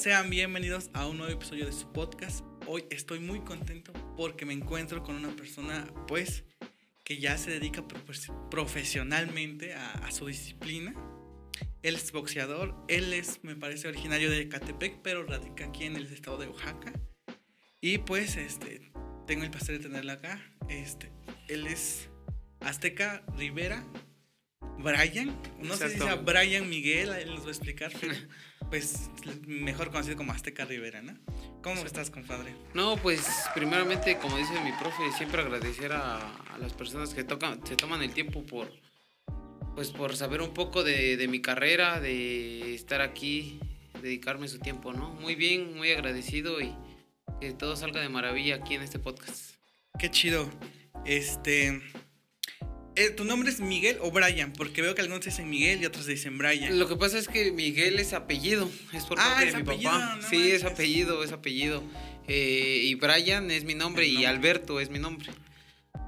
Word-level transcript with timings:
sean 0.00 0.30
bienvenidos 0.30 0.88
a 0.94 1.06
un 1.06 1.18
nuevo 1.18 1.30
episodio 1.30 1.66
de 1.66 1.72
su 1.72 1.92
podcast. 1.92 2.42
Hoy 2.66 2.86
estoy 2.88 3.20
muy 3.20 3.40
contento 3.40 3.92
porque 4.16 4.46
me 4.46 4.54
encuentro 4.54 5.02
con 5.02 5.14
una 5.14 5.28
persona, 5.36 5.92
pues, 6.08 6.42
que 7.04 7.18
ya 7.18 7.36
se 7.36 7.50
dedica 7.50 7.86
pues, 7.86 8.28
profesionalmente 8.50 9.74
a, 9.74 9.90
a 9.90 10.10
su 10.10 10.24
disciplina. 10.24 10.94
Él 11.82 11.96
es 11.96 12.12
boxeador, 12.12 12.74
él 12.88 13.12
es, 13.12 13.44
me 13.44 13.56
parece, 13.56 13.88
originario 13.88 14.30
de 14.30 14.48
Catepec, 14.48 15.02
pero 15.02 15.22
radica 15.24 15.66
aquí 15.66 15.84
en 15.84 15.96
el 15.96 16.06
estado 16.06 16.38
de 16.38 16.46
Oaxaca. 16.46 16.94
Y 17.82 17.98
pues, 17.98 18.36
este, 18.36 18.90
tengo 19.26 19.44
el 19.44 19.50
placer 19.50 19.76
de 19.76 19.82
tenerla 19.82 20.14
acá. 20.14 20.42
Este, 20.70 21.12
él 21.46 21.66
es 21.66 22.08
Azteca 22.60 23.22
Rivera, 23.36 23.84
Brian, 24.78 25.38
no 25.58 25.76
sé 25.76 25.90
si 25.90 25.98
sea 25.98 26.14
Brian 26.14 26.70
Miguel, 26.70 27.10
él 27.10 27.34
nos 27.34 27.42
va 27.42 27.48
a 27.48 27.50
explicar, 27.50 27.92
pero 28.00 28.14
pues 28.70 29.10
mejor 29.46 29.90
conocido 29.90 30.16
como 30.16 30.32
Azteca 30.32 30.64
Rivera, 30.64 31.02
¿no? 31.02 31.18
¿Cómo 31.62 31.84
estás, 31.84 32.08
compadre? 32.08 32.54
No, 32.72 32.96
pues 32.96 33.26
primeramente, 33.52 34.16
como 34.18 34.36
dice 34.36 34.52
mi 34.62 34.72
profe, 34.72 35.10
siempre 35.18 35.42
agradecer 35.42 35.92
a, 35.92 36.18
las 36.60 36.72
personas 36.72 37.12
que 37.12 37.24
tocan, 37.24 37.66
se 37.66 37.74
toman 37.74 38.02
el 38.02 38.14
tiempo 38.14 38.44
por, 38.44 38.70
pues 39.74 39.90
por 39.90 40.16
saber 40.16 40.40
un 40.40 40.54
poco 40.54 40.84
de, 40.84 41.16
de 41.16 41.28
mi 41.28 41.42
carrera, 41.42 42.00
de 42.00 42.74
estar 42.74 43.00
aquí, 43.00 43.58
dedicarme 44.00 44.46
su 44.46 44.60
tiempo, 44.60 44.92
¿no? 44.92 45.10
Muy 45.14 45.34
bien, 45.34 45.76
muy 45.76 45.90
agradecido 45.90 46.60
y 46.60 46.72
que 47.40 47.52
todo 47.52 47.74
salga 47.74 48.00
de 48.00 48.08
maravilla 48.08 48.56
aquí 48.56 48.74
en 48.74 48.82
este 48.82 48.98
podcast. 48.98 49.54
Qué 49.98 50.10
chido. 50.10 50.48
Este, 51.04 51.80
¿Tu 53.08 53.24
nombre 53.24 53.50
es 53.50 53.60
Miguel 53.60 53.98
o 54.00 54.10
Brian? 54.10 54.52
Porque 54.52 54.82
veo 54.82 54.94
que 54.94 55.00
algunos 55.00 55.24
dicen 55.24 55.48
Miguel 55.48 55.82
y 55.82 55.86
otros 55.86 56.06
dicen 56.06 56.36
Brian. 56.38 56.78
Lo 56.78 56.88
que 56.88 56.96
pasa 56.96 57.18
es 57.18 57.28
que 57.28 57.50
Miguel 57.52 57.98
es 57.98 58.12
apellido, 58.12 58.70
es 58.92 59.04
por 59.04 59.18
ah, 59.18 59.24
parte 59.24 59.46
de 59.46 59.52
mi 59.56 59.62
apellido, 59.62 59.90
papá. 59.90 60.20
sí, 60.28 60.50
es 60.50 60.64
apellido, 60.64 61.24
es 61.24 61.32
apellido. 61.32 61.82
Eh, 62.28 62.82
y 62.84 62.94
Brian 62.96 63.50
es 63.50 63.64
mi 63.64 63.74
nombre, 63.74 64.06
y 64.06 64.24
Alberto 64.24 64.80
es 64.80 64.90
mi 64.90 64.98
nombre. 64.98 65.30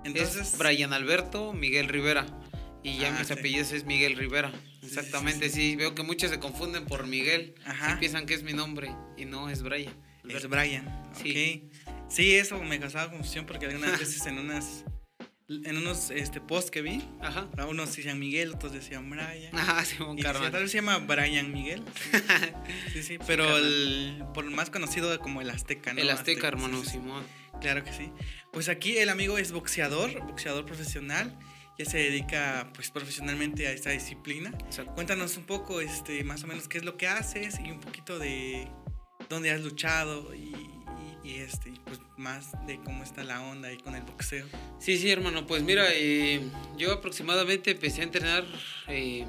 Entonces. 0.05 0.57
Brian 0.59 0.93
Alberto 0.93 1.53
Miguel 1.53 1.89
Rivera. 1.89 2.27
Y 2.83 2.99
ya 2.99 3.15
ah, 3.15 3.19
mis 3.19 3.31
apellidos 3.31 3.73
es 3.73 3.84
Miguel 3.84 4.17
Rivera. 4.17 4.53
Exactamente, 4.83 5.49
sí, 5.49 5.77
Veo 5.77 5.95
que 5.95 6.03
muchos 6.03 6.31
se 6.31 6.41
confunden 6.41 6.84
por 6.84 7.06
Miguel. 7.06 7.55
Ajá. 7.65 7.95
Y 7.95 8.01
piensan 8.01 8.27
que 8.27 8.34
es 8.34 8.43
mi 8.43 8.53
nombre 8.53 8.91
y 9.17 9.25
no 9.25 9.49
es 9.49 9.62
Brian. 9.62 9.95
Es 10.29 10.49
Brian. 10.49 11.03
Sí. 11.21 11.71
Sí, 12.09 12.34
eso 12.34 12.62
me 12.62 12.79
causaba 12.79 13.11
confusión 13.11 13.47
porque 13.47 13.67
algunas 13.67 13.99
veces 14.01 14.27
en 14.27 14.39
unas 14.39 14.84
en 15.48 15.77
unos 15.77 16.11
este, 16.11 16.41
posts 16.41 16.71
que 16.71 16.83
vi, 16.83 17.03
Ajá. 17.21 17.48
unos 17.69 17.95
decían 17.95 18.19
Miguel, 18.19 18.53
otros 18.55 18.73
decían 18.73 19.09
Brian. 19.11 19.57
Ajá, 19.57 19.84
Simón 19.84 20.19
Carmen. 20.19 20.51
Tal 20.51 20.62
vez 20.62 20.71
se 20.71 20.79
llama 20.79 20.99
Brian 20.99 21.53
Miguel. 21.53 21.83
Sí, 22.93 23.03
sí, 23.03 23.19
pero 23.27 23.57
el, 23.57 24.23
por 24.34 24.45
más 24.51 24.71
conocido 24.71 25.19
como 25.19 25.41
el 25.41 25.51
Azteca, 25.51 25.93
¿no? 25.93 26.01
El 26.01 26.11
Azteca, 26.11 26.49
hermano 26.49 26.84
Simón. 26.84 27.25
Claro 27.61 27.84
que 27.84 27.93
sí. 27.93 28.11
Pues 28.53 28.69
aquí 28.69 28.99
el 28.99 29.09
amigo 29.09 29.39
es 29.39 29.53
boxeador, 29.53 30.21
boxeador 30.27 30.65
profesional. 30.67 31.39
Ya 31.79 31.87
se 31.87 31.99
dedica 31.99 32.71
pues 32.75 32.91
profesionalmente 32.91 33.67
a 33.67 33.73
esta 33.73 33.91
disciplina. 33.91 34.53
Cuéntanos 34.95 35.37
un 35.37 35.45
poco, 35.45 35.81
este, 35.81 36.23
más 36.23 36.45
o 36.45 36.47
menos 36.47 36.69
qué 36.69 36.79
es 36.79 36.84
lo 36.84 36.97
que 36.97 37.09
haces 37.09 37.59
y 37.65 37.71
un 37.71 37.81
poquito 37.81 38.19
de 38.19 38.69
dónde 39.29 39.51
has 39.51 39.61
luchado 39.62 40.34
y 40.34 40.53
y 41.25 41.36
este 41.36 41.72
pues 41.84 42.00
más 42.17 42.53
de 42.67 42.78
cómo 42.84 43.03
está 43.03 43.25
la 43.25 43.42
onda 43.42 43.69
ahí 43.69 43.78
con 43.78 43.95
el 43.95 44.03
boxeo. 44.03 44.47
Sí, 44.78 44.98
sí, 44.98 45.11
hermano, 45.11 45.47
pues 45.47 45.62
mira, 45.62 45.86
eh, 45.92 46.41
yo 46.77 46.92
aproximadamente 46.92 47.72
empecé 47.72 48.00
a 48.00 48.05
entrenar 48.05 48.44
eh, 48.89 49.25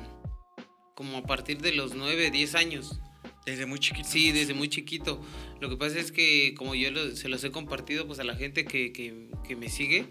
como 0.95 1.17
a 1.17 1.23
partir 1.23 1.59
de 1.59 1.73
los 1.73 1.95
9, 1.95 2.31
10 2.31 2.55
años. 2.55 2.99
Desde 3.45 3.65
muy 3.65 3.79
chiquito. 3.79 4.07
Sí, 4.07 4.31
desde 4.31 4.53
muy 4.53 4.69
chiquito. 4.69 5.21
Lo 5.59 5.69
que 5.69 5.75
pasa 5.75 5.99
es 5.99 6.11
que 6.11 6.53
como 6.57 6.75
yo 6.75 7.15
se 7.15 7.27
los 7.27 7.43
he 7.43 7.51
compartido 7.51 8.07
pues 8.07 8.19
a 8.19 8.23
la 8.23 8.35
gente 8.35 8.63
que, 8.63 8.93
que, 8.93 9.29
que 9.45 9.55
me 9.55 9.69
sigue, 9.69 10.07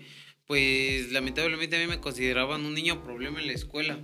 pues 0.47 1.11
lamentablemente 1.13 1.77
a 1.77 1.81
mí 1.81 1.87
me 1.87 2.01
consideraban 2.01 2.67
un 2.67 2.75
niño 2.75 3.03
problema 3.03 3.41
en 3.41 3.47
la 3.47 3.53
escuela, 3.55 3.99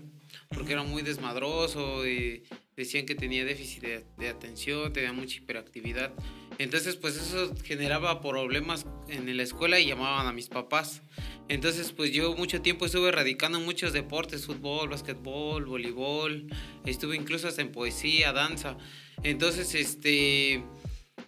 porque 0.49 0.73
era 0.73 0.83
muy 0.83 1.03
desmadroso, 1.03 2.07
y 2.07 2.43
decían 2.77 3.05
que 3.05 3.15
tenía 3.15 3.45
déficit 3.45 3.83
de, 3.83 4.05
de 4.17 4.29
atención, 4.29 4.93
tenía 4.93 5.13
mucha 5.13 5.37
hiperactividad. 5.37 6.13
Entonces, 6.59 6.97
pues 6.97 7.17
eso 7.17 7.55
generaba 7.65 8.21
problemas 8.21 8.85
en 9.09 9.37
la 9.37 9.43
escuela 9.43 9.79
y 9.79 9.87
llamaban 9.87 10.27
a 10.27 10.33
mis 10.33 10.49
papás. 10.49 11.03
Entonces, 11.49 11.93
pues 11.93 12.11
yo 12.13 12.35
mucho 12.35 12.61
tiempo 12.61 12.87
estuve 12.87 13.13
radicando 13.13 13.59
en 13.59 13.65
muchos 13.65 13.93
deportes, 13.93 14.45
fútbol, 14.45 14.89
básquetbol, 14.89 15.65
voleibol, 15.65 16.47
estuve 16.85 17.17
incluso 17.17 17.49
hasta 17.49 17.63
en 17.63 17.71
poesía, 17.71 18.33
danza. 18.33 18.77
Entonces, 19.23 19.75
este, 19.75 20.65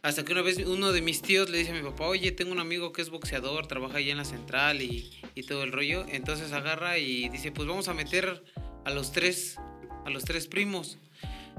hasta 0.02 0.24
que 0.24 0.32
una 0.32 0.42
vez 0.42 0.58
uno 0.58 0.92
de 0.92 1.00
mis 1.00 1.22
tíos 1.22 1.48
le 1.48 1.58
dice 1.58 1.70
a 1.70 1.74
mi 1.74 1.82
papá, 1.82 2.06
oye, 2.06 2.32
tengo 2.32 2.52
un 2.52 2.60
amigo 2.60 2.92
que 2.92 3.00
es 3.00 3.10
boxeador, 3.10 3.66
trabaja 3.66 3.98
allá 3.98 4.10
en 4.10 4.18
la 4.18 4.24
central 4.24 4.82
y, 4.82 5.12
y 5.34 5.44
todo 5.44 5.62
el 5.62 5.72
rollo. 5.72 6.04
Entonces 6.08 6.52
agarra 6.52 6.98
y 6.98 7.28
dice, 7.28 7.52
pues 7.52 7.68
vamos 7.68 7.88
a 7.88 7.94
meter 7.94 8.42
a 8.84 8.90
los 8.90 9.12
tres, 9.12 9.56
a 10.04 10.10
los 10.10 10.24
tres 10.24 10.48
primos. 10.48 10.98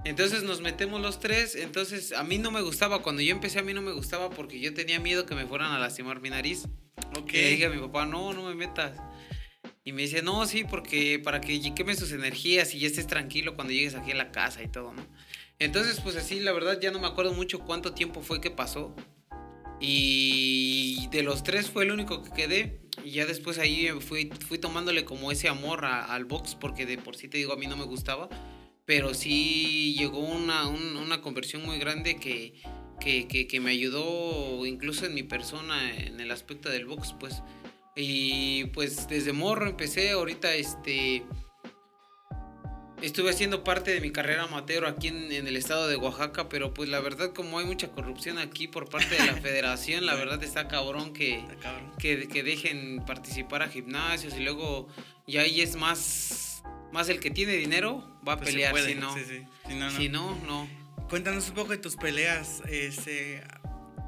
Entonces 0.03 0.43
nos 0.43 0.61
metemos 0.61 1.01
los 1.01 1.19
tres. 1.19 1.55
Entonces 1.55 2.11
a 2.13 2.23
mí 2.23 2.37
no 2.37 2.51
me 2.51 2.61
gustaba. 2.61 3.01
Cuando 3.01 3.21
yo 3.21 3.31
empecé 3.31 3.59
a 3.59 3.63
mí 3.63 3.73
no 3.73 3.81
me 3.81 3.91
gustaba 3.91 4.29
porque 4.29 4.59
yo 4.59 4.73
tenía 4.73 4.99
miedo 4.99 5.25
que 5.25 5.35
me 5.35 5.45
fueran 5.45 5.71
a 5.71 5.79
lastimar 5.79 6.21
mi 6.21 6.29
nariz. 6.29 6.67
Ok. 7.17 7.33
Y 7.33 7.37
le 7.37 7.49
dije 7.51 7.65
a 7.67 7.69
mi 7.69 7.79
papá, 7.79 8.05
no, 8.05 8.33
no 8.33 8.47
me 8.47 8.55
metas. 8.55 8.97
Y 9.83 9.93
me 9.93 10.03
dice, 10.03 10.21
no, 10.21 10.45
sí, 10.45 10.63
porque 10.63 11.19
para 11.19 11.41
que 11.41 11.73
quemes 11.73 11.97
sus 11.97 12.11
energías 12.11 12.73
y 12.75 12.79
ya 12.79 12.87
estés 12.87 13.07
tranquilo 13.07 13.55
cuando 13.55 13.73
llegues 13.73 13.95
aquí 13.95 14.11
a 14.11 14.15
la 14.15 14.31
casa 14.31 14.61
y 14.61 14.67
todo, 14.67 14.93
¿no? 14.93 15.03
Entonces, 15.57 15.99
pues 16.01 16.15
así, 16.15 16.39
la 16.39 16.51
verdad 16.51 16.79
ya 16.79 16.91
no 16.91 16.99
me 16.99 17.07
acuerdo 17.07 17.33
mucho 17.33 17.59
cuánto 17.59 17.93
tiempo 17.93 18.21
fue 18.21 18.41
que 18.41 18.51
pasó. 18.51 18.95
Y 19.79 21.07
de 21.11 21.23
los 21.23 21.41
tres 21.43 21.69
fue 21.69 21.83
el 21.83 21.91
único 21.91 22.21
que 22.21 22.31
quedé. 22.31 22.81
Y 23.03 23.11
ya 23.11 23.25
después 23.25 23.57
ahí 23.57 23.89
fui, 23.99 24.31
fui 24.47 24.59
tomándole 24.59 25.05
como 25.05 25.31
ese 25.31 25.49
amor 25.49 25.85
al 25.85 26.25
box, 26.25 26.55
porque 26.55 26.85
de 26.85 26.99
por 26.99 27.15
sí 27.15 27.27
te 27.27 27.39
digo, 27.39 27.53
a 27.53 27.57
mí 27.57 27.65
no 27.65 27.77
me 27.77 27.85
gustaba 27.85 28.29
pero 28.85 29.13
sí 29.13 29.95
llegó 29.97 30.19
una, 30.19 30.67
una 30.67 31.21
conversión 31.21 31.63
muy 31.63 31.77
grande 31.77 32.17
que, 32.17 32.53
que, 32.99 33.59
me 33.59 33.71
ayudó 33.71 34.65
incluso 34.65 35.05
en 35.05 35.13
mi 35.13 35.23
persona, 35.23 35.95
en 35.95 36.19
el 36.19 36.31
aspecto 36.31 36.69
del 36.69 36.85
box, 36.85 37.15
pues. 37.19 37.41
Y 37.95 38.65
pues 38.65 39.07
desde 39.07 39.33
morro 39.33 39.67
empecé, 39.67 40.11
ahorita 40.11 40.53
este... 40.53 41.23
Estuve 43.01 43.31
haciendo 43.31 43.63
parte 43.63 43.91
de 43.91 43.99
mi 43.99 44.11
carrera 44.11 44.43
amateur 44.43 44.85
aquí 44.85 45.07
en, 45.07 45.31
el 45.31 45.57
estado 45.57 45.87
de 45.87 45.95
Oaxaca, 45.95 46.49
pero 46.49 46.71
pues 46.71 46.87
la 46.87 46.99
verdad 46.99 47.33
como 47.33 47.57
hay 47.57 47.65
mucha 47.65 47.87
corrupción 47.87 48.37
aquí 48.37 48.67
por 48.67 48.89
parte 48.89 49.15
de 49.15 49.25
la 49.25 49.33
federación, 49.41 50.05
la 50.05 50.13
verdad 50.13 50.43
está 50.43 50.67
cabrón 50.67 51.11
que, 51.11 51.43
que, 51.97 52.27
que 52.27 52.43
dejen 52.43 53.03
participar 53.07 53.63
a 53.63 53.69
gimnasios 53.69 54.35
y 54.37 54.41
luego 54.41 54.87
ya 55.25 55.41
ahí 55.41 55.61
es 55.61 55.75
más 55.75 56.50
más 56.91 57.09
el 57.09 57.19
que 57.19 57.31
tiene 57.31 57.53
dinero 57.53 58.19
va 58.27 58.33
a 58.33 58.37
pues 58.37 58.49
pelear, 58.49 58.75
si 58.77 58.95
no. 58.95 59.15
Si 59.97 60.09
no, 60.09 60.35
no. 60.45 60.67
Cuéntanos 61.09 61.49
un 61.49 61.55
poco 61.55 61.71
de 61.71 61.77
tus 61.77 61.95
peleas. 61.95 62.61
Este, 62.69 63.43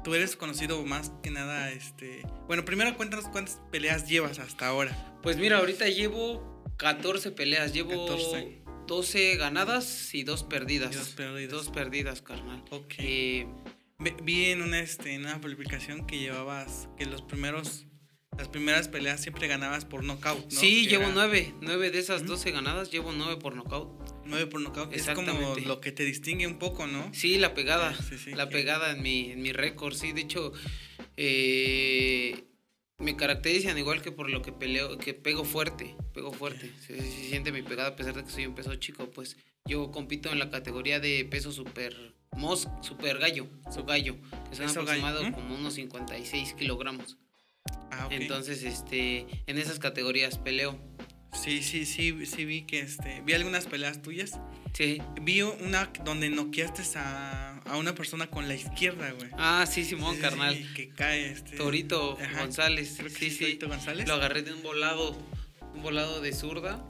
tú 0.02 0.14
eres 0.14 0.36
conocido 0.36 0.84
más 0.84 1.12
que 1.22 1.30
nada, 1.30 1.70
este... 1.70 2.22
Bueno, 2.46 2.64
primero 2.64 2.96
cuéntanos 2.96 3.28
cuántas 3.28 3.60
peleas 3.70 4.08
llevas 4.08 4.38
hasta 4.38 4.68
ahora. 4.68 5.16
Pues 5.22 5.36
mira, 5.36 5.58
ahorita 5.58 5.88
llevo 5.88 6.64
14 6.76 7.30
peleas. 7.32 7.72
Llevo 7.72 8.06
12 8.86 9.36
ganadas 9.36 10.14
y 10.14 10.24
2 10.24 10.44
perdidas. 10.44 10.94
dos 10.94 11.08
perdidas. 11.10 11.50
Dos 11.50 11.68
perdidas, 11.70 12.22
carnal. 12.22 12.62
Ok. 12.70 12.94
Eh, 12.98 13.46
vi 14.22 14.46
en 14.46 14.62
una, 14.62 14.80
este, 14.80 15.14
en 15.14 15.24
una 15.24 15.40
publicación 15.40 16.06
que 16.06 16.18
llevabas 16.18 16.88
que 16.96 17.06
los 17.06 17.22
primeros 17.22 17.86
las 18.38 18.48
primeras 18.48 18.88
peleas 18.88 19.20
siempre 19.20 19.46
ganabas 19.46 19.84
por 19.84 20.02
knockout, 20.02 20.52
¿no? 20.52 20.60
Sí, 20.60 20.86
llevo 20.88 21.10
nueve. 21.12 21.54
Nueve 21.60 21.90
de 21.90 21.98
esas 21.98 22.26
doce 22.26 22.50
ganadas, 22.50 22.90
llevo 22.90 23.12
nueve 23.12 23.36
por 23.36 23.54
knockout. 23.54 24.24
Nueve 24.24 24.46
por 24.46 24.60
knockout. 24.60 24.92
Es 24.92 25.08
como 25.10 25.54
lo 25.64 25.80
que 25.80 25.92
te 25.92 26.04
distingue 26.04 26.46
un 26.46 26.58
poco, 26.58 26.86
¿no? 26.86 27.12
Sí, 27.12 27.38
la 27.38 27.54
pegada. 27.54 27.96
la 28.34 28.48
pegada 28.48 28.92
en 28.92 29.02
mi, 29.02 29.30
en 29.30 29.42
mi 29.42 29.52
récord, 29.52 29.94
sí. 29.94 30.12
De 30.12 30.22
hecho, 30.22 30.52
eh, 31.16 32.44
me 32.98 33.16
caracterizan 33.16 33.78
igual 33.78 34.02
que 34.02 34.12
por 34.12 34.30
lo 34.30 34.42
que 34.42 34.52
peleo, 34.52 34.98
que 34.98 35.14
pego 35.14 35.44
fuerte. 35.44 35.94
Pego 36.12 36.32
fuerte. 36.32 36.72
Se, 36.86 37.00
siente 37.00 37.52
mi 37.52 37.62
pegada 37.62 37.90
a 37.90 37.96
pesar 37.96 38.14
de 38.14 38.24
que 38.24 38.30
soy 38.30 38.46
un 38.46 38.54
peso 38.54 38.74
chico, 38.76 39.10
pues. 39.10 39.36
Yo 39.66 39.90
compito 39.90 40.30
en 40.30 40.38
la 40.38 40.50
categoría 40.50 41.00
de 41.00 41.24
peso 41.24 41.50
super 41.50 42.14
mos, 42.32 42.68
super 42.82 43.18
gallo, 43.18 43.46
su 43.72 43.84
gallo, 43.84 44.16
que 44.50 44.56
son 44.56 44.68
aproximados 44.68 45.30
como 45.30 45.54
unos 45.54 45.74
56 45.74 46.54
kilogramos. 46.54 47.16
Ah, 47.90 48.08
Entonces, 48.10 48.62
este, 48.62 49.26
en 49.46 49.58
esas 49.58 49.78
categorías 49.78 50.38
peleo. 50.38 50.78
Sí, 51.32 51.62
sí, 51.62 51.84
sí, 51.84 52.26
sí 52.26 52.44
vi 52.44 52.62
que 52.62 52.80
este, 52.80 53.22
vi 53.24 53.32
algunas 53.32 53.66
peleas 53.66 54.02
tuyas. 54.02 54.38
Sí. 54.72 55.00
Vi 55.20 55.42
una 55.42 55.90
donde 56.04 56.28
noqueaste 56.30 56.82
a, 56.96 57.58
a 57.64 57.76
una 57.76 57.94
persona 57.94 58.28
con 58.28 58.48
la 58.48 58.54
izquierda, 58.54 59.10
güey. 59.12 59.30
Ah, 59.36 59.64
sí, 59.68 59.84
Simón, 59.84 60.16
carnal. 60.18 60.56
que 60.74 60.90
cae 60.90 61.30
este. 61.30 61.56
Torito 61.56 62.16
González. 62.38 62.98
sí, 63.08 63.30
sí. 63.30 63.38
Torito 63.38 63.68
González. 63.68 64.06
Lo 64.08 64.14
agarré 64.14 64.42
de 64.42 64.52
un 64.52 64.62
volado, 64.62 65.16
un 65.74 65.82
volado 65.82 66.20
de 66.20 66.32
zurda. 66.32 66.86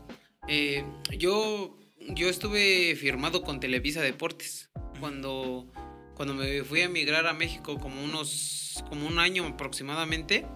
Eh, 0.46 0.84
yo, 1.18 1.78
yo 1.98 2.28
estuve 2.28 2.94
firmado 2.96 3.42
con 3.42 3.60
Televisa 3.60 4.02
Deportes 4.02 4.70
cuando 5.00 5.70
cuando 6.14 6.34
me 6.34 6.62
fui 6.62 6.80
a 6.80 6.84
emigrar 6.84 7.26
a 7.26 7.32
México 7.32 7.78
como 7.78 8.02
unos, 8.02 8.84
como 8.88 9.06
un 9.06 9.18
año 9.18 9.46
aproximadamente, 9.46 10.46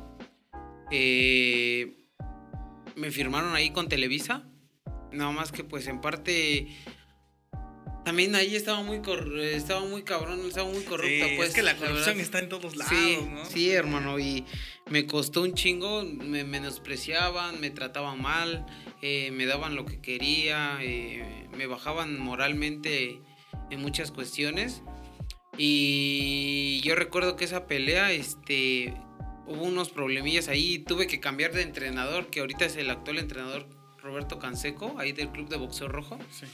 eh, 0.91 2.07
me 2.97 3.11
firmaron 3.11 3.55
ahí 3.55 3.71
con 3.71 3.89
Televisa. 3.89 4.45
Nada 5.13 5.31
más 5.31 5.53
que 5.53 5.65
pues 5.65 5.87
en 5.87 6.01
parte 6.01 6.69
también 8.09 8.35
ahí 8.35 8.57
estaba 8.57 8.83
muy 8.83 9.03
estaba 9.43 9.81
muy 9.83 10.03
cabrón, 10.03 10.41
estaba 10.47 10.67
muy 10.67 10.83
corrupta, 10.83 11.27
pues. 11.37 11.51
Es 11.51 11.55
que 11.55 11.63
la 11.63 11.77
corrupción 11.77 12.19
está 12.21 12.39
en 12.39 12.49
todos 12.49 12.75
lados, 12.75 12.91
sí, 12.91 13.19
¿no? 13.31 13.45
Sí, 13.45 13.71
hermano, 13.71 14.19
y 14.19 14.47
me 14.89 15.05
costó 15.05 15.43
un 15.43 15.53
chingo, 15.53 16.05
me 16.05 16.43
menospreciaban, 16.43 17.61
me 17.61 17.69
trataban 17.69 18.23
mal, 18.23 18.65
eh, 19.03 19.31
me 19.33 19.45
daban 19.45 19.75
lo 19.75 19.85
que 19.85 20.01
quería, 20.01 20.79
eh, 20.81 21.49
me 21.55 21.67
bajaban 21.67 22.19
moralmente 22.19 23.21
en 23.71 23.83
muchas 23.83 24.11
cuestiones. 24.11 24.83
Y 25.59 26.81
yo 26.85 26.95
recuerdo 26.95 27.37
que 27.37 27.45
esa 27.45 27.67
pelea, 27.67 28.11
este, 28.13 28.95
hubo 29.49 29.65
unos 29.65 29.91
problemillas 29.91 30.49
ahí, 30.49 30.79
tuve 30.79 31.07
que 31.07 31.21
cambiar 31.21 31.53
de 31.53 31.63
entrenador, 31.63 32.29
que 32.31 32.41
ahorita 32.41 32.67
es 32.67 32.77
el 32.77 32.91
actual 32.91 33.19
entrenador 33.19 33.67
Roberto 34.03 34.39
Canseco, 34.39 34.95
ahí 34.99 35.13
del 35.13 35.31
Club 35.31 35.49
de 35.49 35.57
Boxeo 35.57 35.89
Rojo. 35.89 36.19
Sí. 36.31 36.47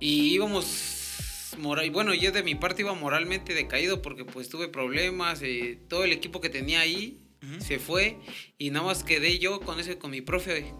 Y 0.00 0.34
íbamos, 0.34 1.54
moral, 1.58 1.90
bueno, 1.90 2.14
yo 2.14 2.32
de 2.32 2.42
mi 2.42 2.54
parte 2.54 2.82
iba 2.82 2.94
moralmente 2.94 3.54
decaído 3.54 4.02
porque 4.02 4.24
pues 4.24 4.48
tuve 4.48 4.68
problemas, 4.68 5.42
eh, 5.42 5.78
todo 5.88 6.04
el 6.04 6.12
equipo 6.12 6.40
que 6.40 6.48
tenía 6.48 6.80
ahí 6.80 7.20
se 7.58 7.78
fue 7.78 8.18
y 8.56 8.70
nada 8.70 8.86
más 8.86 9.04
quedé 9.04 9.38
yo 9.38 9.60
con 9.60 9.78
ese, 9.78 9.98
con 9.98 10.10
mi 10.10 10.20
profe. 10.20 10.72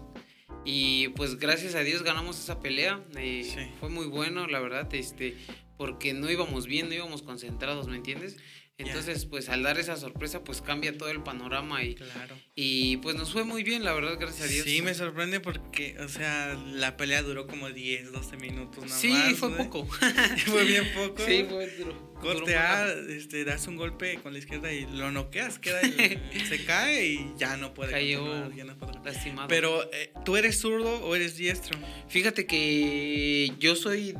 Y 0.63 1.09
pues 1.09 1.37
gracias 1.37 1.75
a 1.75 1.81
Dios 1.81 2.01
ganamos 2.01 2.39
esa 2.39 2.59
pelea. 2.59 3.03
Eh, 3.17 3.71
fue 3.79 3.89
muy 3.89 4.07
bueno, 4.07 4.47
la 4.47 4.59
verdad, 4.59 4.91
este, 4.95 5.37
porque 5.77 6.13
no 6.13 6.29
íbamos 6.29 6.65
bien, 6.65 6.89
no 6.89 6.95
íbamos 6.95 7.21
concentrados, 7.21 7.87
¿me 7.87 7.97
entiendes? 7.97 8.37
Entonces, 8.77 9.25
pues 9.25 9.47
al 9.47 9.63
dar 9.63 9.79
esa 9.79 9.95
sorpresa, 9.95 10.43
pues 10.43 10.61
cambia 10.61 10.97
todo 10.97 11.07
el 11.09 11.23
panorama 11.23 11.81
y, 11.83 11.95
claro. 11.95 12.35
y 12.55 12.97
pues 12.97 13.15
nos 13.15 13.31
fue 13.31 13.45
muy 13.45 13.63
bien, 13.63 13.85
la 13.85 13.93
verdad, 13.93 14.17
gracias 14.19 14.49
a 14.49 14.51
Dios. 14.51 14.65
Sí, 14.65 14.81
me 14.81 14.93
sorprende 14.93 15.39
porque, 15.39 15.95
o 15.99 16.09
sea, 16.09 16.53
la 16.73 16.97
pelea 16.97 17.21
duró 17.21 17.47
como 17.47 17.69
10, 17.69 18.11
12 18.11 18.35
minutos 18.35 18.83
nada 18.83 18.99
sí, 18.99 19.07
más. 19.07 19.27
Sí, 19.27 19.33
fue 19.35 19.51
poco. 19.51 19.85
fue 20.45 20.65
bien 20.65 20.91
poco. 20.93 21.23
Sí, 21.25 21.45
fue 21.49 21.69
duro. 21.77 22.13
Cortea, 22.19 22.91
este, 23.07 23.45
das 23.45 23.65
un 23.67 23.77
golpe 23.77 24.19
con 24.21 24.33
la 24.33 24.39
izquierda 24.39 24.73
y 24.73 24.85
lo 24.87 25.09
noqueas, 25.09 25.57
queda 25.57 25.79
se 26.49 26.65
cae 26.65 27.05
y 27.05 27.33
ya 27.37 27.55
no 27.55 27.73
puede 27.73 27.91
Cayó 27.91 28.51
ya 28.51 28.65
no 28.65 28.77
puede. 28.77 28.99
lastimado. 29.05 29.47
Pero, 29.47 29.89
eh, 29.93 30.11
¿tú 30.25 30.35
eres 30.35 30.59
zurdo 30.59 31.05
o 31.05 31.15
eres 31.15 31.37
diestro? 31.37 31.79
Fíjate 32.09 32.45
que 32.45 33.53
yo 33.57 33.77
soy 33.77 34.15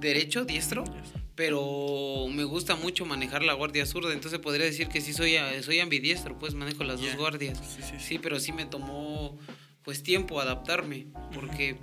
derecho, 0.00 0.46
diestro 0.46 0.84
pero 1.38 2.26
me 2.32 2.42
gusta 2.42 2.74
mucho 2.74 3.06
manejar 3.06 3.44
la 3.44 3.52
guardia 3.52 3.86
zurda, 3.86 4.12
entonces 4.12 4.40
podría 4.40 4.66
decir 4.66 4.88
que 4.88 5.00
sí 5.00 5.12
soy, 5.12 5.36
soy 5.62 5.78
ambidiestro, 5.78 6.36
pues 6.36 6.54
manejo 6.54 6.82
las 6.82 7.00
dos 7.00 7.14
guardias. 7.14 7.56
Sí, 7.58 7.80
sí, 7.80 7.94
sí. 8.00 8.18
pero 8.18 8.40
sí 8.40 8.50
me 8.50 8.66
tomó 8.66 9.38
pues 9.84 10.02
tiempo 10.02 10.40
adaptarme, 10.40 11.06
porque 11.32 11.78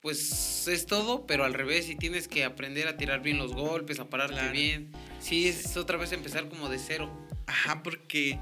pues 0.00 0.66
es 0.68 0.86
todo, 0.86 1.26
pero 1.26 1.44
al 1.44 1.52
revés, 1.52 1.90
y 1.90 1.96
tienes 1.96 2.28
que 2.28 2.44
aprender 2.44 2.88
a 2.88 2.96
tirar 2.96 3.20
bien 3.20 3.36
los 3.36 3.52
golpes, 3.52 3.98
a 3.98 4.08
pararte 4.08 4.48
bien. 4.52 4.90
Sí, 5.20 5.48
es 5.48 5.76
otra 5.76 5.98
vez 5.98 6.12
empezar 6.12 6.48
como 6.48 6.70
de 6.70 6.78
cero. 6.78 7.12
Ajá, 7.46 7.82
porque 7.82 8.38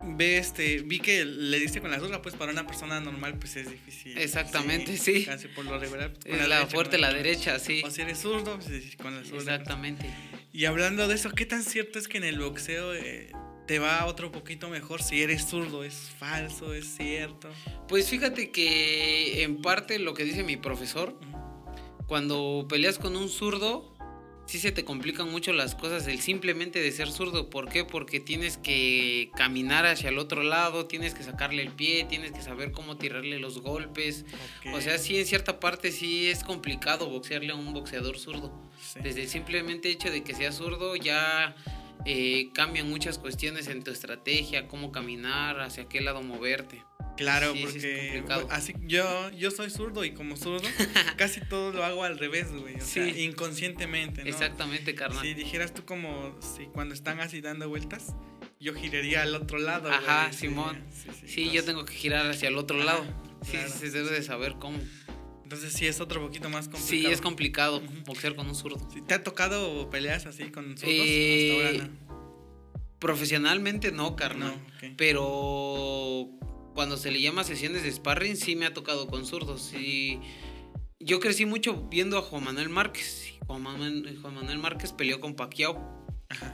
ve 0.00 0.38
este, 0.38 0.82
vi 0.82 1.00
que 1.00 1.24
le 1.24 1.58
diste 1.58 1.80
con 1.80 1.90
la 1.90 1.98
zurda, 1.98 2.22
pues 2.22 2.34
para 2.34 2.52
una 2.52 2.66
persona 2.66 3.00
normal 3.00 3.38
pues 3.38 3.56
es 3.56 3.70
difícil. 3.70 4.16
Exactamente, 4.18 4.96
sí. 4.96 5.24
Casi 5.24 5.48
por 5.48 5.64
lo 5.64 5.78
regular. 5.78 6.12
Pues, 6.12 6.40
es 6.40 6.48
la, 6.48 6.66
fuerte 6.66 6.98
la 6.98 7.12
derecha, 7.12 7.58
sí. 7.58 7.82
O 7.84 7.90
si 7.90 8.02
eres 8.02 8.18
zurdo, 8.18 8.58
pues 8.58 8.96
con 8.96 9.14
la 9.14 9.24
zurda. 9.24 9.54
Exactamente. 9.54 10.10
Y 10.52 10.64
hablando 10.66 11.08
de 11.08 11.14
eso, 11.14 11.30
¿qué 11.30 11.46
tan 11.46 11.62
cierto 11.62 11.98
es 11.98 12.08
que 12.08 12.18
en 12.18 12.24
el 12.24 12.38
boxeo 12.38 12.94
eh, 12.94 13.32
te 13.66 13.78
va 13.78 14.06
otro 14.06 14.32
poquito 14.32 14.68
mejor 14.68 15.02
si 15.02 15.22
eres 15.22 15.46
zurdo? 15.46 15.84
¿Es 15.84 16.10
falso? 16.18 16.72
¿Es 16.72 16.96
cierto? 16.96 17.50
Pues 17.88 18.08
fíjate 18.08 18.50
que 18.50 19.42
en 19.42 19.60
parte 19.60 19.98
lo 19.98 20.14
que 20.14 20.24
dice 20.24 20.42
mi 20.42 20.56
profesor, 20.56 21.18
cuando 22.06 22.66
peleas 22.68 22.98
con 22.98 23.16
un 23.16 23.28
zurdo, 23.28 23.95
sí 24.46 24.58
se 24.58 24.72
te 24.72 24.84
complican 24.84 25.30
mucho 25.30 25.52
las 25.52 25.74
cosas 25.74 26.06
el 26.06 26.20
simplemente 26.20 26.80
de 26.80 26.90
ser 26.92 27.10
zurdo. 27.10 27.50
¿Por 27.50 27.68
qué? 27.68 27.84
Porque 27.84 28.20
tienes 28.20 28.56
que 28.56 29.30
caminar 29.36 29.86
hacia 29.86 30.08
el 30.08 30.18
otro 30.18 30.42
lado, 30.42 30.86
tienes 30.86 31.14
que 31.14 31.22
sacarle 31.22 31.62
el 31.62 31.72
pie, 31.72 32.04
tienes 32.04 32.32
que 32.32 32.42
saber 32.42 32.72
cómo 32.72 32.96
tirarle 32.96 33.38
los 33.38 33.60
golpes. 33.60 34.24
O 34.72 34.80
sea, 34.80 34.98
sí, 34.98 35.18
en 35.18 35.26
cierta 35.26 35.60
parte 35.60 35.92
sí 35.92 36.28
es 36.28 36.44
complicado 36.44 37.10
boxearle 37.10 37.52
a 37.52 37.56
un 37.56 37.72
boxeador 37.72 38.18
zurdo. 38.18 38.52
Desde 39.02 39.22
el 39.22 39.28
simplemente 39.28 39.90
hecho 39.90 40.10
de 40.10 40.22
que 40.22 40.34
sea 40.34 40.52
zurdo 40.52 40.96
ya 40.96 41.54
eh, 42.06 42.50
cambian 42.54 42.88
muchas 42.88 43.18
cuestiones 43.18 43.66
en 43.66 43.82
tu 43.82 43.90
estrategia, 43.90 44.68
cómo 44.68 44.92
caminar, 44.92 45.60
hacia 45.60 45.88
qué 45.88 46.00
lado 46.00 46.22
moverte. 46.22 46.84
Claro, 47.16 47.54
porque 47.60 48.22
así 48.50 48.74
yo 48.82 49.30
yo 49.30 49.50
soy 49.50 49.70
zurdo 49.70 50.04
y 50.04 50.12
como 50.12 50.36
zurdo 50.36 50.68
casi 51.16 51.40
todo 51.40 51.72
lo 51.72 51.84
hago 51.84 52.04
al 52.04 52.18
revés, 52.18 52.52
güey, 52.52 52.76
o 52.76 52.80
sea, 52.80 53.08
inconscientemente, 53.08 54.22
¿no? 54.22 54.28
Exactamente, 54.28 54.94
carnal. 54.94 55.22
Si 55.22 55.34
dijeras 55.34 55.74
tú 55.74 55.84
como 55.84 56.38
si 56.40 56.66
cuando 56.66 56.94
están 56.94 57.20
así 57.20 57.40
dando 57.40 57.68
vueltas, 57.68 58.14
yo 58.60 58.74
giraría 58.74 59.22
al 59.22 59.34
otro 59.34 59.58
lado, 59.58 59.90
Ajá, 59.90 60.32
Simón. 60.32 60.84
Sí, 61.26 61.50
yo 61.50 61.64
tengo 61.64 61.84
que 61.84 61.94
girar 61.94 62.30
hacia 62.30 62.48
el 62.48 62.56
otro 62.56 62.78
lado. 62.78 63.04
Sí, 63.42 63.58
se 63.66 63.90
debe 63.90 64.10
de 64.10 64.22
saber 64.22 64.54
cómo. 64.60 64.78
Entonces 65.46 65.74
sí 65.74 65.86
es 65.86 66.00
otro 66.00 66.20
poquito 66.20 66.50
más 66.50 66.64
complicado. 66.66 66.88
Sí, 66.88 67.06
es 67.06 67.20
complicado 67.20 67.80
boxear 68.04 68.34
con 68.34 68.48
un 68.48 68.56
zurdo. 68.56 68.84
¿Te 69.06 69.14
ha 69.14 69.22
tocado 69.22 69.88
peleas 69.90 70.26
así 70.26 70.50
con 70.50 70.76
zurdos? 70.76 70.84
Eh, 70.88 71.68
hasta 71.70 71.78
ahora 71.78 71.90
Profesionalmente 72.98 73.92
no, 73.92 74.16
carnal. 74.16 74.60
Pero 74.96 76.30
cuando 76.74 76.96
se 76.96 77.12
le 77.12 77.20
llama 77.20 77.44
sesiones 77.44 77.84
de 77.84 77.92
sparring, 77.92 78.36
sí 78.36 78.56
me 78.56 78.66
ha 78.66 78.74
tocado 78.74 79.06
con 79.06 79.24
zurdos. 79.24 79.72
Y 79.72 80.18
yo 80.98 81.20
crecí 81.20 81.46
mucho 81.46 81.86
viendo 81.88 82.18
a 82.18 82.22
Juan 82.22 82.42
Manuel 82.42 82.68
Márquez. 82.68 83.34
Juan 83.46 83.62
Manuel, 83.62 84.18
Juan 84.20 84.34
Manuel 84.34 84.58
Márquez 84.58 84.92
peleó 84.92 85.20
con 85.20 85.36
Pacquiao. 85.36 85.78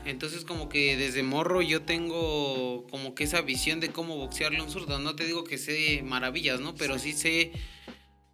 Entonces 0.04 0.44
como 0.44 0.68
que 0.68 0.98
desde 0.98 1.22
morro 1.22 1.62
yo 1.62 1.80
tengo 1.80 2.86
como 2.90 3.14
que 3.14 3.24
esa 3.24 3.40
visión 3.40 3.80
de 3.80 3.88
cómo 3.88 4.18
boxearle 4.18 4.58
a 4.58 4.64
un 4.64 4.70
zurdo. 4.70 4.98
No 4.98 5.16
te 5.16 5.24
digo 5.24 5.44
que 5.44 5.56
sé 5.56 6.02
maravillas, 6.04 6.60
¿no? 6.60 6.74
Pero 6.74 6.98
sí, 6.98 7.14
sé 7.14 7.52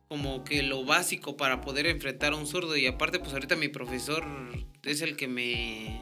como 0.08 0.44
que 0.44 0.62
lo 0.62 0.84
básico 0.84 1.36
para 1.36 1.60
poder 1.60 1.86
enfrentar 1.86 2.32
a 2.32 2.36
un 2.36 2.46
zurdo. 2.46 2.76
Y 2.76 2.86
aparte 2.86 3.18
pues 3.18 3.32
ahorita 3.32 3.56
mi 3.56 3.68
profesor 3.68 4.24
es 4.82 5.02
el 5.02 5.16
que 5.16 5.28
me, 5.28 6.00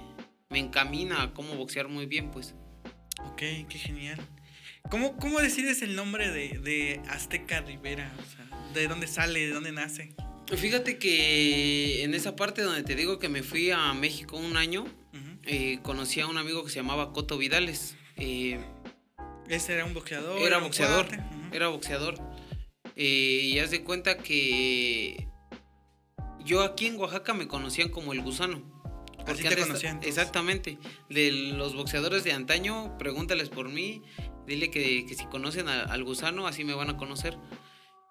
me 0.48 0.58
encamina 0.58 1.22
a 1.22 1.34
cómo 1.34 1.54
boxear 1.56 1.88
muy 1.88 2.06
bien, 2.06 2.30
pues. 2.30 2.54
Ok, 3.24 3.38
qué 3.38 3.78
genial. 3.78 4.20
¿Cómo, 4.90 5.16
¿Cómo, 5.16 5.40
decides 5.40 5.82
el 5.82 5.96
nombre 5.96 6.30
de, 6.30 6.60
de, 6.60 7.00
Azteca 7.08 7.60
Rivera? 7.60 8.12
O 8.20 8.24
sea, 8.24 8.70
¿de 8.72 8.86
dónde 8.86 9.08
sale? 9.08 9.40
¿De 9.40 9.50
dónde 9.50 9.72
nace? 9.72 10.14
Fíjate 10.54 10.98
que 10.98 12.04
en 12.04 12.14
esa 12.14 12.36
parte 12.36 12.62
donde 12.62 12.84
te 12.84 12.94
digo 12.94 13.18
que 13.18 13.28
me 13.28 13.42
fui 13.42 13.72
a 13.72 13.92
México 13.94 14.36
un 14.36 14.56
año, 14.56 14.84
eh, 15.44 15.80
conocí 15.82 16.20
a 16.20 16.28
un 16.28 16.38
amigo 16.38 16.64
que 16.64 16.70
se 16.70 16.76
llamaba 16.76 17.12
Coto 17.12 17.36
Vidales. 17.36 17.96
Eh, 18.16 18.60
¿Ese 19.48 19.74
era 19.74 19.84
un 19.84 19.94
boxeador? 19.94 20.40
Era 20.40 20.58
boxeador, 20.58 21.06
era 21.52 21.68
boxeador. 21.68 22.14
Eh, 22.96 23.40
y 23.44 23.58
haz 23.58 23.70
de 23.70 23.84
cuenta 23.84 24.16
que 24.18 25.28
yo 26.44 26.62
aquí 26.62 26.86
en 26.86 26.98
Oaxaca 26.98 27.34
me 27.34 27.46
conocían 27.46 27.90
como 27.90 28.12
el 28.12 28.22
gusano. 28.22 28.62
Porque 29.24 29.48
te 29.48 29.56
conocían, 29.56 30.00
exactamente. 30.02 30.78
De 31.10 31.30
los 31.30 31.74
boxeadores 31.74 32.24
de 32.24 32.32
antaño, 32.32 32.96
pregúntales 32.98 33.48
por 33.48 33.68
mí 33.68 34.02
dile 34.46 34.70
que, 34.70 35.06
si 35.16 35.26
conocen 35.26 35.68
al 35.68 36.04
gusano, 36.04 36.46
así 36.46 36.64
me 36.64 36.74
van 36.74 36.90
a 36.90 36.96
conocer. 36.96 37.36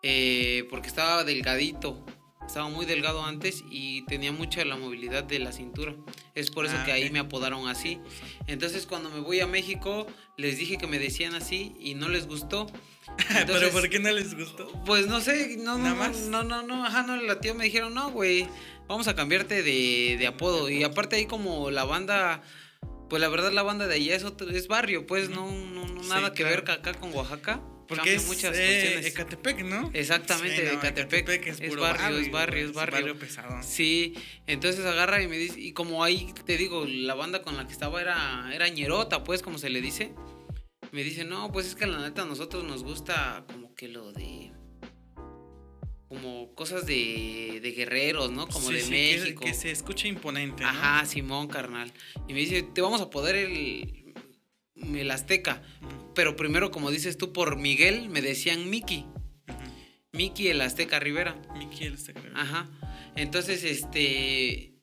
Eh, 0.04 0.68
porque 0.70 0.88
estaba 0.88 1.24
delgadito, 1.24 2.06
estaba 2.46 2.70
muy 2.70 2.86
delgado 2.86 3.24
antes 3.24 3.64
y 3.72 4.06
tenía 4.06 4.32
mucha 4.32 4.64
la 4.66 4.76
movilidad 4.76 5.24
de 5.24 5.40
la 5.40 5.52
cintura. 5.52 5.96
Es 6.36 6.52
por 6.52 6.66
eso 6.66 6.76
ah, 6.78 6.84
que 6.86 6.92
ahí 6.92 7.10
me 7.10 7.20
apodaron 7.20 7.68
así. 7.68 8.00
Entonces 8.46 8.86
cuando 8.86 9.10
me 9.10 9.20
voy 9.20 9.40
a 9.40 9.48
México 9.48 10.06
les 10.38 10.58
dije 10.60 10.78
que 10.78 10.86
me 10.86 11.00
decían 11.00 11.34
así 11.34 11.76
y 11.80 11.96
no 11.96 12.10
les 12.10 12.28
gustó. 12.28 12.68
¿Pero 13.48 13.70
por 13.72 13.90
qué 13.90 14.00
no 14.00 14.12
les 14.12 14.36
gustó? 14.36 14.68
Pues 14.86 15.08
no 15.08 15.22
sé, 15.22 15.58
no, 15.58 15.78
no, 15.78 15.96
no, 15.96 16.44
no, 16.44 16.64
no, 16.64 16.86
ajá, 16.86 17.04
no, 17.04 17.18
la 17.18 17.40
tía 17.40 17.54
me 17.54 17.66
dijeron, 17.66 17.94
no, 17.94 18.12
güey, 18.12 18.48
vamos 18.88 19.08
a 19.08 19.16
cambiarte 19.16 19.64
de, 19.64 20.18
de 20.18 20.28
apodo. 20.28 20.70
Y 20.70 20.84
aparte 20.84 21.16
ahí 21.16 21.26
como 21.26 21.72
la 21.72 21.86
banda 21.86 22.42
pues 23.10 23.22
la 23.22 23.30
verdad 23.30 23.52
la 23.52 23.64
banda 23.64 23.88
de 23.88 23.96
allá 23.96 24.16
es, 24.16 24.26
es 24.52 24.68
barrio, 24.68 25.06
pues 25.06 25.30
no, 25.30 25.52
no, 25.52 25.86
nada 26.04 26.34
que 26.34 26.44
ver 26.44 26.70
acá 26.70 26.94
con 26.94 27.14
Oaxaca. 27.14 27.62
Porque 27.88 28.16
es 28.16 28.26
muchas 28.26 28.58
eh, 28.58 29.08
Ecatepec, 29.08 29.64
¿no? 29.64 29.92
Exactamente, 29.94 30.74
Ecatepec, 30.74 31.46
es, 31.46 31.76
barrio, 31.76 32.18
es 32.18 32.32
barrio, 32.32 32.66
es 32.66 32.74
barrio. 32.74 33.20
pesado. 33.20 33.62
Sí, 33.62 34.16
entonces 34.48 34.84
agarra 34.88 35.22
y 35.22 35.28
me 35.28 35.38
dice, 35.38 35.60
y 35.60 35.72
como 35.74 36.04
ahí 36.04 36.34
te 36.48 36.58
digo, 36.58 36.86
la 36.88 37.14
banda 37.14 37.44
con 37.44 37.58
la 37.58 37.68
que 37.68 37.74
estaba 37.74 38.02
era, 38.02 38.50
era 38.52 38.68
ñerota, 38.70 39.24
pues, 39.24 39.44
como 39.44 39.60
se 39.60 39.70
le 39.70 39.82
dice. 39.82 40.14
Me 40.96 41.04
dice, 41.04 41.26
no, 41.26 41.52
pues 41.52 41.66
es 41.68 41.76
que 41.76 41.86
la 41.88 42.00
neta 42.00 42.22
a 42.22 42.26
nosotros 42.26 42.64
nos 42.64 42.82
gusta 42.84 43.44
como 43.52 43.76
que 43.76 43.90
lo 43.90 44.14
de 44.14 44.54
como 46.08 46.54
cosas 46.56 46.86
de, 46.86 47.60
de 47.62 47.72
guerreros, 47.74 48.32
¿no? 48.32 48.48
Como 48.48 48.70
Sí, 48.70 48.76
de 48.76 48.82
sí, 48.82 48.90
que- 48.90 49.18
México. 49.20 49.44
Que, 49.44 49.54
se 49.54 49.72
escuche 49.72 50.08
imponente. 50.08 50.64
¿no? 50.64 50.70
Ajá, 50.70 51.06
Simón, 51.06 51.50
carnal. 51.50 51.92
Y 52.30 52.34
me 52.34 52.40
dice, 52.40 52.64
te 52.64 52.80
vamos 52.80 53.02
a 53.02 53.10
poder 53.10 53.36
el, 53.36 54.14
el 54.76 55.12
Azteca. 55.12 55.62
Pero 56.14 56.38
primero, 56.38 56.72
como 56.72 56.92
dices 56.92 57.18
tú, 57.18 57.34
por 57.34 57.58
Miguel 57.58 58.08
me 58.10 58.22
decían 58.22 58.70
Miki. 58.70 59.00
ujú. 59.50 59.58
Miki 60.14 60.48
el 60.48 60.62
Azteca 60.62 61.00
Rivera. 61.02 61.36
Mickey 61.58 61.88
el 61.88 61.96
Azteca. 61.96 62.22
Ajá. 62.36 62.70
Entonces, 63.18 63.66
este. 63.66 64.75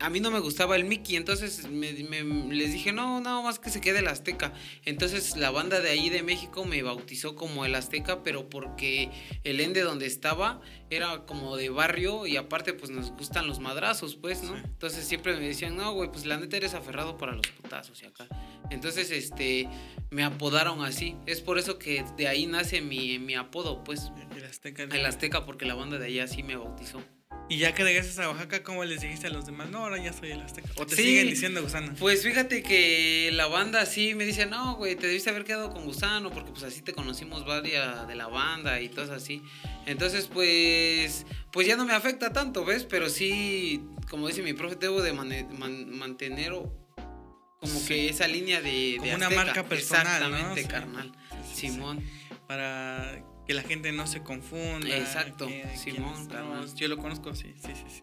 A 0.00 0.08
mí 0.08 0.18
no 0.20 0.30
me 0.30 0.40
gustaba 0.40 0.76
el 0.76 0.84
Mickey, 0.84 1.16
entonces 1.16 1.68
me- 1.68 1.92
me- 1.92 2.54
les 2.54 2.72
dije, 2.72 2.90
no, 2.90 3.20
no, 3.20 3.42
más 3.42 3.58
que 3.58 3.68
se 3.68 3.80
quede 3.82 3.98
el 3.98 4.08
Azteca. 4.08 4.52
Entonces 4.86 5.36
la 5.36 5.50
banda 5.50 5.80
de 5.80 5.90
ahí 5.90 6.08
de 6.08 6.22
México 6.22 6.64
me 6.64 6.82
bautizó 6.82 7.36
como 7.36 7.66
el 7.66 7.74
Azteca, 7.74 8.22
pero 8.22 8.48
porque 8.48 9.10
el 9.44 9.60
ende 9.60 9.82
donde 9.82 10.06
estaba 10.06 10.62
era 10.88 11.26
como 11.26 11.56
de 11.56 11.68
barrio 11.68 12.26
y 12.26 12.36
aparte 12.38 12.72
pues 12.72 12.90
nos 12.90 13.10
gustan 13.12 13.46
los 13.46 13.58
madrazos, 13.60 14.16
pues, 14.16 14.42
¿no? 14.42 14.54
Sí. 14.56 14.62
Entonces 14.64 15.06
siempre 15.06 15.34
me 15.36 15.46
decían, 15.46 15.76
no, 15.76 15.92
güey, 15.92 16.10
pues 16.10 16.24
la 16.24 16.38
neta 16.38 16.56
eres 16.56 16.72
aferrado 16.72 17.18
para 17.18 17.32
los 17.32 17.46
putazos 17.48 18.02
y 18.02 18.06
acá. 18.06 18.26
Entonces, 18.70 19.10
este, 19.10 19.68
me 20.10 20.22
apodaron 20.24 20.82
así. 20.84 21.16
Es 21.26 21.40
por 21.40 21.58
eso 21.58 21.78
que 21.78 22.04
de 22.16 22.28
ahí 22.28 22.46
nace 22.46 22.80
mi, 22.80 23.18
mi 23.18 23.34
apodo, 23.34 23.82
pues, 23.84 24.10
El 24.36 24.44
Azteca. 24.44 24.84
el 24.84 25.04
Azteca, 25.04 25.44
porque 25.44 25.66
la 25.66 25.74
banda 25.74 25.98
de 25.98 26.06
allá 26.06 26.26
sí 26.28 26.42
me 26.42 26.56
bautizó. 26.56 27.02
Y 27.48 27.58
ya 27.58 27.74
que 27.74 27.82
regresas 27.82 28.16
a 28.20 28.28
Oaxaca, 28.30 28.62
¿cómo 28.62 28.84
les 28.84 29.00
dijiste 29.00 29.26
a 29.26 29.30
los 29.30 29.44
demás? 29.44 29.70
No, 29.70 29.78
ahora 29.78 29.98
ya 30.00 30.12
soy 30.12 30.30
el 30.30 30.40
Azteca. 30.40 30.68
O 30.76 30.86
te 30.86 30.94
Sí. 30.94 31.02
siguen 31.02 31.28
diciendo 31.30 31.60
gusano. 31.60 31.92
Pues 31.98 32.22
fíjate 32.22 32.62
que 32.62 33.30
la 33.32 33.48
banda 33.48 33.86
sí 33.86 34.14
me 34.14 34.24
dice, 34.24 34.46
no, 34.46 34.76
güey, 34.76 34.94
te 34.94 35.08
debiste 35.08 35.30
haber 35.30 35.42
quedado 35.44 35.70
con 35.72 35.84
Gusano, 35.84 36.30
porque 36.30 36.52
pues 36.52 36.62
así 36.62 36.80
te 36.80 36.92
conocimos 36.92 37.44
varias 37.44 38.06
de 38.06 38.14
la 38.14 38.28
banda 38.28 38.80
y 38.80 38.88
cosas 38.88 39.10
así. 39.22 39.42
Entonces, 39.86 40.28
pues, 40.32 41.26
pues 41.50 41.66
ya 41.66 41.74
no 41.74 41.84
me 41.84 41.92
afecta 41.92 42.32
tanto, 42.32 42.64
¿ves? 42.64 42.84
Pero 42.84 43.08
sí, 43.10 43.82
como 44.08 44.28
dice 44.28 44.42
mi 44.42 44.52
profe, 44.52 44.76
debo 44.76 45.02
de 45.02 45.12
mane- 45.12 45.48
man- 45.58 45.90
mantener 45.90 46.52
como 46.52 47.80
Sí. 47.80 47.86
que 47.88 48.08
esa 48.10 48.28
línea 48.28 48.60
de, 48.60 48.94
Como 48.98 49.08
de 49.10 49.16
una 49.16 49.30
marca 49.30 49.64
personal. 49.64 50.22
Exactamente. 50.56 51.18
Sí, 51.52 51.52
sí. 51.52 51.68
Simón. 51.72 52.00
Para 52.46 53.24
que 53.50 53.54
la 53.54 53.62
gente 53.62 53.90
no 53.90 54.06
se 54.06 54.22
confunda. 54.22 54.96
Exacto, 54.96 55.48
que- 55.48 55.76
Simón, 55.76 56.28
no, 56.28 56.72
yo 56.76 56.86
lo 56.86 56.98
conozco, 56.98 57.34
sí, 57.34 57.52
sí, 57.56 57.72
sí, 57.74 57.84
sí. 57.88 58.02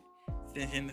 Entiendo. 0.55 0.91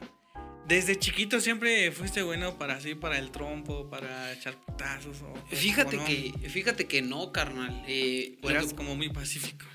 Desde 0.68 0.96
chiquito 0.96 1.40
siempre 1.40 1.90
fuiste 1.90 2.22
bueno 2.22 2.56
para 2.56 2.74
así, 2.76 2.94
para 2.94 3.18
el 3.18 3.32
trompo, 3.32 3.90
para 3.90 4.32
echar 4.32 4.54
putazos 4.64 5.22
o... 5.22 5.34
Fíjate 5.48 5.96
o 5.96 6.00
no. 6.00 6.06
que, 6.06 6.32
fíjate 6.48 6.86
que 6.86 7.02
no, 7.02 7.32
carnal. 7.32 7.82
Eh, 7.88 8.38
eras 8.44 8.66
que- 8.68 8.76
como 8.76 8.94
muy 8.94 9.08
pacífico. 9.08 9.66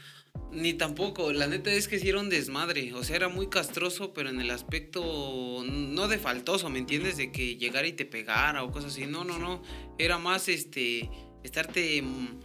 Ni 0.53 0.73
tampoco, 0.73 1.33
la 1.33 1.47
neta 1.47 1.73
es 1.73 1.89
que 1.89 1.99
sí 1.99 2.07
era 2.07 2.21
un 2.21 2.29
desmadre, 2.29 2.93
o 2.93 3.03
sea, 3.03 3.17
era 3.17 3.27
muy 3.27 3.49
castroso, 3.49 4.13
pero 4.13 4.29
en 4.29 4.39
el 4.39 4.49
aspecto 4.49 5.61
no 5.67 6.07
de 6.07 6.17
faltoso, 6.19 6.69
¿me 6.69 6.79
entiendes? 6.79 7.17
De 7.17 7.33
que 7.33 7.57
llegara 7.57 7.85
y 7.85 7.91
te 7.93 8.05
pegara 8.05 8.63
o 8.63 8.71
cosas 8.71 8.93
así, 8.93 9.05
no, 9.07 9.25
no, 9.25 9.37
no, 9.39 9.61
era 9.97 10.17
más 10.19 10.47
este, 10.47 11.09
estarte 11.43 12.01
mm, 12.01 12.39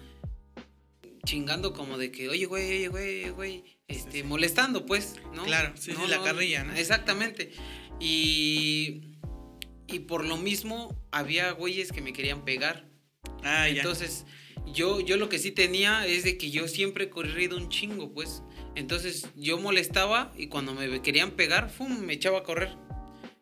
chingando 1.24 1.72
como 1.72 1.98
de 1.98 2.10
que, 2.12 2.28
oye, 2.28 2.46
güey, 2.46 2.64
oye, 2.70 2.88
güey, 2.88 3.28
güey, 3.30 3.64
este, 3.88 4.10
Sí, 4.12 4.18
sí. 4.18 4.22
molestando, 4.24 4.86
pues, 4.86 5.16
¿no? 5.34 5.44
Claro, 5.44 5.72
sí, 5.76 5.92
sí, 5.92 5.98
la 6.08 6.22
carrilla, 6.22 6.64
¿no? 6.64 6.74
Exactamente, 6.74 7.52
y, 8.00 9.02
y 9.86 10.00
por 10.00 10.24
lo 10.24 10.36
mismo 10.36 10.96
había 11.10 11.50
güeyes 11.52 11.92
que 11.92 12.00
me 12.02 12.12
querían 12.12 12.44
pegar, 12.44 12.88
Ah, 13.42 13.68
ya. 13.68 13.76
entonces, 13.76 14.24
yo, 14.72 15.00
yo 15.00 15.16
lo 15.16 15.28
que 15.28 15.38
sí 15.38 15.50
tenía 15.50 16.06
es 16.06 16.24
de 16.24 16.38
que 16.38 16.50
yo 16.50 16.68
siempre 16.68 17.04
he 17.04 17.10
corrido 17.10 17.56
un 17.56 17.68
chingo, 17.68 18.12
pues. 18.12 18.42
Entonces, 18.74 19.28
yo 19.36 19.58
molestaba 19.58 20.32
y 20.36 20.46
cuando 20.48 20.74
me 20.74 21.00
querían 21.02 21.32
pegar, 21.32 21.70
¡fum! 21.70 21.98
me 22.00 22.14
echaba 22.14 22.38
a 22.40 22.42
correr. 22.42 22.74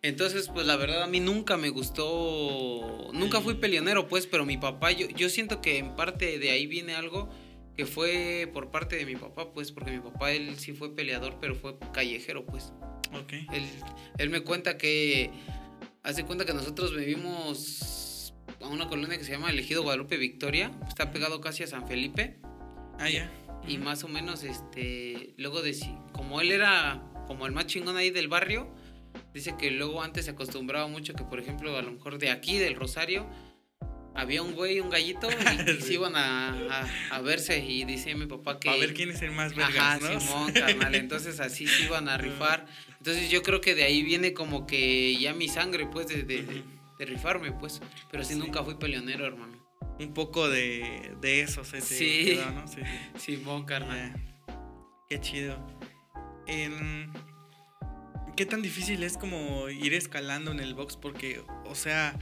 Entonces, 0.02 0.50
pues 0.52 0.66
la 0.66 0.74
verdad 0.76 1.04
a 1.04 1.06
mí 1.06 1.20
nunca 1.20 1.56
me 1.56 1.68
gustó, 1.68 3.10
nunca 3.12 3.40
fui 3.40 3.54
peleonero, 3.54 4.08
pues, 4.08 4.26
pero 4.26 4.44
mi 4.44 4.56
papá, 4.58 4.90
yo, 4.90 5.08
yo 5.08 5.28
siento 5.30 5.60
que 5.62 5.78
en 5.78 5.94
parte 5.94 6.38
de 6.40 6.50
ahí 6.50 6.66
viene 6.66 6.94
algo 6.96 7.28
que 7.76 7.86
fue 7.86 8.50
por 8.52 8.70
parte 8.70 8.96
de 8.96 9.06
mi 9.06 9.16
papá, 9.16 9.52
pues, 9.52 9.72
porque 9.72 9.90
mi 9.90 10.00
papá, 10.00 10.32
él 10.32 10.58
sí 10.58 10.72
fue 10.72 10.94
peleador, 10.94 11.38
pero 11.40 11.54
fue 11.54 11.76
callejero, 11.92 12.44
pues. 12.44 12.72
Ok. 13.12 13.32
Él, 13.52 13.64
él 14.18 14.30
me 14.30 14.40
cuenta 14.40 14.76
que, 14.78 15.30
hace 16.02 16.24
cuenta 16.24 16.44
que 16.44 16.52
nosotros 16.54 16.94
vivimos 16.94 18.34
a 18.60 18.68
una 18.68 18.88
colonia 18.88 19.18
que 19.18 19.24
se 19.24 19.32
llama 19.32 19.50
Elegido 19.50 19.82
Guadalupe 19.82 20.16
Victoria, 20.16 20.70
está 20.88 21.10
pegado 21.12 21.40
casi 21.40 21.62
a 21.62 21.66
San 21.66 21.86
Felipe, 21.88 22.38
Ah, 22.98 23.08
ya. 23.08 23.30
y 23.66 23.76
Ujú. 23.76 23.84
más 23.84 24.04
o 24.04 24.08
menos, 24.08 24.44
este, 24.44 25.34
luego 25.38 25.62
de, 25.62 25.72
si- 25.74 25.94
como 26.12 26.40
él 26.40 26.52
era 26.52 27.02
como 27.26 27.46
el 27.46 27.52
más 27.52 27.66
chingón 27.66 27.96
ahí 27.96 28.10
del 28.10 28.28
barrio, 28.28 28.68
dice 29.32 29.54
que 29.58 29.70
luego 29.70 30.02
antes 30.02 30.26
se 30.26 30.32
acostumbraba 30.32 30.86
mucho 30.88 31.14
que, 31.14 31.24
por 31.24 31.38
ejemplo, 31.40 31.76
a 31.76 31.82
lo 31.82 31.92
mejor 31.92 32.18
de 32.18 32.30
aquí, 32.30 32.58
del 32.58 32.74
Rosario, 32.74 33.26
había 34.14 34.42
un 34.42 34.52
güey, 34.54 34.80
un 34.80 34.90
gallito, 34.90 35.28
y, 35.78 35.80
se 35.82 35.94
iban 35.94 36.14
a, 36.16 36.50
a- 36.50 36.88
a 37.16 37.20
verse, 37.20 37.58
y 37.58 37.84
dice 37.84 38.14
mi 38.14 38.26
papá 38.26 38.58
que... 38.60 38.68
A 38.68 38.76
ver 38.76 38.94
quién 38.94 39.10
es 39.10 39.22
el 39.22 39.32
más 39.32 39.54
vergas, 39.54 39.76
Ajá, 39.76 39.98
¿no? 40.14 40.20
Simón, 40.20 40.52
carnal. 40.52 40.94
Entonces 40.94 41.40
así 41.40 41.66
se 41.66 41.84
iban 41.84 42.08
a 42.08 42.16
rifar. 42.18 42.66
Entonces 42.98 43.30
yo 43.30 43.42
creo 43.42 43.60
que 43.60 43.74
de 43.74 43.84
ahí 43.84 44.02
viene 44.02 44.32
como 44.34 44.66
que 44.66 45.16
ya 45.16 45.32
mi 45.34 45.48
sangre, 45.48 45.86
pues, 45.86 46.08
de, 46.08 46.22
de- 46.24 46.62
rifarme, 47.04 47.50
pues. 47.52 47.80
Pero 48.12 48.22
sí, 48.24 48.34
Sí. 48.34 48.38
nunca 48.38 48.62
fui 48.62 48.74
peleonero, 48.76 49.26
hermano. 49.26 49.60
Un 49.98 50.14
poco 50.14 50.48
de, 50.48 51.12
de 51.20 51.40
eso 51.40 51.64
se 51.64 51.78
te 51.78 51.82
Sí. 51.82 52.24
quedó, 52.26 52.50
¿no? 52.52 52.68
Sí, 52.68 52.80
sí. 53.16 53.18
Simón, 53.36 53.64
carnal. 53.64 54.12
Qué 55.08 55.20
chido. 55.20 55.58
En- 56.46 57.10
¿Qué 58.36 58.46
tan 58.46 58.62
difícil 58.62 59.02
es 59.02 59.18
como 59.18 59.68
ir 59.68 59.92
escalando 59.94 60.52
en 60.52 60.60
el 60.60 60.74
box? 60.74 60.96
Porque, 60.96 61.42
o 61.66 61.74
sea, 61.74 62.18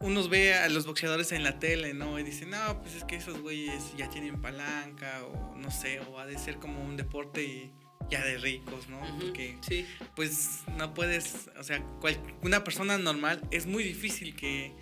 unos 0.00 0.28
ve 0.28 0.54
a 0.54 0.68
los 0.68 0.86
boxeadores 0.86 1.32
en 1.32 1.42
la 1.42 1.58
tele, 1.58 1.94
¿no? 1.94 2.18
Y 2.18 2.22
dicen, 2.22 2.50
no, 2.50 2.80
pues 2.82 2.94
es 2.94 3.04
que 3.04 3.16
esos 3.16 3.40
güeyes 3.40 3.96
ya 3.96 4.08
tienen 4.10 4.40
palanca, 4.40 5.24
o 5.24 5.54
no 5.56 5.70
sé, 5.70 6.00
o 6.00 6.18
ha 6.18 6.26
de 6.26 6.38
ser 6.38 6.56
como 6.58 6.82
un 6.84 6.96
deporte 6.96 7.70
ya 8.10 8.24
de 8.24 8.38
ricos, 8.38 8.88
¿no? 8.88 8.98
Ujú, 9.00 9.18
Porque, 9.26 9.58
Sí. 9.68 9.86
pues, 10.16 10.60
no 10.76 10.94
puedes, 10.94 11.50
o 11.58 11.62
sea, 11.62 11.80
cual- 12.00 12.20
una 12.42 12.64
persona 12.64 12.96
normal 12.98 13.40
es 13.50 13.66
muy 13.66 13.82
difícil 13.84 14.34
que, 14.34 14.72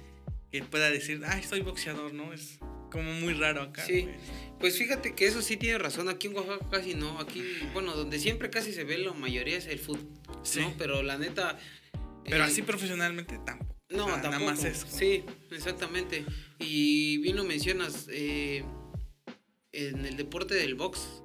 que 0.52 0.62
pueda 0.62 0.90
decir, 0.90 1.20
ay, 1.26 1.42
soy 1.42 1.60
boxeador, 1.60 2.12
¿no? 2.14 2.32
Es 2.32 2.58
como 2.92 3.12
muy 3.14 3.34
raro 3.34 3.62
acá. 3.62 3.84
Sí. 3.84 4.08
Pues 4.60 4.78
fíjate 4.78 5.14
que 5.14 5.26
eso 5.26 5.42
sí 5.42 5.56
tiene 5.56 5.76
razón. 5.78 6.08
Aquí 6.08 6.28
en 6.28 6.36
Oaxaca 6.36 6.64
casi 6.70 6.94
no. 6.94 7.18
Aquí, 7.18 7.42
bueno, 7.74 7.94
donde 7.94 8.18
siempre 8.18 8.48
casi 8.48 8.72
se 8.72 8.84
ve 8.84 8.96
la 8.96 9.12
mayoría 9.12 9.58
es 9.58 9.66
el 9.66 9.78
fútbol. 9.80 10.08
Sí. 10.44 10.60
¿no? 10.60 10.72
Pero 10.78 11.02
la 11.02 11.18
neta. 11.18 11.58
Pero 12.24 12.38
eh, 12.38 12.46
así 12.46 12.62
profesionalmente 12.62 13.38
tampoco. 13.44 13.75
No, 13.88 14.04
O 14.04 14.08
sea, 14.08 14.22
tampoco. 14.22 14.44
Nada 14.44 14.52
más 14.52 14.64
eso. 14.64 14.86
Sí, 14.90 15.24
exactamente. 15.50 16.24
Y 16.58 17.18
bien 17.18 17.36
lo 17.36 17.44
mencionas, 17.44 18.06
eh, 18.10 18.64
en 19.72 20.04
el 20.04 20.16
deporte 20.16 20.54
del 20.54 20.74
box 20.74 21.22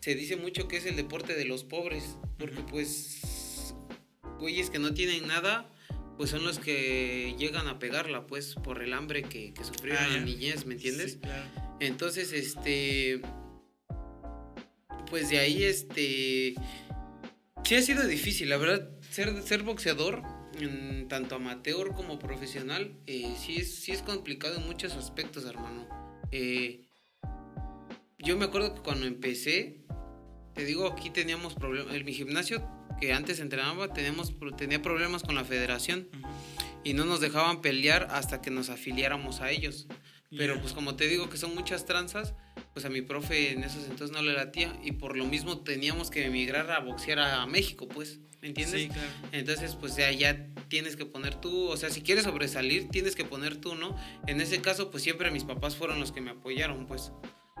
se 0.00 0.14
dice 0.14 0.36
mucho 0.36 0.68
que 0.68 0.76
es 0.76 0.86
el 0.86 0.96
deporte 0.96 1.34
de 1.34 1.44
los 1.44 1.64
pobres, 1.64 2.16
porque 2.38 2.60
pues 2.70 3.74
güeyes 4.38 4.70
que 4.70 4.78
no 4.78 4.92
tienen 4.94 5.26
nada, 5.28 5.70
pues 6.18 6.30
son 6.30 6.44
los 6.44 6.58
que 6.58 7.34
llegan 7.38 7.68
a 7.68 7.78
pegarla, 7.78 8.26
pues 8.26 8.54
por 8.54 8.82
el 8.82 8.92
hambre 8.92 9.22
que, 9.22 9.54
que 9.54 9.64
sufrieron 9.64 10.02
Ah, 10.04 10.08
la 10.08 10.20
niñez, 10.20 10.66
¿me 10.66 10.74
entiendes? 10.74 11.12
Sí, 11.12 11.18
claro. 11.18 11.44
Entonces, 11.80 12.32
este. 12.32 13.20
Pues 15.10 15.30
de 15.30 15.38
ahí, 15.38 15.62
este. 15.64 16.54
Sí 17.64 17.74
ha 17.76 17.82
sido 17.82 18.06
difícil, 18.06 18.48
la 18.48 18.56
verdad. 18.56 18.90
Ser, 19.10 19.42
ser 19.42 19.62
boxeador, 19.62 20.22
tanto 21.08 21.36
amateur 21.36 21.94
como 21.94 22.18
profesional, 22.18 22.92
eh, 23.06 23.34
sí, 23.38 23.56
es, 23.58 23.74
sí 23.74 23.92
es 23.92 24.02
complicado 24.02 24.56
en 24.56 24.66
muchos 24.66 24.92
aspectos, 24.94 25.44
hermano. 25.44 25.86
Eh, 26.30 26.88
yo 28.18 28.36
me 28.36 28.44
acuerdo 28.44 28.74
que 28.74 28.82
cuando 28.82 29.06
empecé, 29.06 29.84
te 30.54 30.64
digo, 30.64 30.86
aquí 30.86 31.10
teníamos 31.10 31.54
problemas. 31.54 31.94
En 31.94 32.04
mi 32.04 32.12
gimnasio, 32.12 32.66
que 33.00 33.12
antes 33.12 33.40
entrenaba, 33.40 33.92
teníamos, 33.92 34.32
tenía 34.56 34.80
problemas 34.80 35.22
con 35.22 35.34
la 35.34 35.44
federación 35.44 36.08
Ujú. 36.12 36.28
y 36.84 36.92
no 36.94 37.04
nos 37.04 37.20
dejaban 37.20 37.60
pelear 37.62 38.08
hasta 38.10 38.40
que 38.40 38.50
nos 38.50 38.70
afiliáramos 38.70 39.40
a 39.40 39.50
ellos. 39.50 39.86
Pero 40.30 40.54
Ya. 40.54 40.60
pues 40.62 40.72
como 40.72 40.94
te 40.96 41.08
digo 41.08 41.28
que 41.28 41.36
son 41.36 41.54
muchas 41.54 41.84
tranzas, 41.84 42.34
pues 42.72 42.86
a 42.86 42.88
mi 42.88 43.02
profe 43.02 43.52
en 43.52 43.64
esos 43.64 43.84
entonces 43.84 44.12
no 44.16 44.22
le 44.22 44.32
latía 44.32 44.72
y 44.82 44.92
por 44.92 45.14
lo 45.16 45.26
mismo 45.26 45.60
teníamos 45.60 46.10
que 46.10 46.24
emigrar 46.24 46.70
a 46.70 46.78
boxear 46.80 47.18
a 47.18 47.44
México, 47.46 47.86
pues, 47.86 48.18
¿me 48.42 48.48
entiendes? 48.48 48.82
Sí, 48.82 48.88
claro. 48.88 49.08
Entonces, 49.32 49.76
pues 49.76 49.96
ya, 49.96 50.10
ya 50.10 50.48
tienes 50.68 50.96
que 50.96 51.06
poner 51.06 51.36
tú, 51.36 51.68
o 51.68 51.76
sea, 51.76 51.88
si 51.90 52.02
quieres 52.02 52.24
sobresalir, 52.24 52.88
tienes 52.88 53.14
que 53.16 53.24
poner 53.24 53.56
tú, 53.56 53.74
¿no? 53.76 53.96
En 54.26 54.40
ese 54.40 54.60
caso, 54.60 54.90
pues 54.90 55.02
siempre 55.02 55.30
mis 55.30 55.44
papás 55.44 55.76
fueron 55.76 56.00
los 56.00 56.12
que 56.12 56.20
me 56.20 56.32
apoyaron, 56.32 56.86
pues, 56.86 57.12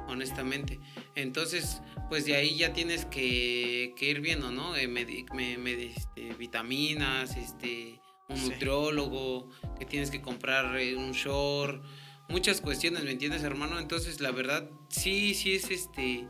honestamente. 0.08 0.80
Entonces, 1.14 1.80
pues 2.08 2.24
de 2.26 2.34
ahí 2.36 2.56
ya 2.56 2.72
tienes 2.72 3.04
que, 3.06 3.94
que 3.96 4.10
ir 4.10 4.20
viendo, 4.20 4.50
¿no? 4.50 4.76
Eh, 4.76 4.88
medi- 4.88 5.24
me- 5.32 5.56
me- 5.58 5.84
este, 5.84 6.34
vitaminas, 6.34 7.36
este, 7.36 8.00
un 8.28 8.36
Sí. 8.36 8.48
nutriólogo, 8.50 9.48
que 9.78 9.84
tienes 9.86 10.10
que 10.10 10.20
comprar 10.20 10.76
eh, 10.78 10.96
un 10.96 11.12
short, 11.12 11.84
muchas 12.28 12.60
cuestiones, 12.60 13.04
¿me 13.04 13.12
entiendes, 13.12 13.42
hermano? 13.44 13.78
Entonces, 13.78 14.20
la 14.20 14.32
verdad, 14.32 14.68
sí, 14.88 15.34
sí 15.34 15.52
es 15.54 15.70
este 15.70 16.26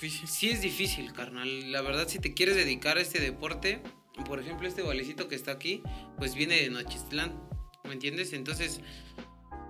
Difícil. 0.00 0.28
Sí 0.28 0.50
es 0.50 0.62
difícil, 0.62 1.12
carnal. 1.12 1.72
La 1.72 1.82
verdad, 1.82 2.08
si 2.08 2.18
te 2.18 2.32
quieres 2.32 2.56
dedicar 2.56 2.96
a 2.96 3.02
este 3.02 3.20
deporte, 3.20 3.82
por 4.24 4.40
ejemplo, 4.40 4.66
este 4.66 4.80
valecito 4.80 5.28
que 5.28 5.34
está 5.34 5.52
aquí, 5.52 5.82
pues 6.16 6.34
viene 6.34 6.56
de 6.56 6.70
Nochistlán, 6.70 7.38
¿me 7.84 7.92
entiendes? 7.92 8.32
Entonces, 8.32 8.80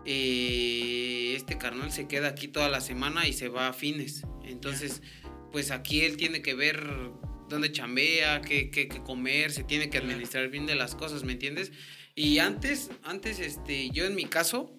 eh, 0.06 1.34
este 1.36 1.58
carnal 1.58 1.90
se 1.90 2.06
queda 2.06 2.28
aquí 2.28 2.46
toda 2.46 2.68
la 2.68 2.80
semana 2.80 3.26
y 3.26 3.32
se 3.32 3.48
va 3.48 3.68
a 3.68 3.72
fines. 3.72 4.22
Entonces, 4.44 5.02
pues 5.50 5.72
aquí 5.72 6.02
él 6.02 6.16
tiene 6.16 6.42
que 6.42 6.54
ver 6.54 6.86
dónde 7.48 7.72
chambea, 7.72 8.40
qué, 8.40 8.70
qué, 8.70 8.86
qué 8.86 9.02
comer, 9.02 9.50
se 9.50 9.64
tiene 9.64 9.90
que 9.90 9.98
administrar 9.98 10.48
bien 10.48 10.66
de 10.66 10.76
las 10.76 10.94
cosas, 10.94 11.24
¿me 11.24 11.32
entiendes? 11.32 11.72
Y 12.14 12.38
antes, 12.38 12.90
antes, 13.02 13.40
este, 13.40 13.90
yo 13.90 14.04
en 14.04 14.14
mi 14.14 14.26
caso, 14.26 14.72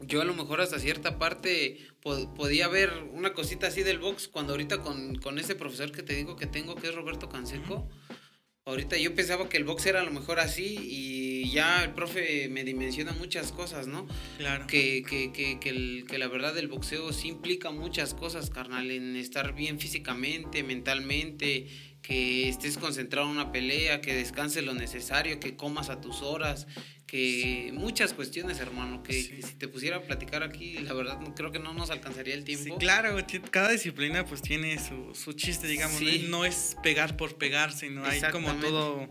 yo 0.00 0.22
a 0.22 0.24
lo 0.24 0.34
mejor 0.34 0.60
hasta 0.60 0.78
cierta 0.78 1.18
parte 1.18 1.78
po- 2.02 2.32
podía 2.34 2.68
ver 2.68 2.90
una 3.12 3.32
cosita 3.32 3.66
así 3.68 3.82
del 3.82 3.98
box 3.98 4.28
cuando 4.28 4.52
ahorita 4.52 4.78
con, 4.78 5.16
con 5.16 5.38
ese 5.38 5.54
profesor 5.54 5.92
que 5.92 6.02
te 6.02 6.14
digo 6.14 6.36
que 6.36 6.46
tengo, 6.46 6.74
que 6.74 6.88
es 6.88 6.94
Roberto 6.94 7.28
Canseco, 7.28 7.88
ahorita 8.64 8.96
yo 8.98 9.14
pensaba 9.14 9.48
que 9.48 9.56
el 9.56 9.64
box 9.64 9.86
era 9.86 10.00
a 10.00 10.04
lo 10.04 10.10
mejor 10.12 10.38
así 10.38 10.76
y 10.80 11.50
ya 11.50 11.82
el 11.82 11.90
profe 11.92 12.48
me 12.48 12.62
dimensiona 12.64 13.12
muchas 13.12 13.50
cosas, 13.52 13.86
¿no? 13.86 14.06
Claro. 14.38 14.66
Que, 14.66 15.02
que, 15.08 15.32
que, 15.32 15.58
que, 15.58 15.70
el- 15.70 16.04
que 16.08 16.18
la 16.18 16.28
verdad 16.28 16.56
el 16.58 16.68
boxeo 16.68 17.12
sí 17.12 17.28
implica 17.28 17.70
muchas 17.70 18.14
cosas, 18.14 18.50
carnal, 18.50 18.90
en 18.90 19.16
estar 19.16 19.54
bien 19.54 19.80
físicamente, 19.80 20.62
mentalmente, 20.62 21.66
que 22.02 22.48
estés 22.48 22.78
concentrado 22.78 23.26
en 23.26 23.32
una 23.34 23.52
pelea, 23.52 24.00
que 24.00 24.14
descanses 24.14 24.64
lo 24.64 24.72
necesario, 24.74 25.38
que 25.40 25.56
comas 25.56 25.90
a 25.90 26.00
tus 26.00 26.22
horas, 26.22 26.66
que 27.10 27.72
muchas 27.74 28.12
cuestiones, 28.14 28.60
hermano, 28.60 29.02
que, 29.02 29.12
Sí. 29.14 29.28
que 29.30 29.42
si 29.42 29.54
te 29.54 29.66
pusiera 29.66 29.96
a 29.96 30.02
platicar 30.02 30.44
aquí, 30.44 30.74
la 30.78 30.92
verdad 30.92 31.18
creo 31.34 31.50
que 31.50 31.58
no 31.58 31.74
nos 31.74 31.90
alcanzaría 31.90 32.34
el 32.34 32.46
Sí, 32.46 32.54
tiempo. 32.56 32.78
claro, 32.78 33.12
güey, 33.12 33.26
ti- 33.26 33.40
cada 33.40 33.70
disciplina 33.70 34.24
pues 34.24 34.40
tiene 34.42 34.78
su, 34.78 35.12
su 35.14 35.32
chiste, 35.32 35.66
digamos, 35.66 35.98
Sí. 35.98 36.26
¿no? 36.28 36.38
no 36.38 36.44
es 36.44 36.76
pegar 36.84 37.16
por 37.16 37.36
pegar, 37.36 37.72
sino 37.72 38.04
hay 38.04 38.20
como 38.30 38.54
todo, 38.60 39.08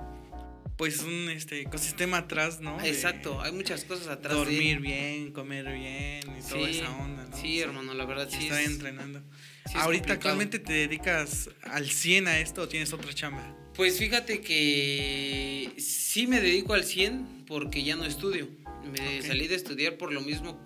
pues 0.78 1.02
un 1.02 1.30
este 1.30 1.60
ecosistema 1.60 2.20
atrás, 2.20 2.62
¿no? 2.62 2.78
De 2.78 2.88
Exacto, 2.88 3.42
hay 3.42 3.52
muchas 3.52 3.84
cosas 3.84 4.08
atrás 4.08 4.34
Dormir 4.34 4.76
de... 4.76 4.82
bien, 4.82 5.34
comer 5.34 5.66
bien 5.66 6.22
y 6.38 6.42
toda 6.50 6.68
Sí, 6.72 6.80
esa 6.80 6.90
onda, 6.96 7.26
¿no? 7.26 7.36
sí, 7.36 7.60
hermano, 7.60 7.94
la 7.94 8.06
verdad 8.06 8.30
sí 8.32 8.44
estar 8.46 8.62
es- 8.62 8.70
entrenando. 8.70 9.22
sí 9.66 9.74
Ahorita 9.76 10.14
actualmente 10.14 10.58
te 10.60 10.72
dedicas 10.72 11.50
al 11.64 11.90
100 11.90 12.28
a 12.30 12.40
esto 12.40 12.62
o 12.62 12.68
tienes 12.70 12.94
otra 12.94 13.14
chamba? 13.14 13.58
Pues 13.80 13.98
fíjate 13.98 14.42
que 14.42 15.72
sí 15.78 16.28
me 16.28 16.42
dedico 16.42 16.74
al 16.74 16.84
100 16.84 17.46
porque 17.48 17.82
ya 17.82 17.96
no 17.96 18.04
estudio. 18.04 18.50
Me 18.92 19.22
salí 19.22 19.48
de 19.48 19.56
estudiar 19.56 19.96
por 19.98 20.12
lo 20.12 20.20
mismo 20.20 20.62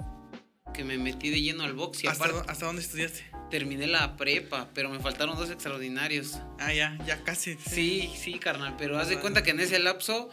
que 0.73 0.83
me 0.83 0.97
metí 0.97 1.29
de 1.29 1.39
lleno 1.39 1.61
al 1.63 1.73
box 1.73 2.03
y 2.03 2.07
¿Hasta, 2.07 2.23
aparte 2.25 2.39
dó- 2.43 2.49
¿Hasta 2.51 2.65
dónde 2.65 2.81
estudiaste? 2.81 3.23
terminé 3.51 3.85
la 3.85 4.17
prepa, 4.17 4.71
pero 4.73 4.89
me 4.89 4.99
faltaron 4.99 5.37
dos 5.37 5.51
extraordinarios. 5.51 6.39
Ah, 6.59 6.73
ya, 6.73 6.97
ya 7.05 7.23
casi. 7.23 7.55
Sí, 7.69 8.11
sí, 8.19 8.39
carnal, 8.39 8.73
pero 8.79 8.97
haz 8.97 9.09
de 9.09 9.13
Bueno. 9.13 9.21
cuenta 9.21 9.43
que 9.43 9.51
en 9.51 9.59
ese 9.59 9.77
lapso 9.77 10.29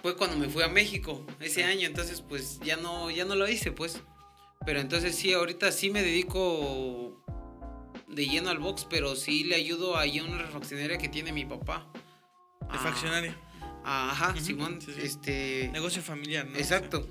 fue 0.00 0.16
cuando 0.16 0.38
me 0.38 0.48
fui 0.48 0.62
a 0.62 0.68
México 0.68 1.26
ese 1.40 1.64
año, 1.64 1.86
entonces 1.86 2.22
pues 2.22 2.58
ya 2.64 2.78
no 2.78 3.10
ya 3.10 3.26
no 3.26 3.34
lo 3.34 3.46
hice, 3.46 3.70
pues. 3.70 4.00
Pero 4.64 4.80
entonces 4.80 5.14
sí, 5.14 5.34
ahorita 5.34 5.72
sí 5.72 5.90
me 5.90 6.00
dedico 6.02 7.22
de 8.08 8.26
lleno 8.26 8.50
al 8.50 8.58
box, 8.58 8.86
pero 8.88 9.14
sí 9.16 9.44
le 9.44 9.56
ayudo 9.56 9.96
ahí 9.96 10.18
a 10.18 10.24
una 10.24 10.38
refaccionaria 10.38 10.98
que 10.98 11.08
tiene 11.08 11.32
mi 11.32 11.44
papá. 11.44 11.90
De 12.72 12.78
faccionario. 12.78 13.34
ah, 13.84 14.10
Ajá, 14.12 14.30
Ujú, 14.30 14.40
Simón, 14.44 14.80
sí, 14.80 14.92
sí. 14.94 15.00
este 15.02 15.70
Negocio 15.72 16.02
familiar, 16.02 16.46
¿no? 16.46 16.56
Exacto. 16.58 17.08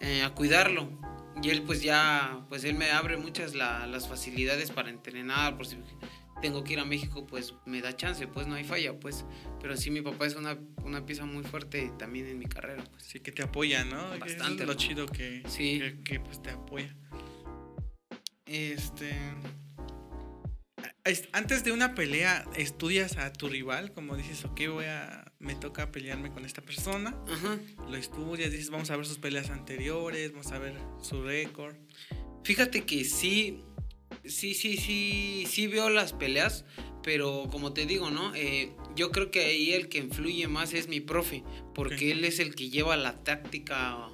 Eh, 0.00 0.22
a 0.22 0.30
cuidarlo. 0.34 0.88
Y 1.42 1.50
él 1.50 1.62
pues 1.62 1.82
ya, 1.82 2.44
pues 2.48 2.64
él 2.64 2.74
me 2.74 2.90
abre 2.90 3.16
muchas 3.18 3.54
la- 3.54 3.86
las 3.86 4.08
facilidades 4.08 4.70
para 4.70 4.90
entrenar, 4.90 5.56
por 5.56 5.66
si 5.66 5.76
tengo 6.42 6.64
que 6.64 6.74
ir 6.74 6.80
a 6.80 6.84
México, 6.84 7.26
pues 7.26 7.54
me 7.66 7.80
da 7.80 7.94
chance, 7.96 8.26
pues 8.26 8.46
no 8.46 8.54
hay 8.54 8.64
falla, 8.64 8.98
pues. 8.98 9.24
Pero 9.60 9.76
sí, 9.76 9.90
mi 9.90 10.00
papá 10.02 10.26
es 10.26 10.34
una, 10.34 10.58
una 10.84 11.04
pieza 11.06 11.24
muy 11.24 11.44
fuerte 11.44 11.92
también 11.98 12.26
en 12.26 12.38
mi 12.38 12.46
carrera, 12.46 12.84
pues. 12.90 13.04
Sí, 13.04 13.20
que 13.20 13.32
te 13.32 13.42
apoya, 13.42 13.84
¿no? 13.84 14.12
Eso 14.14 14.18
Bastante, 14.20 14.62
es 14.64 14.68
lo 14.68 14.74
chido 14.74 15.06
que, 15.06 15.42
Sí. 15.48 15.78
que, 15.78 16.00
que, 16.02 16.20
pues 16.20 16.42
te 16.42 16.50
apoya. 16.50 16.94
Este. 18.46 19.14
Es- 21.06 21.28
Antes 21.32 21.64
de 21.64 21.72
una 21.72 21.94
pelea, 21.94 22.44
¿estudias 22.56 23.16
a 23.16 23.32
tu 23.32 23.48
rival? 23.48 23.92
Como 23.92 24.16
dices, 24.16 24.44
ok, 24.44 24.60
voy 24.68 24.84
a. 24.86 25.24
Me 25.38 25.54
toca 25.54 25.90
pelearme 25.92 26.30
con 26.32 26.44
esta 26.44 26.62
persona. 26.62 27.16
Ajá. 27.28 27.58
Lo 27.88 27.96
estudias, 27.96 28.50
dices, 28.50 28.70
vamos 28.70 28.90
a 28.90 28.96
ver 28.96 29.06
sus 29.06 29.18
peleas 29.18 29.50
anteriores, 29.50 30.32
vamos 30.32 30.50
a 30.52 30.58
ver 30.58 30.74
su 31.02 31.22
récord. 31.22 31.76
Fíjate 32.44 32.84
que 32.84 33.04
sí, 33.04 33.62
sí, 34.24 34.54
sí, 34.54 34.76
sí, 34.76 35.44
sí 35.48 35.66
veo 35.66 35.90
las 35.90 36.12
peleas, 36.12 36.64
pero 37.02 37.48
como 37.50 37.72
te 37.72 37.86
digo, 37.86 38.10
¿no? 38.10 38.34
Eh, 38.34 38.72
yo 38.94 39.10
creo 39.10 39.30
que 39.30 39.44
ahí 39.44 39.72
el 39.72 39.88
que 39.88 39.98
influye 39.98 40.48
más 40.48 40.72
es 40.72 40.88
mi 40.88 41.00
profe, 41.00 41.42
porque 41.74 42.12
él 42.12 42.24
es 42.24 42.38
el 42.38 42.54
que 42.54 42.70
lleva 42.70 42.96
la 42.96 43.22
táctica 43.24 44.08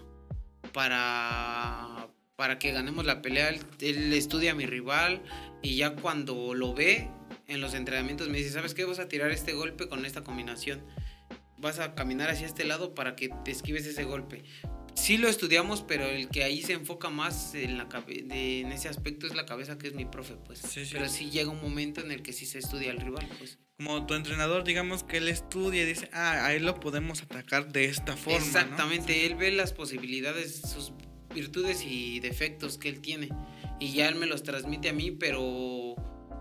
para, 0.73 2.09
para 2.37 2.59
que 2.59 2.73
ganemos 2.73 3.05
la 3.05 3.23
pelea. 3.23 3.49
Él, 3.51 3.61
él 3.81 4.13
estudia 4.13 4.53
a 4.53 4.55
mi 4.55 4.67
rival 4.67 5.23
y 5.63 5.77
ya 5.77 5.95
cuando 5.95 6.55
lo 6.55 6.75
ve 6.75 7.09
en 7.49 7.61
los 7.61 7.75
entrenamientos 7.75 8.29
me 8.29 8.39
dice, 8.39 8.51
¿sabes 8.51 8.75
qué? 8.75 8.85
Vas 8.85 8.99
a 8.99 9.09
tirar 9.09 9.31
este 9.31 9.53
golpe 9.53 9.89
con 9.89 10.05
esta 10.07 10.23
combinación. 10.25 10.83
Vas 11.59 11.79
a 11.79 11.95
caminar 11.95 12.31
hacia 12.31 12.47
este 12.47 12.65
lado 12.65 12.95
para 12.95 13.15
que 13.15 13.31
te 13.45 13.51
esquives 13.51 13.87
ese 13.87 14.05
golpe. 14.05 14.43
Sí 14.95 15.17
lo 15.17 15.29
estudiamos, 15.29 15.83
pero 15.83 16.05
el 16.07 16.29
que 16.29 16.45
ahí 16.45 16.61
se 16.61 16.75
enfoca 16.75 17.09
más 17.09 17.55
en, 17.55 17.79
la 17.79 17.85
de- 17.87 18.61
en 18.61 18.73
ese 18.73 18.89
aspecto 18.89 19.27
es 19.27 19.35
la 19.35 19.47
cabeza 19.47 19.79
que 19.79 19.87
es 19.89 19.95
mi 19.95 20.05
profe, 20.05 20.35
pues. 20.45 20.59
Sí, 20.59 20.85
sí. 20.85 20.91
Pero 20.93 21.09
sí 21.09 21.31
llega 21.31 21.51
un 21.51 21.63
momento 21.63 22.01
en 22.03 22.11
el 22.11 22.23
que 22.23 22.33
sí 22.33 22.45
se 22.47 22.59
estudia 22.59 22.91
al 22.91 22.99
rival, 22.99 23.27
pues. 23.39 23.59
Como 23.79 24.05
tu 24.07 24.15
entrenador, 24.15 24.65
digamos 24.65 25.03
que 25.03 25.17
él 25.17 25.29
estudia 25.29 25.83
y 25.83 25.87
dice, 25.87 26.11
ah, 26.13 26.45
a 26.47 26.55
él 26.55 26.65
lo 26.67 26.79
podemos 26.79 27.23
atacar 27.23 27.73
de 27.73 27.87
esta 27.87 28.17
forma. 28.17 28.39
¿no? 28.39 28.45
Exactamente, 28.45 29.25
él 29.27 29.35
ve 29.37 29.51
las 29.51 29.73
posibilidades, 29.73 30.61
sus 30.61 30.93
virtudes 31.35 31.85
y 31.87 32.21
defectos 32.21 32.77
que 32.77 32.89
él 32.91 33.01
tiene. 33.01 33.29
Y 33.83 33.93
ya 33.95 34.09
él 34.09 34.15
me 34.15 34.27
los 34.27 34.43
transmite 34.45 34.91
a 34.91 34.93
mí, 34.93 35.11
pero 35.11 35.95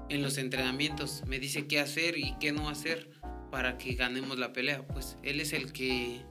en 0.10 0.22
los 0.22 0.38
entrenamientos 0.38 1.24
me 1.26 1.40
dice 1.40 1.66
qué 1.66 1.80
hacer 1.80 2.18
y 2.18 2.36
qué 2.40 2.52
no 2.52 2.70
hacer 2.70 3.10
para 3.50 3.78
que 3.80 3.96
ganemos 3.96 4.38
la 4.38 4.54
pelea. 4.54 4.86
Pues 4.86 5.18
él 5.24 5.40
es 5.42 5.52
el 5.54 5.72
que 5.74 6.22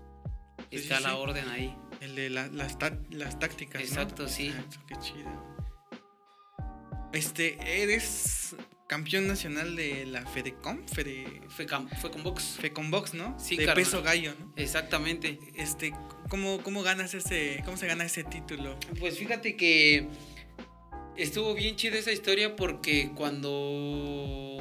está 0.70 0.98
sí, 0.98 1.04
a 1.04 1.08
la 1.08 1.16
orden 1.16 1.48
ahí. 1.48 1.74
El 2.00 2.14
de 2.14 2.30
la- 2.30 2.46
las, 2.48 2.76
las 3.10 3.38
tácticas. 3.40 3.82
¿no? 3.82 3.88
Exacto, 3.88 4.28
sí. 4.28 4.46
Exacto, 4.48 4.76
qué 4.86 4.94
chido. 5.00 5.50
Este, 7.12 7.82
eres 7.82 8.54
campeón 8.86 9.26
nacional 9.26 9.74
de 9.76 10.06
la 10.06 10.24
Fedecom, 10.26 10.86
Fede, 10.86 11.42
Fue, 11.48 11.66
cam- 11.66 11.88
fue 12.00 12.10
con 12.10 12.22
box. 12.22 12.56
Fecombox, 12.60 13.14
¿no? 13.14 13.36
Sí, 13.38 13.56
de 13.56 13.66
carnal. 13.66 13.84
peso 13.84 14.02
gallo, 14.02 14.32
¿no? 14.38 14.52
Exactamente. 14.56 15.38
Este, 15.56 15.92
¿cómo, 16.28 16.62
¿cómo 16.62 16.82
ganas 16.82 17.14
ese, 17.14 17.62
cómo 17.64 17.76
se 17.76 17.86
gana 17.88 18.04
ese 18.04 18.22
título? 18.24 18.78
Pues 19.00 19.18
fíjate 19.18 19.56
que 19.56 20.08
estuvo 21.16 21.54
bien 21.54 21.76
chida 21.76 21.98
esa 21.98 22.12
historia 22.12 22.56
porque 22.56 23.12
cuando 23.14 24.58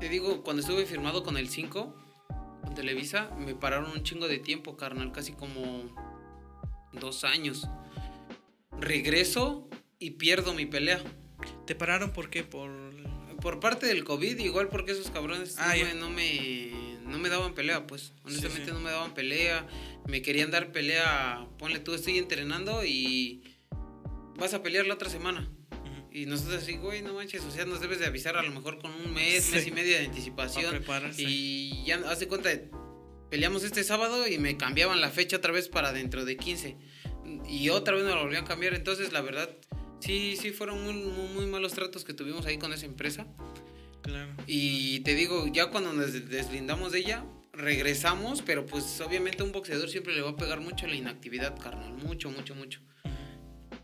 te 0.00 0.08
digo, 0.08 0.42
cuando 0.42 0.62
estuve 0.62 0.86
firmado 0.86 1.22
con 1.22 1.36
el 1.36 1.48
5 1.48 1.94
con 2.62 2.74
Televisa, 2.74 3.30
me 3.38 3.54
pararon 3.54 3.90
un 3.90 4.02
chingo 4.02 4.28
de 4.28 4.38
tiempo, 4.38 4.76
carnal, 4.76 5.12
casi 5.12 5.32
como 5.32 5.94
dos 6.92 7.24
años. 7.24 7.66
Regreso 8.78 9.68
y 9.98 10.12
pierdo 10.12 10.54
mi 10.54 10.66
pelea. 10.66 11.02
¿Te 11.66 11.74
pararon 11.74 12.12
por 12.12 12.30
qué? 12.30 12.44
Por... 12.44 12.88
Por 13.40 13.60
parte 13.60 13.86
del 13.86 14.02
COVID, 14.02 14.36
igual 14.40 14.68
porque 14.68 14.90
esos 14.90 15.10
cabrones 15.10 15.54
Ah, 15.58 15.74
no, 15.76 15.84
me, 15.84 15.94
no, 15.94 16.10
me, 16.10 16.98
no 17.04 17.18
me 17.20 17.28
daban 17.28 17.54
pelea, 17.54 17.86
pues. 17.86 18.12
Honestamente 18.24 18.66
sí. 18.66 18.72
no 18.72 18.80
me 18.80 18.90
daban 18.90 19.14
pelea. 19.14 19.64
Me 20.08 20.22
querían 20.22 20.50
dar 20.50 20.72
pelea. 20.72 21.46
Ponle 21.56 21.78
tú, 21.78 21.94
estoy 21.94 22.18
entrenando 22.18 22.84
y 22.84 23.44
vas 24.38 24.54
a 24.54 24.62
pelear 24.62 24.86
la 24.86 24.94
otra 24.94 25.08
semana. 25.10 25.48
Y 26.10 26.26
nosotros 26.26 26.62
así, 26.62 26.76
güey, 26.76 27.02
no 27.02 27.14
manches, 27.14 27.42
o 27.44 27.50
sea, 27.50 27.64
nos 27.66 27.80
debes 27.80 27.98
de 28.00 28.06
avisar 28.06 28.36
a 28.36 28.42
lo 28.42 28.50
mejor 28.50 28.78
con 28.78 28.90
un 28.92 29.12
mes, 29.12 29.44
Sí. 29.44 29.52
mes 29.56 29.66
y 29.66 29.70
medio 29.72 29.98
de 29.98 30.06
anticipación. 30.06 30.82
Y 31.18 31.84
ya 31.84 31.96
haz 32.08 32.20
de 32.20 32.28
cuenta, 32.28 32.50
peleamos 33.30 33.62
este 33.62 33.84
sábado 33.84 34.26
y 34.26 34.38
me 34.38 34.56
cambiaban 34.56 35.00
la 35.00 35.10
fecha 35.10 35.36
otra 35.36 35.52
vez 35.52 35.68
para 35.68 35.92
dentro 35.92 36.24
de 36.24 36.36
15. 36.36 36.76
Y 37.46 37.68
otra 37.68 37.94
vez 37.94 38.04
me 38.04 38.10
lo 38.10 38.22
volvían 38.22 38.44
a 38.44 38.48
cambiar. 38.48 38.74
Entonces, 38.74 39.12
la 39.12 39.20
verdad, 39.20 39.50
sí, 40.00 40.36
sí 40.40 40.50
fueron 40.50 40.82
muy, 40.82 40.94
muy, 40.94 41.28
muy 41.34 41.46
malos 41.46 41.74
tratos 41.74 42.04
que 42.04 42.14
tuvimos 42.14 42.46
ahí 42.46 42.56
con 42.58 42.72
esa 42.72 42.86
empresa. 42.86 43.26
Claro. 44.02 44.32
Y 44.46 45.00
te 45.00 45.14
digo, 45.14 45.46
ya 45.52 45.66
cuando 45.66 45.92
nos 45.92 46.12
des- 46.12 46.28
deslindamos 46.30 46.92
de 46.92 47.00
ella, 47.00 47.24
regresamos, 47.52 48.40
pero 48.42 48.64
pues 48.64 48.98
obviamente 49.02 49.42
un 49.42 49.52
boxeador 49.52 49.90
siempre 49.90 50.14
le 50.14 50.22
va 50.22 50.30
a 50.30 50.36
pegar 50.36 50.60
mucho 50.60 50.86
la 50.86 50.94
inactividad, 50.94 51.58
carnal. 51.60 51.92
Mucho, 51.92 52.30
mucho, 52.30 52.54
mucho. 52.54 52.80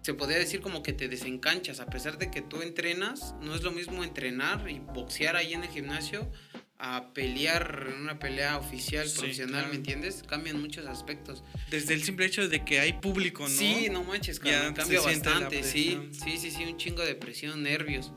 Se 0.05 0.13
podría 0.13 0.37
decir 0.39 0.61
como 0.61 0.83
que 0.83 0.93
te 0.93 1.09
desencanchas, 1.09 1.81
a 1.81 1.87
pesar 1.87 2.19
de 2.19 2.31
que 2.31 2.43
tú 2.43 2.61
entrenas, 2.61 3.35
no 3.41 3.55
es 3.55 3.63
lo 3.63 3.73
mismo 3.73 4.05
entrenar 4.05 4.69
y 4.69 4.79
boxear 4.79 5.35
ahí 5.35 5.55
en 5.55 5.65
el 5.65 5.71
gimnasio 5.71 6.31
a 6.79 7.15
pelear 7.15 7.87
en 7.89 8.03
una 8.03 8.19
pelea 8.19 8.59
oficial, 8.59 9.09
Sí, 9.09 9.17
profesional, 9.21 9.55
claro. 9.55 9.69
¿me 9.71 9.77
entiendes? 9.77 10.23
Cambian 10.29 10.61
muchos 10.61 10.85
aspectos. 10.85 11.43
Desde 11.71 11.95
el 11.95 12.03
simple 12.03 12.27
hecho 12.27 12.47
de 12.47 12.67
que 12.67 12.81
hay 12.81 12.93
público, 12.93 13.45
¿no? 13.45 13.49
Sí, 13.49 13.89
no 13.91 14.05
manches, 14.05 14.43
Ya 14.45 14.75
cambia 14.75 15.01
bastante, 15.01 15.63
sí, 15.63 15.99
sí, 16.13 16.37
sí, 16.37 16.51
sí, 16.51 16.65
un 16.65 16.77
chingo 16.77 17.03
de 17.03 17.15
presión, 17.15 17.63
nervios. 17.63 18.13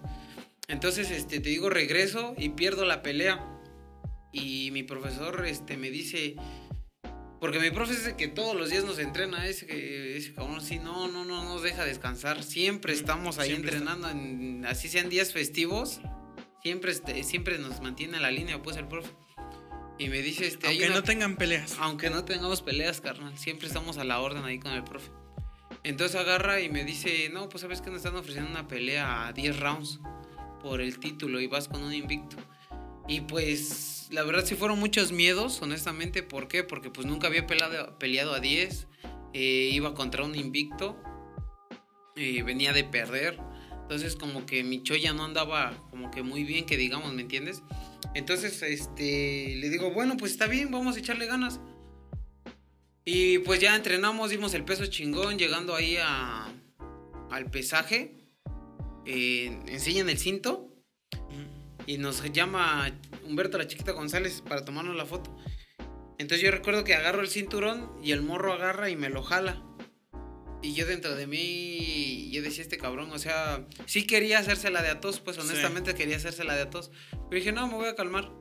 Entonces, 0.68 1.10
este, 1.10 1.40
te 1.40 1.48
digo, 1.48 1.70
regreso 1.70 2.36
y 2.38 2.50
pierdo 2.50 2.84
la 2.84 3.02
pelea. 3.02 3.40
Y 4.34 4.72
mi 4.72 4.84
profesor, 4.84 5.46
este, 5.48 5.78
me 5.78 5.90
dice, 5.90 6.36
porque 7.40 7.60
mi 7.60 7.70
profe 7.72 7.94
dice 7.94 8.16
que 8.16 8.28
todos 8.28 8.56
los 8.56 8.70
días 8.70 8.84
nos 8.84 9.00
entrena, 9.00 9.46
ese, 9.48 10.18
ese 10.18 10.34
cabrón, 10.34 10.62
sí, 10.62 10.80
no, 10.80 11.08
no, 11.08 11.26
no 11.26 11.44
nos 11.44 11.62
deja 11.62 11.86
descansar. 11.86 12.44
Siempre 12.44 12.94
estamos 12.94 13.38
ahí 13.38 13.52
entrenando, 13.54 14.10
en, 14.10 14.66
así 14.66 14.90
sean 14.90 15.10
días 15.10 15.34
festivos, 15.34 16.02
siempre, 16.64 16.92
este, 16.92 17.24
siempre 17.24 17.60
nos 17.60 17.82
mantiene 17.82 18.20
la 18.20 18.32
línea, 18.32 18.62
pues 18.62 18.78
el 18.78 18.88
profe. 18.88 19.12
Y 20.00 20.10
me 20.10 20.22
dice, 20.22 20.48
este, 20.48 20.68
aunque 20.68 20.90
no 20.90 21.04
tengan 21.04 21.36
peleas. 21.36 21.76
Aunque 21.80 22.10
no 22.10 22.24
tengamos 22.24 22.62
peleas, 22.62 23.02
carnal, 23.02 23.38
siempre 23.38 23.68
estamos 23.68 23.98
a 23.98 24.04
la 24.04 24.20
orden 24.20 24.44
ahí 24.44 24.60
con 24.60 24.74
el 24.74 24.84
profe. 24.84 25.12
Entonces 25.84 26.20
agarra 26.20 26.60
y 26.60 26.70
me 26.70 26.84
dice, 26.84 27.30
no, 27.30 27.50
pues 27.50 27.62
sabes 27.62 27.82
que 27.82 27.90
nos 27.90 27.98
están 27.98 28.16
ofreciendo 28.16 28.50
una 28.52 28.68
pelea 28.68 29.28
a 29.28 29.34
10 29.34 29.60
rounds 29.60 30.00
por 30.62 30.82
el 30.82 31.00
título 31.00 31.40
y 31.40 31.48
vas 31.48 31.68
con 31.68 31.84
un 31.84 31.94
invicto. 31.94 32.38
Y 33.08 33.22
pues 33.22 34.08
la 34.12 34.24
verdad 34.24 34.46
sí 34.46 34.56
fueron 34.56 34.80
muchos 34.80 35.12
miedos, 35.12 35.62
honestamente. 35.62 36.24
¿Por 36.24 36.48
qué? 36.48 36.64
Porque 36.64 36.90
pues 36.90 37.08
nunca 37.08 37.28
había 37.28 37.48
peleado, 37.48 37.98
peleado 37.98 38.34
a 38.34 38.40
10. 38.40 38.88
Eh, 39.34 39.70
iba 39.74 39.94
contra 39.94 40.24
un 40.24 40.36
invicto. 40.36 41.02
Eh, 42.16 42.44
venía 42.44 42.74
de 42.74 42.84
perder. 42.84 43.40
Entonces 43.82 44.16
como 44.18 44.46
que 44.46 44.64
mi 44.64 44.84
choya 44.84 45.14
no 45.14 45.24
andaba 45.24 45.88
como 45.90 46.12
que 46.12 46.22
muy 46.22 46.44
bien, 46.44 46.66
que 46.66 46.76
digamos, 46.76 47.14
¿me 47.14 47.22
entiendes? 47.22 47.64
Entonces 48.14 48.62
este, 48.62 49.56
le 49.56 49.70
digo, 49.70 49.92
bueno, 49.92 50.18
pues 50.18 50.34
está 50.34 50.48
bien, 50.48 50.72
vamos 50.72 50.98
a 50.98 51.00
echarle 51.00 51.26
ganas. 51.26 51.62
Y 53.06 53.40
pues 53.40 53.62
ya 53.62 53.74
entrenamos, 53.74 54.32
dimos 54.32 54.54
el 54.54 54.66
peso 54.66 54.86
chingón, 54.88 55.38
llegando 55.38 55.74
ahí 55.74 55.96
a, 55.96 56.54
al 57.32 57.50
pesaje. 57.50 58.16
Eh, 59.06 59.58
enseñan 59.68 60.10
el 60.10 60.18
cinto 60.18 60.77
y 61.88 61.98
nos 61.98 62.22
llama 62.32 62.92
Humberto 63.26 63.58
la 63.58 63.66
chiquita 63.66 63.94
González 63.94 64.44
para 64.48 64.64
tomarnos 64.64 64.96
la 64.96 65.06
foto. 65.06 65.36
Entonces 66.20 66.42
yo 66.42 66.52
recuerdo 66.52 66.84
que 66.84 66.94
agarro 66.94 67.22
el 67.22 67.30
cinturón 67.30 67.92
y 68.04 68.12
el 68.12 68.22
morro 68.22 68.54
agarra 68.54 68.90
y 68.90 68.96
me 68.96 69.10
lo 69.10 69.24
jala. 69.24 69.64
Y 70.62 70.74
yo 70.74 70.86
dentro 70.86 71.16
de 71.16 71.28
mí, 71.28 72.30
yo 72.32 72.42
decía, 72.42 72.64
este 72.64 72.78
cabrón, 72.78 73.12
o 73.12 73.20
sea, 73.20 73.66
sí 73.86 74.06
quería 74.06 74.40
hacerse 74.40 74.70
la 74.70 74.82
de 74.82 74.90
atos, 74.90 75.20
pues 75.20 75.38
honestamente 75.38 75.96
quería 75.96 76.18
hacerse 76.18 76.44
la 76.44 76.56
de 76.56 76.64
atos. 76.64 76.92
Pero 77.12 77.40
dije, 77.40 77.52
no, 77.52 77.68
me 77.68 77.76
voy 77.76 77.88
a 77.88 77.96
calmar. 77.96 78.32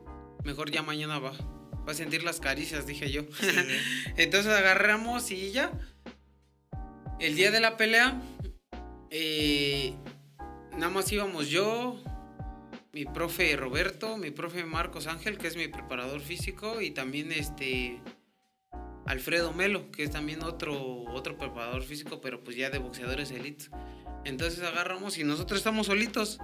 Mejor 0.43 0.69
ya 0.69 0.81
mañana 0.81 1.19
va. 1.19 1.31
Va 1.31 1.91
a 1.91 1.93
sentir 1.93 2.23
las 2.23 2.41
caricias, 2.41 2.85
dije 2.85 3.11
yo. 3.11 3.21
Entonces 4.17 4.51
agarramos 4.51 5.31
y 5.31 5.51
ya. 5.51 5.71
El 7.19 7.35
día 7.35 7.51
de 7.51 7.61
la 7.61 7.77
pelea, 7.77 8.21
eh, 9.09 9.93
nada 10.73 10.89
más 10.89 11.11
íbamos 11.11 11.49
yo, 11.49 12.01
mi 12.97 13.05
profe 13.05 13.55
Roberto, 13.55 14.17
mi 14.17 14.31
profe 14.31 14.65
Marcos 14.65 15.05
Ángel, 15.05 15.37
que 15.37 15.45
es 15.45 15.55
mi 15.55 15.67
preparador 15.67 16.19
físico, 16.19 16.81
y 16.81 16.89
también 16.89 17.31
este 17.31 18.01
Alfredo 19.05 19.53
Melo, 19.53 19.91
que 19.91 20.01
es 20.01 20.09
también 20.09 20.41
otro, 20.41 21.03
otro 21.03 21.37
preparador 21.37 21.83
físico, 21.83 22.19
pero 22.21 22.43
pues 22.43 22.57
ya 22.57 22.71
de 22.71 22.79
boxeadores 22.79 23.29
elites. 23.29 23.69
Entonces 24.25 24.63
agarramos 24.63 25.19
y 25.19 25.23
nosotros 25.23 25.59
estamos 25.59 25.85
solitos. 25.85 26.39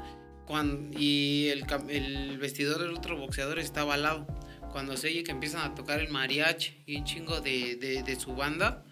Cuando, 0.45 0.95
y 0.99 1.47
el, 1.47 1.65
el 1.89 2.37
vestidor 2.37 2.79
del 2.79 2.93
otro 2.93 3.17
boxeador 3.17 3.57
estaba 3.57 3.95
al 3.95 4.03
lado. 4.03 4.27
Cuando 4.71 4.95
se 4.95 5.07
oye 5.07 5.23
que 5.23 5.31
empiezan 5.31 5.61
a 5.61 5.73
tocar 5.73 6.01
el 6.01 6.09
mariachi 6.09 6.83
y 6.85 6.97
un 6.97 7.05
chingo 7.05 7.41
de, 7.41 7.77
de, 7.77 8.19
su 8.19 8.35
banda, 8.35 8.83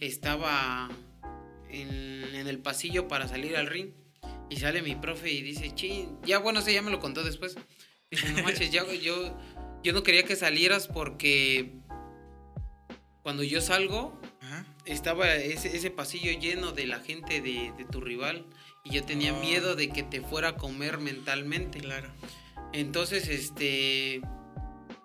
estaba 0.00 0.88
en, 1.68 2.34
en 2.34 2.48
el 2.48 2.58
pasillo 2.58 3.06
para 3.06 3.28
salir 3.28 3.56
al 3.56 3.68
ring. 3.68 3.92
Y 4.50 4.56
sale 4.56 4.82
mi 4.82 4.94
profe 4.94 5.30
y 5.30 5.42
dice, 5.42 5.74
ching, 5.74 6.20
ya 6.24 6.38
bueno, 6.38 6.60
sé, 6.60 6.72
ya 6.72 6.82
me 6.82 6.90
lo 6.90 7.00
contó 7.00 7.22
después. 7.22 7.56
Dice, 8.10 8.30
no 8.32 8.42
manches, 8.42 8.70
ya, 8.70 8.84
yo, 8.92 9.36
yo 9.82 9.92
no 9.92 10.02
quería 10.02 10.24
que 10.24 10.36
salieras 10.36 10.88
porque 10.88 11.72
cuando 13.22 13.42
yo 13.42 13.60
salgo, 13.60 14.20
estaba 14.84 15.34
ese, 15.34 15.74
ese, 15.76 15.90
pasillo 15.90 16.38
lleno 16.38 16.72
de 16.72 16.86
la 16.86 17.00
gente 17.00 17.40
de, 17.40 17.72
de 17.76 17.84
tu 17.90 18.00
rival 18.00 18.46
y 18.84 18.90
yo 18.90 19.04
tenía 19.04 19.32
oh. 19.32 19.40
miedo 19.40 19.74
de 19.74 19.88
que 19.88 20.02
te 20.02 20.20
fuera 20.20 20.50
a 20.50 20.56
comer 20.56 20.98
mentalmente. 20.98 21.80
Claro. 21.80 22.10
Entonces, 22.72 23.28
este, 23.28 24.20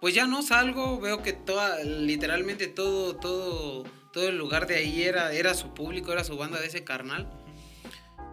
pues 0.02 0.14
ya 0.14 0.28
no 0.28 0.42
salgo, 0.42 1.00
veo 1.00 1.24
que 1.24 1.34
toda, 1.34 1.84
literalmente 1.84 2.68
todo, 2.68 3.16
todo, 3.16 3.84
todo 4.12 4.28
el 4.28 4.38
lugar 4.38 4.68
de 4.68 4.76
ahí 4.76 5.04
era, 5.04 5.32
era 5.34 5.54
su 5.54 5.74
público, 5.74 6.12
era 6.12 6.24
su 6.24 6.36
banda 6.38 6.60
de 6.60 6.68
ese 6.68 6.84
carnal. 6.84 7.30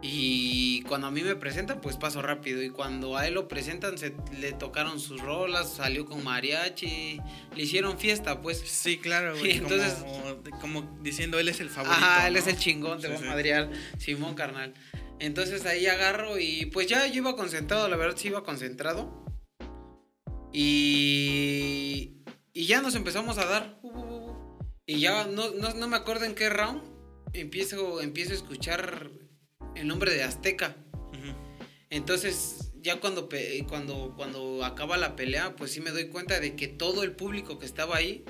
Y 0.02 0.82
cuando 0.82 1.06
a 1.06 1.10
mí 1.10 1.22
me 1.22 1.36
presentan, 1.36 1.80
pues 1.80 1.96
paso 1.96 2.22
rápido. 2.22 2.62
Y 2.62 2.70
cuando 2.70 3.16
a 3.16 3.26
él 3.26 3.34
lo 3.34 3.48
presentan, 3.48 3.96
se 3.98 4.14
le 4.38 4.52
tocaron 4.52 5.00
sus 5.00 5.20
rolas, 5.20 5.74
salió 5.74 6.04
con 6.04 6.22
mariachi, 6.22 7.20
le 7.54 7.62
hicieron 7.62 7.98
fiesta, 7.98 8.42
pues. 8.42 8.58
Sí, 8.58 8.98
claro, 8.98 9.36
güey. 9.38 9.52
Entonces, 9.52 10.04
como, 10.60 10.82
diciendo, 11.02 11.38
él 11.38 11.48
es 11.48 11.60
el 11.60 11.70
favorito. 11.70 11.98
Ah, 12.00 12.28
él 12.28 12.36
es 12.36 12.46
el 12.46 12.58
chingón, 12.58 13.00
te 13.00 13.08
va 13.08 13.16
a 13.16 13.20
madrear, 13.20 13.70
Simón, 13.98 14.34
carnal. 14.34 14.74
Entonces 15.18 15.64
ahí 15.64 15.86
agarro 15.86 16.38
y 16.38 16.66
pues 16.66 16.88
ya 16.88 17.06
yo 17.06 17.14
iba 17.22 17.36
concentrado, 17.36 17.88
la 17.88 17.96
verdad 17.96 18.16
sí 18.18 18.28
iba 18.28 18.44
concentrado. 18.44 19.24
Y, 20.52 22.18
y 22.52 22.66
ya 22.66 22.82
nos 22.82 22.94
empezamos 22.94 23.38
a 23.38 23.46
dar. 23.46 23.80
Y 24.84 25.00
ya 25.00 25.26
no, 25.26 25.50
no, 25.52 25.72
no 25.72 25.88
me 25.88 25.96
acuerdo 25.96 26.26
en 26.26 26.34
qué 26.34 26.50
round 26.50 26.82
empiezo, 27.32 28.00
empiezo 28.00 28.32
a 28.32 28.36
escuchar 28.36 29.10
el 29.76 29.86
nombre 29.86 30.12
de 30.14 30.22
Azteca. 30.22 30.76
Entonces, 31.88 32.72
ya 32.82 33.00
cuando, 33.00 33.28
cuando, 33.68 34.14
cuando 34.16 34.64
acaba 34.64 34.96
la 34.96 35.16
pelea, 35.16 35.56
pues 35.56 35.72
sí 35.72 35.80
me 35.80 35.90
doy 35.90 36.08
cuenta 36.08 36.40
de 36.40 36.56
que 36.56 36.68
todo 36.68 37.02
el 37.02 37.12
público 37.12 37.58
que 37.58 37.66
estaba 37.66 37.96
ahí, 37.96 38.24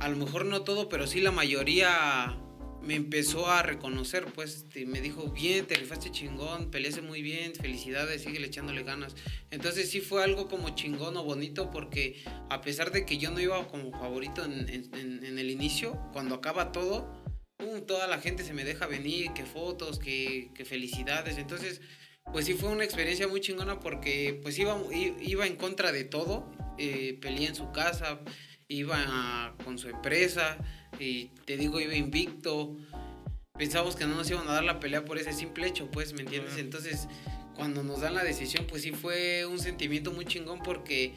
a 0.00 0.08
lo 0.08 0.16
mejor 0.16 0.44
no 0.44 0.62
todo, 0.62 0.88
pero 0.88 1.06
sí 1.06 1.20
la 1.20 1.32
mayoría 1.32 2.36
me 2.82 2.96
empezó 2.96 3.48
a 3.48 3.62
reconocer, 3.62 4.26
pues 4.34 4.66
me 4.86 5.00
dijo, 5.00 5.28
bien, 5.28 5.66
te 5.66 5.76
rifaste 5.76 6.10
chingón, 6.10 6.70
peleaste 6.70 7.00
muy 7.00 7.22
bien, 7.22 7.54
felicidades, 7.54 8.22
sigue 8.22 8.44
echándole 8.44 8.82
ganas. 8.82 9.14
Entonces 9.50 9.90
sí 9.90 10.00
fue 10.00 10.24
algo 10.24 10.48
como 10.48 10.74
chingón 10.74 11.16
o 11.16 11.22
bonito 11.22 11.70
porque 11.70 12.22
a 12.50 12.60
pesar 12.60 12.90
de 12.90 13.06
que 13.06 13.18
yo 13.18 13.30
no 13.30 13.40
iba 13.40 13.66
como 13.68 13.92
favorito 13.92 14.44
en, 14.44 14.68
en 14.92 15.38
el 15.38 15.50
inicio, 15.50 15.92
cuando 16.12 16.34
acaba 16.34 16.72
todo, 16.72 17.21
toda 17.86 18.06
la 18.06 18.18
gente 18.18 18.44
se 18.44 18.52
me 18.52 18.64
deja 18.64 18.86
venir, 18.86 19.32
que 19.32 19.44
fotos, 19.44 19.98
que, 19.98 20.50
felicidades. 20.64 21.38
Entonces, 21.38 21.80
pues 22.32 22.46
sí 22.46 22.54
fue 22.54 22.68
una 22.70 22.84
experiencia 22.84 23.28
muy 23.28 23.40
chingona 23.40 23.80
porque 23.80 24.38
pues 24.42 24.58
iba, 24.58 24.80
iba 24.92 25.46
en 25.46 25.56
contra 25.56 25.92
de 25.92 26.04
todo. 26.04 26.50
Eh, 26.78 27.18
peleé 27.20 27.48
en 27.48 27.54
su 27.54 27.70
casa, 27.72 28.20
iba 28.68 29.54
con 29.64 29.78
su 29.78 29.88
empresa 29.88 30.58
y 30.98 31.26
te 31.44 31.56
digo, 31.56 31.80
iba 31.80 31.94
invicto. 31.94 32.76
Pensábamos 33.58 33.96
que 33.96 34.06
no 34.06 34.14
nos 34.14 34.30
iban 34.30 34.48
a 34.48 34.54
dar 34.54 34.64
la 34.64 34.80
pelea 34.80 35.04
por 35.04 35.18
ese 35.18 35.32
simple 35.32 35.66
hecho, 35.66 35.90
pues, 35.90 36.14
¿me 36.14 36.22
entiendes? 36.22 36.56
Entonces, 36.56 37.06
cuando 37.54 37.82
nos 37.82 38.00
dan 38.00 38.14
la 38.14 38.24
decisión, 38.24 38.66
pues 38.66 38.82
sí 38.82 38.92
fue 38.92 39.44
un 39.46 39.58
sentimiento 39.58 40.10
muy 40.10 40.24
chingón 40.24 40.60
porque 40.62 41.14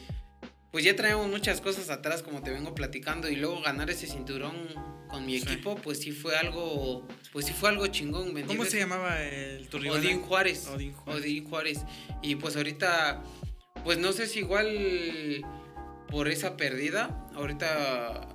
pues 0.75 0.83
ya 0.83 0.93
traemos 0.93 1.29
muchas 1.29 1.61
cosas 1.61 1.89
atrás, 1.89 2.21
como 2.21 2.43
te 2.43 2.51
vengo 2.51 2.75
platicando, 2.75 3.29
y 3.29 3.37
luego 3.37 3.61
ganar 3.61 3.89
ese 3.89 4.07
cinturón 4.07 4.53
con 5.07 5.25
mi 5.25 5.37
equipo, 5.37 5.77
pues 5.77 5.99
sí 5.99 6.11
fue 6.11 6.35
algo, 6.35 7.07
pues 7.31 7.45
sí 7.45 7.53
fue 7.53 7.69
algo 7.69 7.87
chingón, 7.87 8.33
¿me 8.33 8.43
¿Cómo 8.43 8.65
se 8.65 8.79
llamaba 8.79 9.23
el 9.23 9.69
tu 9.69 9.77
Odín 9.77 10.19
Juárez. 10.19 10.67
Odín 10.67 10.91
Juárez. 10.91 11.23
Odín 11.23 11.45
Juárez. 11.47 11.79
Y 12.21 12.35
pues 12.35 12.57
ahorita, 12.57 13.23
pues 13.85 13.99
no 13.99 14.11
sé 14.11 14.27
si 14.27 14.39
igual 14.39 15.45
por 16.09 16.27
esa 16.27 16.57
pérdida, 16.57 17.25
ahorita 17.35 18.27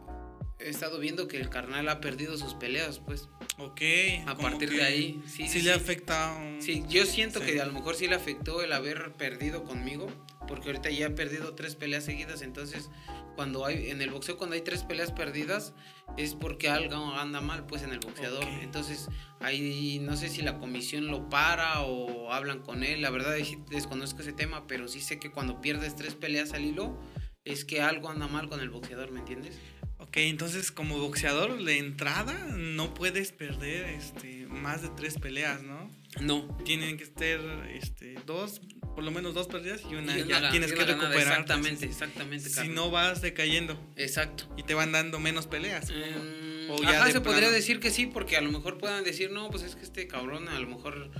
he 0.61 0.71
estado 0.71 0.99
viendo 0.99 1.29
que 1.29 1.37
el 1.39 1.51
carnal 1.51 1.91
ha 1.91 2.01
perdido 2.01 2.39
sus 2.39 2.55
peleas, 2.55 3.01
pues. 3.01 3.29
Ok. 3.59 3.83
A 4.27 4.39
partir 4.39 4.71
de 4.71 4.83
ahí, 4.83 5.23
sí. 5.27 5.47
Sí, 5.47 5.61
le 5.61 5.75
afecta. 5.75 6.43
Sí, 6.59 6.85
yo 6.89 7.05
siento 7.05 7.43
que 7.43 7.61
a 7.61 7.67
lo 7.67 7.75
mejor 7.75 7.97
sí 7.97 8.09
le 8.09 8.15
afectó 8.15 8.63
el 8.63 8.73
haber 8.73 9.13
perdido 9.13 9.63
conmigo 9.65 10.07
porque 10.49 10.69
ahorita 10.69 10.91
ya 10.91 11.07
he 11.07 11.11
perdido 11.11 11.55
tres 11.55 11.77
peleas 11.77 12.05
seguidas, 12.05 12.43
entonces 12.43 12.91
cuando 13.37 13.65
hay 13.65 13.91
en 13.91 14.03
el 14.03 14.11
boxeo 14.11 14.37
cuando 14.37 14.55
hay 14.55 14.63
tres 14.63 14.83
peleas 14.83 15.13
perdidas 15.13 15.75
es 16.17 16.35
porque 16.35 16.69
algo 16.69 16.97
anda 17.15 17.41
mal 17.41 17.67
pues 17.67 17.83
en 17.83 17.91
el 17.91 18.01
boxeador, 18.01 18.45
entonces 18.63 19.09
ahí 19.41 19.99
no 20.03 20.17
sé 20.17 20.29
si 20.29 20.43
la 20.43 20.59
comisión 20.59 21.07
lo 21.07 21.29
para 21.29 21.83
o 21.83 22.33
hablan 22.33 22.61
con 22.61 22.83
él, 22.83 23.03
la 23.03 23.11
verdad 23.11 23.35
desconozco 23.71 24.21
ese 24.23 24.33
tema, 24.33 24.67
pero 24.67 24.89
sí 24.89 25.01
sé 25.01 25.19
que 25.19 25.31
cuando 25.31 25.61
pierdes 25.61 25.97
tres 25.97 26.15
peleas 26.15 26.53
al 26.53 26.65
hilo 26.65 26.99
es 27.45 27.65
que 27.65 27.81
algo 27.81 28.11
anda 28.11 28.29
mal 28.29 28.49
con 28.49 28.61
el 28.61 28.71
boxeador, 28.71 29.11
¿me 29.11 29.21
entiendes? 29.21 29.59
Ok, 29.99 30.17
entonces 30.17 30.73
como 30.73 30.99
boxeador 30.99 31.63
de 31.63 31.79
entrada 31.79 32.33
no 32.57 32.95
puedes 32.95 33.33
perder 33.33 33.85
este, 33.91 34.47
más 34.47 34.83
de 34.83 34.89
tres 34.97 35.19
peleas, 35.19 35.63
¿no? 35.63 35.91
No. 36.21 36.57
Tienen 36.65 36.97
que 36.97 37.07
ser 37.07 37.41
este, 37.71 38.17
dos, 38.27 38.61
por 38.95 39.05
lo 39.05 39.11
menos 39.11 39.35
dos 39.35 39.47
pérdidas 39.47 39.83
y 39.91 39.95
una, 39.95 40.17
ya 40.17 40.51
tienes 40.51 40.73
que 40.73 40.85
recuperar. 40.85 41.19
Exactamente, 41.19 41.87
exactamente. 41.87 42.49
Si 42.49 42.69
no 42.69 42.91
vas 42.91 43.23
decayendo. 43.23 43.79
Exacto. 43.97 44.53
Y 44.57 44.63
te 44.63 44.75
van 44.75 44.93
dando 44.93 45.21
menos 45.21 45.47
peleas. 45.47 45.91
o 46.69 46.83
ya 46.83 47.11
se 47.11 47.21
podría 47.21 47.51
decir 47.51 47.81
que 47.81 47.91
sí, 47.91 48.07
porque 48.07 48.37
a 48.37 48.41
lo 48.41 48.51
mejor 48.51 48.79
puedan 48.79 49.05
decir, 49.05 49.31
no, 49.31 49.51
pues 49.51 49.63
es 49.63 49.77
que 49.77 49.83
este 49.83 50.07
cabrón 50.07 50.49
a 50.49 50.59
lo 50.59 50.69
mejor 50.69 51.11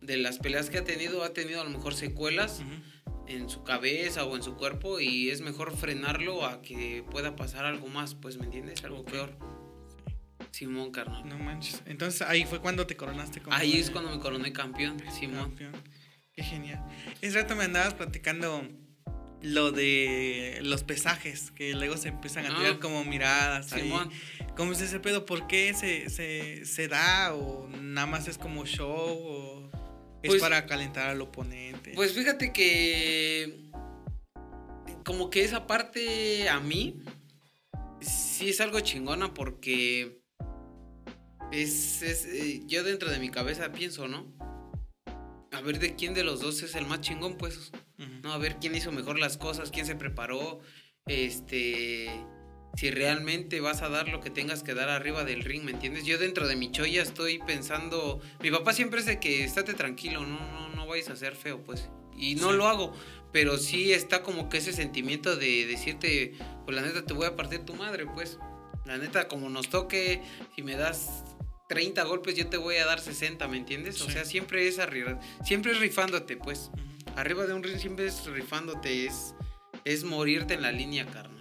de 0.00 0.16
las 0.16 0.38
peleas 0.38 0.70
que 0.70 0.78
ha 0.78 0.84
tenido, 0.84 1.24
ha 1.24 1.32
tenido 1.32 1.60
a 1.60 1.64
lo 1.64 1.70
mejor 1.70 1.94
secuelas 1.94 2.62
en 3.26 3.48
su 3.48 3.64
cabeza 3.64 4.24
o 4.24 4.36
en 4.36 4.42
su 4.42 4.54
cuerpo 4.56 5.00
y 5.00 5.30
es 5.30 5.40
mejor 5.40 5.76
frenarlo 5.76 6.44
a 6.44 6.60
que 6.62 7.04
pueda 7.10 7.36
pasar 7.36 7.64
algo 7.64 7.88
más, 7.88 8.14
pues, 8.14 8.36
¿me 8.36 8.44
entiendes? 8.44 8.84
Algo 8.84 9.04
peor. 9.04 9.36
Simón, 10.50 10.92
carnal. 10.92 11.26
No 11.28 11.38
manches. 11.38 11.82
Entonces 11.86 12.22
ahí 12.22 12.44
fue 12.44 12.60
cuando 12.60 12.86
te 12.86 12.96
coronaste 12.96 13.40
como. 13.40 13.56
Ahí 13.56 13.78
es 13.78 13.90
cuando 13.90 14.10
me 14.10 14.20
coroné 14.20 14.52
campeón, 14.52 15.02
Simón. 15.10 15.50
Campeón. 15.50 15.72
Qué 16.36 16.42
genial. 16.42 16.84
Ese 17.20 17.40
rato 17.40 17.54
me 17.54 17.64
andabas 17.64 17.94
platicando 17.94 18.68
lo 19.40 19.72
de 19.72 20.58
los 20.62 20.82
pesajes, 20.82 21.50
que 21.50 21.74
luego 21.74 21.96
se 21.96 22.08
empiezan 22.08 22.46
a 22.46 22.56
tirar 22.56 22.78
como 22.80 23.04
miradas. 23.04 23.66
Simón. 23.66 24.10
¿Cómo 24.56 24.72
es 24.72 24.80
ese 24.80 25.00
pedo? 25.00 25.26
¿Por 25.26 25.46
qué 25.46 25.74
se, 25.74 26.10
se, 26.10 26.64
se 26.64 26.88
da? 26.88 27.34
¿O 27.34 27.68
nada 27.68 28.06
más 28.06 28.26
es 28.26 28.38
como 28.38 28.64
show? 28.66 28.90
¿O 28.90 29.70
es 30.22 30.30
pues 30.30 30.40
para 30.40 30.66
calentar 30.66 31.08
al 31.08 31.20
oponente? 31.20 31.92
Pues 31.94 32.12
fíjate 32.14 32.52
que. 32.52 33.70
Como 35.04 35.30
que 35.30 35.44
esa 35.44 35.66
parte 35.66 36.48
a 36.48 36.58
mí. 36.58 37.02
Sí 38.00 38.50
es 38.50 38.60
algo 38.60 38.80
chingona 38.80 39.32
porque 39.32 40.20
es, 41.52 42.02
es 42.02 42.26
eh, 42.26 42.62
yo 42.66 42.82
dentro 42.82 43.10
de 43.10 43.18
mi 43.18 43.30
cabeza 43.30 43.72
pienso, 43.72 44.08
¿no? 44.08 44.26
A 45.54 45.60
ver 45.60 45.78
de 45.78 45.94
quién 45.94 46.14
de 46.14 46.24
los 46.24 46.40
dos 46.40 46.62
es 46.62 46.74
el 46.74 46.86
más 46.86 47.00
chingón, 47.00 47.36
pues. 47.36 47.72
¿No? 48.22 48.32
A 48.32 48.38
ver 48.38 48.56
quién 48.60 48.74
hizo 48.74 48.92
mejor 48.92 49.18
las 49.18 49.36
cosas, 49.36 49.70
quién 49.70 49.86
se 49.86 49.94
preparó, 49.94 50.60
este 51.06 52.08
si 52.76 52.90
realmente 52.90 53.60
vas 53.60 53.82
a 53.82 53.88
dar 53.88 54.08
lo 54.08 54.20
que 54.20 54.30
tengas 54.30 54.62
que 54.62 54.74
dar 54.74 54.88
arriba 54.88 55.24
del 55.24 55.42
ring, 55.42 55.62
¿me 55.62 55.70
entiendes? 55.70 56.04
Yo 56.04 56.18
dentro 56.18 56.48
de 56.48 56.56
mi 56.56 56.70
choya 56.70 57.02
estoy 57.02 57.38
pensando, 57.38 58.20
mi 58.40 58.50
papá 58.50 58.72
siempre 58.72 59.00
es 59.00 59.06
de 59.06 59.20
que 59.20 59.44
estate 59.44 59.74
tranquilo, 59.74 60.26
no, 60.26 60.40
no, 60.40 60.68
no 60.70 60.86
vayas 60.86 61.08
a 61.10 61.16
ser 61.16 61.36
feo, 61.36 61.62
pues. 61.62 61.88
Y 62.16 62.34
no 62.36 62.52
lo 62.52 62.66
hago, 62.66 62.92
pero 63.32 63.58
sí 63.58 63.92
está 63.92 64.22
como 64.22 64.48
que 64.48 64.58
ese 64.58 64.72
sentimiento 64.72 65.36
de 65.36 65.66
decirte, 65.66 66.34
pues 66.64 66.76
la 66.76 66.82
neta 66.82 67.04
te 67.04 67.14
voy 67.14 67.26
a 67.26 67.36
partir 67.36 67.60
tu 67.60 67.74
madre, 67.74 68.06
pues. 68.06 68.38
La 68.84 68.98
neta, 68.98 69.28
como 69.28 69.48
nos 69.48 69.70
toque, 69.70 70.22
si 70.54 70.62
me 70.62 70.76
das 70.76 71.24
30 71.68 72.02
golpes, 72.04 72.34
yo 72.36 72.46
te 72.48 72.56
voy 72.56 72.76
a 72.76 72.86
dar 72.86 73.00
60, 73.00 73.46
¿me 73.48 73.56
entiendes? 73.56 74.00
O 74.02 74.10
sea, 74.10 74.24
siempre 74.24 74.68
es 74.68 74.78
arriba, 74.78 75.18
siempre 75.44 75.72
es 75.72 75.80
rifándote, 75.80 76.36
pues. 76.36 76.70
Arriba 77.16 77.46
de 77.46 77.54
un 77.54 77.62
ring 77.62 77.78
siempre 77.78 78.06
es 78.06 78.26
rifándote, 78.26 79.06
es, 79.06 79.34
es 79.84 80.04
morirte 80.04 80.54
en 80.54 80.62
la 80.62 80.72
línea, 80.72 81.06
carnal. 81.06 81.34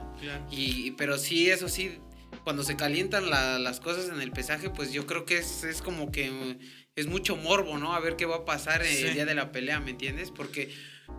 Y, 0.49 0.91
pero 0.91 1.17
sí, 1.17 1.49
eso 1.49 1.67
sí, 1.67 1.99
cuando 2.43 2.63
se 2.63 2.75
calientan 2.75 3.29
las 3.29 3.79
cosas 3.79 4.09
en 4.09 4.21
el 4.21 4.31
pesaje, 4.31 4.69
pues 4.69 4.93
yo 4.93 5.05
creo 5.05 5.25
que 5.25 5.37
es, 5.37 5.63
es 5.63 5.81
como 5.81 6.11
que 6.11 6.57
es 6.95 7.07
mucho 7.07 7.35
morbo, 7.35 7.77
¿no? 7.77 7.93
A 7.93 7.99
ver 7.99 8.15
qué 8.15 8.25
va 8.25 8.37
a 8.37 8.45
pasar 8.45 8.83
el 8.83 9.13
día 9.13 9.25
de 9.25 9.35
la 9.35 9.51
pelea, 9.51 9.79
¿me 9.79 9.91
entiendes? 9.91 10.31
Porque 10.31 10.73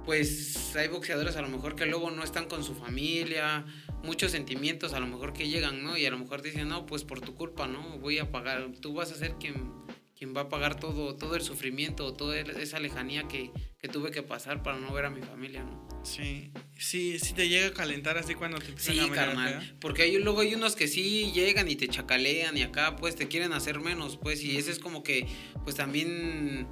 pues 0.05 0.75
hay 0.77 0.89
boxeadores 0.89 1.37
a 1.37 1.43
lo 1.43 1.49
mejor 1.49 1.77
que 1.77 1.87
luego 1.87 2.11
no 2.11 2.23
están 2.23 2.47
con 2.47 2.65
su 2.65 2.75
familia, 2.75 3.65
muchos 4.05 4.33
sentimientos 4.33 4.93
a 4.93 5.01
lo 5.01 5.07
mejor 5.07 5.33
que 5.33 5.49
llegan, 5.49 5.83
¿no? 5.83 5.97
Y 5.97 6.07
a 6.07 6.11
lo 6.11 6.19
mejor 6.19 6.43
dicen, 6.43 6.69
no, 6.69 6.87
pues 6.87 7.05
por 7.05 7.21
tu 7.21 7.35
culpa, 7.35 7.67
¿no? 7.67 7.99
Voy 7.99 8.19
a 8.19 8.31
pagar, 8.31 8.71
tú 8.81 8.95
vas 8.95 9.11
a 9.11 9.17
ser 9.17 9.35
quien, 9.41 9.73
quien 10.17 10.37
va 10.37 10.43
a 10.43 10.49
pagar 10.49 10.79
todo, 10.79 11.17
todo 11.17 11.35
el 11.37 11.43
sufrimiento, 11.43 12.13
toda 12.13 12.39
esa 12.39 12.79
lejanía 12.79 13.27
que, 13.27 13.51
que 13.79 13.89
tuve 13.89 14.11
que 14.11 14.23
pasar 14.23 14.63
para 14.63 14.79
no 14.79 14.93
ver 14.93 15.07
a 15.07 15.11
mi 15.11 15.23
familia, 15.23 15.65
¿no? 15.65 15.89
Sí, 16.05 16.51
sí, 16.79 17.19
sí 17.19 17.33
te 17.33 17.49
llega 17.49 17.69
a 17.69 17.73
calentar 17.73 18.19
así 18.19 18.35
cuando 18.35 18.59
te 18.59 18.73
Sí, 18.77 18.99
carnal, 19.11 19.77
porque 19.81 20.03
hay, 20.03 20.19
luego 20.19 20.41
hay 20.41 20.55
unos 20.55 20.77
que 20.77 20.87
sí 20.87 21.33
llegan 21.33 21.69
y 21.69 21.77
te 21.77 21.89
chacalean 21.89 22.57
y 22.59 22.63
acá 22.63 22.97
pues 22.97 23.17
te 23.17 23.27
quieren 23.27 23.53
hacer 23.53 23.81
menos, 23.81 24.19
pues, 24.19 24.43
y 24.43 24.57
ese 24.57 24.71
es 24.71 24.79
como 24.79 25.03
que, 25.03 25.27
pues 25.65 25.77
también 25.77 26.69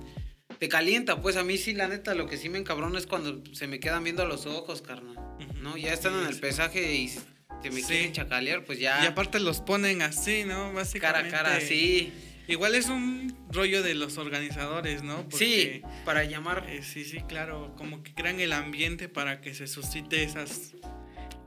te 0.63 0.69
calienta, 0.69 1.21
pues 1.21 1.35
a 1.35 1.43
mí 1.43 1.59
sí, 1.59 1.75
la 1.75 1.89
neta, 1.89 2.15
lo 2.15 2.29
que 2.29 2.37
sí 2.37 2.49
me 2.49 2.57
encabrona 2.57 2.97
es 2.97 3.09
cuando 3.09 3.43
se 3.53 3.67
me 3.67 3.81
quedan 3.81 4.05
viendo 4.05 4.23
a 4.23 4.27
los 4.27 4.47
ojos, 4.47 4.81
carnal. 4.81 5.17
¿No? 5.61 5.77
Ya 5.77 5.93
están 5.93 6.15
en 6.21 6.29
el 6.29 6.39
pesaje 6.39 6.95
y 6.95 7.09
se 7.09 7.71
me 7.73 7.83
quieren 7.83 8.13
chacalear, 8.13 8.65
pues 8.65 8.79
ya. 8.79 9.03
Y 9.03 9.09
aparte 9.09 9.41
los 9.41 9.61
ponen 9.61 10.03
así, 10.03 10.45
¿no? 10.45 10.73
Básicamente. 10.73 11.31
Cara 11.31 11.43
a 11.43 11.57
cara, 11.57 11.61
sí. 11.61 12.13
Igual 12.47 12.77
es 12.77 12.87
un 12.87 13.37
rollo 13.51 13.83
de 13.83 13.97
los 13.97 14.19
organizadores, 14.19 15.03
¿no? 15.03 15.27
sí, 15.33 15.83
para 16.05 16.23
llamar. 16.23 16.65
Eh, 16.69 16.85
sí, 16.85 17.05
sí, 17.05 17.23
claro, 17.27 17.75
como 17.77 18.05
que 18.05 18.15
crean 18.15 18.39
el 18.39 18.53
ambiente 18.53 19.09
para 19.09 19.41
que 19.41 19.55
se 19.55 19.67
suscite 19.67 20.23
esas 20.23 20.75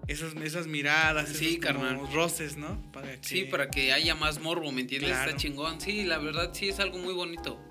esas, 0.07 0.35
esas 0.35 0.67
miradas, 0.67 1.29
sí, 1.29 1.57
esos 1.63 2.13
roces, 2.13 2.57
¿no? 2.57 2.83
Sí, 3.21 3.45
para 3.45 3.69
que 3.69 3.93
haya 3.93 4.13
más 4.13 4.41
morbo, 4.41 4.73
¿me 4.73 4.81
entiendes? 4.81 5.11
Está 5.11 5.37
chingón. 5.37 5.79
Sí, 5.79 6.03
la 6.03 6.17
verdad 6.17 6.51
sí 6.53 6.67
es 6.67 6.81
algo 6.81 6.97
muy 6.97 7.13
bonito. 7.13 7.61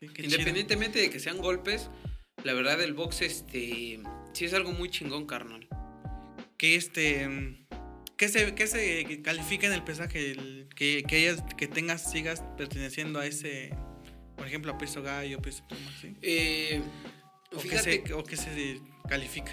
Independientemente 0.00 0.98
de 0.98 1.10
que 1.10 1.20
sean 1.20 1.38
golpes, 1.38 1.90
la 2.44 2.54
verdad 2.54 2.80
el 2.80 2.94
box 2.94 3.22
este 3.22 4.00
sí 4.32 4.44
es 4.44 4.54
algo 4.54 4.72
muy 4.72 4.90
chingón, 4.90 5.26
carnal. 5.26 5.68
Que 6.56 6.76
este 6.76 7.26
¿Qué 8.20 8.28
se, 8.28 8.54
qué 8.54 8.66
se 8.66 9.22
califica 9.22 9.66
en 9.66 9.72
el 9.72 9.82
pesaje? 9.82 10.36
que, 10.76 11.02
que, 11.04 11.36
que 11.56 11.66
tengas, 11.66 12.10
sigas 12.10 12.44
perteneciendo 12.58 13.18
a 13.18 13.24
ese, 13.24 13.74
por 14.36 14.46
ejemplo, 14.46 14.72
a 14.72 14.76
peso 14.76 15.02
gallo, 15.02 15.40
peso 15.40 15.66
pluma, 15.66 15.90
¿sí? 15.98 16.14
Eh, 16.20 16.82
o, 17.50 17.58
fíjate, 17.58 18.02
que 18.02 18.12
o 18.12 18.22
qué 18.22 18.36
se 18.36 18.82
califica. 19.08 19.52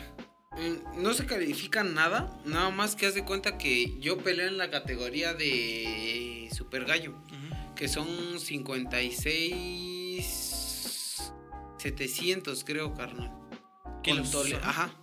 Mm, 0.57 1.01
no 1.01 1.13
se 1.13 1.25
califica 1.25 1.85
nada, 1.85 2.41
nada 2.43 2.69
más 2.69 2.97
que 2.97 3.05
haz 3.05 3.13
de 3.13 3.23
cuenta 3.23 3.57
que 3.57 3.97
yo 4.01 4.17
peleo 4.17 4.49
en 4.49 4.57
la 4.57 4.69
categoría 4.69 5.33
de 5.33 6.49
Super 6.51 6.83
Gallo, 6.83 7.15
que 7.77 7.87
son 7.87 8.37
56 8.37 9.96
700, 11.77 12.63
creo, 12.63 12.93
carnal. 12.93 13.31
Kilos. 14.03 14.33
Ajá. 14.61 14.93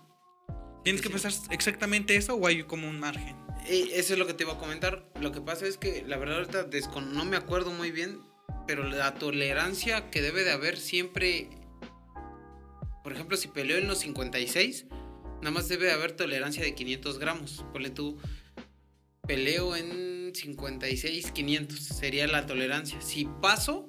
¿Tienes 0.85 1.01
que 1.01 1.11
pesar 1.11 1.33
exactamente 1.51 2.15
eso 2.17 2.35
o 2.35 2.47
hay 2.47 2.63
como 2.65 2.89
un 2.89 3.01
margen? 3.01 3.37
Eh, 3.67 3.89
eso 3.95 4.13
es 4.13 4.19
lo 4.19 4.27
que 4.27 4.35
te 4.35 4.45
iba 4.45 4.53
a 4.53 4.59
comentar. 4.59 5.11
Lo 5.21 5.33
que 5.33 5.41
pasa 5.41 5.67
es 5.67 5.79
que 5.79 6.05
la 6.07 6.19
verdad 6.19 6.39
ahorita 6.39 7.01
no 7.01 7.25
me 7.25 7.37
acuerdo 7.37 7.71
muy 7.71 7.91
bien, 7.91 8.21
pero 8.67 8.85
la 8.85 9.15
tolerancia 9.15 10.11
que 10.11 10.21
debe 10.21 10.45
de 10.45 10.53
haber 10.53 10.77
siempre, 10.77 11.49
por 13.03 13.13
ejemplo, 13.13 13.37
si 13.37 13.49
peleo 13.49 13.79
en 13.79 13.89
los 13.89 13.99
56, 14.01 14.87
nada 15.39 15.51
más 15.51 15.69
debe 15.69 15.87
de 15.87 15.93
haber 15.93 16.13
tolerancia 16.13 16.63
de 16.63 16.75
500 16.75 17.19
gramos. 17.19 17.65
Ponle 17.73 17.91
tú, 17.91 18.19
peleo 19.27 19.77
en 19.77 20.35
56, 20.35 21.33
500, 21.33 21.79
sería 21.79 22.27
la 22.27 22.47
tolerancia. 22.47 23.01
Si 23.01 23.27
paso, 23.41 23.89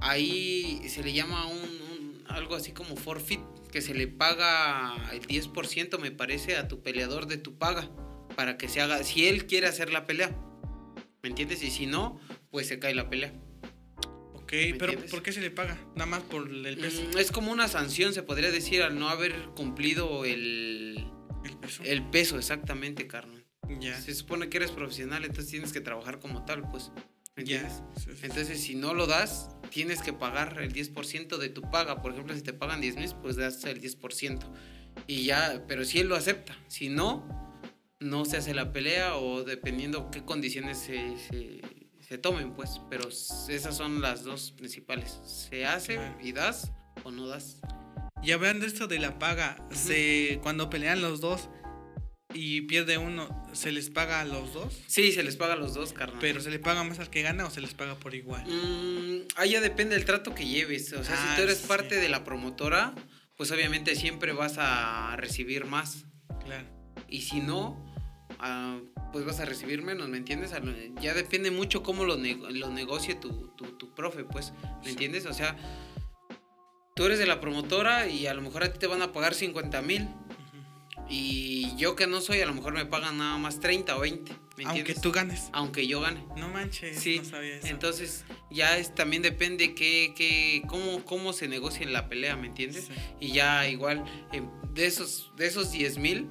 ahí 0.00 0.82
se 0.88 1.02
le 1.02 1.12
llama 1.12 1.46
un, 1.46 2.24
algo 2.28 2.54
así 2.54 2.72
como 2.72 2.96
forfeit, 2.96 3.40
que 3.70 3.80
se 3.82 3.94
le 3.94 4.08
paga 4.08 4.96
el 5.12 5.20
10% 5.26 5.98
me 5.98 6.10
parece 6.10 6.56
a 6.56 6.68
tu 6.68 6.82
peleador 6.82 7.26
de 7.26 7.36
tu 7.36 7.56
paga 7.56 7.88
para 8.36 8.56
que 8.56 8.68
se 8.68 8.80
haga, 8.80 9.02
si 9.04 9.26
él 9.26 9.46
quiere 9.46 9.66
hacer 9.66 9.92
la 9.92 10.06
pelea, 10.06 10.36
¿me 11.22 11.28
entiendes? 11.28 11.62
Y 11.62 11.70
si 11.70 11.86
no, 11.86 12.20
pues 12.50 12.68
se 12.68 12.78
cae 12.78 12.94
la 12.94 13.08
pelea. 13.10 13.32
Ok, 14.34 14.52
pero 14.78 14.98
¿por 15.10 15.22
qué 15.22 15.32
se 15.32 15.40
le 15.40 15.50
paga? 15.50 15.78
Nada 15.94 16.06
más 16.06 16.22
por 16.22 16.48
el 16.50 16.76
peso. 16.76 17.02
Mm, 17.02 17.18
es 17.18 17.30
como 17.30 17.52
una 17.52 17.68
sanción, 17.68 18.12
se 18.12 18.22
podría 18.22 18.50
decir, 18.50 18.82
al 18.82 18.98
no 18.98 19.08
haber 19.08 19.34
cumplido 19.54 20.24
el, 20.24 21.06
el 21.44 21.56
peso. 21.58 21.82
El 21.84 22.02
peso, 22.10 22.38
exactamente, 22.38 23.06
carnal. 23.06 23.44
Ya. 23.78 24.00
Se 24.00 24.14
supone 24.14 24.48
que 24.48 24.56
eres 24.56 24.72
profesional, 24.72 25.24
entonces 25.24 25.50
tienes 25.50 25.72
que 25.72 25.80
trabajar 25.80 26.18
como 26.18 26.44
tal, 26.44 26.68
pues. 26.68 26.90
Ya. 27.44 27.68
Entonces, 28.22 28.60
si 28.60 28.74
no 28.74 28.94
lo 28.94 29.06
das, 29.06 29.50
tienes 29.70 30.02
que 30.02 30.12
pagar 30.12 30.60
el 30.60 30.72
10% 30.72 31.38
de 31.38 31.48
tu 31.48 31.62
paga. 31.62 32.02
Por 32.02 32.12
ejemplo, 32.12 32.34
si 32.34 32.42
te 32.42 32.52
pagan 32.52 32.80
10 32.80 32.96
mil, 32.96 33.10
pues 33.22 33.36
das 33.36 33.64
el 33.64 33.80
10%. 33.80 34.40
Y 35.06 35.24
ya, 35.24 35.64
pero 35.66 35.84
si 35.84 36.00
él 36.00 36.08
lo 36.08 36.16
acepta. 36.16 36.56
Si 36.68 36.88
no, 36.88 37.26
no 38.00 38.24
se 38.24 38.38
hace 38.38 38.54
la 38.54 38.72
pelea 38.72 39.16
o 39.16 39.44
dependiendo 39.44 40.10
qué 40.10 40.24
condiciones 40.24 40.78
se, 40.78 41.16
se, 42.00 42.18
tomen, 42.18 42.52
pues. 42.52 42.80
Pero 42.90 43.08
esas 43.08 43.76
son 43.76 44.00
las 44.00 44.24
dos 44.24 44.52
principales. 44.52 45.18
Se 45.24 45.66
hace 45.66 45.98
y 46.20 46.32
das 46.32 46.72
o 47.04 47.10
no 47.10 47.26
das. 47.26 47.60
Y 48.22 48.32
hablando 48.32 48.66
esto 48.66 48.86
de 48.86 48.98
la 48.98 49.18
paga, 49.18 49.56
se, 49.72 50.40
cuando 50.42 50.68
pelean 50.68 51.00
los 51.00 51.20
dos, 51.20 51.48
y 52.32 52.62
pierde 52.62 52.98
uno, 52.98 53.28
¿se 53.52 53.72
les 53.72 53.90
paga 53.90 54.20
a 54.20 54.24
los 54.24 54.52
dos? 54.52 54.80
Sí, 54.86 55.12
se 55.12 55.22
les 55.22 55.36
paga 55.36 55.54
a 55.54 55.56
los 55.56 55.74
dos, 55.74 55.92
carnal. 55.92 56.18
¿Pero 56.20 56.40
se 56.40 56.50
le 56.50 56.58
paga 56.58 56.84
más 56.84 56.98
al 56.98 57.10
que 57.10 57.22
gana 57.22 57.46
o 57.46 57.50
se 57.50 57.60
les 57.60 57.74
paga 57.74 57.94
por 57.96 58.14
igual? 58.14 58.44
Mm, 58.46 59.26
ahí 59.36 59.50
ya 59.50 59.60
depende 59.60 59.94
del 59.96 60.04
trato 60.04 60.34
que 60.34 60.46
lleves. 60.46 60.92
O 60.92 61.04
sea, 61.04 61.16
si 61.16 61.36
tú 61.36 61.40
ah, 61.40 61.44
eres 61.44 61.58
parte 61.58 61.96
de 61.96 62.08
la 62.08 62.24
promotora, 62.24 62.94
pues 63.36 63.50
obviamente 63.50 63.96
siempre 63.96 64.32
vas 64.32 64.56
a 64.58 65.16
recibir 65.16 65.64
más. 65.64 66.04
Claro. 66.44 66.68
Y 67.08 67.22
si 67.22 67.40
no, 67.40 67.84
ah, 68.38 68.78
pues 69.12 69.24
vas 69.24 69.40
a 69.40 69.44
recibir 69.44 69.82
menos, 69.82 70.08
¿me 70.08 70.18
entiendes? 70.18 70.52
Ya 71.00 71.14
depende 71.14 71.50
mucho 71.50 71.82
cómo 71.82 72.04
lo, 72.04 72.16
lo 72.16 72.70
negocie 72.70 73.14
tu, 73.14 73.48
tu, 73.56 73.94
profe, 73.94 74.24
pues, 74.24 74.52
¿me 74.84 74.90
entiendes? 74.90 75.26
O 75.26 75.34
sea, 75.34 75.56
tú 76.94 77.06
eres 77.06 77.18
de 77.18 77.26
la 77.26 77.40
promotora 77.40 78.08
y 78.08 78.26
a 78.26 78.34
lo 78.34 78.40
mejor 78.40 78.62
a 78.62 78.72
ti 78.72 78.78
te 78.78 78.86
van 78.86 79.02
a 79.02 79.12
pagar 79.12 79.34
50 79.34 79.82
mil 79.82 80.08
y 81.10 81.74
yo 81.76 81.96
que 81.96 82.06
no 82.06 82.20
soy, 82.20 82.40
a 82.40 82.46
lo 82.46 82.54
mejor 82.54 82.72
me 82.72 82.86
pagan 82.86 83.18
nada 83.18 83.36
más 83.36 83.58
30 83.60 83.96
o 83.96 84.00
20, 84.00 84.32
¿me 84.56 84.64
Aunque 84.64 84.94
tú 84.94 85.10
ganes. 85.10 85.48
Aunque 85.52 85.86
yo 85.86 86.00
gane. 86.00 86.24
No 86.36 86.48
manches, 86.48 86.98
Sí, 87.00 87.18
no 87.18 87.24
sabía 87.24 87.56
eso. 87.56 87.66
entonces 87.66 88.24
ya 88.50 88.78
es, 88.78 88.94
también 88.94 89.22
depende 89.22 89.74
que, 89.74 90.14
que, 90.16 90.62
cómo, 90.68 91.04
cómo 91.04 91.32
se 91.32 91.48
negocie 91.48 91.82
en 91.84 91.92
la 91.92 92.08
pelea, 92.08 92.36
¿me 92.36 92.46
entiendes? 92.46 92.84
Sí. 92.86 92.94
Y 93.20 93.32
ya 93.32 93.68
igual, 93.68 94.04
eh, 94.32 94.42
de 94.72 94.86
esos, 94.86 95.32
de 95.36 95.46
esos 95.46 95.72
10 95.72 95.98
mil 95.98 96.28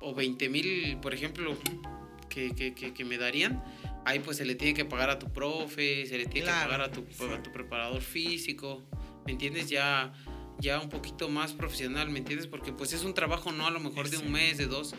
o 0.00 0.14
20 0.14 0.48
mil, 0.50 0.98
por 1.00 1.14
ejemplo, 1.14 1.56
que, 2.28 2.54
que, 2.54 2.74
que, 2.74 2.92
que 2.92 3.04
me 3.04 3.16
darían, 3.16 3.64
ahí 4.04 4.18
pues 4.18 4.36
se 4.36 4.44
le 4.44 4.54
tiene 4.54 4.74
que 4.74 4.84
pagar 4.84 5.08
a 5.08 5.18
tu 5.18 5.32
profe, 5.32 6.04
se 6.06 6.18
le 6.18 6.26
tiene 6.26 6.46
Claro, 6.48 6.60
que 6.60 6.66
pagar 6.72 6.80
a 6.82 6.92
tu, 6.92 7.06
sí. 7.10 7.24
a 7.32 7.42
tu 7.42 7.50
preparador 7.52 8.02
físico, 8.02 8.84
¿me 9.24 9.32
entiendes? 9.32 9.70
Ya, 9.70 10.12
ya 10.64 10.80
un 10.80 10.88
poquito 10.88 11.28
más 11.28 11.52
profesional, 11.52 12.10
¿me 12.10 12.18
entiendes? 12.18 12.48
Porque 12.48 12.72
pues 12.72 12.92
es 12.92 13.04
un 13.04 13.14
trabajo, 13.14 13.52
no 13.52 13.66
a 13.66 13.70
lo 13.70 13.78
mejor 13.80 14.08
de 14.10 14.16
un 14.18 14.32
mes, 14.32 14.58
de 14.58 14.66
dos. 14.66 14.94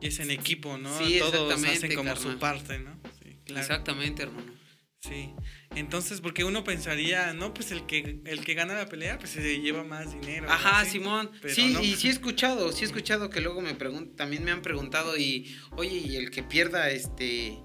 Y 0.00 0.08
es 0.08 0.20
en 0.20 0.30
equipo, 0.30 0.76
¿no? 0.78 0.96
Sí, 0.98 1.18
Todos 1.18 1.34
exactamente, 1.34 1.76
hacen 1.86 1.94
como 1.96 2.16
su 2.16 2.38
parte, 2.38 2.78
¿no? 2.78 3.00
Sí, 3.22 3.38
claro. 3.46 3.60
Exactamente, 3.62 4.22
hermano. 4.22 4.52
Sí. 5.00 5.30
Entonces, 5.74 6.20
porque 6.20 6.44
uno 6.44 6.64
pensaría, 6.64 7.32
no, 7.32 7.54
pues 7.54 7.70
el 7.70 7.86
que 7.86 8.20
el 8.24 8.44
que 8.44 8.54
gana 8.54 8.74
la 8.74 8.88
pelea, 8.88 9.18
pues 9.18 9.30
se 9.30 9.60
lleva 9.60 9.84
más 9.84 10.12
dinero. 10.12 10.50
Ajá. 10.50 10.84
Simón. 10.84 11.30
Pero 11.40 11.54
Sí, 11.54 11.72
no. 11.72 11.82
y 11.82 11.94
sí 11.96 12.08
he 12.08 12.10
escuchado, 12.10 12.72
sí 12.72 12.82
he 12.82 12.86
escuchado 12.86 13.30
que 13.30 13.40
luego 13.40 13.60
me 13.62 13.74
preguntan, 13.74 14.16
también 14.16 14.44
me 14.44 14.50
han 14.50 14.62
preguntado 14.62 15.16
y, 15.16 15.56
oye, 15.72 15.96
y 15.98 16.16
el 16.16 16.30
que 16.30 16.42
pierda, 16.42 16.90
este, 16.90 17.58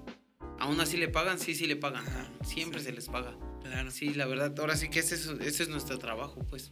aún 0.58 0.80
así 0.80 0.96
le 0.96 1.08
pagan, 1.08 1.38
sí, 1.38 1.54
sí 1.54 1.66
le 1.66 1.76
pagan. 1.76 2.06
Ajá, 2.06 2.30
Siempre 2.44 2.80
sí. 2.80 2.86
se 2.86 2.92
les 2.92 3.08
paga. 3.08 3.36
Claro. 3.62 3.90
Sí, 3.90 4.14
la 4.14 4.26
verdad, 4.26 4.54
ahora 4.58 4.76
sí 4.76 4.88
que 4.88 5.00
ese 5.00 5.14
es, 5.16 5.26
ese 5.40 5.64
es 5.64 5.68
nuestro 5.68 5.98
trabajo, 5.98 6.44
pues, 6.48 6.70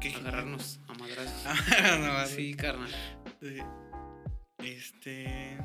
Qué 0.00 0.14
agarrarnos 0.14 0.80
a 0.88 0.94
madrazos. 0.94 1.44
Ah, 1.78 1.98
no. 2.22 2.26
Sí, 2.26 2.54
carnal. 2.54 2.90
Sí. 3.40 3.58
Este. 4.58 5.58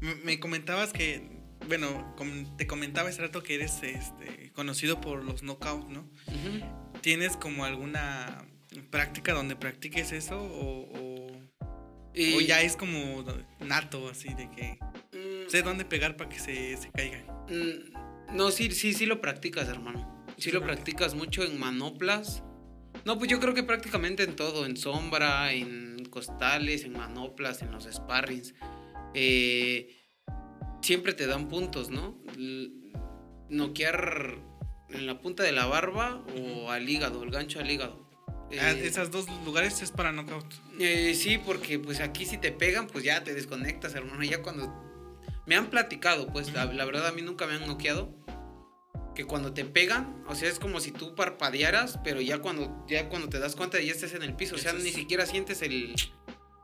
Me, 0.00 0.14
me 0.16 0.40
comentabas 0.40 0.92
que. 0.92 1.36
Bueno, 1.68 2.14
te 2.58 2.66
comentaba 2.66 3.08
hace 3.08 3.22
rato 3.22 3.42
que 3.42 3.54
eres 3.56 3.82
este, 3.82 4.52
conocido 4.52 5.00
por 5.00 5.24
los 5.24 5.42
knockouts, 5.42 5.88
¿no? 5.88 6.08
¿Tienes 7.00 7.36
como 7.36 7.64
alguna 7.64 8.44
práctica 8.90 9.32
donde 9.32 9.56
practiques 9.56 10.12
eso? 10.12 10.38
¿O, 10.40 11.32
o, 12.14 12.40
ya 12.40 12.60
es 12.62 12.76
como 12.76 13.24
nato, 13.60 14.08
así 14.08 14.32
de 14.34 14.50
que 14.50 14.78
Mm, 15.12 15.48
sé 15.48 15.62
dónde 15.62 15.84
pegar 15.84 16.16
para 16.16 16.28
que 16.28 16.38
se, 16.38 16.76
se 16.76 16.90
caigan? 16.92 17.24
Mm, 17.48 18.36
No, 18.36 18.50
sí, 18.50 18.70
sí, 18.70 18.92
sí 18.92 19.06
lo 19.06 19.20
practicas, 19.20 19.68
hermano. 19.68 20.26
Sí, 20.36 20.50
lo 20.52 20.62
practicas 20.62 21.14
mucho 21.14 21.42
en 21.42 21.58
manoplas. 21.58 22.42
No, 23.06 23.16
pues 23.18 23.30
yo 23.30 23.38
creo 23.38 23.54
que 23.54 23.62
prácticamente 23.62 24.24
en 24.24 24.34
todo, 24.34 24.66
en 24.66 24.76
sombra, 24.76 25.52
en 25.52 26.04
costales, 26.10 26.82
en 26.82 26.92
manoplas, 26.94 27.62
en 27.62 27.70
los 27.70 27.84
sparrings. 27.84 28.52
Eh, 29.14 29.96
siempre 30.82 31.14
te 31.14 31.28
dan 31.28 31.46
puntos, 31.48 31.88
¿no? 31.88 32.20
Noquear 33.48 34.38
en 34.90 35.06
la 35.06 35.20
punta 35.20 35.44
de 35.44 35.52
la 35.52 35.66
barba 35.66 36.24
o 36.36 36.70
al 36.72 36.88
hígado, 36.88 37.22
el 37.22 37.30
gancho 37.30 37.60
al 37.60 37.70
hígado. 37.70 38.10
Ah, 38.60 38.72
Eh, 38.72 38.86
Esos 38.88 39.12
dos 39.12 39.26
lugares 39.44 39.80
es 39.82 39.92
para 39.92 40.10
knockout. 40.10 40.52
eh, 40.80 41.14
sí, 41.14 41.38
porque 41.38 41.78
pues 41.78 42.00
aquí 42.00 42.26
si 42.26 42.38
te 42.38 42.50
pegan, 42.50 42.88
pues 42.88 43.04
ya 43.04 43.22
te 43.22 43.34
desconectas, 43.34 43.94
hermano. 43.94 44.24
Ya 44.24 44.42
cuando... 44.42 44.82
Me 45.46 45.54
han 45.54 45.70
platicado, 45.70 46.26
pues 46.32 46.52
la, 46.52 46.64
la 46.64 46.84
verdad 46.84 47.06
a 47.06 47.12
mí 47.12 47.22
nunca 47.22 47.46
me 47.46 47.52
han 47.54 47.68
noqueado. 47.68 48.12
Que 49.16 49.24
cuando 49.24 49.52
te 49.54 49.64
pegan, 49.64 50.22
o 50.28 50.34
sea, 50.36 50.48
es 50.48 50.58
como 50.60 50.78
si 50.78 50.92
tú 50.92 51.14
parpadearas, 51.16 51.98
pero 52.04 52.20
ya 52.20 52.38
cuando, 52.38 52.84
ya 52.86 53.08
cuando 53.08 53.28
te 53.28 53.38
das 53.40 53.56
cuenta 53.56 53.80
ya 53.80 53.90
estás 53.90 54.12
en 54.14 54.22
el 54.22 54.36
piso. 54.36 54.54
O 54.54 54.58
sea, 54.58 54.70
Eso 54.72 54.78
es- 54.78 54.84
ni 54.84 54.90
siquiera 54.92 55.26
sientes 55.26 55.62
el 55.62 55.94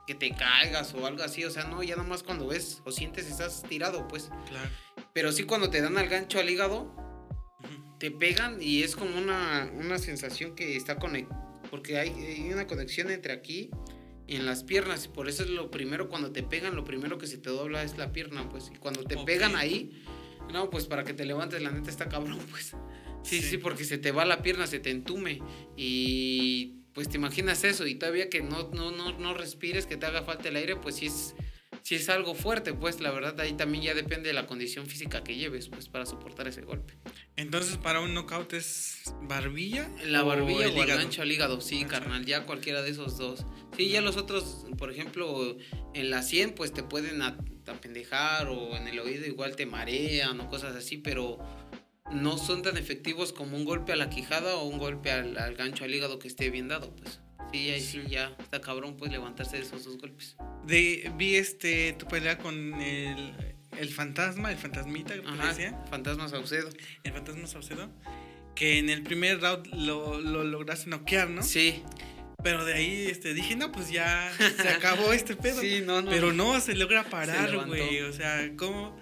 que 0.07 0.15
te 0.15 0.31
caigas 0.33 0.93
o 0.95 1.07
algo 1.07 1.23
así. 1.25 1.45
O 1.45 1.51
sea, 1.51 1.65
no, 1.65 1.83
ya 1.83 1.97
nada 1.97 2.07
más 2.09 2.23
cuando 2.23 2.47
ves 2.47 2.83
o 2.85 2.93
sientes 2.93 3.27
estás 3.27 3.63
tirado, 3.69 4.07
pues. 4.07 4.31
Claro. 4.49 4.69
Pero 5.15 5.33
sí 5.33 5.45
cuando 5.45 5.71
te 5.71 5.81
dan 5.81 5.97
al 5.99 6.09
gancho 6.09 6.39
al 6.39 6.49
hígado, 6.51 6.95
te 7.99 8.11
pegan 8.11 8.61
y 8.61 8.83
es 8.83 8.97
como 8.97 9.17
una, 9.17 9.71
una 9.75 9.97
sensación 9.99 10.55
que 10.55 10.77
está 10.77 10.99
conectada. 10.99 11.41
Porque 11.71 11.99
hay, 11.99 12.11
hay 12.11 12.53
una 12.53 12.67
conexión 12.67 13.11
entre 13.11 13.33
aquí 13.33 13.71
y 14.27 14.37
en 14.37 14.45
las 14.45 14.63
piernas. 14.63 15.09
Por 15.09 15.29
eso 15.29 15.43
es 15.45 15.49
lo 15.51 15.71
primero, 15.71 16.09
cuando 16.11 16.33
te 16.33 16.43
pegan, 16.43 16.77
lo 16.77 16.85
primero 16.85 17.17
que 17.17 17.27
se 17.27 17.39
te 17.39 17.49
dobla 17.49 17.83
es 17.83 17.97
la 17.97 18.13
pierna, 18.13 18.47
pues. 18.51 18.71
Y 18.75 18.77
cuando 18.79 19.05
te 19.05 19.17
pegan 19.25 19.57
ahí, 19.57 20.05
no, 20.53 20.71
pues 20.71 20.87
para 20.87 21.05
que 21.05 21.13
te 21.15 21.25
levantes, 21.27 21.61
la 21.63 21.71
neta 21.71 21.91
está 21.91 22.09
cabrón, 22.09 22.39
pues. 22.51 22.75
Sí, 23.23 23.41
sí, 23.41 23.51
Sí. 23.51 23.59
porque 23.59 23.85
se 23.85 23.99
te 23.99 24.11
va 24.11 24.25
la 24.25 24.43
pierna, 24.43 24.67
se 24.67 24.81
te 24.81 24.91
entume. 24.91 25.41
Y 25.77 26.79
pues 26.93 27.09
te 27.09 27.17
imaginas 27.19 27.63
eso. 27.65 27.87
Y 27.87 27.95
todavía 27.95 28.29
que 28.29 28.43
no, 28.43 28.71
no, 28.73 28.91
no, 28.91 29.17
no 29.19 29.35
respires, 29.35 29.87
que 29.87 29.97
te 29.97 30.07
haga 30.07 30.23
falta 30.23 30.49
el 30.49 30.57
aire, 30.57 30.77
pues 30.77 30.97
sí 30.97 31.07
es, 31.07 31.35
sí 31.83 31.97
es 31.97 32.09
algo 32.09 32.35
fuerte, 32.35 32.73
pues. 32.75 33.01
La 33.01 33.11
verdad, 33.11 33.39
ahí 33.41 33.53
también 33.55 33.85
ya 33.85 33.95
depende 33.95 34.29
de 34.29 34.35
la 34.35 34.47
condición 34.47 34.87
física 34.87 35.23
que 35.25 35.37
lleves, 35.37 35.69
pues, 35.69 35.89
para 35.89 36.07
soportar 36.07 36.49
ese 36.49 36.63
golpe. 36.63 36.95
Entonces, 37.37 37.77
para 37.77 38.01
un 38.01 38.15
knockout 38.15 38.53
es 38.53 39.15
barbilla. 39.23 39.89
La 40.05 40.23
barbilla 40.23 40.67
el 40.67 40.71
o, 40.71 40.75
el 40.75 40.85
hígado? 40.85 40.99
gancho 41.01 41.23
al 41.23 41.33
hígado, 41.33 41.61
sí, 41.61 41.81
Gancho. 41.81 41.89
carnal, 41.91 42.25
ya 42.27 42.45
cualquiera 42.47 42.83
de 42.83 42.91
esos 42.91 43.19
dos. 43.19 43.45
Sí, 43.77 43.89
ya 43.89 44.01
los 44.01 44.17
otros, 44.17 44.67
por 44.79 44.91
ejemplo, 44.93 45.57
en 45.95 46.11
la 46.11 46.23
100 46.23 46.55
pues 46.55 46.73
te 46.73 46.83
pueden 46.83 47.23
apendejar 47.23 48.49
o 48.49 48.77
en 48.77 48.87
el 48.89 48.99
oído 48.99 49.25
igual 49.27 49.57
te 49.57 49.65
marean 49.67 50.39
o 50.41 50.49
cosas 50.51 50.77
así, 50.77 50.99
pero 50.99 51.39
no 52.13 52.37
son 52.37 52.61
tan 52.63 52.77
efectivos 52.77 53.33
como 53.33 53.57
un 53.57 53.65
golpe 53.65 53.93
a 53.93 53.97
la 53.97 54.11
quijada 54.11 54.57
o 54.57 54.67
un 54.67 54.79
golpe 54.79 55.11
al, 55.11 55.39
al 55.39 55.55
gancho 55.55 55.85
al 55.85 55.95
hígado 55.95 56.19
que 56.19 56.29
esté 56.29 56.51
bien 56.51 56.69
dado, 56.69 56.95
pues. 56.97 57.22
Sí, 57.53 57.71
ahí 57.71 57.81
sí, 57.81 58.01
Sí. 58.05 58.09
ya 58.11 58.35
está 58.41 58.61
cabrón 58.61 58.97
pues 58.97 59.13
levantarse 59.13 59.57
de 59.59 59.63
esos 59.63 59.85
dos 59.85 59.99
golpes. 59.99 60.37
De, 60.67 61.11
vi 61.17 61.37
este 61.37 61.93
tu 61.95 62.07
pelea 62.07 62.39
con 62.39 62.81
el, 62.81 63.35
el 63.79 63.89
fantasma, 63.91 64.51
el 64.51 64.59
fantasmita, 64.59 65.15
que 65.15 65.47
decía, 65.47 65.79
Fantasma 65.91 66.29
Saucedo. 66.29 66.71
el 67.05 67.13
fantasma 67.13 67.47
Saucedo, 67.47 67.91
que 68.55 68.79
en 68.79 68.89
el 68.91 69.03
primer 69.03 69.41
round 69.41 69.67
lo, 69.75 70.19
lo 70.21 70.45
lograste 70.45 70.89
noquear, 70.91 71.29
¿no? 71.31 71.43
Sí, 71.43 71.83
Pero 72.43 72.65
de 72.65 72.75
ahí 72.75 73.07
este, 73.09 73.35
dije, 73.35 73.55
no, 73.57 73.71
pues 73.73 73.91
ya 73.91 74.33
se 74.39 74.69
acabó 74.69 75.13
este 75.13 75.37
pedo. 75.37 75.61
sí, 75.61 75.83
no, 75.85 76.03
no. 76.03 76.11
Pero 76.11 76.33
no, 76.33 76.59
se 76.61 76.75
logra 76.75 77.05
parar, 77.05 77.67
güey. 77.67 78.01
O 78.01 78.13
sea, 78.13 78.51
¿cómo, 78.57 78.97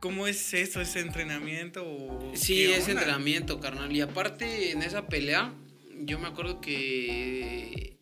¿cómo 0.00 0.26
es 0.26 0.52
eso? 0.54 0.80
¿Ese 0.80 1.00
entrenamiento? 1.00 1.84
O 1.86 2.32
Sí, 2.34 2.64
es 2.64 2.80
onda? 2.88 2.92
entrenamiento, 2.92 3.60
carnal. 3.60 3.90
Y 3.92 4.00
aparte, 4.00 4.70
en 4.72 4.82
esa 4.82 5.06
pelea, 5.08 5.52
yo 6.00 6.18
me 6.18 6.28
acuerdo 6.28 6.60
que 6.60 7.98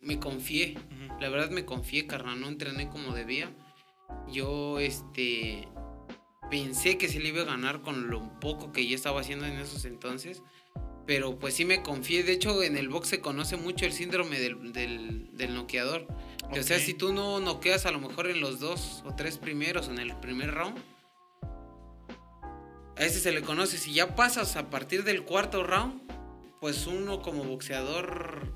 me 0.00 0.18
confié. 0.18 0.76
Ujú. 0.76 1.20
La 1.20 1.28
verdad 1.28 1.50
me 1.50 1.64
confié, 1.64 2.06
carnal. 2.06 2.40
No 2.40 2.48
entrené 2.48 2.88
como 2.88 3.14
debía. 3.14 3.50
Yo, 4.28 4.78
este, 4.78 5.68
pensé 6.50 6.98
que 6.98 7.08
sí 7.08 7.18
le 7.18 7.28
iba 7.30 7.42
a 7.42 7.46
ganar 7.46 7.82
con 7.82 8.10
lo 8.10 8.38
poco 8.40 8.72
que 8.72 8.86
yo 8.86 8.94
estaba 8.94 9.20
haciendo 9.20 9.46
en 9.46 9.58
esos 9.58 9.84
entonces. 9.84 10.42
Pero 11.06 11.38
pues 11.38 11.54
sí 11.54 11.64
me 11.64 11.82
confié. 11.82 12.22
De 12.22 12.32
hecho, 12.32 12.62
en 12.62 12.76
el 12.76 12.88
box 12.88 13.08
se 13.08 13.20
conoce 13.20 13.56
mucho 13.56 13.86
el 13.86 13.92
síndrome 13.92 14.38
del, 14.38 14.72
del, 14.72 15.36
del 15.36 15.54
noqueador. 15.54 16.06
Que, 16.52 16.60
O 16.60 16.62
sea, 16.62 16.78
si 16.78 16.94
tú 16.94 17.12
no 17.12 17.40
noqueas 17.40 17.86
a 17.86 17.90
lo 17.90 17.98
mejor 18.00 18.28
en 18.28 18.40
los 18.40 18.60
dos 18.60 19.02
o 19.04 19.14
tres 19.14 19.38
primeros, 19.38 19.88
en 19.88 19.98
el 19.98 20.14
primer 20.16 20.52
round, 20.54 20.78
a 22.96 23.04
ese 23.04 23.20
se 23.20 23.32
le 23.32 23.42
conoce. 23.42 23.78
Si 23.78 23.92
ya 23.92 24.14
pasas 24.14 24.56
a 24.56 24.70
partir 24.70 25.02
del 25.02 25.24
cuarto 25.24 25.64
round, 25.64 26.01
pues 26.62 26.86
uno 26.86 27.22
como 27.22 27.42
boxeador 27.42 28.52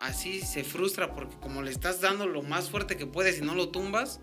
así 0.00 0.40
se 0.40 0.64
frustra 0.64 1.14
porque 1.14 1.36
como 1.40 1.60
le 1.60 1.70
estás 1.70 2.00
dando 2.00 2.26
lo 2.26 2.40
más 2.40 2.70
fuerte 2.70 2.96
que 2.96 3.04
puedes 3.06 3.36
y 3.38 3.42
no 3.42 3.54
lo 3.54 3.68
tumbas, 3.68 4.20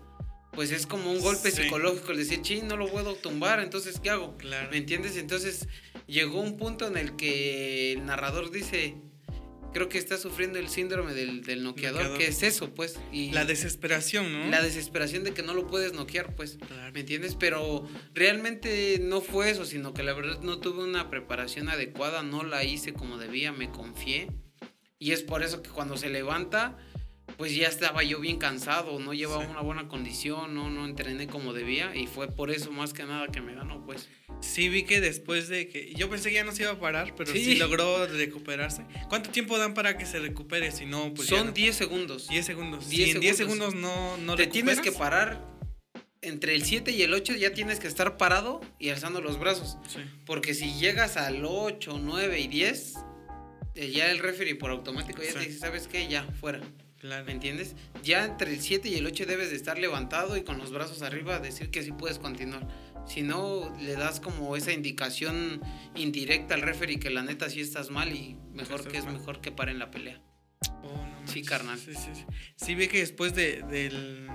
pues 0.50 0.72
es 0.72 0.88
como 0.88 1.12
un 1.12 1.20
golpe 1.20 1.52
Sí. 1.52 1.62
psicológico 1.62 2.10
el 2.10 2.18
decir, 2.18 2.42
ching, 2.42 2.66
no 2.66 2.76
lo 2.76 2.88
puedo 2.88 3.14
tumbar, 3.14 3.60
entonces 3.60 4.00
¿qué 4.00 4.10
hago? 4.10 4.36
Claro. 4.38 4.70
¿Me 4.72 4.78
entiendes? 4.78 5.16
Entonces 5.16 5.68
llegó 6.08 6.40
un 6.40 6.56
punto 6.56 6.88
en 6.88 6.96
el 6.96 7.14
que 7.14 7.92
el 7.92 8.04
narrador 8.06 8.50
dice, 8.50 8.96
creo 9.76 9.90
que 9.90 9.98
está 9.98 10.16
sufriendo 10.16 10.58
el 10.58 10.70
síndrome 10.70 11.12
del, 11.12 11.42
del 11.42 11.62
noqueador, 11.62 12.00
Noqueador. 12.00 12.18
que 12.18 12.28
es 12.28 12.42
eso, 12.42 12.74
pues. 12.74 12.98
Y 13.12 13.30
La 13.32 13.44
desesperación, 13.44 14.32
¿no? 14.32 14.48
la 14.48 14.62
desesperación 14.62 15.22
de 15.22 15.34
que 15.34 15.42
no 15.42 15.52
lo 15.52 15.66
puedes 15.66 15.92
noquear, 15.92 16.34
pues. 16.34 16.56
Claro. 16.66 16.92
¿Me 16.94 17.00
entiendes? 17.00 17.34
Pero 17.34 17.86
realmente 18.14 18.98
no 19.02 19.20
fue 19.20 19.50
eso, 19.50 19.66
sino 19.66 19.92
que 19.92 20.02
la 20.02 20.14
verdad 20.14 20.40
no 20.40 20.60
tuve 20.60 20.82
una 20.82 21.10
preparación 21.10 21.68
adecuada, 21.68 22.22
no 22.22 22.42
la 22.42 22.64
hice 22.64 22.94
como 22.94 23.18
debía, 23.18 23.52
me 23.52 23.70
confié. 23.70 24.30
Y 24.98 25.12
es 25.12 25.22
por 25.22 25.42
eso 25.42 25.60
que 25.62 25.68
cuando 25.68 25.98
se 25.98 26.08
levanta, 26.08 26.78
pues 27.36 27.54
ya 27.54 27.68
estaba 27.68 28.02
yo 28.02 28.20
bien 28.20 28.38
cansado, 28.38 28.98
no 28.98 29.12
llevaba 29.14 29.44
Sí. 29.44 29.50
una 29.50 29.60
buena 29.60 29.88
condición, 29.88 30.54
no, 30.54 30.70
no 30.70 30.84
entrené 30.86 31.26
como 31.26 31.52
debía. 31.52 31.94
Y 31.94 32.06
fue 32.06 32.28
por 32.28 32.50
eso 32.50 32.70
más 32.72 32.92
que 32.92 33.04
nada 33.04 33.26
que 33.28 33.40
me 33.40 33.54
ganó, 33.54 33.84
pues. 33.84 34.08
Sí, 34.40 34.68
vi 34.68 34.84
que 34.84 35.00
después 35.00 35.48
de 35.48 35.68
que. 35.68 35.92
Yo 35.94 36.08
pensé 36.10 36.28
que 36.30 36.34
ya 36.36 36.44
no 36.44 36.52
se 36.52 36.62
iba 36.62 36.72
a 36.72 36.80
parar, 36.80 37.14
pero 37.16 37.32
sí, 37.32 37.44
Sí. 37.44 37.54
logró 37.56 38.06
recuperarse. 38.06 38.82
¿Cuánto 39.08 39.30
tiempo 39.30 39.58
dan 39.58 39.74
para 39.74 39.96
que 39.98 40.06
se 40.06 40.18
recupere? 40.18 40.70
Si 40.72 40.86
no, 40.86 41.12
pues. 41.14 41.28
Son 41.28 41.46
no. 41.46 41.52
10 41.52 41.76
segundos. 41.76 42.28
10 42.28 42.44
segundos. 42.46 42.88
10 42.88 43.04
si 43.10 43.10
en 43.16 43.20
10 43.20 43.36
segundos. 43.36 43.74
no, 43.74 44.16
no 44.18 44.36
Te 44.36 44.46
tienes 44.46 44.80
que 44.80 44.90
recuperas, 44.90 45.36
parar 45.36 45.56
entre 46.22 46.54
el 46.54 46.64
7 46.64 46.90
y 46.90 47.02
el 47.02 47.14
8, 47.14 47.34
ya 47.36 47.52
tienes 47.52 47.78
que 47.78 47.86
estar 47.86 48.16
parado 48.16 48.60
y 48.80 48.88
alzando 48.88 49.20
los 49.20 49.38
brazos. 49.38 49.76
Sí. 49.88 50.00
Porque 50.24 50.54
si 50.54 50.74
llegas 50.74 51.16
al 51.16 51.44
8, 51.44 51.98
9 52.02 52.40
y 52.40 52.48
10, 52.48 52.94
eh, 53.74 53.90
ya 53.90 54.10
el 54.10 54.18
referee 54.18 54.54
por 54.56 54.70
automático 54.70 55.22
ya 55.22 55.28
Sí. 55.28 55.34
te 55.34 55.40
dice, 55.46 55.58
¿sabes 55.60 55.86
qué? 55.86 56.08
Ya, 56.08 56.24
fuera. 56.40 56.60
¿Me 57.02 57.32
entiendes? 57.32 57.76
Ya 58.02 58.24
entre 58.24 58.52
el 58.52 58.60
7 58.60 58.88
y 58.88 58.94
el 58.94 59.06
8 59.06 59.26
debes 59.26 59.50
de 59.50 59.56
estar 59.56 59.78
levantado 59.78 60.36
y 60.36 60.42
con 60.42 60.58
los 60.58 60.72
brazos 60.72 61.02
arriba 61.02 61.38
decir 61.38 61.70
que 61.70 61.80
así 61.80 61.92
puedes 61.92 62.18
continuar. 62.18 62.66
Si 63.06 63.22
no, 63.22 63.72
le 63.80 63.92
das 63.92 64.18
como 64.18 64.56
esa 64.56 64.72
indicación 64.72 65.60
indirecta 65.94 66.54
al 66.54 66.62
referee 66.62 66.98
que 66.98 67.10
la 67.10 67.22
neta 67.22 67.48
sí 67.48 67.60
estás 67.60 67.90
mal 67.90 68.12
y 68.12 68.36
mejor 68.52 68.88
que 68.88 68.98
es 68.98 69.04
mejor 69.04 69.40
que 69.40 69.52
paren 69.52 69.78
la 69.78 69.90
pelea. 69.90 70.20
Oh, 70.82 71.06
sí, 71.26 71.42
carnal. 71.42 71.78
Sí, 71.78 71.94
sí, 71.94 72.10
sí. 72.14 72.24
Sí, 72.56 72.74
ve 72.74 72.88
que 72.88 72.98
después 72.98 73.34
de, 73.34 73.62
del, 73.62 74.28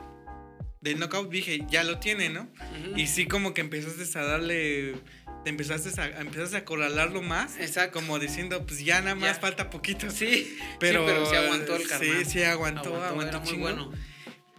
del 0.81 0.99
knockout 0.99 1.29
dije, 1.29 1.61
ya 1.69 1.83
lo 1.83 1.99
tiene, 1.99 2.29
¿no? 2.29 2.51
Y 2.95 3.07
sí 3.07 3.27
como 3.27 3.53
que 3.53 3.61
empezaste 3.61 4.19
a 4.19 4.23
darle 4.23 4.95
te 5.43 5.49
empezaste 5.49 5.99
a, 5.99 6.21
empezaste 6.21 6.55
a 6.55 6.59
acorralarlo 6.59 7.21
más. 7.21 7.57
Exacto. 7.57 7.99
Como 7.99 8.19
diciendo, 8.19 8.65
pues 8.65 8.83
ya 8.83 9.01
nada 9.01 9.15
más 9.15 9.39
falta 9.39 9.69
poquito. 9.69 10.09
Sí, 10.11 10.57
pero, 10.79 11.01
sí, 11.01 11.05
pero 11.07 11.25
se 11.25 11.37
aguantó 11.37 11.75
el 11.75 11.87
carnal. 11.87 12.25
Sí, 12.25 12.31
sí, 12.31 12.43
aguantó, 12.43 13.03
aguantó, 13.03 13.41
muy 13.41 13.57
bueno. 13.57 13.91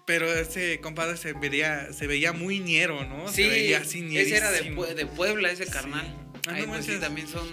Pero 0.05 0.33
ese 0.33 0.81
compadre 0.81 1.16
se 1.16 1.33
veía, 1.33 1.93
se 1.93 2.09
veía 2.09 2.33
muy 2.33 2.59
ñero, 2.59 3.05
¿no? 3.05 3.29
Sí, 3.29 3.45
se 3.45 3.49
veía 3.49 3.79
así 3.79 4.16
Ese 4.16 4.37
era 4.37 4.51
de, 4.51 4.62
de 4.95 5.07
Puebla, 5.07 5.51
ese 5.51 5.66
carnal. 5.66 6.05
Sí. 6.45 6.51
Ah, 6.51 6.59
pues 6.66 6.85
sí, 6.85 6.99
también 6.99 7.29
son, 7.29 7.47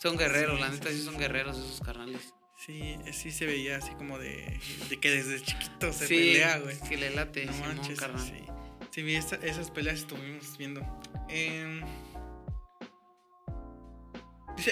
son 0.00 0.16
guerreros, 0.16 0.60
la 0.60 0.68
neta 0.68 0.90
sí 0.90 1.02
son 1.02 1.18
guerreros 1.18 1.58
esos 1.58 1.80
carnales. 1.80 2.32
Sí, 2.64 2.96
sí 3.12 3.32
se 3.32 3.44
veía 3.44 3.78
así 3.78 3.92
como 3.94 4.20
de, 4.20 4.60
de 4.88 5.00
que 5.00 5.10
desde 5.10 5.42
chiquito 5.42 5.92
se 5.92 6.06
pelea, 6.06 6.58
güey. 6.58 6.78
Que 6.88 6.96
le 6.96 7.10
late, 7.10 7.46
no 7.46 7.52
manches, 7.54 7.98
carnal. 7.98 8.24
Sí, 8.24 9.02
sí 9.02 9.14
esas 9.14 9.70
peleas 9.72 9.98
estuvimos 9.98 10.56
viendo. 10.56 10.80
Eh, 11.28 11.80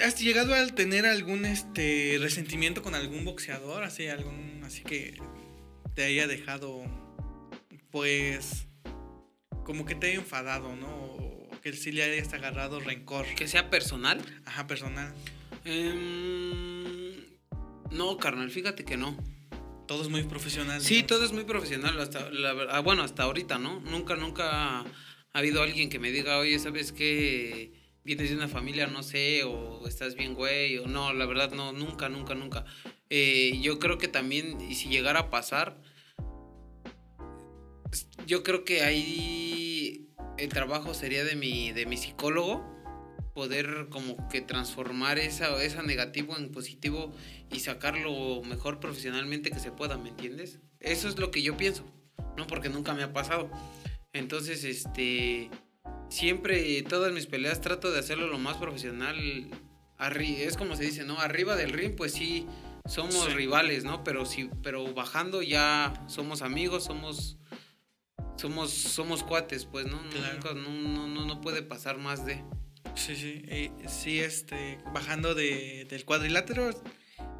¿Has 0.05 0.21
llegado 0.21 0.53
a 0.55 0.65
tener 0.67 1.05
algún 1.05 1.43
este 1.43 2.17
resentimiento 2.21 2.81
con 2.81 2.95
algún 2.95 3.25
boxeador? 3.25 3.83
Así, 3.83 4.07
algún, 4.07 4.61
así 4.63 4.83
que 4.83 5.17
te 5.93 6.03
haya 6.03 6.27
dejado, 6.27 6.83
pues, 7.89 8.67
como 9.65 9.85
que 9.85 9.95
te 9.95 10.07
haya 10.07 10.15
enfadado, 10.15 10.77
¿no? 10.77 10.87
O 10.87 11.49
que 11.61 11.73
sí 11.73 11.91
le 11.91 12.03
hayas 12.03 12.31
agarrado 12.31 12.79
rencor. 12.79 13.25
¿Que 13.35 13.49
sea 13.49 13.69
personal? 13.69 14.21
Ajá, 14.45 14.65
personal. 14.65 15.13
Em, 15.65 16.80
no, 17.91 18.17
carnal, 18.17 18.49
fíjate 18.49 18.85
que 18.85 18.97
no. 18.97 19.17
Todo 19.87 20.03
es 20.03 20.09
muy 20.09 20.23
profesional. 20.23 20.81
Sí, 20.81 21.03
todo 21.03 21.25
es 21.25 21.33
muy 21.33 21.43
profesional. 21.43 21.99
Hasta, 21.99 22.29
la, 22.29 22.51
ah, 22.69 22.79
bueno, 22.79 23.03
hasta 23.03 23.23
ahorita, 23.23 23.57
¿no? 23.57 23.81
Nunca, 23.81 24.15
nunca 24.15 24.79
ha 24.79 24.85
habido 25.33 25.61
alguien 25.61 25.89
que 25.89 25.99
me 25.99 26.11
diga, 26.11 26.37
oye, 26.37 26.57
¿sabes 26.59 26.91
qué? 26.91 27.73
vienes 28.03 28.29
de 28.29 28.35
una 28.35 28.47
familia, 28.47 28.87
no 28.87 29.03
sé, 29.03 29.43
o 29.43 29.87
estás 29.87 30.15
bien, 30.15 30.33
güey, 30.33 30.77
o 30.77 30.87
no, 30.87 31.13
la 31.13 31.25
verdad, 31.25 31.51
no, 31.51 31.71
nunca, 31.71 32.09
nunca, 32.09 32.35
nunca. 32.35 32.65
Eh, 33.09 33.59
yo 33.61 33.79
creo 33.79 33.97
que 33.97 34.07
también, 34.07 34.59
y 34.61 34.75
si 34.75 34.89
llegara 34.89 35.19
a 35.19 35.29
pasar, 35.29 35.77
yo 38.25 38.43
creo 38.43 38.63
que 38.63 38.81
ahí 38.83 40.09
el 40.37 40.49
trabajo 40.49 40.93
sería 40.93 41.23
de 41.23 41.35
mi, 41.35 41.71
de 41.71 41.85
mi 41.85 41.97
psicólogo, 41.97 42.65
poder 43.33 43.87
como 43.89 44.27
que 44.29 44.41
transformar 44.41 45.19
esa, 45.19 45.61
esa 45.63 45.83
negativo 45.83 46.37
en 46.37 46.51
positivo 46.51 47.13
y 47.51 47.59
sacarlo 47.59 48.41
mejor 48.43 48.79
profesionalmente 48.79 49.51
que 49.51 49.59
se 49.59 49.71
pueda, 49.71 49.97
¿me 49.97 50.09
entiendes? 50.09 50.59
Eso 50.79 51.07
es 51.07 51.19
lo 51.19 51.31
que 51.31 51.41
yo 51.41 51.57
pienso, 51.57 51.85
¿no? 52.37 52.47
Porque 52.47 52.69
nunca 52.69 52.93
me 52.93 53.03
ha 53.03 53.13
pasado. 53.13 53.49
Entonces, 54.13 54.63
este 54.63 55.49
siempre, 56.11 56.81
todas 56.83 57.13
mis 57.13 57.25
peleas 57.25 57.61
trato 57.61 57.91
de 57.91 57.99
hacerlo 57.99 58.27
lo 58.27 58.37
más 58.37 58.57
profesional. 58.57 59.17
Es 60.19 60.57
como 60.57 60.75
se 60.75 60.83
dice, 60.83 61.03
¿no? 61.03 61.19
Arriba 61.19 61.55
del 61.55 61.71
ring, 61.71 61.95
pues 61.95 62.13
sí, 62.13 62.47
somos 62.85 63.33
rivales, 63.33 63.83
¿no? 63.83 64.03
Pero 64.03 64.25
sí, 64.25 64.49
pero 64.63 64.93
bajando 64.93 65.41
ya 65.41 65.93
somos 66.07 66.41
amigos, 66.41 66.85
somos 66.85 67.37
somos 68.35 68.71
somos 68.71 69.23
cuates, 69.23 69.65
pues, 69.65 69.85
¿no? 69.85 70.01
no, 70.55 71.07
no, 71.07 71.25
no, 71.25 71.41
puede 71.41 71.61
pasar 71.61 71.99
más 71.99 72.25
de. 72.25 72.43
Sí, 72.95 73.15
sí. 73.15 73.71
sí, 73.87 74.19
este, 74.19 74.79
bajando 74.91 75.35
de, 75.35 75.85
del 75.87 76.03
cuadrilátero 76.03 76.71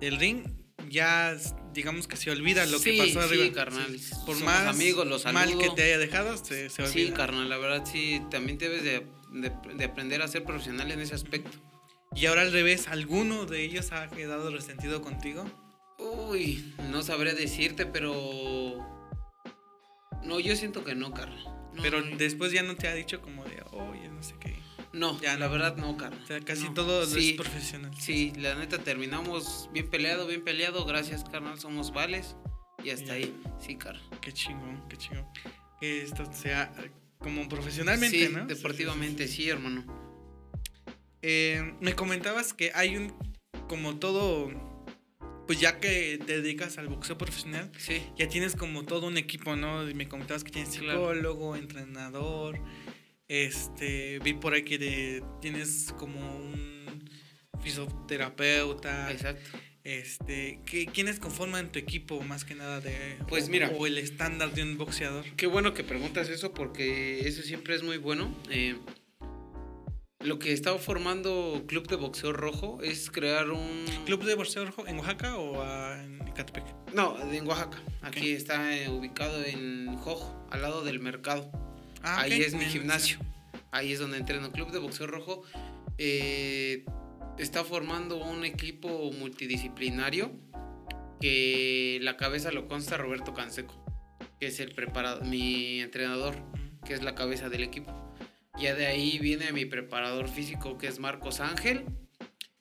del 0.01 0.17
ring, 0.17 0.43
ya 0.89 1.37
digamos 1.73 2.07
que 2.07 2.17
se 2.17 2.31
olvida 2.31 2.65
lo 2.65 2.81
que 2.81 2.97
pasó 2.97 3.21
arriba. 3.21 3.45
Sí, 3.45 3.51
carnal. 3.51 3.97
Por 4.25 4.39
más 4.43 4.67
amigos, 4.67 5.07
los 5.07 5.23
mal 5.31 5.57
que 5.57 5.69
te 5.69 5.83
haya 5.83 5.97
dejado, 5.97 6.35
se, 6.37 6.69
se, 6.69 6.81
olvida. 6.81 6.93
Sí, 6.93 7.11
carnal, 7.11 7.47
la 7.47 7.57
verdad 7.57 7.85
sí, 7.89 8.21
también 8.29 8.57
debes 8.57 8.83
de, 8.83 9.05
de, 9.31 9.85
aprender 9.85 10.21
a 10.21 10.27
ser 10.27 10.43
profesional 10.43 10.91
en 10.91 10.99
ese 10.99 11.15
aspecto. 11.15 11.57
Y 12.13 12.25
ahora 12.25 12.41
al 12.41 12.51
revés, 12.51 12.87
¿alguno 12.89 13.45
de 13.45 13.63
ellos 13.63 13.93
ha 13.93 14.09
quedado 14.09 14.51
resentido 14.51 15.01
contigo? 15.01 15.45
Uy, 15.97 16.73
no 16.89 17.03
sabré 17.03 17.33
decirte, 17.33 17.85
pero... 17.85 18.85
No, 20.23 20.39
yo 20.39 20.55
siento 20.55 20.83
que 20.83 20.93
no, 20.93 21.13
carnal. 21.13 21.45
pero 21.81 22.01
después 22.17 22.51
ya 22.51 22.63
no 22.63 22.75
te 22.75 22.87
ha 22.87 22.93
dicho 22.93 23.21
como 23.21 23.45
de, 23.45 23.63
oye, 23.71 24.09
no 24.09 24.21
sé 24.21 24.35
qué. 24.39 24.55
No, 24.93 25.19
ya, 25.21 25.37
la 25.37 25.47
verdad 25.47 25.77
no, 25.77 25.95
carnal. 25.95 26.21
O 26.21 26.27
sea, 26.27 26.39
casi 26.41 26.69
todo 26.69 27.03
es 27.03 27.33
profesional. 27.33 27.91
Sí, 27.97 28.33
la 28.35 28.55
neta 28.55 28.77
terminamos 28.77 29.69
bien 29.73 29.89
peleado, 29.89 30.27
bien 30.27 30.43
peleado. 30.43 30.85
Gracias, 30.85 31.23
carnal, 31.23 31.59
somos 31.59 31.93
vales. 31.93 32.35
Y 32.83 32.89
hasta 32.89 33.13
ahí, 33.13 33.33
sí, 33.59 33.75
carnal. 33.75 34.03
Qué 34.19 34.33
chingón, 34.33 34.83
qué 34.89 34.97
chingón. 34.97 35.25
Que 35.79 36.03
esto 36.03 36.25
sea 36.33 36.73
como 37.19 37.47
profesionalmente, 37.47 38.27
sí, 38.27 38.33
Deportivamente, 38.47 39.27
sí, 39.27 39.49
hermano. 39.49 39.85
Eh, 41.21 41.75
me 41.79 41.95
comentabas 41.95 42.53
que 42.53 42.71
hay 42.73 42.97
un, 42.97 43.13
como 43.69 43.97
todo, 43.97 44.49
pues 45.47 45.59
ya 45.59 45.79
que 45.79 46.19
te 46.25 46.41
dedicas 46.41 46.79
al 46.79 46.87
boxeo 46.87 47.17
profesional, 47.17 47.71
sí. 47.77 48.01
ya 48.17 48.27
tienes 48.27 48.55
como 48.55 48.83
todo 48.83 49.07
un 49.07 49.17
equipo, 49.17 49.55
¿no? 49.55 49.87
Y 49.87 49.93
me 49.93 50.09
comentabas 50.09 50.43
que 50.43 50.51
tienes 50.51 50.73
psicólogo, 50.73 51.55
entrenador 51.55 52.59
este, 53.31 54.19
vi 54.19 54.33
por 54.33 54.53
ahí 54.53 54.63
que 54.63 55.23
tienes 55.39 55.93
como 55.97 56.19
un 56.19 57.09
fisioterapeuta. 57.61 59.09
Exacto. 59.09 59.57
Este, 59.85 60.59
¿qué, 60.65 60.85
¿quiénes 60.85 61.17
conforman 61.19 61.71
tu 61.71 61.79
equipo 61.79 62.19
más 62.21 62.43
que 62.43 62.55
nada 62.55 62.81
de 62.81 63.17
pues 63.29 63.47
mira, 63.47 63.69
o 63.69 63.87
el 63.87 63.97
estándar 63.97 64.53
de 64.53 64.63
un 64.63 64.77
boxeador? 64.77 65.23
Qué 65.37 65.47
bueno 65.47 65.73
que 65.73 65.85
preguntas 65.85 66.27
eso 66.27 66.53
porque 66.53 67.25
eso 67.25 67.41
siempre 67.41 67.73
es 67.73 67.83
muy 67.83 67.97
bueno. 67.97 68.35
Eh, 68.49 68.75
lo 70.19 70.37
que 70.37 70.51
estaba 70.51 70.77
formando 70.77 71.63
Club 71.67 71.87
de 71.87 71.95
Boxeo 71.95 72.33
Rojo 72.33 72.79
es 72.83 73.09
crear 73.09 73.49
un... 73.49 73.85
¿Club 74.05 74.25
de 74.25 74.35
Boxeo 74.35 74.65
Rojo 74.65 74.85
en 74.87 74.97
Oaxaca 74.97 75.37
o 75.37 75.63
en 75.95 76.19
Catepec? 76.35 76.65
No, 76.93 77.17
en 77.31 77.47
Oaxaca. 77.47 77.81
Aquí 78.01 78.33
está 78.33 78.77
eh, 78.77 78.89
ubicado 78.89 79.41
en 79.45 79.95
Jojo, 79.95 80.47
al 80.51 80.61
lado 80.63 80.83
del 80.83 80.99
mercado. 80.99 81.70
Ah, 82.03 82.21
Ahí 82.21 82.41
es 82.41 82.53
mi 82.53 82.65
gimnasio. 82.65 83.19
Ahí 83.71 83.91
es 83.93 83.99
donde 83.99 84.17
entreno. 84.17 84.51
Club 84.51 84.71
de 84.71 84.79
Boxeo 84.79 85.07
Rojo 85.07 85.43
eh, 85.97 86.85
está 87.37 87.63
formando 87.63 88.17
un 88.17 88.43
equipo 88.43 89.11
multidisciplinario 89.13 90.31
que 91.19 91.99
la 92.01 92.17
cabeza 92.17 92.51
lo 92.51 92.67
consta 92.67 92.97
Roberto 92.97 93.33
Canseco, 93.33 93.85
que 94.39 94.47
es 94.47 94.59
el 94.59 94.71
preparado, 94.71 95.21
mi 95.21 95.79
entrenador, 95.79 96.35
que 96.85 96.93
es 96.93 97.03
la 97.03 97.15
cabeza 97.15 97.49
del 97.49 97.63
equipo. 97.63 97.93
Ya 98.59 98.75
de 98.75 98.87
ahí 98.87 99.19
viene 99.19 99.53
mi 99.53 99.65
preparador 99.65 100.27
físico, 100.27 100.77
que 100.77 100.87
es 100.87 100.99
Marcos 100.99 101.39
Ángel. 101.39 101.85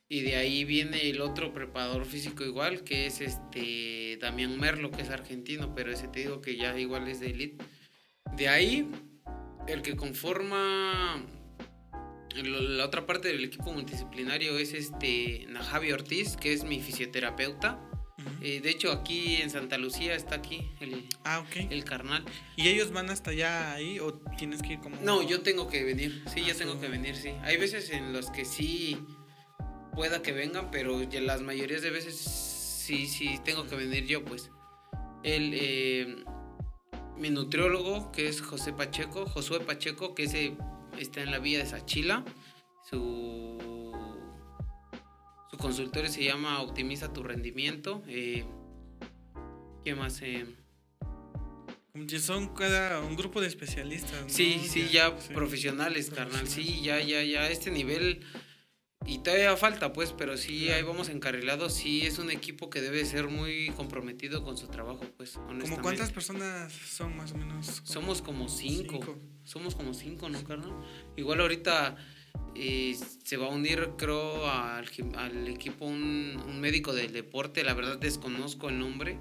Y 0.08 0.22
de 0.22 0.36
ahí 0.36 0.64
viene 0.64 1.08
el 1.08 1.20
otro 1.20 1.52
preparador 1.52 2.04
físico 2.04 2.44
igual, 2.44 2.82
que 2.82 3.06
es 3.06 3.20
este 3.20 4.18
Damián 4.20 4.58
Merlo, 4.58 4.90
que 4.90 5.02
es 5.02 5.10
argentino, 5.10 5.74
pero 5.74 5.92
ese 5.92 6.08
te 6.08 6.20
digo 6.20 6.40
que 6.40 6.56
ya 6.56 6.76
igual 6.78 7.06
es 7.06 7.20
de 7.20 7.30
elite. 7.30 7.64
De 8.36 8.48
ahí 8.48 8.90
el 9.72 9.82
que 9.82 9.96
conforma 9.96 11.22
la 12.36 12.84
otra 12.84 13.06
parte 13.06 13.28
del 13.28 13.44
equipo 13.44 13.72
multidisciplinario 13.72 14.58
es 14.58 14.72
este 14.72 15.46
Najavi 15.48 15.92
Ortiz, 15.92 16.36
que 16.36 16.52
es 16.52 16.64
mi 16.64 16.80
fisioterapeuta. 16.80 17.80
Eh, 18.42 18.60
de 18.60 18.70
hecho, 18.70 18.92
aquí 18.92 19.36
en 19.36 19.50
Santa 19.50 19.78
Lucía 19.78 20.14
está 20.14 20.36
aquí 20.36 20.70
el, 20.80 21.08
ah, 21.24 21.44
el 21.54 21.84
carnal. 21.84 22.24
¿Y 22.56 22.68
ellos 22.68 22.92
van 22.92 23.10
hasta 23.10 23.30
allá 23.30 23.72
ahí 23.72 23.98
o 23.98 24.14
tienes 24.38 24.62
que 24.62 24.74
ir 24.74 24.80
como.? 24.80 24.96
No, 25.02 25.22
yo 25.22 25.40
tengo 25.40 25.68
que 25.68 25.84
venir. 25.84 26.22
Sí, 26.32 26.42
yo 26.44 26.52
ah, 26.52 26.58
tengo 26.58 26.80
que 26.80 26.88
venir, 26.88 27.16
sí. 27.16 27.30
Hay 27.42 27.56
veces 27.56 27.90
en 27.90 28.12
los 28.12 28.30
que 28.30 28.44
sí 28.44 28.98
pueda 29.94 30.22
que 30.22 30.32
vengan, 30.32 30.70
pero 30.70 31.02
ya 31.02 31.20
las 31.20 31.40
mayorías 31.40 31.82
de 31.82 31.90
veces 31.90 32.16
sí, 32.16 33.06
sí 33.06 33.40
tengo 33.44 33.66
que 33.66 33.76
venir 33.76 34.06
yo, 34.06 34.24
pues. 34.24 34.50
El, 35.22 35.52
eh, 35.54 36.24
mi 37.16 37.30
nutriólogo, 37.30 38.10
que 38.12 38.28
es 38.28 38.40
José 38.40 38.72
Pacheco, 38.72 39.26
Josué 39.26 39.60
Pacheco, 39.60 40.14
que 40.14 40.24
ese 40.24 40.56
está 40.98 41.22
en 41.22 41.30
la 41.30 41.38
vía 41.38 41.58
de 41.58 41.66
Sachila. 41.66 42.24
Su, 42.88 43.58
su 45.50 45.56
consultorio 45.56 46.10
se 46.10 46.24
llama 46.24 46.60
Optimiza 46.60 47.12
tu 47.12 47.22
rendimiento. 47.22 48.02
Eh, 48.08 48.44
¿Qué 49.84 49.94
más? 49.94 50.20
Eh, 50.22 50.46
son 52.18 52.54
cada 52.54 53.00
un 53.00 53.16
grupo 53.16 53.40
de 53.40 53.46
especialistas. 53.46 54.24
Sí, 54.28 54.60
sí, 54.66 54.88
ya, 54.92 55.16
profesionales, 55.34 56.10
carnal. 56.10 56.46
Sí, 56.48 56.80
ya, 56.82 57.00
ya, 57.00 57.22
ya. 57.22 57.50
Este 57.50 57.70
nivel 57.70 58.20
y 59.06 59.18
todavía 59.18 59.56
falta, 59.56 59.92
pues, 59.92 60.12
pero 60.12 60.36
sí, 60.36 60.68
ahí 60.68 60.82
vamos 60.82 61.08
encarrilados. 61.08 61.72
Sí, 61.72 62.06
es 62.06 62.18
un 62.18 62.30
equipo 62.30 62.68
que 62.68 62.80
debe 62.80 63.04
ser 63.04 63.28
muy 63.28 63.70
comprometido 63.70 64.44
con 64.44 64.56
su 64.56 64.68
trabajo, 64.68 65.00
pues. 65.16 65.38
¿Cómo 65.60 65.80
cuántas 65.80 66.10
personas 66.10 66.72
son 66.72 67.16
más 67.16 67.32
o 67.32 67.38
menos? 67.38 67.82
Somos 67.84 68.22
como 68.22 68.48
cinco. 68.48 69.00
Somos 69.44 69.74
como 69.74 69.94
cinco, 69.94 70.28
¿no, 70.28 70.44
carnal? 70.44 70.74
Igual 71.16 71.40
ahorita 71.40 71.96
eh, 72.54 72.96
se 73.24 73.36
va 73.36 73.46
a 73.46 73.50
unir, 73.50 73.90
creo, 73.96 74.48
al, 74.48 74.86
al 75.16 75.48
equipo 75.48 75.86
un, 75.86 76.40
un 76.46 76.60
médico 76.60 76.92
del 76.92 77.12
deporte. 77.12 77.64
La 77.64 77.74
verdad 77.74 77.98
desconozco 77.98 78.68
el 78.68 78.78
nombre 78.78 79.18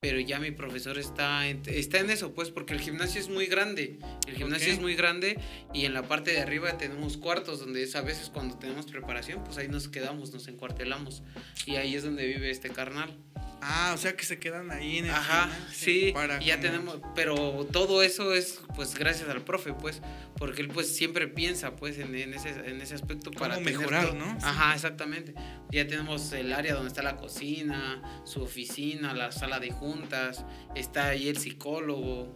pero 0.00 0.20
ya 0.20 0.38
mi 0.38 0.52
profesor 0.52 0.96
está 0.96 1.48
en, 1.48 1.62
está 1.66 1.98
en 1.98 2.10
eso, 2.10 2.32
pues, 2.32 2.50
porque 2.50 2.72
el 2.72 2.80
gimnasio 2.80 3.20
es 3.20 3.28
muy 3.28 3.46
grande. 3.46 3.98
El 4.28 4.36
gimnasio 4.36 4.72
es 4.72 4.80
muy 4.80 4.94
grande 4.94 5.40
y 5.74 5.86
en 5.86 5.94
la 5.94 6.04
parte 6.04 6.30
de 6.30 6.38
arriba 6.38 6.78
tenemos 6.78 7.16
cuartos 7.16 7.58
donde 7.58 7.82
es 7.82 7.96
a 7.96 8.02
veces 8.02 8.30
cuando 8.30 8.56
tenemos 8.58 8.86
preparación, 8.86 9.42
pues 9.42 9.58
ahí 9.58 9.66
nos 9.66 9.88
quedamos, 9.88 10.32
nos 10.32 10.46
encuartelamos. 10.46 11.24
Y 11.66 11.76
ahí 11.76 11.96
es 11.96 12.04
donde 12.04 12.26
vive 12.26 12.48
este 12.50 12.70
carnal. 12.70 13.18
Ah, 13.60 13.92
o 13.94 13.98
sea 13.98 14.16
que 14.16 14.24
se 14.24 14.38
quedan 14.38 14.70
ahí 14.70 14.98
en 14.98 15.06
el 15.06 15.10
Ajá, 15.10 15.50
sí, 15.72 16.14
ya 16.44 16.60
tenemos, 16.60 17.00
pero 17.14 17.66
todo 17.72 18.02
eso 18.02 18.34
es 18.34 18.60
pues 18.76 18.94
gracias 18.94 19.28
al 19.28 19.42
profe, 19.42 19.72
pues, 19.72 20.00
porque 20.36 20.62
él 20.62 20.68
pues 20.68 20.94
siempre 20.94 21.26
piensa 21.26 21.74
pues 21.74 21.98
en, 21.98 22.14
ese, 22.14 22.50
en 22.50 22.80
ese 22.80 22.94
aspecto 22.94 23.30
para 23.32 23.58
mejorar, 23.58 24.14
¿no? 24.14 24.38
Ajá, 24.42 24.74
exactamente. 24.74 25.34
Ya 25.72 25.86
tenemos 25.86 26.32
el 26.32 26.52
área 26.52 26.74
donde 26.74 26.88
está 26.88 27.02
la 27.02 27.16
cocina, 27.16 28.22
su 28.24 28.42
oficina, 28.42 29.12
la 29.14 29.32
sala 29.32 29.58
de 29.58 29.72
juntas, 29.72 30.44
está 30.76 31.08
ahí 31.08 31.28
el 31.28 31.38
psicólogo, 31.38 32.32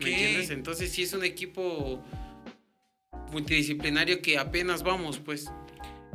¿me 0.00 0.10
entiendes? 0.10 0.50
Entonces 0.50 0.92
sí 0.92 1.04
es 1.04 1.12
un 1.14 1.24
equipo 1.24 2.04
multidisciplinario 3.32 4.20
que 4.20 4.38
apenas 4.38 4.82
vamos, 4.82 5.18
pues 5.18 5.50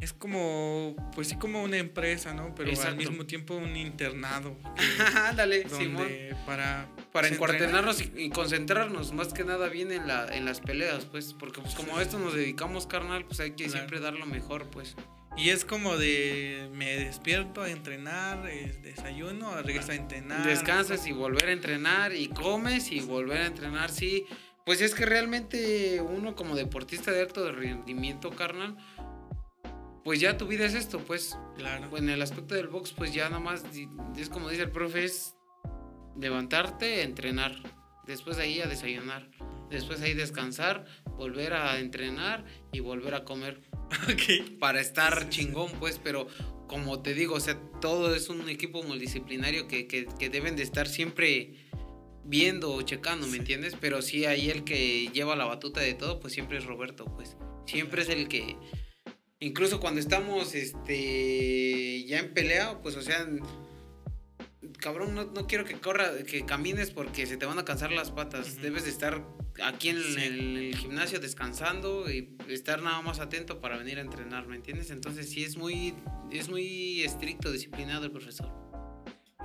es 0.03 0.13
como, 0.13 0.95
pues 1.15 1.29
sí, 1.29 1.37
como 1.37 1.63
una 1.63 1.77
empresa, 1.77 2.33
¿no? 2.33 2.53
Pero 2.55 2.71
al 2.81 2.95
mismo 2.97 3.25
tiempo 3.25 3.55
un 3.55 3.75
internado. 3.75 4.57
Ándale, 5.15 5.67
Simón. 5.69 6.07
Para, 6.45 6.87
para 7.11 7.29
encuartenarnos 7.29 8.01
y, 8.01 8.29
concentrarnos 8.29 9.13
más 9.13 9.33
que 9.33 9.43
nada 9.43 9.69
bien 9.69 9.91
en, 9.91 10.07
la, 10.07 10.27
en 10.27 10.45
las 10.45 10.59
peleas, 10.59 11.05
pues. 11.05 11.33
Porque 11.33 11.61
pues 11.61 11.73
como 11.75 11.97
a 11.97 12.01
esto 12.01 12.19
nos 12.19 12.33
dedicamos, 12.33 12.85
carnal, 12.85 13.25
pues 13.25 13.39
hay 13.39 13.51
que 13.51 13.69
siempre 13.69 13.99
dar 13.99 14.13
lo 14.13 14.25
mejor, 14.25 14.67
pues. 14.67 14.95
Y 15.35 15.49
es 15.49 15.65
como 15.65 15.97
de 15.97 16.69
me 16.73 16.95
despierto 16.97 17.61
a 17.61 17.69
entrenar, 17.69 18.43
desayuno, 18.43 19.61
regreso 19.61 19.91
a 19.91 19.95
entrenar. 19.95 20.45
Descansas 20.45 21.07
y 21.07 21.11
volver 21.11 21.45
a 21.45 21.51
entrenar 21.53 22.13
y 22.13 22.27
comes 22.27 22.91
y 22.91 22.99
volver 22.99 23.41
a 23.41 23.45
entrenar, 23.47 23.89
sí. 23.89 24.25
Pues 24.65 24.79
es 24.81 24.95
que 24.95 25.05
realmente 25.05 26.01
uno 26.01 26.35
como 26.35 26.55
deportista 26.55 27.11
de 27.11 27.21
alto 27.21 27.51
rendimiento, 27.51 28.29
carnal, 28.31 28.77
pues 30.03 30.19
ya 30.19 30.37
tu 30.37 30.47
vida 30.47 30.65
es 30.65 30.73
esto, 30.73 30.99
pues. 30.99 31.37
Claro. 31.57 31.95
En 31.97 32.09
el 32.09 32.21
aspecto 32.21 32.55
del 32.55 32.67
box, 32.67 32.91
pues 32.91 33.13
ya 33.13 33.29
nada 33.29 33.39
más, 33.39 33.63
es 34.17 34.29
como 34.29 34.49
dice 34.49 34.63
el 34.63 34.71
profe, 34.71 35.05
es 35.05 35.35
levantarte, 36.19 37.03
entrenar. 37.03 37.55
Después 38.05 38.37
de 38.37 38.43
ahí 38.43 38.59
a 38.59 38.67
desayunar. 38.67 39.29
Después 39.69 40.01
ahí 40.01 40.13
descansar, 40.13 40.85
volver 41.17 41.53
a 41.53 41.79
entrenar 41.79 42.45
y 42.71 42.79
volver 42.79 43.15
a 43.15 43.23
comer. 43.23 43.61
Ok. 44.11 44.57
Para 44.59 44.81
estar 44.81 45.29
chingón, 45.29 45.71
pues, 45.79 45.99
pero 46.03 46.27
como 46.67 47.03
te 47.03 47.13
digo, 47.13 47.35
o 47.35 47.39
sea, 47.39 47.59
todo 47.79 48.15
es 48.15 48.27
un 48.27 48.49
equipo 48.49 48.81
multidisciplinario 48.81 49.67
que, 49.67 49.87
que, 49.87 50.07
que 50.07 50.29
deben 50.29 50.55
de 50.55 50.63
estar 50.63 50.87
siempre 50.87 51.53
viendo 52.23 52.73
o 52.73 52.81
checando, 52.81 53.27
¿me 53.27 53.37
entiendes? 53.37 53.75
Pero 53.79 54.01
sí, 54.01 54.25
ahí 54.25 54.49
el 54.49 54.63
que 54.63 55.09
lleva 55.13 55.35
la 55.35 55.45
batuta 55.45 55.79
de 55.81 55.93
todo, 55.93 56.19
pues 56.19 56.33
siempre 56.33 56.57
es 56.57 56.65
Roberto, 56.65 57.05
pues. 57.05 57.37
Siempre 57.67 58.01
es 58.01 58.09
el 58.09 58.27
que 58.27 58.57
incluso 59.43 59.79
cuando 59.79 59.99
estamos 59.99 60.55
este 60.55 62.05
ya 62.05 62.19
en 62.19 62.33
pelea, 62.33 62.79
pues 62.81 62.95
o 62.95 63.01
sea, 63.01 63.27
cabrón, 64.79 65.15
no, 65.15 65.47
quiero 65.47 65.65
que 65.65 65.75
corra, 65.79 66.23
que 66.25 66.45
camines 66.45 66.91
porque 66.91 67.25
se 67.25 67.37
te 67.37 67.45
van 67.45 67.59
a 67.59 67.65
cansar 67.65 67.91
las 67.91 68.11
patas. 68.11 68.61
Debes 68.61 68.85
de 68.85 68.89
estar 68.89 69.21
aquí 69.63 69.89
en 69.89 69.97
el, 69.97 70.75
gimnasio 70.75 71.19
descansando 71.19 72.09
y 72.09 72.35
estar 72.47 72.81
nada 72.81 73.01
más 73.01 73.19
atento 73.19 73.59
para 73.59 73.77
venir 73.77 73.97
a 73.97 74.01
entrenar, 74.01 74.47
¿me 74.47 74.55
entiendes? 74.55 74.91
Entonces 74.91 75.29
sí 75.29 75.43
es 75.43 75.57
muy, 75.57 75.93
es 76.31 76.49
muy 76.49 77.03
estricto, 77.03 77.51
disciplinado 77.51 78.05
el 78.05 78.11
profesor. 78.11 78.62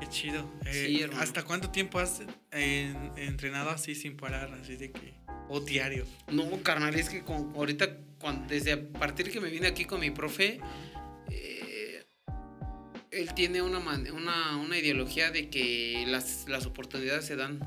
Qué 0.01 0.07
chido. 0.09 0.49
Eh, 0.67 1.09
¿Hasta 1.19 1.45
cuánto 1.45 1.71
tiempo 1.71 1.99
has 1.99 2.23
eh, 2.53 2.95
entrenado 3.17 3.71
así 3.71 3.95
sin 3.95 4.17
parar, 4.17 4.53
así 4.61 4.77
de 4.77 4.93
que 4.93 5.15
o 5.49 5.61
diario? 5.61 6.07
No, 6.31 6.63
carnal, 6.63 6.95
es 6.95 7.09
que 7.09 7.23
con, 7.23 7.53
ahorita 7.57 7.99
desde 8.49 8.73
a 8.73 8.89
partir 8.93 9.31
que 9.31 9.41
me 9.41 9.51
vine 9.51 9.67
aquí 9.67 9.85
con 9.85 10.01
mi 10.01 10.11
profe, 10.11 10.61
eh, 11.31 12.05
él 13.11 13.35
tiene 13.35 13.63
una, 13.63 13.79
una, 13.79 14.79
ideología 14.79 15.31
de 15.31 15.49
que 15.51 16.05
las, 16.07 16.47
las 16.49 16.67
oportunidades 16.67 17.25
se 17.25 17.37
dan 17.37 17.61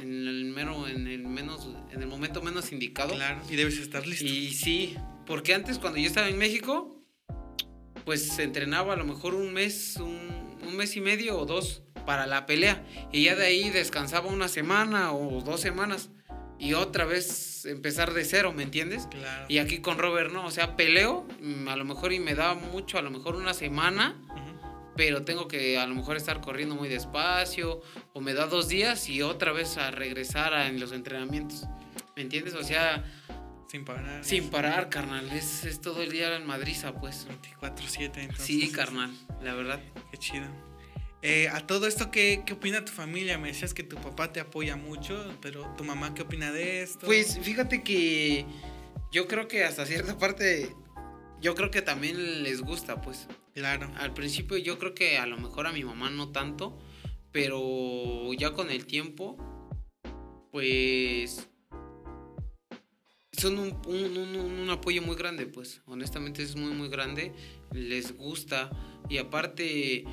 en 0.00 0.28
el 0.28 0.44
mero, 0.44 0.88
en 0.88 1.06
el 1.06 1.26
menos, 1.26 1.68
en 1.92 2.02
el 2.02 2.08
momento 2.08 2.42
menos 2.42 2.72
indicado. 2.72 3.14
Claro, 3.14 3.40
y 3.48 3.56
debes 3.56 3.78
estar 3.78 4.06
listo. 4.06 4.26
Y 4.26 4.52
sí, 4.52 4.96
porque 5.24 5.54
antes 5.54 5.78
cuando 5.78 5.98
yo 5.98 6.06
estaba 6.06 6.28
en 6.28 6.38
México, 6.38 7.02
pues 8.04 8.38
entrenaba 8.38 8.94
a 8.94 8.96
lo 8.96 9.04
mejor 9.04 9.34
un 9.34 9.52
mes, 9.52 9.96
un, 9.96 10.45
un 10.62 10.76
mes 10.76 10.96
y 10.96 11.00
medio 11.00 11.38
o 11.38 11.46
dos 11.46 11.82
para 12.04 12.26
la 12.26 12.46
pelea. 12.46 12.84
Y 13.12 13.24
ya 13.24 13.34
de 13.34 13.46
ahí 13.46 13.70
descansaba 13.70 14.28
una 14.28 14.48
semana 14.48 15.12
o 15.12 15.42
dos 15.42 15.60
semanas 15.60 16.10
y 16.58 16.72
otra 16.72 17.04
vez 17.04 17.66
empezar 17.66 18.14
de 18.14 18.24
cero, 18.24 18.52
¿me 18.52 18.62
entiendes? 18.62 19.06
Claro. 19.10 19.46
Y 19.48 19.58
aquí 19.58 19.80
con 19.80 19.98
Robert 19.98 20.32
no, 20.32 20.46
o 20.46 20.50
sea, 20.50 20.76
peleo, 20.76 21.26
mm, 21.40 21.68
a 21.68 21.76
lo 21.76 21.84
mejor 21.84 22.12
y 22.12 22.20
me 22.20 22.34
da 22.34 22.54
mucho, 22.54 22.98
a 22.98 23.02
lo 23.02 23.10
mejor 23.10 23.36
una 23.36 23.52
semana, 23.52 24.16
pero 24.96 25.24
tengo 25.24 25.46
que 25.46 25.78
a 25.78 25.86
lo 25.86 25.94
mejor 25.94 26.16
estar 26.16 26.40
corriendo 26.40 26.74
muy 26.74 26.88
despacio, 26.88 27.82
o 28.14 28.20
me 28.22 28.32
da 28.32 28.46
dos 28.46 28.68
días 28.68 29.10
y 29.10 29.20
otra 29.20 29.52
vez 29.52 29.76
a 29.76 29.90
regresar 29.90 30.54
a, 30.54 30.68
en 30.68 30.80
los 30.80 30.92
entrenamientos, 30.92 31.64
¿me 32.14 32.22
entiendes? 32.22 32.54
O 32.54 32.62
sea... 32.62 33.04
Sin 33.68 33.84
parar. 33.84 34.24
Sin 34.24 34.48
parar, 34.48 34.88
carnal, 34.88 35.30
es, 35.32 35.64
es 35.64 35.80
todo 35.80 36.02
el 36.02 36.10
día 36.10 36.34
en 36.36 36.46
Madriza, 36.46 36.94
pues. 36.94 37.26
24-7, 37.60 38.18
entonces. 38.18 38.46
Sí, 38.46 38.70
carnal, 38.70 39.12
la 39.42 39.54
verdad. 39.54 39.80
Qué 40.10 40.18
chido. 40.18 40.46
Eh, 41.22 41.48
a 41.48 41.66
todo 41.66 41.88
esto, 41.88 42.10
¿qué, 42.10 42.42
¿qué 42.46 42.52
opina 42.52 42.84
tu 42.84 42.92
familia? 42.92 43.38
Me 43.38 43.48
decías 43.48 43.74
que 43.74 43.82
tu 43.82 43.96
papá 43.96 44.32
te 44.32 44.38
apoya 44.38 44.76
mucho, 44.76 45.36
pero 45.42 45.74
¿tu 45.76 45.82
mamá 45.82 46.14
qué 46.14 46.22
opina 46.22 46.52
de 46.52 46.82
esto? 46.82 47.06
Pues 47.06 47.38
fíjate 47.40 47.82
que 47.82 48.46
yo 49.10 49.26
creo 49.26 49.48
que 49.48 49.64
hasta 49.64 49.86
cierta 49.86 50.16
parte, 50.18 50.72
yo 51.40 51.56
creo 51.56 51.72
que 51.72 51.82
también 51.82 52.44
les 52.44 52.60
gusta, 52.60 53.00
pues. 53.00 53.26
Claro. 53.54 53.90
Al 53.96 54.14
principio 54.14 54.56
yo 54.58 54.78
creo 54.78 54.94
que 54.94 55.18
a 55.18 55.26
lo 55.26 55.38
mejor 55.38 55.66
a 55.66 55.72
mi 55.72 55.82
mamá 55.82 56.10
no 56.10 56.30
tanto, 56.30 56.78
pero 57.32 58.32
ya 58.34 58.52
con 58.52 58.70
el 58.70 58.86
tiempo, 58.86 59.36
pues 60.52 61.48
son 63.36 63.58
un, 63.58 63.76
un, 63.86 64.16
un, 64.16 64.36
un, 64.36 64.70
apoyo 64.70 65.02
muy 65.02 65.16
grande, 65.16 65.46
pues. 65.46 65.82
Honestamente 65.86 66.42
es 66.42 66.56
muy, 66.56 66.72
muy 66.72 66.88
grande. 66.88 67.32
Les 67.72 68.16
gusta. 68.16 68.70
Y 69.08 69.18
aparte, 69.18 70.04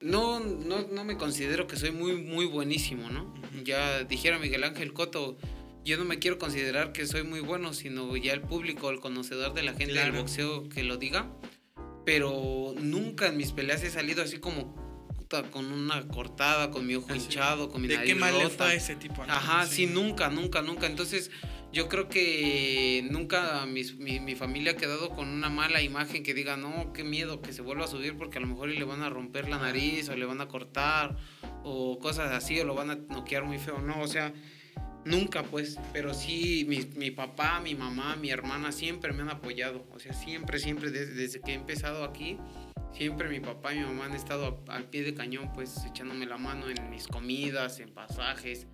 no, 0.00 0.40
no, 0.40 0.86
no 0.88 1.04
me 1.04 1.16
considero 1.16 1.66
que 1.66 1.76
soy 1.76 1.90
muy, 1.90 2.16
muy 2.16 2.46
buenísimo, 2.46 3.10
¿no? 3.10 3.34
Ya 3.64 4.04
dijera 4.04 4.38
Miguel 4.38 4.64
Ángel 4.64 4.92
Coto, 4.92 5.36
yo 5.84 5.96
no 5.96 6.04
me 6.04 6.18
quiero 6.18 6.38
considerar 6.38 6.92
que 6.92 7.06
soy 7.06 7.22
muy 7.22 7.40
bueno, 7.40 7.72
sino 7.72 8.16
ya 8.16 8.32
el 8.32 8.42
público, 8.42 8.90
el 8.90 9.00
conocedor 9.00 9.54
de 9.54 9.62
la 9.62 9.74
gente 9.74 9.94
del 9.94 10.12
boxeo 10.12 10.68
que 10.68 10.82
lo 10.84 10.96
diga. 10.96 11.30
Pero 12.04 12.74
nunca 12.80 13.26
en 13.26 13.36
mis 13.36 13.52
peleas 13.52 13.82
he 13.82 13.90
salido 13.90 14.22
así 14.22 14.38
como 14.38 14.88
con 15.50 15.72
una 15.72 16.08
cortada, 16.08 16.70
con 16.70 16.86
mi 16.86 16.94
ojo 16.94 17.14
hinchado, 17.14 17.68
con 17.68 17.82
mi 17.82 17.88
¿De 17.88 18.02
qué 18.02 18.14
mal 18.14 18.34
ese 18.72 18.96
tipo? 18.96 19.22
Ajá, 19.28 19.66
sí, 19.66 19.86
nunca, 19.86 20.30
nunca, 20.30 20.62
nunca. 20.62 20.86
Entonces, 20.86 21.30
yo 21.70 21.88
creo 21.88 22.08
que 22.08 23.06
nunca 23.10 23.66
mi, 23.66 23.82
mi, 24.20 24.34
familia 24.34 24.72
ha 24.72 24.76
quedado 24.76 25.10
con 25.10 25.28
una 25.28 25.50
mala 25.50 25.82
imagen 25.82 26.22
que 26.22 26.32
diga, 26.32 26.56
no, 26.56 26.92
qué 26.94 27.04
miedo 27.04 27.42
que 27.42 27.52
se 27.52 27.60
vuelva 27.60 27.84
a 27.84 27.88
subir 27.88 28.16
porque 28.16 28.38
a 28.38 28.40
lo 28.40 28.46
mejor 28.46 28.70
le 28.70 28.84
van 28.84 29.02
a 29.02 29.10
romper 29.10 29.48
la 29.48 29.58
nariz 29.58 30.08
o 30.08 30.16
le 30.16 30.24
van 30.24 30.40
a 30.40 30.48
cortar 30.48 31.16
o 31.64 31.98
cosas 31.98 32.32
así 32.32 32.58
o 32.58 32.64
lo 32.64 32.74
van 32.74 32.90
a 32.90 32.94
noquear 32.94 33.44
muy 33.44 33.58
feo. 33.58 33.80
No, 33.80 34.00
o 34.00 34.08
sea, 34.08 34.32
nunca 35.04 35.42
pues, 35.42 35.78
pero 35.92 36.14
sí 36.14 36.64
mi, 36.66 36.80
mi 36.96 37.10
papá, 37.10 37.60
mi 37.60 37.74
mamá, 37.74 38.16
mi 38.16 38.30
hermana 38.30 38.72
siempre 38.72 39.12
me 39.12 39.22
han 39.22 39.30
apoyado. 39.30 39.86
O 39.92 39.98
sea, 39.98 40.14
siempre, 40.14 40.58
siempre, 40.58 40.90
desde, 40.90 41.12
desde 41.12 41.40
que 41.42 41.50
he 41.50 41.54
empezado 41.54 42.02
aquí, 42.02 42.38
siempre 42.94 43.28
mi 43.28 43.40
papá 43.40 43.74
y 43.74 43.80
mi 43.80 43.84
mamá 43.84 44.06
han 44.06 44.14
estado 44.14 44.64
al 44.68 44.84
pie 44.84 45.02
de 45.02 45.12
cañón, 45.12 45.52
pues 45.52 45.84
echándome 45.84 46.24
la 46.24 46.38
mano 46.38 46.70
en 46.70 46.88
mis 46.88 47.06
comidas, 47.06 47.78
en 47.80 47.90
pasajes, 47.90 48.66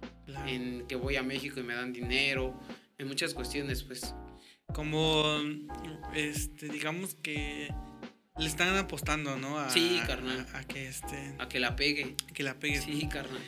en 0.46 0.86
que 0.86 0.94
voy 0.94 1.16
a 1.16 1.24
México 1.24 1.58
y 1.58 1.64
me 1.64 1.74
dan 1.74 1.92
dinero 1.92 2.56
en 2.98 3.08
muchas 3.08 3.34
cuestiones, 3.34 3.82
pues. 3.82 4.14
Como, 4.72 5.24
este, 6.14 6.68
digamos 6.68 7.14
que 7.16 7.72
le 8.38 8.46
están 8.46 8.76
apostando, 8.76 9.36
¿no? 9.36 9.68
sí, 9.70 10.00
carnal. 10.06 10.46
A, 10.54 10.64
que 10.64 10.88
este... 10.88 11.36
A 11.38 11.48
que 11.48 11.60
la 11.60 11.76
pegue. 11.76 12.16
Que 12.32 12.42
la 12.42 12.58
pegue. 12.58 12.80
Sí, 12.80 13.06
carnal. 13.08 13.42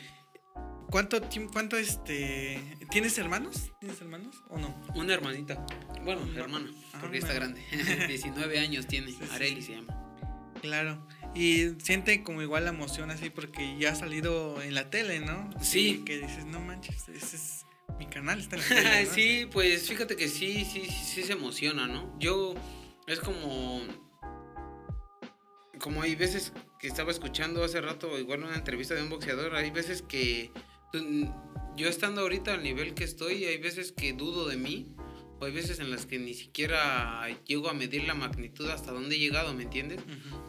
¿Cuánto 0.89 1.21
tiempo, 1.21 1.51
cuánto 1.51 1.77
este, 1.77 2.61
tienes 2.89 3.17
hermanos? 3.17 3.73
¿Tienes 3.81 3.99
hermanos 3.99 4.41
o 4.49 4.57
no? 4.57 4.73
Una 4.95 5.13
hermanita. 5.13 5.65
Bueno, 6.03 6.21
Una- 6.21 6.39
hermana, 6.39 6.71
Ajá, 6.93 7.01
porque 7.01 7.17
está 7.17 7.33
grande. 7.33 7.61
19 8.07 8.59
años 8.59 8.87
tiene. 8.87 9.11
Sí, 9.11 9.17
sí, 9.37 9.61
se 9.61 9.75
llama. 9.75 10.01
Claro. 10.61 11.05
Y 11.35 11.71
siente 11.83 12.23
como 12.23 12.41
igual 12.41 12.63
la 12.63 12.69
emoción 12.69 13.11
así 13.11 13.29
porque 13.29 13.77
ya 13.77 13.91
ha 13.91 13.95
salido 13.95 14.61
en 14.61 14.73
la 14.73 14.89
tele, 14.89 15.19
¿no? 15.19 15.49
Sí. 15.61 15.87
Y 15.87 15.97
que 16.05 16.19
dices, 16.19 16.45
no 16.45 16.61
manches, 16.61 17.09
ese 17.09 17.35
es 17.35 17.65
mi 17.97 18.05
canal, 18.07 18.39
está 18.39 18.55
en 18.57 18.61
la 18.61 18.67
tele. 18.69 19.05
¿no? 19.05 19.13
sí, 19.13 19.47
pues 19.51 19.87
fíjate 19.87 20.15
que 20.15 20.27
sí, 20.27 20.65
sí, 20.65 20.85
sí, 20.85 20.91
sí 20.91 21.23
se 21.23 21.33
emociona, 21.33 21.87
¿no? 21.87 22.15
Yo 22.19 22.53
es 23.07 23.19
como 23.19 23.81
como 25.79 26.01
hay 26.01 26.15
veces 26.15 26.53
que 26.79 26.87
estaba 26.87 27.11
escuchando 27.11 27.63
hace 27.63 27.79
rato 27.81 28.17
igual 28.17 28.43
una 28.43 28.55
entrevista 28.55 28.93
de 28.95 29.03
un 29.03 29.09
boxeador, 29.09 29.55
hay 29.55 29.69
veces 29.71 30.01
que 30.01 30.51
tú- 30.91 31.31
yo 31.75 31.87
estando 31.87 32.21
ahorita 32.21 32.53
al 32.55 32.63
nivel 32.63 32.93
que 32.95 33.03
estoy, 33.03 33.45
hay 33.45 33.57
veces 33.59 33.91
que 33.91 34.13
dudo 34.13 34.47
de 34.47 34.57
mí, 34.57 34.95
o 35.39 35.45
hay 35.45 35.51
veces 35.51 35.79
en 35.79 35.91
las 35.91 36.07
que 36.07 36.17
ni 36.17 36.33
siquiera 36.33 37.27
llego 37.45 37.69
a 37.69 37.73
medir 37.73 38.05
la 38.05 38.15
magnitud 38.15 38.67
hasta 38.71 38.91
dónde 38.91 39.15
he 39.15 39.19
llegado, 39.19 39.53
¿me 39.53 39.63
entiendes? 39.63 39.99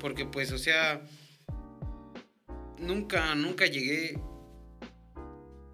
Porque 0.00 0.24
pues, 0.24 0.50
o 0.52 0.56
sea, 0.58 1.02
nunca, 2.78 3.34
nunca 3.34 3.66
llegué 3.66 4.18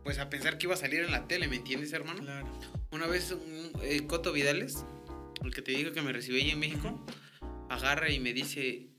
pues 0.05 0.19
a 0.19 0.29
pensar 0.29 0.59
que 0.59 0.67
iba 0.67 0.75
a 0.75 0.79
salir 0.79 1.01
en 1.01 1.11
la 1.11 1.27
tele, 1.27 1.49
¿me 1.49 1.57
entiendes, 1.57 1.93
hermano? 1.95 2.21
Claro. 2.21 2.47
Una 2.93 3.07
vez 3.07 3.33
un, 3.33 3.73
eh, 3.83 4.07
Coto 4.07 4.33
Vidales, 4.33 4.85
el 5.43 5.55
que 5.55 5.63
te 5.63 5.73
dijo 5.73 5.93
que 5.93 6.03
me 6.03 6.13
recibió 6.13 6.41
allí 6.41 6.51
en 6.51 6.61
México, 6.61 7.05
agarra 7.71 8.11
y 8.11 8.21
me 8.21 8.35
dice, 8.35 8.91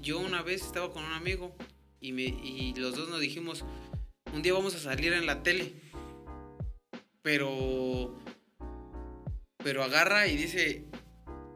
yo 0.00 0.18
una 0.18 0.42
vez 0.42 0.62
estaba 0.62 0.90
con 0.90 1.04
un 1.04 1.12
amigo 1.12 1.54
y, 2.00 2.12
me, 2.12 2.22
y 2.22 2.74
los 2.74 2.96
dos 2.96 3.10
nos 3.10 3.20
dijimos, 3.20 3.64
un 4.32 4.42
día 4.42 4.54
vamos 4.54 4.74
a 4.74 4.78
salir 4.78 5.12
en 5.12 5.26
la 5.26 5.42
tele. 5.42 5.74
Pero, 7.22 8.16
pero 9.58 9.82
agarra 9.82 10.26
y 10.28 10.36
dice, 10.36 10.86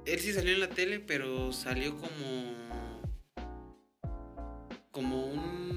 él 0.04 0.20
sí 0.20 0.32
salió 0.32 0.52
en 0.52 0.60
la 0.60 0.68
tele, 0.68 1.00
pero 1.00 1.52
salió 1.52 1.96
como, 1.96 2.54
como 4.90 5.26
un, 5.26 5.69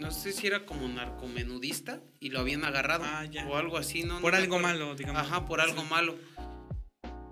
no 0.00 0.10
sé 0.10 0.32
si 0.32 0.46
era 0.46 0.64
como 0.66 0.88
narcomenudista 0.88 2.02
y 2.18 2.30
lo 2.30 2.40
habían 2.40 2.64
agarrado 2.64 3.04
Ah, 3.06 3.24
ya. 3.26 3.46
o 3.46 3.56
algo 3.56 3.76
así, 3.76 4.02
¿no? 4.02 4.20
Por 4.20 4.32
no 4.32 4.38
algo 4.38 4.58
malo, 4.58 4.94
digamos. 4.96 5.20
Ajá, 5.22 5.44
por 5.46 5.60
algo 5.60 5.82
Sí. 5.82 5.88
malo. 5.90 6.16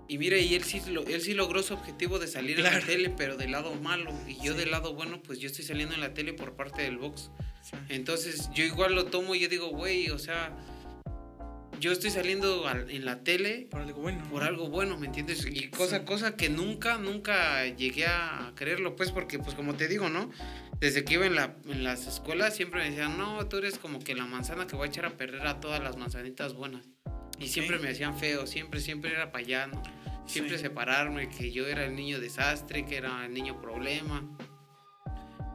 Y 0.07 0.17
mire, 0.17 0.41
y 0.41 0.55
él 0.55 0.63
sí, 0.63 0.81
lo- 0.87 1.05
él 1.05 1.21
sí 1.21 1.33
logró 1.35 1.61
su 1.61 1.73
objetivo 1.75 2.17
de 2.17 2.27
salir 2.27 2.57
en 2.57 2.63
la 2.63 2.79
tele, 2.79 3.09
pero 3.15 3.37
del 3.37 3.51
lado 3.51 3.75
malo. 3.75 4.11
Y 4.27 4.35
yo 4.43 4.53
Sí. 4.53 4.59
del 4.59 4.71
lado 4.71 4.93
bueno, 4.93 5.21
pues 5.21 5.39
yo 5.39 5.47
estoy 5.47 5.63
saliendo 5.65 5.93
en 5.93 6.01
la 6.01 6.13
tele 6.15 6.33
por 6.33 6.55
parte 6.55 6.81
del 6.81 6.97
box. 6.97 7.29
Sí. 7.61 7.75
Entonces 7.89 8.49
yo 8.55 8.63
igual 8.63 8.95
lo 8.95 9.05
tomo 9.05 9.35
y 9.35 9.39
yo 9.39 9.49
digo, 9.49 9.67
güey, 9.69 10.09
o 10.09 10.17
sea, 10.17 10.55
yo 11.79 11.91
estoy 11.91 12.09
saliendo 12.11 12.67
al- 12.67 12.89
en 12.89 13.05
la 13.05 13.23
tele 13.23 13.67
Por 13.69 13.81
algo 13.81 14.01
bueno. 14.01 14.23
por 14.29 14.43
algo 14.43 14.69
bueno, 14.69 14.97
¿me 14.97 15.07
entiendes? 15.07 15.45
Y 15.49 15.69
cosa, 15.69 15.99
Sí. 15.99 16.05
cosa 16.05 16.35
que 16.35 16.49
nunca, 16.49 16.97
nunca 16.97 17.65
llegué 17.65 18.05
a 18.05 18.51
creerlo, 18.55 18.95
pues, 18.95 19.11
porque, 19.11 19.39
pues, 19.39 19.55
como 19.55 19.75
te 19.75 19.87
digo, 19.87 20.09
¿no? 20.09 20.29
Desde 20.79 21.03
que 21.03 21.15
iba 21.15 21.25
en, 21.25 21.35
la, 21.35 21.55
en 21.67 21.83
las 21.83 22.07
escuelas 22.07 22.55
siempre 22.55 22.81
me 22.81 22.89
decían, 22.89 23.17
no, 23.17 23.47
tú 23.47 23.57
eres 23.57 23.77
como 23.77 23.99
que 23.99 24.15
la 24.15 24.25
manzana 24.25 24.65
que 24.67 24.75
va 24.77 24.85
a 24.85 24.87
echar 24.87 25.05
a 25.05 25.17
perder 25.17 25.45
a 25.47 25.59
todas 25.59 25.81
las 25.83 25.97
manzanitas 25.97 26.53
buenas. 26.53 26.85
Y 27.37 27.47
siempre 27.47 27.79
me 27.79 27.89
hacían 27.89 28.17
feo, 28.17 28.47
siempre, 28.47 28.79
siempre 28.81 29.11
era 29.11 29.31
para 29.31 29.43
allá, 29.45 29.67
¿no? 29.67 29.81
Siempre 30.25 30.57
Sí. 30.57 30.63
separarme, 30.63 31.29
que 31.29 31.51
yo 31.51 31.67
era 31.67 31.85
el 31.85 31.95
niño 31.95 32.19
desastre, 32.19 32.85
que 32.85 32.97
era 32.97 33.25
el 33.25 33.33
niño 33.33 33.59
problema. 33.61 34.23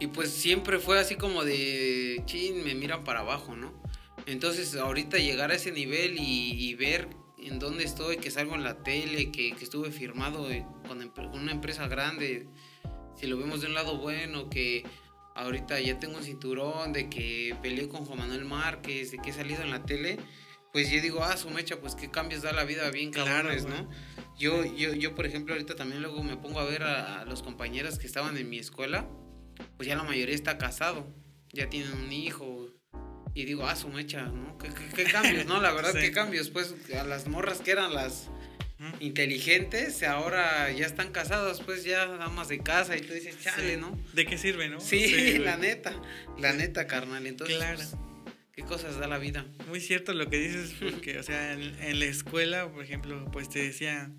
Y 0.00 0.08
pues 0.08 0.30
siempre 0.30 0.78
fue 0.80 0.98
así 0.98 1.14
como 1.14 1.44
de, 1.44 2.22
chin, 2.26 2.64
me 2.64 2.74
miran 2.74 3.04
para 3.04 3.20
abajo, 3.20 3.54
¿no? 3.54 3.82
Entonces 4.26 4.74
ahorita 4.76 5.18
llegar 5.18 5.50
a 5.50 5.54
ese 5.54 5.70
nivel 5.72 6.18
y, 6.18 6.52
y 6.52 6.74
ver 6.74 7.08
en 7.38 7.58
dónde 7.58 7.84
estoy, 7.84 8.16
que 8.16 8.30
salgo 8.30 8.54
en 8.54 8.64
la 8.64 8.82
tele, 8.82 9.30
que, 9.30 9.52
que 9.54 9.64
estuve 9.64 9.90
firmado 9.90 10.50
eh, 10.50 10.64
con, 10.88 11.00
empre- 11.02 11.30
con 11.30 11.40
una 11.40 11.52
empresa 11.52 11.88
grande, 11.88 12.48
si 13.16 13.26
lo 13.26 13.36
vemos 13.36 13.60
de 13.60 13.66
un 13.66 13.74
lado 13.74 13.98
bueno, 13.98 14.48
que 14.48 14.84
ahorita 15.34 15.78
ya 15.80 15.98
tengo 15.98 16.16
un 16.16 16.22
cinturón, 16.24 16.92
de 16.92 17.10
que 17.10 17.54
peleé 17.60 17.88
con 17.88 18.04
Juan 18.06 18.18
Manuel 18.20 18.44
Márquez, 18.46 19.10
de 19.10 19.18
que 19.18 19.30
he 19.30 19.32
salido 19.32 19.62
en 19.62 19.70
la 19.70 19.84
tele, 19.84 20.16
pues 20.72 20.90
yo 20.90 21.00
digo, 21.02 21.22
ah, 21.22 21.36
su 21.36 21.50
mecha, 21.50 21.78
pues 21.80 21.94
qué 21.94 22.10
cambios 22.10 22.42
da 22.42 22.52
la 22.52 22.64
vida 22.64 22.90
bien 22.90 23.10
Claro, 23.12 23.30
cabrones, 23.30 23.66
güey. 23.66 23.74
¿no? 23.82 23.90
Yo, 24.38 24.64
yo, 24.64 24.94
yo, 24.94 25.14
por 25.14 25.26
ejemplo, 25.26 25.54
ahorita 25.54 25.76
también 25.76 26.00
luego 26.02 26.22
me 26.24 26.36
pongo 26.36 26.58
a 26.60 26.64
ver 26.64 26.82
a, 26.82 27.20
a 27.20 27.24
los 27.26 27.42
compañeros 27.42 27.98
que 27.98 28.06
estaban 28.06 28.36
en 28.38 28.48
mi 28.48 28.58
escuela, 28.58 29.08
pues 29.76 29.86
ya 29.86 29.94
la 29.96 30.02
mayoría 30.02 30.34
está 30.34 30.56
casado, 30.58 31.06
ya 31.52 31.68
tienen 31.68 31.92
un 31.92 32.10
hijo. 32.12 32.68
Y 33.34 33.44
digo, 33.44 33.66
ah, 33.66 33.74
su 33.74 33.88
mecha, 33.88 34.22
¿no? 34.22 34.56
¿Qué, 34.58 34.68
qué- 34.68 35.04
qué 35.04 35.10
cambios, 35.10 35.44
no? 35.46 35.60
La 35.60 35.72
verdad, 35.72 35.92
Sí. 35.94 35.98
qué 36.00 36.12
cambios. 36.12 36.50
Pues 36.50 36.74
a 36.98 37.02
las 37.04 37.26
morras 37.26 37.58
que 37.60 37.72
eran 37.72 37.92
las 37.94 38.28
inteligentes, 39.00 40.02
ahora 40.02 40.70
ya 40.72 40.86
están 40.86 41.10
casadas, 41.10 41.60
pues 41.60 41.84
ya 41.84 42.06
damas 42.06 42.48
de 42.48 42.58
casa. 42.60 42.96
Y 42.96 43.00
tú 43.00 43.12
dices, 43.14 43.36
chale, 43.42 43.74
Sí. 43.74 43.80
¿no? 43.80 43.98
¿De 44.12 44.26
qué 44.26 44.38
sirve, 44.38 44.68
no? 44.68 44.80
Sí, 44.80 45.10
güey. 45.10 45.38
la 45.38 45.56
neta, 45.56 45.94
la 46.38 46.52
neta, 46.52 46.86
carnal. 46.86 47.26
Entonces, 47.26 47.56
Claro. 47.56 47.76
pues, 47.76 47.94
¿qué 48.54 48.62
cosas 48.62 48.98
da 48.98 49.06
la 49.08 49.18
vida? 49.18 49.46
Muy 49.68 49.80
cierto 49.80 50.12
lo 50.14 50.28
que 50.30 50.38
dices, 50.38 50.74
porque, 50.80 51.18
o 51.18 51.22
sea, 51.22 51.52
en, 51.54 51.62
en 51.82 51.98
la 51.98 52.04
escuela, 52.06 52.68
por 52.70 52.84
ejemplo, 52.84 53.28
pues 53.32 53.48
te 53.48 53.60
decía, 53.60 54.10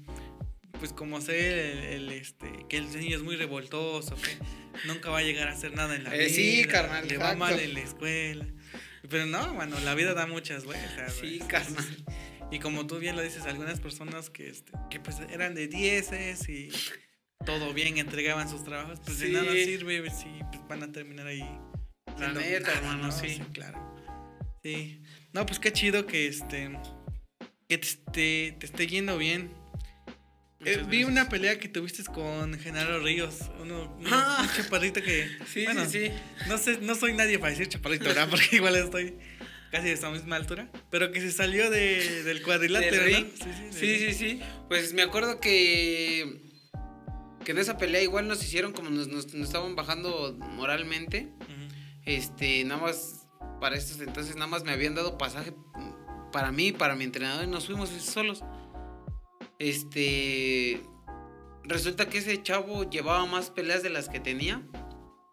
pues 0.80 0.92
como 0.94 1.22
sé, 1.22 1.72
el, 1.72 1.78
el, 1.80 2.12
este, 2.12 2.52
que 2.70 2.78
el 2.78 2.90
niño 2.98 3.16
es 3.18 3.24
muy 3.24 3.36
revoltoso, 3.38 4.16
que 4.16 4.88
nunca 4.88 5.10
va 5.10 5.20
a 5.20 5.24
llegar 5.24 5.48
a 5.48 5.54
hacer 5.54 5.74
nada 5.74 5.96
en 5.96 6.04
la 6.04 6.14
Eh, 6.16 6.20
vida. 6.26 6.30
sí, 6.30 6.66
carnal, 6.66 7.08
Le 7.08 7.18
va 7.18 7.32
exacto. 7.32 7.40
mal 7.40 7.60
en 7.60 7.74
la 7.74 7.80
escuela. 7.82 8.46
Pero 9.10 9.26
no, 9.26 9.54
bueno, 9.54 9.80
la 9.82 9.94
vida 9.96 10.14
da 10.14 10.26
muchas 10.28 10.66
vueltas. 10.66 11.14
Sí, 11.20 11.40
carnal. 11.48 11.86
Y 12.52 12.60
como 12.60 12.86
tú 12.88 13.00
bien 13.00 13.16
lo 13.16 13.22
dices, 13.22 13.44
algunas 13.46 13.80
personas 13.80 14.30
que, 14.30 14.50
este, 14.50 14.72
que 14.90 15.00
pues 15.00 15.18
eran 15.32 15.56
de 15.56 15.68
dieces 15.68 16.48
y 16.48 16.70
todo 17.46 17.74
bien, 17.74 17.98
entregaban 17.98 18.48
sus 18.50 18.64
trabajos, 18.64 19.00
pues 19.04 19.20
de 19.20 19.28
Sí. 19.28 19.34
nada 19.34 19.52
sirve 19.52 20.10
si 20.12 20.26
pues, 20.52 20.68
van 20.68 20.84
a 20.84 20.92
terminar 20.92 21.28
ahí. 21.28 21.44
La 22.20 22.32
neta, 22.32 22.72
hermano, 22.74 23.08
¿no? 23.08 23.12
sí. 23.12 23.42
claro. 23.52 23.96
Sí. 24.64 25.02
No, 25.34 25.46
pues 25.46 25.60
qué 25.60 25.72
chido 25.74 26.06
que 26.06 26.28
este 26.28 26.72
que 27.68 27.78
te, 27.80 27.88
esté- 27.88 28.58
te 28.60 28.66
esté 28.66 28.88
yendo 28.88 29.18
bien. 29.18 29.52
Eh, 30.66 30.84
vi 30.88 31.04
una 31.04 31.30
pelea 31.30 31.60
que 31.60 31.70
tuviste 31.70 32.04
con 32.04 32.58
Genaro 32.60 33.00
Ríos, 33.00 33.40
uno, 33.62 33.96
un, 34.00 34.08
Ah. 34.08 34.40
un 34.42 34.50
chaparrito 34.64 35.02
que 35.02 35.30
Sí, 35.48 35.64
bueno, 35.66 35.86
sí, 35.86 36.08
sí. 36.08 36.12
no 36.48 36.58
sé, 36.58 36.80
no 36.82 36.96
soy 36.96 37.14
nadie 37.14 37.38
para 37.40 37.52
decir 37.52 37.68
chaparrito, 37.68 38.06
¿verdad? 38.06 38.28
Porque 38.30 38.56
igual 38.56 38.76
estoy 38.76 39.18
casi 39.72 39.86
de 39.88 39.94
esa 39.94 40.10
misma 40.10 40.38
altura, 40.38 40.70
pero 40.90 41.12
que 41.12 41.22
se 41.22 41.32
salió 41.32 41.70
de, 41.70 42.24
del 42.24 42.42
cuadrilátero, 42.42 43.04
del 43.04 43.32
Sí, 43.72 43.98
sí, 44.00 44.14
sí. 44.14 44.42
Pues 44.68 44.94
me 44.94 45.02
acuerdo 45.04 45.40
que. 45.40 46.42
Que 47.44 47.52
en 47.52 47.60
esa 47.60 47.78
pelea 47.78 48.02
igual 48.02 48.28
nos 48.28 48.44
hicieron 48.44 48.72
como 48.74 48.90
nos, 48.90 49.08
nos- 49.08 49.34
nos 49.36 49.48
estaban 49.48 49.76
bajando 49.76 50.36
moralmente. 50.56 51.30
Este, 52.06 52.64
nada 52.64 52.82
más. 52.82 53.22
Para 53.62 53.76
estos 53.78 54.00
entonces, 54.02 54.36
nada 54.36 54.48
más 54.48 54.64
me 54.64 54.72
habían 54.72 54.96
dado 54.96 55.18
pasaje 55.18 55.54
para 56.32 56.52
mí, 56.52 56.72
para 56.72 56.96
mi 56.96 57.04
entrenador, 57.04 57.44
y 57.46 57.48
nos 57.48 57.66
fuimos 57.68 57.90
solos. 57.90 58.44
Este. 59.60 60.82
Resulta 61.64 62.08
que 62.10 62.20
ese 62.20 62.42
chavo 62.44 62.88
llevaba 62.90 63.26
más 63.26 63.50
peleas 63.50 63.82
de 63.84 63.90
las 63.90 64.08
que 64.10 64.20
tenía. 64.20 64.62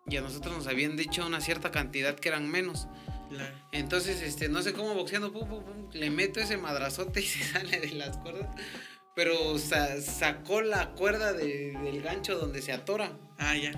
Y 0.06 0.16
a 0.16 0.20
nosotros 0.20 0.56
nos 0.56 0.66
habían 0.66 0.96
dicho 0.96 1.24
una 1.26 1.40
cierta 1.40 1.70
cantidad 1.70 2.16
que 2.18 2.28
eran 2.28 2.48
menos. 2.50 2.88
Claro. 3.28 3.54
Entonces, 3.72 4.20
este, 4.22 4.48
no 4.48 4.62
sé 4.62 4.72
cómo 4.72 4.94
boxeando, 4.94 5.32
pum, 5.32 5.48
pum, 5.48 5.62
pum, 5.64 5.88
le 5.92 6.10
meto 6.10 6.40
ese 6.40 6.56
madrazote 6.56 7.20
y 7.20 7.22
se 7.26 7.44
sale 7.44 7.80
de 7.80 7.92
las 7.92 8.16
cuerdas. 8.18 8.48
Pero 9.14 9.58
sa- 9.58 10.00
sacó 10.00 10.62
la 10.62 10.90
cuerda 10.94 11.32
de- 11.34 11.78
del 11.82 12.02
gancho 12.02 12.36
donde 12.36 12.62
se 12.62 12.72
atora. 12.72 13.12
Ah, 13.38 13.56
ya. 13.56 13.72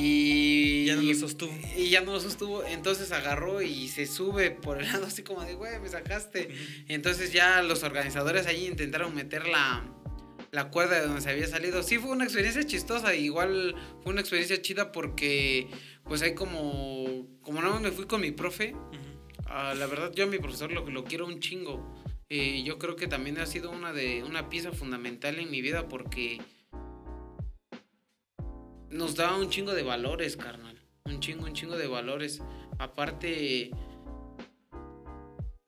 Y 0.00 0.84
Ya 0.84 0.94
no 0.94 1.02
lo 1.02 1.14
sostuvo. 1.14 1.52
Y 1.76 1.90
ya 1.90 2.02
no 2.02 2.12
lo 2.12 2.20
sostuvo. 2.20 2.64
Entonces 2.64 3.10
agarró 3.10 3.62
y 3.62 3.88
se 3.88 4.06
sube 4.06 4.52
por 4.52 4.78
el 4.78 4.86
lado 4.86 5.06
así 5.06 5.24
como 5.24 5.44
de, 5.44 5.54
güey, 5.54 5.80
me 5.80 5.88
sacaste. 5.88 6.48
Entonces 6.86 7.32
ya 7.32 7.62
los 7.62 7.82
organizadores 7.82 8.46
allí 8.46 8.66
intentaron 8.66 9.12
meter 9.12 9.48
la, 9.48 9.84
la 10.52 10.70
cuerda 10.70 11.00
de 11.00 11.06
donde 11.06 11.20
se 11.20 11.30
había 11.30 11.48
salido. 11.48 11.82
Sí, 11.82 11.98
fue 11.98 12.10
una 12.10 12.22
experiencia 12.22 12.64
chistosa. 12.64 13.12
Igual 13.16 13.74
fue 14.04 14.12
una 14.12 14.20
experiencia 14.20 14.62
chida 14.62 14.92
porque, 14.92 15.66
pues 16.04 16.22
hay 16.22 16.34
como, 16.34 17.26
como 17.42 17.60
nada 17.60 17.72
más 17.72 17.82
me 17.82 17.90
fui 17.90 18.06
con 18.06 18.20
mi 18.20 18.30
profe. 18.30 18.76
Ah, 19.46 19.74
la 19.76 19.86
verdad, 19.86 20.12
yo 20.14 20.24
a 20.24 20.26
mi 20.28 20.38
profesor 20.38 20.70
lo, 20.70 20.88
lo 20.88 21.04
quiero 21.04 21.26
un 21.26 21.40
chingo. 21.40 21.98
Eh, 22.28 22.62
yo 22.62 22.78
creo 22.78 22.94
que 22.94 23.08
también 23.08 23.38
ha 23.38 23.46
sido 23.46 23.72
una, 23.72 23.92
de, 23.92 24.22
una 24.22 24.48
pieza 24.48 24.70
fundamental 24.70 25.40
en 25.40 25.50
mi 25.50 25.60
vida 25.60 25.88
porque 25.88 26.38
nos 28.90 29.14
da 29.16 29.36
un 29.36 29.50
chingo 29.50 29.74
de 29.74 29.82
valores, 29.82 30.36
carnal. 30.36 30.78
Un 31.04 31.20
chingo, 31.20 31.44
un 31.44 31.52
chingo 31.54 31.76
de 31.76 31.86
valores. 31.86 32.40
Aparte, 32.78 33.70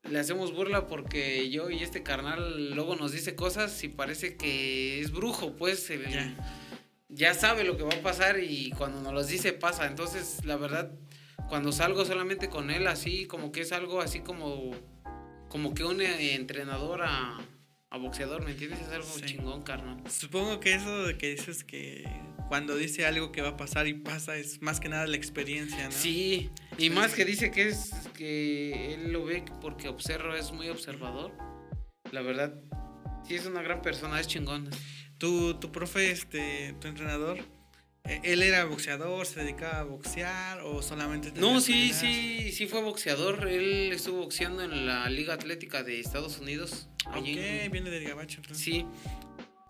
le 0.09 0.19
hacemos 0.19 0.53
burla 0.53 0.87
porque 0.87 1.49
yo 1.49 1.69
y 1.69 1.79
este 1.83 2.03
carnal 2.03 2.73
luego 2.75 2.95
nos 2.95 3.11
dice 3.11 3.35
cosas 3.35 3.83
y 3.83 3.89
parece 3.89 4.35
que 4.37 4.99
es 4.99 5.11
brujo, 5.11 5.55
pues. 5.55 5.89
el- 5.89 6.07
Ya. 6.09 6.35
ya 7.09 7.33
sabe 7.33 7.63
lo 7.63 7.77
que 7.77 7.83
va 7.83 7.93
a 7.93 8.01
pasar 8.01 8.39
y 8.39 8.71
cuando 8.71 9.01
nos 9.01 9.13
los 9.13 9.27
dice 9.27 9.53
pasa. 9.53 9.85
Entonces, 9.87 10.43
la 10.45 10.57
verdad, 10.57 10.91
cuando 11.49 11.71
salgo 11.71 12.05
solamente 12.05 12.49
con 12.49 12.71
él, 12.71 12.87
así 12.87 13.25
como 13.25 13.51
que 13.51 13.61
es 13.61 13.71
algo 13.71 14.01
así 14.01 14.19
como, 14.21 14.71
como 15.49 15.73
que 15.73 15.83
un 15.83 16.01
entrenador 16.01 17.01
a, 17.03 17.39
a 17.89 17.97
boxeador, 17.97 18.43
¿me 18.43 18.51
entiendes? 18.51 18.81
Es 18.81 18.89
algo 18.89 19.07
Sí. 19.07 19.21
chingón, 19.25 19.61
carnal. 19.63 20.01
Supongo 20.09 20.59
que 20.59 20.73
eso 20.75 21.03
de 21.05 21.17
que 21.17 21.31
dices 21.31 21.63
que 21.63 22.05
cuando 22.51 22.75
dice 22.75 23.05
algo 23.05 23.31
que 23.31 23.41
va 23.41 23.47
a 23.51 23.55
pasar 23.55 23.87
y 23.87 23.93
pasa 23.93 24.35
es 24.35 24.61
más 24.61 24.81
que 24.81 24.89
nada 24.89 25.07
la 25.07 25.15
experiencia, 25.15 25.85
¿no? 25.85 25.91
Sí, 25.93 26.49
y 26.77 26.89
más 26.89 27.13
que 27.13 27.23
dice 27.23 27.49
que 27.49 27.69
es 27.69 27.91
que 28.13 28.93
él 28.93 29.13
lo 29.13 29.23
ve 29.23 29.45
porque 29.61 29.87
observa, 29.87 30.37
es 30.37 30.51
muy 30.51 30.67
observador. 30.67 31.31
La 32.11 32.21
verdad, 32.21 32.53
sí 33.25 33.35
es 33.35 33.45
una 33.45 33.61
gran 33.61 33.81
persona, 33.81 34.19
es 34.19 34.27
chingón. 34.27 34.69
Tu, 35.17 35.53
tu 35.61 35.71
profe, 35.71 36.11
este, 36.11 36.75
tu 36.81 36.89
entrenador, 36.89 37.37
eh, 38.03 38.19
¿él 38.25 38.41
era 38.43 38.65
boxeador, 38.65 39.25
se 39.25 39.39
dedicaba 39.45 39.79
a 39.79 39.83
boxear 39.83 40.59
o 40.59 40.81
solamente... 40.81 41.31
No, 41.39 41.61
sí, 41.61 41.93
sí, 41.93 42.51
sí 42.51 42.67
fue 42.67 42.81
boxeador. 42.81 43.47
Él 43.47 43.93
estuvo 43.93 44.17
boxeando 44.23 44.61
en 44.61 44.85
la 44.87 45.09
Liga 45.09 45.35
Atlética 45.35 45.83
de 45.83 46.01
Estados 46.01 46.37
Unidos. 46.39 46.89
Ok, 47.05 47.15
allí 47.15 47.39
en- 47.39 47.71
viene 47.71 47.89
del 47.91 48.03
gabacho. 48.03 48.39
entonces. 48.41 48.61
Sí, 48.61 48.85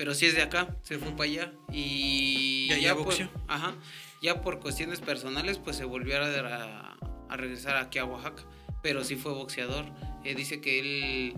pero 0.01 0.15
sí 0.15 0.25
es 0.25 0.33
de 0.33 0.41
acá, 0.41 0.75
se 0.81 0.97
fue 0.97 1.11
para 1.11 1.25
allá. 1.25 1.53
Y 1.71 2.65
¿Y 2.69 2.71
allá 2.73 2.81
ya 2.81 2.95
por, 2.95 3.13
ajá, 3.47 3.75
ya 4.19 4.41
por 4.41 4.59
cuestiones 4.59 4.99
personales, 4.99 5.59
pues 5.59 5.75
se 5.75 5.85
volvió 5.85 6.17
a, 6.17 6.97
a- 7.29 7.37
regresar 7.37 7.77
aquí 7.77 7.99
a 7.99 8.05
Oaxaca. 8.05 8.43
Pero 8.81 9.03
sí 9.03 9.15
fue 9.15 9.31
boxeador. 9.31 9.85
Eh, 10.23 10.33
dice 10.33 10.59
que 10.59 10.79
él 10.79 11.35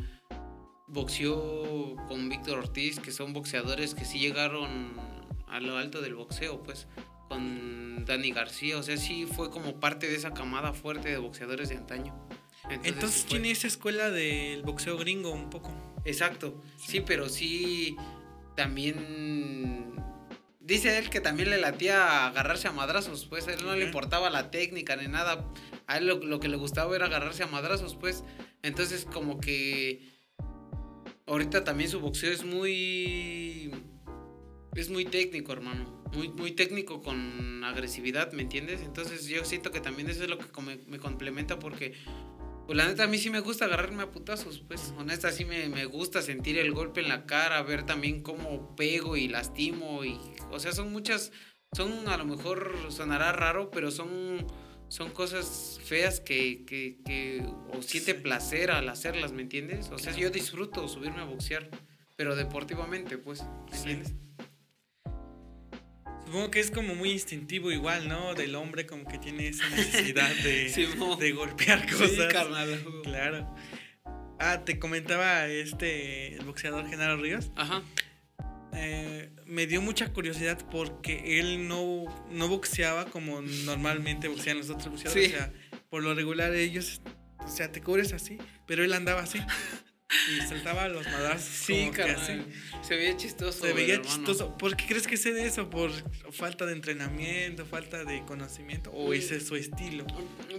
boxeó 0.88 1.98
con 2.08 2.30
Víctor 2.30 2.60
Ortiz, 2.60 3.02
que 3.02 3.12
son 3.12 3.34
boxeadores 3.34 3.96
que 3.96 4.06
sí 4.06 4.18
llegaron 4.20 4.94
a 5.50 5.60
lo 5.60 5.78
alto 5.78 6.00
del 6.02 6.16
boxeo, 6.16 6.64
pues, 6.64 6.88
con 7.28 8.06
Dani 8.06 8.32
García. 8.32 8.78
O 8.78 8.84
sea, 8.84 8.96
sí 8.96 9.26
fue 9.26 9.50
como 9.50 9.82
parte 9.82 10.08
de 10.08 10.16
esa 10.16 10.34
camada 10.34 10.72
fuerte 10.72 11.10
de 11.10 11.18
boxeadores 11.18 11.68
de 11.68 11.76
antaño. 11.76 12.16
Entonces 12.86 13.26
tiene 13.26 13.52
esa 13.52 13.68
escuela 13.68 14.10
del 14.10 14.62
boxeo 14.62 14.98
gringo 14.98 15.32
un 15.32 15.50
poco. 15.50 15.70
Exacto, 16.06 16.62
sí, 16.78 17.02
pero 17.02 17.28
sí 17.28 17.98
también 18.56 19.94
dice 20.60 20.98
él 20.98 21.10
que 21.10 21.20
también 21.20 21.50
le 21.50 21.58
latía 21.58 22.04
a 22.04 22.28
agarrarse 22.28 22.68
a 22.68 22.72
madrazos, 22.72 23.26
pues 23.26 23.48
a 23.48 23.54
él 23.54 23.64
no 23.64 23.76
le 23.76 23.86
importaba 23.86 24.30
la 24.30 24.50
técnica 24.50 24.96
ni 24.96 25.08
nada, 25.08 25.46
a 25.88 25.98
él 25.98 26.08
lo, 26.08 26.16
lo 26.16 26.40
que 26.40 26.48
le 26.48 26.58
gustaba 26.58 26.96
era 26.96 27.08
agarrarse 27.08 27.44
a 27.44 27.48
madrazos, 27.48 27.96
pues 27.96 28.24
entonces 28.62 29.06
como 29.06 29.40
que 29.40 30.10
ahorita 31.28 31.64
también 31.64 31.90
su 31.90 32.00
boxeo 32.00 32.32
es 32.32 32.44
muy 32.44 33.72
es 34.76 34.90
muy 34.90 35.06
técnico, 35.06 35.52
hermano, 35.52 36.04
muy 36.14 36.30
muy 36.30 36.52
técnico 36.52 37.02
con 37.02 37.64
agresividad, 37.64 38.32
¿me 38.32 38.44
entiendes? 38.44 38.82
Entonces 38.82 39.26
yo 39.26 39.44
siento 39.46 39.72
que 39.72 39.82
también 39.82 40.10
eso 40.10 40.24
es 40.24 40.30
lo 40.30 40.38
que 40.38 40.48
me 40.88 41.00
complementa 41.00 41.60
porque 41.60 41.94
pues 42.66 42.78
la 42.78 42.88
neta 42.88 43.04
a 43.04 43.08
mí 43.08 43.18
sí 43.18 43.30
me 43.30 43.40
gusta 43.40 43.66
agarrarme 43.66 44.04
a 44.04 44.12
putazos, 44.12 44.64
pues 44.68 44.94
honesta 44.98 45.32
sí 45.32 45.46
me, 45.46 45.70
me 45.70 45.86
gusta 45.86 46.22
sentir 46.22 46.58
el 46.58 46.72
golpe 46.72 47.02
en 47.02 47.10
la 47.10 47.26
cara, 47.26 47.62
ver 47.64 47.86
también 47.86 48.24
cómo 48.24 48.76
pego 48.76 49.18
y 49.18 49.28
lastimo 49.28 50.04
y 50.06 50.20
o 50.52 50.60
sea, 50.60 50.72
son 50.72 50.92
muchas 50.92 51.32
son 51.74 52.08
a 52.08 52.18
lo 52.18 52.26
mejor 52.26 52.76
sonará 52.90 53.32
raro, 53.32 53.72
pero 53.72 53.92
son 53.92 54.46
son 54.94 55.10
cosas 55.10 55.80
feas 55.84 56.20
que, 56.20 56.66
que, 56.66 57.00
que 57.04 57.44
o 57.74 57.82
siente 57.82 58.14
placer 58.14 58.70
al 58.70 58.88
hacerlas, 58.90 59.32
¿me 59.32 59.42
entiendes? 59.42 59.90
O 59.90 59.98
sea, 59.98 60.16
yo 60.16 60.30
disfruto 60.30 60.88
subirme 60.88 61.22
a 61.22 61.26
boxear, 61.26 61.68
pero 62.16 62.36
deportivamente, 62.36 63.18
pues, 63.18 63.44
¿me 63.72 63.78
entiendes? 63.78 64.14
Supongo 66.34 66.50
que 66.50 66.62
es 66.62 66.72
como 66.72 66.96
muy 66.96 67.12
instintivo 67.12 67.72
igual, 67.72 68.08
¿no? 68.08 68.34
Del 68.34 68.56
hombre 68.56 68.88
como 68.88 69.06
que 69.06 69.20
tiene 69.20 69.50
esa 69.50 69.70
necesidad 69.70 70.34
de, 70.38 70.68
de 71.20 71.32
golpear 71.32 71.88
cosas. 71.88 72.10
Sí, 72.10 72.22
carnal. 72.32 72.84
Claro. 73.04 73.56
Ah, 74.40 74.64
te 74.66 74.80
comentaba 74.80 75.46
este, 75.46 76.34
el 76.34 76.44
boxeador 76.44 76.90
Genaro 76.90 77.18
Ríos. 77.18 77.52
Ajá. 77.56 77.84
Eh, 78.74 79.30
me 79.46 79.68
dio 79.68 79.80
mucha 79.84 80.12
curiosidad 80.12 80.58
porque 80.72 81.40
él 81.40 81.68
no, 81.68 82.06
no 82.32 82.48
boxeaba 82.48 83.06
como 83.06 83.44
normalmente 83.44 84.28
boxean 84.28 84.58
los 84.58 84.72
otros 84.72 84.90
boxeadores. 84.90 85.30
Sí. 85.30 85.36
O 85.36 85.38
sea, 85.38 85.54
por 85.92 86.02
lo 86.02 86.16
regular 86.16 86.56
ellos, 86.56 87.04
o 87.46 87.48
sea, 87.48 87.72
te 87.72 87.80
cubres 87.80 88.12
así, 88.12 88.40
pero 88.66 88.84
él 88.84 88.94
andaba 88.94 89.22
así. 89.22 89.38
Y 90.32 90.42
saltaba 90.48 90.88
los 90.88 91.06
madrazos. 91.08 91.48
Sí, 91.48 91.90
carnal. 91.94 92.46
Se 92.82 92.96
veía 92.96 93.16
chistoso. 93.18 93.66
Se 93.66 93.74
veía 93.74 94.02
chistoso. 94.02 94.58
¿Por 94.58 94.76
qué 94.76 94.86
crees 94.88 95.08
que 95.08 95.18
sé 95.18 95.34
de 95.34 95.46
eso? 95.46 95.70
¿Por 95.70 95.92
falta 96.32 96.66
de 96.66 96.74
entrenamiento, 96.74 97.66
falta 97.66 98.04
de 98.04 98.24
conocimiento? 98.26 98.92
¿O 98.92 99.14
ese 99.14 99.38
es 99.38 99.48
su 99.48 99.56
estilo? 99.56 100.06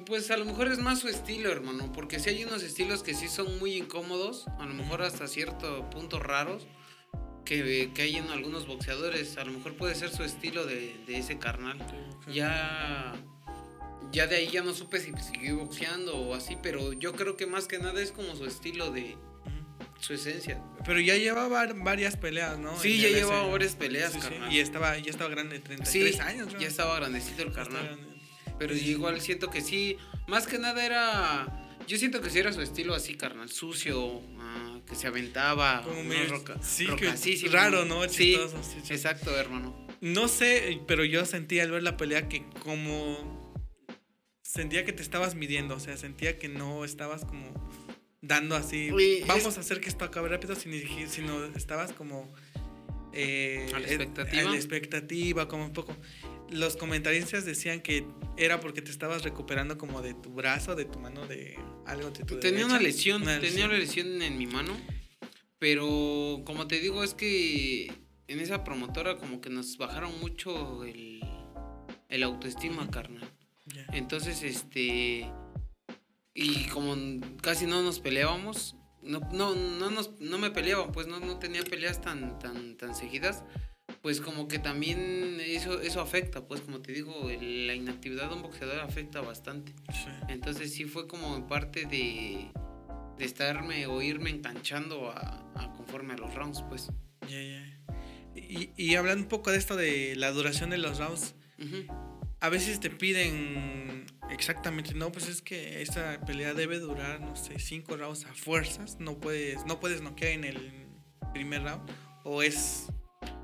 Pues 0.06 0.30
a 0.30 0.36
lo 0.36 0.44
mejor 0.44 0.68
es 0.68 0.78
más 0.78 1.00
su 1.00 1.08
estilo, 1.08 1.50
hermano, 1.50 1.92
porque 1.92 2.18
si 2.18 2.30
hay 2.30 2.44
unos 2.44 2.62
estilos 2.62 3.02
que 3.02 3.14
sí 3.14 3.28
son 3.28 3.58
muy 3.58 3.74
incómodos, 3.74 4.46
a 4.58 4.66
lo 4.66 4.74
mejor 4.74 5.02
hasta 5.02 5.26
cierto 5.26 5.88
punto 5.90 6.18
raros, 6.18 6.66
que, 7.44 7.90
que 7.94 8.02
hay 8.02 8.16
en 8.16 8.28
algunos 8.30 8.66
boxeadores, 8.66 9.36
a 9.36 9.44
lo 9.44 9.52
mejor 9.52 9.76
puede 9.76 9.94
ser 9.94 10.10
su 10.10 10.24
estilo 10.24 10.64
de, 10.66 10.96
de 11.06 11.18
ese 11.18 11.38
carnal. 11.38 11.78
Ya, 12.32 13.14
ya 14.12 14.26
de 14.26 14.36
ahí 14.36 14.48
ya 14.48 14.62
no 14.62 14.72
supe 14.72 15.00
si 15.00 15.12
siguió 15.22 15.58
boxeando 15.58 16.16
o 16.16 16.34
así, 16.34 16.56
pero 16.62 16.92
yo 16.92 17.12
creo 17.12 17.36
que 17.36 17.46
más 17.46 17.66
que 17.66 17.78
nada 17.78 18.00
es 18.00 18.12
como 18.12 18.34
su 18.36 18.46
estilo 18.46 18.90
de. 18.90 19.16
Su 20.04 20.14
esencia. 20.14 20.60
Pero 20.84 21.00
ya 21.00 21.16
llevaba 21.16 21.66
varias 21.74 22.16
peleas, 22.16 22.58
¿no? 22.58 22.78
Sí, 22.78 22.96
En 22.96 23.00
ya 23.02 23.08
llevaba 23.18 23.42
ese- 23.42 23.50
varias 23.52 23.74
peleas, 23.76 24.12
Sí, 24.12 24.20
sí, 24.20 24.28
carnal. 24.28 24.52
Y 24.52 24.60
estaba, 24.60 24.98
ya 24.98 25.10
estaba 25.10 25.30
grande, 25.30 25.58
33 25.60 26.14
Sí, 26.16 26.20
años, 26.20 26.52
¿no? 26.52 26.60
ya 26.60 26.68
estaba 26.68 26.96
grandecito 26.96 27.42
el 27.42 27.52
carnal. 27.52 27.98
Pero 28.58 28.74
igual 28.74 29.20
siento 29.20 29.50
que 29.50 29.60
sí, 29.60 29.96
más 30.28 30.46
que 30.46 30.58
nada 30.58 30.84
era. 30.84 31.60
Yo 31.88 31.98
siento 31.98 32.20
que 32.22 32.30
sí 32.30 32.38
era 32.38 32.52
su 32.52 32.62
estilo 32.62 32.94
así, 32.94 33.14
carnal, 33.14 33.50
sucio, 33.50 34.22
ah, 34.38 34.78
que 34.88 34.94
se 34.94 35.06
aventaba. 35.06 35.82
Como 35.82 36.00
una 36.00 36.08
medio- 36.08 36.30
roca, 36.30 36.56
sí, 36.62 36.86
roca- 36.86 37.12
que 37.12 37.16
sí, 37.18 37.36
sí, 37.36 37.48
raro, 37.48 37.84
¿no? 37.84 38.02
Sí, 38.08 38.32
Chistoso, 38.36 38.62
sí, 38.62 38.80
sí. 38.84 38.92
exacto, 38.94 39.36
hermano. 39.36 39.86
No 40.00 40.28
sé, 40.28 40.80
pero 40.86 41.04
yo 41.04 41.24
sentí 41.26 41.60
al 41.60 41.70
ver 41.70 41.82
la 41.82 41.96
pelea 41.96 42.28
que 42.28 42.44
como 42.62 43.54
sentía 44.42 44.84
que 44.84 44.92
te 44.92 45.02
estabas 45.02 45.34
midiendo, 45.34 45.74
o 45.76 45.80
sea, 45.80 45.96
sentía 45.96 46.38
que 46.38 46.48
no 46.48 46.84
estabas 46.84 47.24
como 47.24 47.52
dando 48.26 48.56
así, 48.56 48.90
es- 48.98 49.26
vamos 49.26 49.56
a 49.56 49.60
hacer 49.60 49.80
que 49.80 49.88
esto 49.88 50.04
acabe 50.04 50.28
rápido, 50.28 50.54
sino, 50.56 51.44
estabas 51.56 51.92
como 51.92 52.32
eh, 53.12 53.70
¿A 53.74 53.78
la 53.78 53.86
eh, 53.86 53.94
expectativa? 53.94 54.42
a 54.42 54.44
la 54.50 54.56
expectativa, 54.56 55.46
como 55.48 55.64
un 55.66 55.72
poco. 55.72 55.96
Los 56.50 56.76
comentaristas 56.76 57.44
decían 57.44 57.80
que 57.80 58.06
era 58.36 58.60
porque 58.60 58.82
te 58.82 58.90
estabas 58.90 59.22
recuperando 59.22 59.78
como 59.78 60.02
de 60.02 60.14
tu 60.14 60.30
brazo, 60.34 60.74
de 60.74 60.84
tu 60.84 60.98
mano, 60.98 61.26
de 61.26 61.56
algo 61.86 62.10
de 62.10 62.24
tu 62.24 62.38
Tenía 62.40 62.66
una 62.66 62.78
lesión, 62.80 63.22
Una 63.22 63.34
tenía 63.40 63.66
lesión. 63.68 63.70
una 63.70 63.78
lesión 63.78 64.22
en 64.22 64.36
mi 64.38 64.46
mano, 64.46 64.76
pero 65.58 66.42
como 66.44 66.66
te 66.66 66.80
digo, 66.80 67.02
es 67.04 67.14
que 67.14 67.86
en 68.28 68.40
esa 68.40 68.64
promotora 68.64 69.16
como 69.16 69.40
que 69.40 69.48
nos 69.50 69.76
bajaron 69.78 70.18
mucho 70.20 70.84
el, 70.84 71.20
el 72.08 72.22
autoestima, 72.22 72.90
carnal. 72.90 73.28
Entonces, 73.92 74.42
este. 74.42 75.26
Y 76.34 76.64
como 76.66 76.96
casi 77.42 77.66
no 77.66 77.82
nos 77.82 78.00
peleábamos, 78.00 78.76
no, 79.02 79.20
no, 79.32 79.54
no, 79.54 79.90
nos, 79.90 80.18
no 80.20 80.38
me 80.38 80.50
peleaban, 80.50 80.90
pues 80.92 81.06
no, 81.06 81.20
no 81.20 81.38
tenía 81.38 81.62
peleas 81.62 82.00
tan, 82.00 82.38
tan, 82.40 82.76
tan 82.76 82.94
seguidas, 82.94 83.44
pues 84.02 84.20
como 84.20 84.48
que 84.48 84.58
también 84.58 85.38
eso, 85.40 85.80
eso 85.80 86.00
afecta, 86.00 86.46
pues 86.48 86.60
como 86.62 86.80
te 86.80 86.92
digo, 86.92 87.30
el- 87.30 87.66
la 87.66 87.74
inactividad 87.74 88.28
de 88.30 88.34
un 88.36 88.42
boxeador 88.42 88.80
afecta 88.80 89.20
bastante. 89.20 89.72
Sí. 89.92 90.08
Entonces 90.28 90.72
sí 90.74 90.84
fue 90.86 91.06
como 91.06 91.46
parte 91.46 91.84
de, 91.86 92.50
de 93.18 93.24
estarme 93.24 93.86
o 93.86 94.02
irme 94.02 94.30
enganchando 94.30 95.10
a, 95.10 95.50
a 95.54 95.72
conforme 95.76 96.14
a 96.14 96.16
los 96.16 96.34
rounds, 96.34 96.62
pues. 96.68 96.88
Ya, 97.28 97.40
ya. 97.40 97.80
Y, 98.34 98.70
y 98.76 98.96
hablando 98.96 99.22
un 99.22 99.28
poco 99.28 99.52
de 99.52 99.58
esto 99.58 99.76
de 99.76 100.16
la 100.16 100.32
duración 100.32 100.70
de 100.70 100.78
los 100.78 100.98
rounds, 100.98 101.34
Ujú. 101.58 101.86
a 102.40 102.48
veces 102.48 102.80
te 102.80 102.90
piden 102.90 104.06
exactamente, 104.34 104.94
no, 104.94 105.10
pues 105.10 105.28
es 105.28 105.40
que 105.40 105.80
esta 105.80 106.20
pelea 106.20 106.52
debe 106.52 106.78
durar, 106.78 107.20
no 107.20 107.36
sé, 107.36 107.58
cinco 107.58 107.96
rounds 107.96 108.24
a 108.26 108.34
fuerzas, 108.34 108.98
no 108.98 109.18
puedes, 109.18 109.64
no 109.64 109.80
puedes 109.80 110.02
noquear 110.02 110.32
en 110.32 110.44
el 110.44 110.88
primer 111.32 111.62
round, 111.62 111.90
o 112.24 112.42
es 112.42 112.88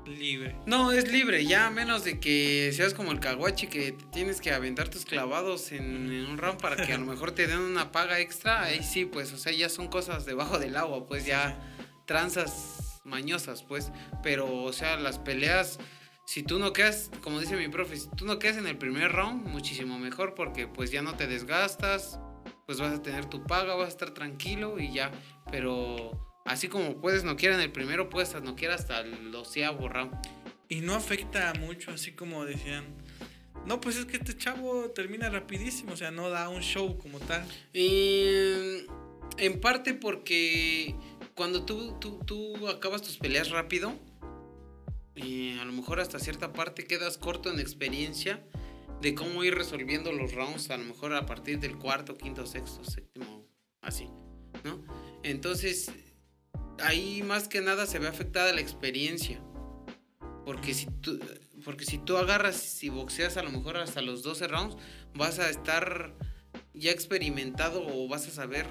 libre. 0.05 0.55
No, 0.65 0.91
es 0.91 1.11
libre, 1.11 1.45
ya 1.45 1.67
a 1.67 1.69
menos 1.69 2.03
de 2.03 2.19
que 2.19 2.71
seas 2.73 2.93
como 2.93 3.11
el 3.11 3.19
caguachi 3.19 3.67
que 3.67 3.95
tienes 4.11 4.41
que 4.41 4.51
aventar 4.51 4.89
tus 4.89 5.05
clavados 5.05 5.71
en, 5.71 6.11
en 6.11 6.25
un 6.27 6.37
round 6.37 6.61
para 6.61 6.75
que 6.75 6.93
a 6.93 6.97
lo 6.97 7.05
mejor 7.05 7.31
te 7.31 7.47
den 7.47 7.59
una 7.59 7.91
paga 7.91 8.19
extra, 8.19 8.63
ahí 8.63 8.83
sí, 8.83 9.05
pues, 9.05 9.31
o 9.33 9.37
sea, 9.37 9.51
ya 9.51 9.69
son 9.69 9.87
cosas 9.87 10.25
debajo 10.25 10.59
del 10.59 10.75
agua, 10.75 11.07
pues 11.07 11.25
ya 11.25 11.59
tranzas 12.05 13.01
mañosas, 13.03 13.63
pues, 13.63 13.91
pero, 14.23 14.63
o 14.63 14.73
sea, 14.73 14.97
las 14.97 15.17
peleas, 15.17 15.79
si 16.31 16.43
tú 16.43 16.59
no 16.59 16.71
quedas, 16.71 17.11
como 17.19 17.41
dice 17.41 17.57
mi 17.57 17.67
profe, 17.67 17.97
si 17.97 18.07
tú 18.15 18.23
no 18.23 18.39
quedas 18.39 18.55
en 18.55 18.65
el 18.65 18.77
primer 18.77 19.11
round, 19.11 19.45
muchísimo 19.49 19.99
mejor 19.99 20.33
porque 20.33 20.65
pues 20.65 20.89
ya 20.89 21.01
no 21.01 21.17
te 21.17 21.27
desgastas, 21.27 22.21
pues 22.65 22.79
vas 22.79 22.93
a 22.93 23.01
tener 23.01 23.25
tu 23.25 23.43
paga, 23.43 23.75
vas 23.75 23.87
a 23.87 23.89
estar 23.89 24.11
tranquilo 24.11 24.79
y 24.79 24.93
ya, 24.93 25.11
pero... 25.51 26.29
Así 26.45 26.69
como 26.69 27.01
puedes 27.01 27.25
noquear 27.25 27.55
en 27.55 27.59
el 27.59 27.73
primero, 27.73 28.09
puedes 28.09 28.33
noquear 28.41 28.71
hasta 28.71 29.01
el 29.01 29.33
doceavo 29.33 29.89
round. 29.89 30.13
Y 30.69 30.79
no 30.79 30.95
afecta 30.95 31.53
mucho, 31.59 31.91
así 31.91 32.13
como 32.13 32.45
decían, 32.45 32.85
No, 33.65 33.81
pues 33.81 33.97
es 33.97 34.05
que 34.05 34.15
este 34.15 34.37
chavo 34.37 34.89
termina 34.91 35.29
rapidísimo, 35.29 35.91
o 35.91 35.97
sea, 35.97 36.11
no 36.11 36.29
da 36.29 36.47
un 36.47 36.61
show 36.61 36.97
como 36.97 37.19
tal. 37.19 37.45
Y, 37.73 38.85
en 39.37 39.59
parte 39.59 39.93
porque 39.93 40.95
cuando 41.35 41.65
tú, 41.65 41.99
tú, 41.99 42.19
tú 42.25 42.69
acabas 42.69 43.01
tus 43.01 43.17
peleas 43.17 43.49
rápido, 43.49 43.99
y 45.15 45.57
a 45.59 45.65
lo 45.65 45.73
mejor 45.73 45.99
hasta 45.99 46.19
cierta 46.19 46.53
parte 46.53 46.85
quedas 46.85 47.17
corto 47.17 47.51
en 47.51 47.59
experiencia 47.59 48.43
de 49.01 49.15
cómo 49.15 49.43
ir 49.43 49.55
resolviendo 49.55 50.11
los 50.11 50.33
rounds, 50.33 50.69
a 50.69 50.77
lo 50.77 50.85
mejor 50.85 51.13
a 51.13 51.25
partir 51.25 51.59
del 51.59 51.77
cuarto, 51.77 52.17
quinto, 52.17 52.45
sexto, 52.45 52.83
séptimo, 52.83 53.45
así, 53.81 54.07
¿no? 54.63 54.83
Entonces, 55.23 55.91
ahí 56.79 57.23
más 57.23 57.47
que 57.47 57.61
nada 57.61 57.85
se 57.85 57.99
ve 57.99 58.07
afectada 58.07 58.53
la 58.53 58.61
experiencia. 58.61 59.41
Porque 60.45 60.73
si 60.73 60.85
tú, 60.85 61.19
porque 61.63 61.85
si 61.85 61.97
tú 61.97 62.17
agarras 62.17 62.83
y 62.83 62.89
boxeas 62.89 63.37
a 63.37 63.43
lo 63.43 63.51
mejor 63.51 63.77
hasta 63.77 64.01
los 64.01 64.23
12 64.23 64.47
rounds, 64.47 64.77
vas 65.13 65.39
a 65.39 65.49
estar 65.49 66.15
ya 66.73 66.91
experimentado 66.91 67.85
o 67.85 68.07
vas 68.07 68.27
a 68.27 68.31
saber 68.31 68.65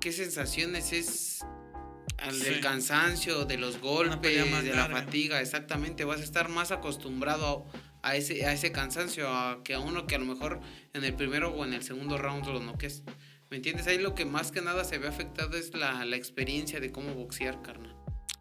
qué 0.00 0.12
sensaciones 0.12 0.92
es 0.92 1.44
al 2.24 2.40
del 2.40 2.60
cansancio, 2.60 3.44
de 3.44 3.58
los 3.58 3.80
golpes, 3.80 4.64
de 4.64 4.74
la 4.74 4.88
fatiga, 4.88 5.40
exactamente, 5.40 6.04
vas 6.04 6.20
a 6.20 6.24
estar 6.24 6.48
más 6.48 6.70
acostumbrado 6.70 7.66
a, 8.02 8.16
ese, 8.16 8.46
a 8.46 8.52
ese 8.52 8.72
cansancio 8.72 9.28
a, 9.28 9.62
que 9.62 9.74
a 9.74 9.80
uno 9.80 10.06
que 10.06 10.14
a 10.14 10.18
lo 10.18 10.26
mejor 10.26 10.60
en 10.92 11.04
el 11.04 11.14
primero 11.14 11.50
o 11.50 11.64
en 11.64 11.74
el 11.74 11.82
segundo 11.82 12.18
round 12.18 12.46
lo 12.46 12.60
noques. 12.60 13.02
¿Me 13.50 13.58
entiendes? 13.58 13.86
Ahí 13.86 13.98
lo 13.98 14.14
que 14.14 14.24
más 14.24 14.50
que 14.50 14.62
nada 14.62 14.84
se 14.84 14.98
ve 14.98 15.06
afectado 15.06 15.56
es 15.56 15.74
la, 15.74 16.04
la 16.04 16.16
experiencia 16.16 16.80
de 16.80 16.90
cómo 16.90 17.14
boxear, 17.14 17.62
carnal. 17.62 17.94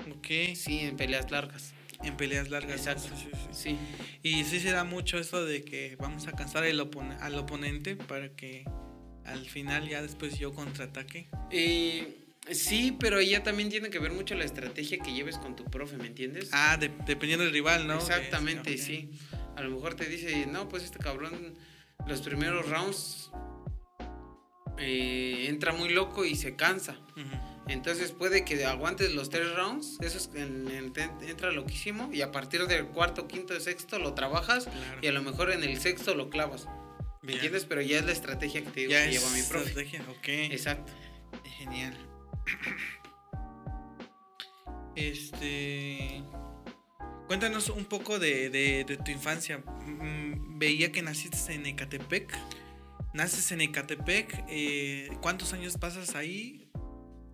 Ok. 0.09 0.55
Sí, 0.55 0.79
en 0.79 0.95
peleas 0.95 1.29
largas. 1.29 1.73
En 2.03 2.17
peleas 2.17 2.49
largas. 2.49 2.87
Exacto. 2.87 3.09
Sí, 3.51 3.77
Y 4.21 4.43
sí 4.45 4.59
se 4.59 4.71
da 4.71 4.83
mucho 4.83 5.17
eso 5.17 5.45
de 5.45 5.63
que 5.63 5.95
vamos 5.97 6.27
a 6.27 6.31
cansar 6.31 6.63
al, 6.63 6.79
al 7.19 7.35
oponente 7.35 7.95
para 7.95 8.29
que 8.35 8.65
al 9.25 9.45
final 9.45 9.87
ya 9.87 10.01
después 10.01 10.37
yo 10.37 10.53
contraataque. 10.53 11.29
Eh, 11.51 12.22
sí, 12.51 12.95
pero 12.99 13.21
ya 13.21 13.43
también 13.43 13.69
tiene 13.69 13.89
que 13.89 13.99
ver 13.99 14.11
mucho 14.11 14.35
la 14.35 14.43
estrategia 14.43 14.99
que 14.99 15.13
lleves 15.13 15.37
con 15.37 15.55
tu 15.55 15.65
profe, 15.65 15.97
¿me 15.97 16.07
entiendes? 16.07 16.49
Ah, 16.51 16.77
dependiendo 16.77 17.45
del 17.45 17.53
rival, 17.53 17.87
¿no? 17.87 17.95
Exactamente, 17.95 18.77
sí. 18.77 19.11
A 19.55 19.61
lo 19.61 19.69
mejor 19.69 19.95
te 19.95 20.05
dice, 20.05 20.45
no, 20.47 20.67
pues 20.67 20.83
este 20.83 20.99
cabrón, 20.99 21.55
los 22.07 22.21
primeros 22.21 22.69
rounds 22.69 23.31
eh, 24.77 25.45
entra 25.47 25.73
muy 25.73 25.89
loco 25.89 26.25
y 26.25 26.35
se 26.35 26.55
cansa. 26.55 26.97
Entonces 27.67 28.11
puede 28.11 28.43
que 28.43 28.65
aguantes 28.65 29.13
los 29.13 29.29
tres 29.29 29.53
rounds, 29.55 29.97
eso 30.01 30.17
es, 30.17 30.29
entra 30.35 31.51
loquísimo, 31.51 32.09
y 32.11 32.21
a 32.21 32.31
partir 32.31 32.67
del 32.67 32.87
cuarto, 32.87 33.27
quinto, 33.27 33.57
sexto 33.59 33.99
lo 33.99 34.13
trabajas 34.13 34.67
y 35.01 35.07
a 35.07 35.11
lo 35.11 35.21
mejor 35.21 35.51
en 35.51 35.63
el 35.63 35.79
sexto 35.79 36.13
lo 36.15 36.29
clavas. 36.29 36.67
¿Me 37.21 37.33
entiendes? 37.33 37.63
Pero 37.63 37.81
ya 37.81 37.99
es 37.99 38.05
la 38.05 38.11
estrategia 38.11 38.61
que 38.63 38.69
te 38.69 38.79
digo 38.81 38.91
que 38.91 39.11
lleva 39.11 39.29
mi 39.29 39.41
profe. 39.43 39.69
Estrategia, 39.69 40.01
ok. 40.09 40.27
Exacto. 40.51 40.91
Genial. 41.57 41.95
Este. 44.95 46.23
Cuéntanos 47.27 47.69
un 47.69 47.85
poco 47.85 48.19
de, 48.19 48.49
de 48.49 48.97
tu 49.03 49.11
infancia. 49.11 49.57
Mm, 49.57 50.59
veía 50.59 50.91
que 50.91 51.01
naciste 51.01 51.53
en 51.53 51.65
Ecatepec. 51.65 52.37
Naces 53.13 53.51
en 53.51 53.61
Ecatepec. 53.61 54.45
Eh, 54.49 55.09
¿Cuántos 55.21 55.53
años 55.53 55.77
pasas 55.77 56.15
ahí? 56.15 56.67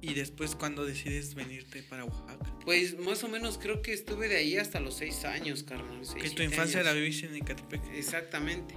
¿Y 0.01 0.13
después 0.13 0.55
cuándo 0.55 0.85
decides 0.85 1.35
venirte 1.35 1.83
para 1.83 2.05
Oaxaca? 2.05 2.53
Pues 2.63 2.97
más 2.99 3.23
o 3.23 3.27
menos 3.27 3.57
creo 3.57 3.81
que 3.81 3.93
estuve 3.93 4.29
de 4.29 4.37
ahí 4.37 4.57
hasta 4.57 4.79
los 4.79 4.95
seis 4.95 5.25
años, 5.25 5.63
carnal. 5.63 6.01
que 6.21 6.29
tu 6.29 6.43
infancia 6.43 6.83
la 6.83 6.93
viviste 6.93 7.27
en 7.27 7.35
Ecatepec. 7.35 7.81
Exactamente. 7.93 8.75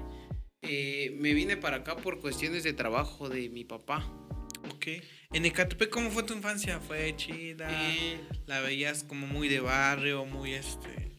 Eh, 0.63 1.17
me 1.19 1.35
vine 1.35 1.57
para 1.57 1.79
acá 1.79 1.97
por 1.97 2.21
cuestiones 2.21 2.63
de 2.63 2.73
trabajo 2.73 3.29
de 3.29 3.49
mi 3.49 3.65
papá. 3.65 4.09
Ok. 4.71 4.87
¿En 5.33 5.45
Ecatepec 5.47 5.91
cómo 5.91 6.11
fue 6.11 6.23
tu 6.23 6.35
infancia? 6.35 6.81
¿Fue 6.81 7.15
chida? 7.17 7.69
Eh, 7.71 8.21
¿La 8.47 8.61
veías 8.61 9.03
como 9.05 9.27
muy 9.27 9.49
de 9.49 9.61
barrio, 9.61 10.25
muy 10.25 10.55
este...? 10.55 11.13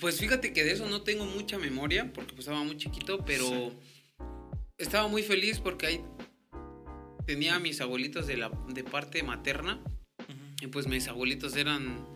Pues 0.00 0.18
fíjate 0.18 0.52
que 0.52 0.64
de 0.64 0.72
eso 0.72 0.88
no 0.88 1.02
tengo 1.02 1.24
mucha 1.24 1.56
memoria 1.56 2.12
porque 2.12 2.32
pues 2.34 2.40
estaba 2.40 2.64
muy 2.64 2.76
chiquito, 2.76 3.24
pero 3.24 3.72
estaba 4.76 5.06
muy 5.06 5.22
feliz 5.22 5.60
porque 5.60 5.86
ahí 5.86 6.00
tenía 7.26 7.56
a 7.56 7.58
mis 7.60 7.80
abuelitos 7.80 8.26
de, 8.26 8.36
la, 8.36 8.50
de 8.68 8.82
parte 8.84 9.22
materna. 9.22 9.80
Y 10.60 10.66
pues 10.68 10.86
mis 10.86 11.08
abuelitos 11.08 11.56
eran. 11.56 12.06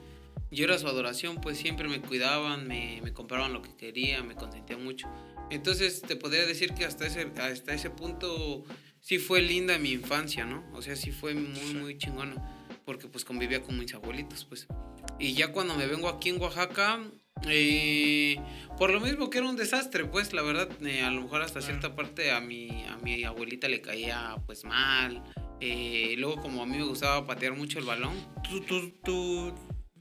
Yo 0.50 0.64
era 0.64 0.78
su 0.78 0.88
adoración, 0.88 1.40
pues 1.42 1.58
siempre 1.58 1.88
me 1.88 2.00
cuidaban, 2.00 2.66
me, 2.66 3.00
me 3.02 3.12
compraban 3.12 3.52
lo 3.52 3.60
que 3.60 3.76
quería, 3.76 4.22
me 4.22 4.34
consentían 4.34 4.82
mucho. 4.82 5.06
Entonces 5.50 6.00
te 6.00 6.16
podría 6.16 6.46
decir 6.46 6.72
que 6.72 6.86
hasta 6.86 7.06
ese, 7.06 7.30
hasta 7.38 7.74
ese 7.74 7.90
punto 7.90 8.64
sí 9.08 9.18
fue 9.18 9.40
linda 9.40 9.78
mi 9.78 9.92
infancia, 9.92 10.44
¿no? 10.44 10.62
O 10.74 10.82
sea, 10.82 10.94
sí 10.94 11.12
fue 11.12 11.32
muy, 11.34 11.72
muy 11.72 11.96
chingona. 11.96 12.34
Porque 12.84 13.08
pues 13.08 13.24
convivía 13.24 13.62
con 13.62 13.78
mis 13.78 13.94
abuelitos, 13.94 14.44
pues. 14.44 14.66
Y 15.18 15.32
ya 15.32 15.50
cuando 15.50 15.74
me 15.74 15.86
vengo 15.86 16.08
aquí 16.08 16.28
en 16.28 16.40
Oaxaca, 16.40 17.00
eh, 17.48 18.36
por 18.76 18.90
lo 18.90 19.00
mismo 19.00 19.30
que 19.30 19.38
era 19.38 19.48
un 19.48 19.56
desastre, 19.56 20.04
pues 20.04 20.34
la 20.34 20.42
verdad, 20.42 20.68
eh, 20.86 21.02
a 21.02 21.10
lo 21.10 21.22
mejor 21.22 21.40
hasta 21.40 21.62
cierta 21.62 21.96
parte 21.96 22.32
a 22.32 22.40
mi, 22.40 22.84
a 22.84 22.98
mi 22.98 23.24
abuelita 23.24 23.68
le 23.68 23.80
caía 23.80 24.36
pues 24.44 24.64
mal. 24.64 25.22
Eh, 25.60 26.14
luego 26.18 26.40
como 26.42 26.62
a 26.62 26.66
mí 26.66 26.76
me 26.76 26.84
gustaba 26.84 27.26
patear 27.26 27.54
mucho 27.54 27.78
el 27.78 27.86
balón. 27.86 28.14
¿Tú, 28.48 28.60
tú, 28.60 28.90
tú, 29.02 29.54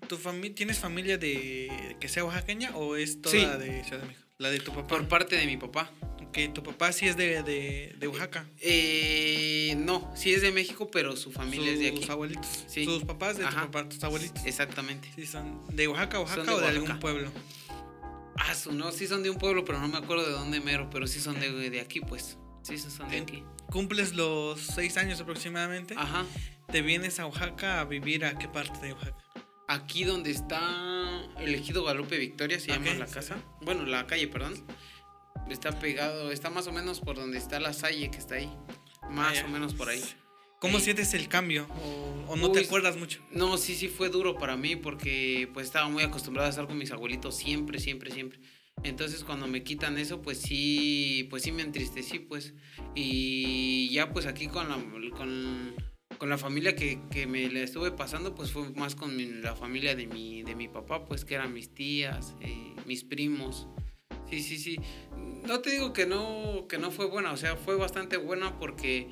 tu 0.08 0.18
¿Tienes 0.54 0.80
familia 0.80 1.18
de 1.18 1.96
que 2.00 2.10
sea 2.10 2.26
oaxaqueña 2.26 2.76
o 2.76 2.98
es 2.98 3.22
toda 3.22 3.58
de 3.58 3.84
Ciudad 3.86 4.00
de 4.00 4.08
México? 4.08 4.28
La 4.38 4.50
de 4.50 4.60
tu 4.60 4.72
papá. 4.74 4.88
Por 4.88 5.08
parte 5.08 5.38
de 5.38 5.46
mi 5.46 5.56
papá. 5.56 5.92
Que 6.32 6.50
tu 6.50 6.62
papá 6.62 6.92
sí 6.92 7.08
es 7.08 7.18
de, 7.18 7.42
de, 7.42 7.96
de 7.98 8.08
Oaxaca. 8.08 8.48
Eh, 8.60 9.76
no, 9.78 10.12
sí 10.16 10.34
es 10.34 10.42
de 10.42 10.52
México, 10.52 10.92
pero 10.92 11.16
su 11.16 11.32
familia 11.32 11.72
es 11.72 11.80
de 11.80 11.88
aquí. 11.88 12.02
Sus 12.02 12.10
abuelitos. 12.10 12.66
Sí. 12.68 12.86
Sus 12.86 13.04
papás 13.06 13.38
de 13.38 13.46
tu 13.46 13.56
papá, 13.56 13.90
tus 13.90 14.04
abuelitos. 14.04 14.46
Exactamente. 14.46 15.12
Sí, 15.16 15.26
son 15.26 15.66
de 15.76 15.88
Oaxaca, 15.88 16.20
Oaxaca 16.20 16.54
o 16.54 16.60
de 16.60 16.68
algún 16.68 17.00
pueblo. 17.00 17.32
Ah, 18.36 18.54
su, 18.54 18.72
no, 18.72 18.92
sí 18.92 19.08
son 19.08 19.24
de 19.24 19.32
un 19.32 19.38
pueblo, 19.38 19.66
pero 19.66 19.80
no 19.80 19.88
me 19.88 19.98
acuerdo 19.98 20.26
de 20.26 20.32
dónde 20.32 20.60
mero, 20.60 20.90
pero 20.92 21.08
sí 21.08 21.20
son 21.20 21.40
de, 21.40 21.70
de 21.70 21.82
aquí, 21.82 22.02
pues. 22.02 22.38
Sí, 22.62 22.78
son 22.78 23.10
de 23.10 23.18
aquí. 23.18 23.44
Cumples 23.72 24.14
los 24.14 24.60
seis 24.60 24.98
años 24.98 25.20
aproximadamente. 25.20 25.96
Ajá. 25.98 26.26
¿Te 26.72 26.82
vienes 26.82 27.20
a 27.20 27.26
Oaxaca 27.26 27.80
a 27.80 27.86
vivir 27.86 28.26
a 28.26 28.38
qué 28.38 28.48
parte 28.48 28.86
de 28.86 28.94
Oaxaca? 28.94 29.18
Aquí 29.70 30.04
donde 30.04 30.32
está 30.32 31.26
el 31.40 31.56
ejido 31.56 31.82
Guadalupe 31.82 32.18
Victoria, 32.18 32.60
se 32.60 32.68
llama 32.68 32.94
la 32.94 33.08
casa. 33.08 33.38
Bueno, 33.62 33.86
la 33.86 34.06
calle, 34.06 34.28
perdón. 34.28 34.54
Está 35.50 35.80
pegado, 35.80 36.32
está 36.32 36.50
más 36.50 36.68
o 36.68 36.72
menos 36.72 37.00
por 37.00 37.16
donde 37.16 37.38
está 37.38 37.60
la 37.60 37.74
Salle 37.74 38.12
que 38.12 38.18
está 38.18 38.36
ahí. 38.36 38.52
Más 39.10 39.44
o 39.44 39.48
menos 39.48 39.74
por 39.74 39.90
ahí. 39.90 40.04
¿Cómo 40.60 40.80
sientes 40.80 41.14
el 41.14 41.28
cambio? 41.28 41.68
¿O, 42.28 42.36
no 42.36 42.52
te 42.52 42.62
acuerdas 42.62 42.98
mucho? 42.98 43.22
No, 43.32 43.58
sí, 43.58 43.76
sí 43.76 43.88
fue 43.88 44.10
duro 44.10 44.38
para 44.38 44.58
mí 44.58 44.76
porque 44.76 45.48
pues 45.54 45.68
estaba 45.68 45.88
muy 45.88 46.02
acostumbrado 46.02 46.48
a 46.48 46.50
estar 46.50 46.66
con 46.66 46.78
mis 46.78 46.92
abuelitos 46.92 47.36
siempre, 47.36 47.80
siempre, 47.80 48.10
siempre. 48.10 48.40
Entonces 48.84 49.24
cuando 49.24 49.48
me 49.48 49.64
quitan 49.64 50.00
eso, 50.00 50.22
pues 50.22 50.40
sí, 50.40 51.28
pues 51.30 51.44
sí 51.44 51.52
me 51.52 51.62
entristecí, 51.62 52.20
pues. 52.20 52.56
Y 52.96 53.90
ya 53.92 54.12
pues 54.12 54.26
aquí 54.26 54.48
con 54.48 54.68
la, 54.68 54.78
con, 55.12 56.30
la 56.30 56.38
familia 56.40 56.76
que, 56.76 57.28
me 57.28 57.50
le 57.50 57.62
estuve 57.62 57.92
pasando, 57.92 58.34
pues 58.34 58.52
fue 58.52 58.72
más 58.72 58.96
con 58.96 59.42
la 59.44 59.56
familia 59.56 59.96
de 59.96 60.08
mi, 60.08 60.42
de 60.42 60.56
mi 60.56 60.68
papá, 60.68 61.06
pues 61.06 61.24
que 61.24 61.36
eran 61.36 61.54
mis 61.54 61.74
tías, 61.74 62.36
eh, 62.42 62.74
mis 62.88 63.04
primos. 63.04 63.68
Sí, 64.30 64.42
sí, 64.42 64.58
sí. 64.58 64.80
No 65.46 65.62
te 65.62 65.72
digo 65.72 65.94
que 65.94 66.06
no, 66.06 66.68
que 66.68 66.78
no 66.78 66.92
fue 66.92 67.06
buena, 67.06 67.32
o 67.32 67.38
sea, 67.38 67.56
fue 67.56 67.76
bastante 67.78 68.18
buena 68.18 68.60
porque, 68.60 69.08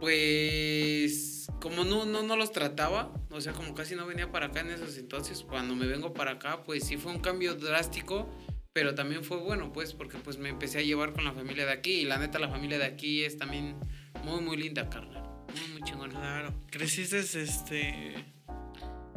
pues, 0.00 1.46
como 1.60 1.84
no, 1.84 2.04
no, 2.04 2.22
no 2.22 2.36
los 2.36 2.50
trataba, 2.52 3.12
o 3.30 3.40
sea, 3.40 3.52
como 3.52 3.74
casi 3.74 3.94
no 3.94 4.06
venía 4.06 4.32
para 4.32 4.46
acá 4.46 4.60
en 4.60 4.70
esos 4.70 4.98
entonces, 4.98 5.44
cuando 5.48 5.76
me 5.76 5.86
vengo 5.86 6.12
para 6.12 6.32
acá, 6.32 6.64
pues 6.64 6.84
sí 6.84 6.96
fue 6.96 7.12
un 7.12 7.20
cambio 7.20 7.54
drástico, 7.54 8.28
pero 8.72 8.94
también 8.94 9.22
fue 9.22 9.38
bueno, 9.38 9.72
pues, 9.72 9.92
porque 9.92 10.18
pues 10.18 10.38
me 10.38 10.48
empecé 10.48 10.78
a 10.78 10.82
llevar 10.82 11.12
con 11.12 11.24
la 11.24 11.32
familia 11.32 11.66
de 11.66 11.72
aquí 11.72 12.00
y 12.00 12.04
la 12.04 12.18
neta 12.18 12.38
la 12.38 12.48
familia 12.48 12.78
de 12.78 12.84
aquí 12.86 13.22
es 13.22 13.38
también 13.38 13.76
muy, 14.24 14.40
muy 14.40 14.56
linda, 14.56 14.90
carnal. 14.90 15.24
Muy, 15.48 15.72
muy 15.72 15.82
chingona. 15.82 16.14
Claro. 16.14 16.54
Creciste, 16.70 17.18
este, 17.18 18.14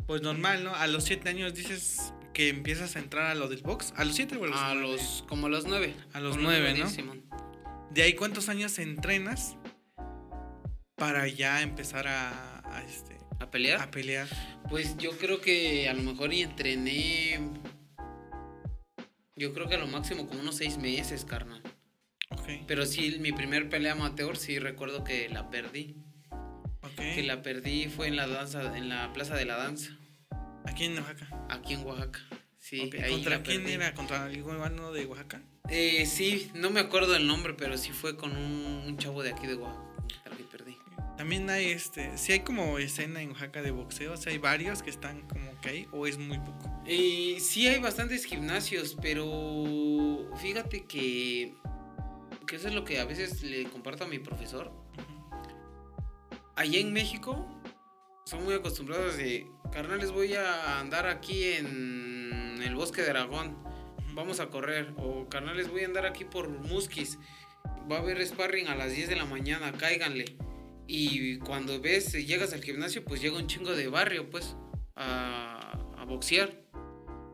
pues 0.05 0.21
normal, 0.21 0.63
¿no? 0.63 0.73
A 0.75 0.87
los 0.87 1.03
siete 1.03 1.29
años 1.29 1.53
dices, 1.53 2.13
que 2.33 2.49
empiezas 2.49 2.95
a 2.95 2.99
entrar 2.99 3.27
a 3.27 3.35
lo 3.35 3.47
del 3.47 3.61
box? 3.61 3.93
¿A 3.95 4.05
los 4.05 4.15
7 4.15 4.37
o 4.37 4.43
a 4.43 4.47
los 4.47 4.59
A 4.59 4.73
los, 4.75 5.23
como 5.27 5.47
a 5.47 5.49
los 5.49 5.65
9. 5.65 5.93
A 6.13 6.19
los 6.19 6.37
9, 6.37 6.75
¿no? 6.77 6.87
De 7.91 8.03
ahí, 8.03 8.13
¿cuántos 8.13 8.49
años 8.49 8.79
entrenas 8.79 9.57
para 10.95 11.27
ya 11.27 11.61
empezar 11.61 12.07
a, 12.07 12.61
a, 12.63 12.83
este, 12.83 13.17
¿A 13.39 13.49
pelear? 13.49 13.81
A 13.81 13.91
pelear. 13.91 14.27
Pues 14.69 14.97
yo 14.97 15.17
creo 15.17 15.41
que 15.41 15.89
a 15.89 15.93
lo 15.93 16.03
mejor 16.03 16.31
y 16.31 16.41
entrené. 16.41 17.39
Yo 19.35 19.53
creo 19.53 19.67
que 19.67 19.75
a 19.75 19.79
lo 19.79 19.87
máximo 19.87 20.27
como 20.27 20.41
unos 20.41 20.57
6 20.57 20.77
meses, 20.77 21.25
carnal. 21.25 21.61
Okay. 22.29 22.63
Pero 22.67 22.85
sí, 22.85 23.17
mi 23.19 23.31
primer 23.31 23.67
pelea 23.67 23.93
amateur 23.93 24.37
sí 24.37 24.59
recuerdo 24.59 25.03
que 25.03 25.27
la 25.29 25.49
perdí. 25.49 25.95
Okay. 26.93 27.15
Que 27.15 27.23
la 27.23 27.41
perdí 27.41 27.87
fue 27.89 28.07
en 28.07 28.15
la 28.15 28.27
danza, 28.27 28.77
en 28.77 28.87
la 28.87 29.11
plaza 29.11 29.35
de 29.35 29.45
la 29.45 29.57
danza. 29.57 29.97
¿Aquí 30.65 30.85
en 30.85 30.97
Oaxaca? 30.97 31.45
Aquí 31.49 31.73
en 31.73 31.85
Oaxaca. 31.85 32.19
Sí, 32.59 32.89
ahí 33.03 33.11
¿Contra 33.11 33.41
quién 33.41 33.61
perdí. 33.63 33.73
era? 33.73 33.93
¿Contra 33.93 34.23
algún 34.25 34.53
hermano 34.53 34.91
de 34.91 35.05
Oaxaca? 35.05 35.41
Eh, 35.69 36.05
sí, 36.05 36.51
no 36.53 36.69
me 36.69 36.79
acuerdo 36.79 37.15
el 37.15 37.25
nombre, 37.27 37.53
pero 37.55 37.77
sí 37.77 37.91
fue 37.91 38.15
con 38.15 38.35
un, 38.35 38.83
un 38.87 38.97
chavo 38.97 39.23
de 39.23 39.31
aquí 39.31 39.47
de 39.47 39.55
Oaxaca. 39.55 39.83
que 40.37 40.43
perdí. 40.43 40.77
También 41.17 41.49
hay 41.49 41.67
este, 41.67 42.17
si 42.17 42.31
hay 42.31 42.39
como 42.41 42.77
escena 42.79 43.21
en 43.21 43.29
Oaxaca 43.31 43.61
de 43.61 43.71
boxeo, 43.71 44.15
si 44.17 44.29
hay 44.29 44.37
varios 44.37 44.81
que 44.81 44.89
están 44.89 45.21
como 45.27 45.59
que 45.61 45.69
ahí, 45.69 45.87
o 45.91 46.07
es 46.07 46.17
muy 46.17 46.37
poco. 46.39 46.71
Eh, 46.85 47.37
sí 47.39 47.67
hay 47.67 47.79
bastantes 47.79 48.25
gimnasios, 48.25 48.97
pero 49.01 50.29
fíjate 50.37 50.85
que, 50.85 51.53
que 52.47 52.55
eso 52.55 52.67
es 52.69 52.73
lo 52.73 52.85
que 52.85 52.99
a 52.99 53.05
veces 53.05 53.43
le 53.43 53.65
comparto 53.65 54.03
a 54.05 54.07
mi 54.07 54.19
profesor. 54.19 54.71
Allá 56.55 56.79
en 56.79 56.93
México 56.93 57.47
son 58.25 58.43
muy 58.43 58.53
acostumbrados 58.53 59.17
de, 59.17 59.47
carnales, 59.71 60.11
voy 60.11 60.33
a 60.35 60.79
andar 60.79 61.07
aquí 61.07 61.43
en 61.53 62.61
el 62.63 62.75
bosque 62.75 63.01
de 63.01 63.09
Aragón, 63.09 63.57
vamos 64.13 64.39
a 64.39 64.49
correr. 64.49 64.93
O 64.97 65.27
carnales, 65.29 65.69
voy 65.69 65.83
a 65.83 65.85
andar 65.85 66.05
aquí 66.05 66.25
por 66.25 66.49
Musquis, 66.49 67.17
va 67.91 67.97
a 67.97 67.99
haber 67.99 68.25
sparring 68.25 68.67
a 68.67 68.75
las 68.75 68.93
10 68.93 69.09
de 69.09 69.15
la 69.15 69.25
mañana, 69.25 69.71
cáiganle. 69.71 70.37
Y 70.87 71.37
cuando 71.39 71.79
ves, 71.79 72.11
llegas 72.13 72.53
al 72.53 72.63
gimnasio, 72.63 73.05
pues 73.05 73.21
llega 73.21 73.37
un 73.37 73.47
chingo 73.47 73.71
de 73.71 73.87
barrio, 73.87 74.29
pues, 74.29 74.55
a, 74.95 75.77
a 75.97 76.05
boxear. 76.05 76.60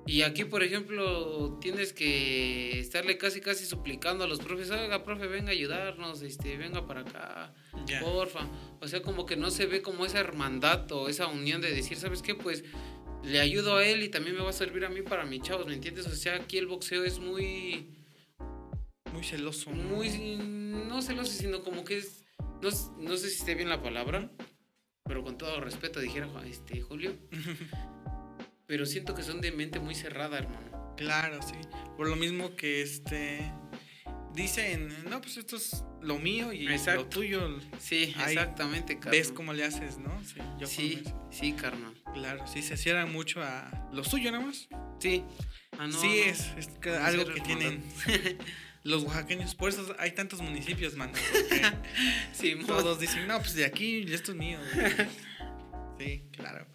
Y 0.08 0.22
aquí, 0.22 0.46
por 0.46 0.64
ejemplo, 0.64 1.58
tienes 1.60 1.92
que 1.92 2.80
estarle 2.80 3.18
casi, 3.18 3.42
casi 3.42 3.66
suplicando 3.66 4.24
a 4.24 4.28
los 4.28 4.40
profes, 4.40 4.72
oiga, 4.72 5.04
profe, 5.04 5.28
venga 5.28 5.50
a 5.50 5.52
ayudarnos, 5.52 6.22
este, 6.22 6.56
venga 6.58 6.88
para 6.88 7.02
acá, 7.02 7.54
Ya. 7.86 8.00
porfa. 8.00 8.48
O 8.80 8.88
sea, 8.88 9.02
como 9.02 9.26
que 9.26 9.36
no 9.36 9.52
se 9.52 9.66
ve 9.66 9.82
como 9.82 10.06
esa 10.06 10.20
hermandad 10.22 10.90
o 10.94 11.10
esa 11.10 11.28
unión 11.28 11.60
de 11.62 11.72
decir, 11.74 11.98
¿sabes 11.98 12.22
qué? 12.22 12.36
Pues 12.36 12.64
le 13.24 13.42
ayudo 13.42 13.76
a 13.76 13.86
él 13.86 14.02
y 14.02 14.08
también 14.10 14.38
me 14.38 14.42
va 14.44 14.50
a 14.52 14.54
servir 14.54 14.86
a 14.86 14.90
mí 14.90 15.02
para 15.02 15.26
mis 15.26 15.42
chavos, 15.42 15.68
¿me 15.68 15.74
entiendes? 15.74 16.08
O 16.08 16.16
sea, 16.16 16.36
aquí 16.36 16.58
el 16.58 16.68
boxeo 16.68 17.04
es 17.04 17.20
muy, 17.20 17.94
Muy 19.12 19.24
celoso. 19.24 19.72
muy, 19.72 20.38
no 20.38 21.02
celoso, 21.02 21.34
sino 21.34 21.64
como 21.64 21.84
que 21.84 21.98
es, 21.98 22.24
no, 22.62 22.70
no 23.00 23.18
sé 23.18 23.30
si 23.30 23.40
esté 23.40 23.56
bien 23.56 23.68
la 23.68 23.82
palabra, 23.82 24.32
pero 25.04 25.22
con 25.24 25.38
todo 25.38 25.60
respeto 25.60 26.00
dijera 26.00 26.30
este, 26.46 26.80
Julio, 26.82 27.14
pero 28.68 28.86
siento 28.86 29.16
que 29.16 29.24
son 29.24 29.42
de 29.42 29.52
mente 29.52 29.80
muy 29.80 29.96
cerrada, 29.96 30.38
hermano. 30.38 30.94
Claro, 30.98 31.40
sí. 31.42 31.56
Por 31.96 32.08
lo 32.10 32.16
mismo 32.16 32.56
que 32.56 32.82
este 32.82 33.52
dicen, 34.34 34.94
no, 35.10 35.20
pues 35.20 35.38
esto 35.38 35.56
es 35.56 35.84
lo 36.02 36.20
mío 36.20 36.54
y 36.54 36.68
Exacto. 36.68 37.02
lo 37.02 37.08
tuyo. 37.10 37.60
Sí, 37.80 38.14
Ahí 38.18 38.34
exactamente, 38.36 38.96
carnal. 38.96 39.12
Ves 39.12 39.32
cómo 39.32 39.54
le 39.54 39.64
haces, 39.64 39.98
¿no? 39.98 40.24
Sí, 40.24 40.36
yo 40.60 40.68
Sí, 40.68 41.04
sí, 41.32 41.54
carnal. 41.54 41.94
Claro, 42.14 42.46
sí, 42.46 42.62
se 42.62 42.78
cierran 42.78 43.12
mucho 43.12 43.42
a 43.42 43.90
lo 43.92 44.04
suyo 44.04 44.32
nada 44.32 44.46
más. 44.46 44.68
Sí. 45.00 45.24
Ah, 45.78 45.88
no, 45.88 46.00
sí, 46.00 46.20
es, 46.20 46.52
es 46.58 46.68
que 46.68 46.90
No 46.92 47.04
algo 47.04 47.26
que 47.26 47.42
tienen 47.42 47.84
los 48.84 49.04
oaxaqueños. 49.04 49.56
Por 49.56 49.70
eso 49.70 49.96
hay 49.98 50.12
tantos 50.12 50.42
municipios, 50.42 50.96
mano. 50.96 51.14
Sí, 52.34 52.56
todos 52.68 53.00
dicen, 53.00 53.28
no, 53.28 53.40
pues 53.40 53.56
de 53.56 53.66
aquí 53.66 54.06
esto 54.12 54.32
es 54.32 54.38
mío. 54.38 54.60
Sí, 56.00 56.26
claro. 56.32 56.68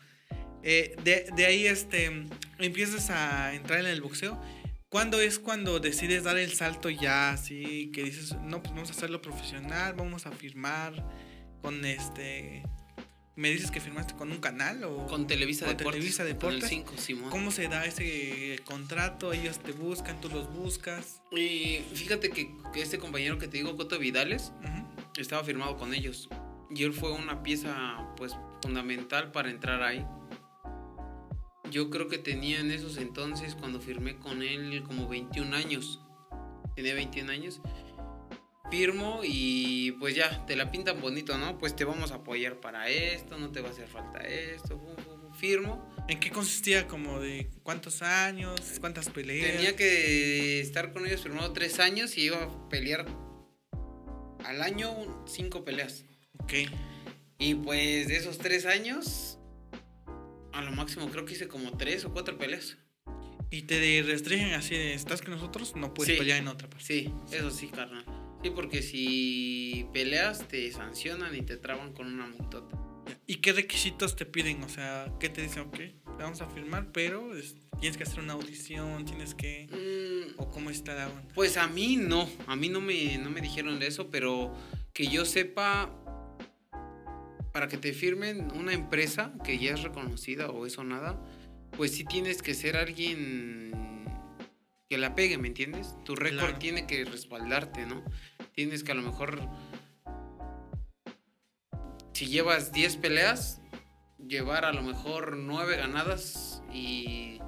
Eh, 0.62 0.94
de, 1.04 1.26
de 1.34 1.46
ahí 1.46 1.66
este, 1.66 2.10
empiezas 2.58 3.10
a 3.10 3.54
entrar 3.54 3.80
en 3.80 3.86
el 3.86 4.00
boxeo. 4.00 4.40
¿Cuándo 4.88 5.20
es 5.20 5.38
cuando 5.38 5.80
decides 5.80 6.24
dar 6.24 6.36
el 6.36 6.52
salto 6.52 6.90
ya 6.90 7.30
así? 7.30 7.90
Que 7.94 8.04
dices, 8.04 8.36
no, 8.42 8.62
pues 8.62 8.74
vamos 8.74 8.90
a 8.90 8.92
hacerlo 8.92 9.22
profesional, 9.22 9.94
vamos 9.94 10.26
a 10.26 10.32
firmar 10.32 10.92
con 11.62 11.84
este... 11.84 12.62
¿Me 13.34 13.48
dices 13.48 13.70
que 13.70 13.80
firmaste 13.80 14.12
con 14.14 14.30
un 14.30 14.38
canal 14.38 14.84
o...? 14.84 15.06
Con 15.06 15.26
Televisa 15.26 15.64
con 15.64 15.78
Deportes. 15.78 15.98
Televisa 15.98 16.22
Con 16.24 16.26
el 16.28 16.34
Deportes. 16.34 16.68
5, 16.68 16.92
Simón. 16.98 17.30
¿Cómo 17.30 17.50
se 17.50 17.66
da 17.68 17.86
ese 17.86 18.58
contrato? 18.66 19.32
Ellos 19.32 19.58
te 19.60 19.72
buscan, 19.72 20.20
tú 20.20 20.28
los 20.28 20.52
buscas. 20.52 21.22
Y 21.30 21.78
fíjate 21.94 22.28
que, 22.28 22.54
que 22.74 22.82
este 22.82 22.98
compañero 22.98 23.38
que 23.38 23.48
te 23.48 23.56
digo, 23.56 23.74
Coto 23.74 23.98
Vidales, 23.98 24.52
Ujú. 24.62 24.86
estaba 25.16 25.42
firmado 25.42 25.78
con 25.78 25.94
ellos. 25.94 26.28
Y 26.70 26.82
él 26.84 26.92
fue 26.92 27.10
una 27.12 27.42
pieza, 27.42 28.06
pues, 28.18 28.34
fundamental 28.62 29.32
para 29.32 29.48
entrar 29.50 29.82
ahí. 29.82 30.04
Yo 31.72 31.88
creo 31.88 32.06
que 32.06 32.18
tenía 32.18 32.60
en 32.60 32.70
esos 32.70 32.98
entonces, 32.98 33.54
cuando 33.54 33.80
firmé 33.80 34.18
con 34.18 34.42
él, 34.42 34.82
como 34.82 35.08
21 35.08 35.56
años. 35.56 36.00
Tenía 36.76 36.94
21 36.94 37.32
años. 37.32 37.62
Firmo 38.70 39.20
y 39.24 39.92
pues 39.92 40.14
ya, 40.14 40.44
te 40.44 40.54
la 40.54 40.70
pintan 40.70 41.00
bonito, 41.00 41.36
¿no? 41.38 41.58
Pues 41.58 41.74
te 41.74 41.84
vamos 41.84 42.12
a 42.12 42.16
apoyar 42.16 42.60
para 42.60 42.90
esto, 42.90 43.38
no 43.38 43.50
te 43.52 43.62
va 43.62 43.68
a 43.68 43.72
hacer 43.72 43.88
falta 43.88 44.18
esto. 44.20 44.78
Firmo. 45.38 45.90
¿En 46.08 46.20
qué 46.20 46.30
consistía? 46.30 46.86
¿Como 46.86 47.20
de 47.20 47.50
cuántos 47.62 48.02
años? 48.02 48.60
¿Cuántas 48.78 49.08
peleas? 49.08 49.52
Tenía 49.52 49.74
que 49.74 50.60
estar 50.60 50.92
con 50.92 51.06
ellos 51.06 51.22
firmado 51.22 51.54
tres 51.54 51.80
años 51.80 52.18
y 52.18 52.24
iba 52.24 52.42
a 52.42 52.68
pelear 52.68 53.06
al 54.44 54.60
año 54.60 55.24
cinco 55.26 55.64
peleas. 55.64 56.04
Ok. 56.38 56.52
Y 57.38 57.54
pues 57.54 58.08
de 58.08 58.16
esos 58.16 58.36
tres 58.36 58.66
años, 58.66 59.38
a 60.52 60.62
lo 60.62 60.70
máximo 60.72 61.08
creo 61.10 61.24
que 61.24 61.34
hice 61.34 61.48
como 61.48 61.76
tres 61.76 62.04
o 62.04 62.12
cuatro 62.12 62.36
peleas. 62.38 62.76
Y 63.50 63.62
te 63.62 64.02
restringen 64.02 64.54
así 64.54 64.74
de, 64.74 64.94
¿estás 64.94 65.20
con 65.20 65.32
nosotros? 65.32 65.76
No 65.76 65.92
puedes 65.92 66.14
Sí. 66.14 66.18
pelear 66.18 66.38
en 66.38 66.48
otra 66.48 66.68
parte. 66.70 66.84
Sí, 66.86 67.12
eso 67.30 67.50
sí, 67.50 67.68
carnal. 67.68 68.04
Sí, 68.42 68.50
porque 68.50 68.82
si 68.82 69.86
peleas 69.92 70.48
te 70.48 70.70
sancionan 70.72 71.34
y 71.36 71.42
te 71.42 71.56
traban 71.58 71.92
con 71.92 72.06
una 72.06 72.26
multota. 72.26 72.76
¿Y 73.26 73.36
qué 73.36 73.52
requisitos 73.52 74.16
te 74.16 74.24
piden? 74.26 74.62
O 74.62 74.68
sea, 74.68 75.12
¿qué 75.20 75.28
te 75.28 75.42
dicen? 75.42 75.62
Ok, 75.64 75.76
te 75.76 76.22
vamos 76.22 76.40
a 76.40 76.48
firmar, 76.48 76.92
pero 76.92 77.36
es- 77.36 77.56
tienes 77.80 77.96
que 77.96 78.04
hacer 78.04 78.20
una 78.20 78.32
audición, 78.32 79.04
tienes 79.04 79.34
que... 79.34 79.66
Mm, 79.70 80.40
¿O 80.40 80.50
cómo 80.50 80.70
está 80.70 80.94
la 80.94 81.08
onda? 81.08 81.28
Pues 81.34 81.56
a 81.56 81.66
mí 81.66 81.96
no, 81.96 82.28
a 82.46 82.56
mí 82.56 82.68
no 82.68 82.80
me, 82.80 83.18
no 83.18 83.30
me 83.30 83.40
dijeron 83.40 83.78
de 83.78 83.86
eso, 83.88 84.08
pero 84.10 84.54
que 84.94 85.08
yo 85.08 85.24
sepa, 85.24 85.92
para 87.52 87.68
que 87.68 87.76
te 87.76 87.92
firmen 87.92 88.50
una 88.52 88.72
empresa 88.72 89.32
que 89.44 89.58
ya 89.58 89.74
es 89.74 89.82
reconocida 89.82 90.48
o 90.50 90.66
eso 90.66 90.84
nada, 90.84 91.20
pues 91.76 91.94
sí 91.94 92.04
tienes 92.04 92.42
que 92.42 92.54
ser 92.54 92.76
alguien 92.76 94.04
que 94.88 94.98
la 94.98 95.14
pegue, 95.14 95.38
¿me 95.38 95.48
entiendes? 95.48 95.94
Tu 96.04 96.14
récord 96.14 96.40
Claro. 96.40 96.58
tiene 96.58 96.86
que 96.86 97.04
respaldarte, 97.04 97.86
¿no? 97.86 98.04
Tienes 98.54 98.84
que 98.84 98.92
a 98.92 98.94
lo 98.94 99.02
mejor, 99.02 99.38
si 102.12 102.26
llevas 102.26 102.72
10 102.72 102.96
peleas, 102.98 103.60
llevar 104.18 104.64
a 104.64 104.72
lo 104.72 104.82
mejor 104.82 105.36
9 105.36 105.76
ganadas 105.76 106.62
y 106.72 107.38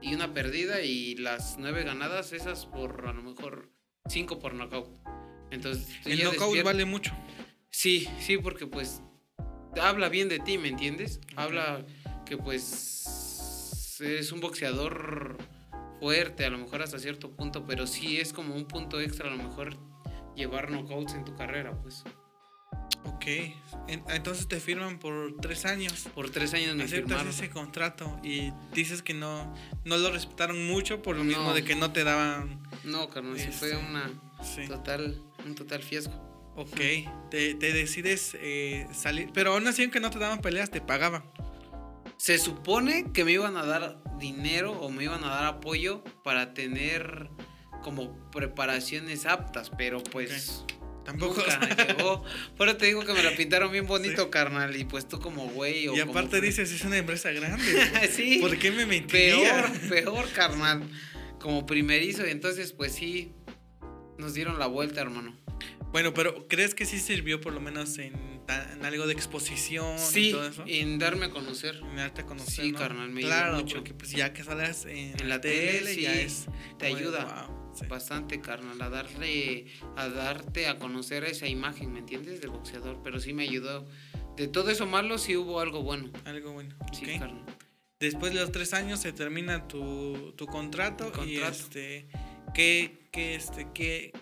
y 0.00 0.14
una 0.14 0.32
perdida 0.32 0.80
y 0.82 1.16
las 1.16 1.56
nueve 1.58 1.82
ganadas, 1.82 2.32
esas 2.32 2.66
por 2.66 3.08
a 3.08 3.12
lo 3.12 3.20
mejor 3.22 3.68
cinco 4.08 4.38
por 4.38 4.54
knockout. 4.54 4.96
Entonces, 5.50 5.88
El 6.04 6.22
knockout 6.22 6.62
vale 6.62 6.84
mucho. 6.84 7.12
Sí, 7.68 8.08
sí, 8.20 8.38
porque 8.38 8.66
pues 8.66 9.02
habla 9.80 10.08
bien 10.08 10.28
de 10.28 10.38
ti, 10.38 10.58
¿me 10.58 10.68
entiendes? 10.68 11.20
Habla 11.36 11.84
que 12.26 12.36
pues 12.36 13.98
es 14.00 14.32
un 14.32 14.40
boxeador 14.40 15.38
fuerte, 16.00 16.44
a 16.44 16.50
lo 16.50 16.58
mejor 16.58 16.82
hasta 16.82 16.98
cierto 16.98 17.30
punto, 17.32 17.64
pero 17.66 17.86
sí 17.86 18.18
es 18.18 18.32
como 18.32 18.54
un 18.54 18.66
punto 18.66 19.00
extra 19.00 19.28
a 19.28 19.34
lo 19.36 19.42
mejor 19.42 19.76
llevar 20.36 20.70
knockouts 20.70 21.14
en 21.14 21.24
tu 21.24 21.34
carrera, 21.36 21.72
pues. 21.82 22.04
Ok. 23.04 23.24
En- 23.88 24.04
entonces 24.08 24.46
te 24.48 24.60
firman 24.60 24.98
por 24.98 25.34
tres 25.40 25.64
años. 25.64 26.06
Por 26.14 26.30
tres 26.30 26.52
años 26.54 26.74
me 26.76 26.84
Aceptas 26.84 27.06
firmaron. 27.08 27.28
ese 27.32 27.50
contrato 27.50 28.20
y 28.22 28.52
dices 28.74 29.02
que 29.02 29.14
no, 29.14 29.52
no 29.84 29.96
lo 29.96 30.10
respetaron 30.12 30.66
mucho 30.66 31.00
por 31.02 31.16
lo 31.16 31.24
mismo 31.24 31.52
de 31.54 31.64
que 31.64 31.74
no 31.74 31.92
te 31.92 32.04
daban... 32.04 32.62
No, 32.84 33.08
carnal, 33.08 33.38
sí 33.38 33.48
fue 33.50 33.72
Este, 33.72 33.84
una 33.84 34.10
Sí. 34.42 34.68
total, 34.68 35.20
un 35.44 35.54
total 35.56 35.82
fiasco. 35.82 36.27
Ok, 36.58 36.80
te, 37.30 37.54
te 37.54 37.72
decides 37.72 38.36
eh, 38.40 38.88
salir, 38.92 39.30
pero 39.32 39.52
aún 39.54 39.68
así 39.68 39.82
aunque 39.82 40.00
no 40.00 40.10
te 40.10 40.18
daban 40.18 40.40
peleas, 40.40 40.72
te 40.72 40.80
pagaban. 40.80 41.22
Se 42.16 42.36
supone 42.38 43.12
que 43.14 43.24
me 43.24 43.30
iban 43.30 43.56
a 43.56 43.64
dar 43.64 44.02
dinero 44.18 44.72
o 44.72 44.90
me 44.90 45.04
iban 45.04 45.22
a 45.22 45.28
dar 45.28 45.46
apoyo 45.46 46.02
para 46.24 46.54
tener 46.54 47.30
como 47.84 48.28
preparaciones 48.32 49.24
aptas, 49.24 49.70
pero 49.70 50.02
pues 50.02 50.64
Tampoco. 51.04 51.40
nunca 51.40 51.86
llegó. 51.96 52.24
Pero 52.58 52.76
te 52.76 52.86
digo 52.86 53.04
que 53.04 53.12
me 53.12 53.22
la 53.22 53.36
pintaron 53.36 53.70
bien 53.70 53.86
bonito, 53.86 54.28
carnal, 54.28 54.74
y 54.74 54.84
pues 54.84 55.06
tú 55.06 55.20
como 55.20 55.46
güey 55.50 55.86
o 55.86 55.94
y 55.94 56.00
aparte 56.00 56.40
dices, 56.40 56.72
es 56.72 56.82
una 56.82 56.96
empresa 56.96 57.30
grande. 57.30 58.08
sí, 58.10 58.38
¿Por 58.40 58.58
qué 58.58 58.72
me 58.72 58.84
mentiría? 58.84 59.70
peor, 59.88 59.88
peor, 59.88 60.32
carnal, 60.32 60.82
como 61.38 61.66
primerizo, 61.66 62.26
y 62.26 62.30
entonces 62.30 62.72
pues 62.72 62.96
sí 62.96 63.32
nos 64.18 64.34
dieron 64.34 64.58
la 64.58 64.66
vuelta, 64.66 65.00
hermano. 65.00 65.38
Bueno, 65.92 66.12
pero 66.12 66.46
¿crees 66.48 66.74
que 66.74 66.84
sí 66.84 66.98
sirvió 66.98 67.40
por 67.40 67.52
lo 67.54 67.60
menos 67.60 67.96
en, 67.98 68.12
algo 68.82 69.06
de 69.06 69.14
exposición 69.14 69.94
y 69.96 69.98
Sí, 69.98 70.30
todo 70.32 70.46
eso? 70.48 70.64
en 70.66 70.98
darme 70.98 71.26
a 71.26 71.30
conocer. 71.30 71.76
En 71.76 71.96
darte 71.96 72.22
a 72.22 72.26
conocer, 72.26 72.64
Sí, 72.66 72.72
¿no? 72.72 72.78
carnal, 72.78 73.08
me 73.10 73.20
ayudó 73.20 73.32
Claro, 73.32 73.56
mucho. 73.56 73.76
porque 73.76 73.94
pues 73.94 74.10
ya 74.10 74.32
que 74.32 74.44
sales 74.44 74.84
en, 74.84 75.18
En 75.20 75.28
la 75.28 75.36
la 75.36 75.40
tele, 75.40 75.78
tele, 75.78 76.00
ya 76.02 76.12
sí, 76.12 76.18
es... 76.20 76.46
te 76.78 76.86
ayuda. 76.86 77.46
wow, 77.48 77.74
sí. 77.74 77.86
Bastante, 77.86 78.40
carnal, 78.40 78.80
a 78.82 78.90
darle, 78.90 79.66
a 79.96 80.08
darte 80.08 80.66
a 80.66 80.78
conocer 80.78 81.24
esa 81.24 81.46
imagen, 81.46 81.92
¿me 81.92 82.00
entiendes? 82.00 82.40
Del 82.42 82.50
boxeador, 82.50 83.00
pero 83.02 83.18
sí 83.18 83.32
me 83.32 83.44
ayudó. 83.44 83.86
De 84.36 84.46
todo 84.46 84.70
eso 84.70 84.86
malo, 84.86 85.16
sí 85.18 85.36
hubo 85.36 85.58
algo 85.60 85.82
bueno. 85.82 86.10
Algo 86.26 86.52
bueno. 86.52 86.74
Sí, 86.92 87.04
ok. 87.14 87.18
carnal. 87.20 87.44
Después 87.98 88.32
de 88.32 88.40
los 88.40 88.52
tres 88.52 88.74
años 88.74 89.00
se 89.00 89.12
termina 89.12 89.66
tu, 89.66 90.32
tu 90.36 90.46
contrato, 90.46 91.10
Mi 91.24 91.32
y 91.32 91.34
contrato. 91.38 91.56
este, 91.58 92.06
¿qué, 92.54 93.08
qué, 93.10 93.34
este, 93.34 93.66
qué, 93.74 94.12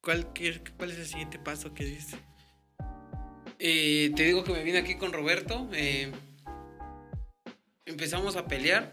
cuál, 0.00 0.32
qué- 0.32 0.60
cuál 0.76 0.90
es 0.90 0.98
el 0.98 1.06
siguiente 1.06 1.38
paso 1.38 1.74
que 1.74 1.84
diste? 1.84 2.16
Eh, 3.58 4.12
te 4.16 4.22
digo 4.24 4.42
que 4.44 4.52
me 4.52 4.62
vine 4.62 4.78
aquí 4.78 4.94
con 4.96 5.12
Roberto. 5.12 5.68
eh, 5.72 6.10
empezamos 7.86 8.36
a 8.36 8.46
pelear. 8.46 8.92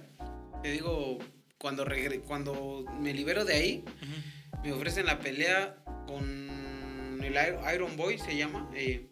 Te 0.63 0.71
digo, 0.71 1.19
cuando, 1.57 1.85
regre- 1.85 2.21
cuando 2.21 2.85
me 2.99 3.13
libero 3.13 3.45
de 3.45 3.53
ahí, 3.55 3.85
Ujú. 3.85 4.63
me 4.63 4.73
ofrecen 4.73 5.05
la 5.05 5.19
pelea 5.19 5.77
con 6.07 7.19
el 7.23 7.35
Iron- 7.73 7.95
Boy, 7.97 8.17
se 8.17 8.35
llama. 8.35 8.69
eh, 8.73 9.07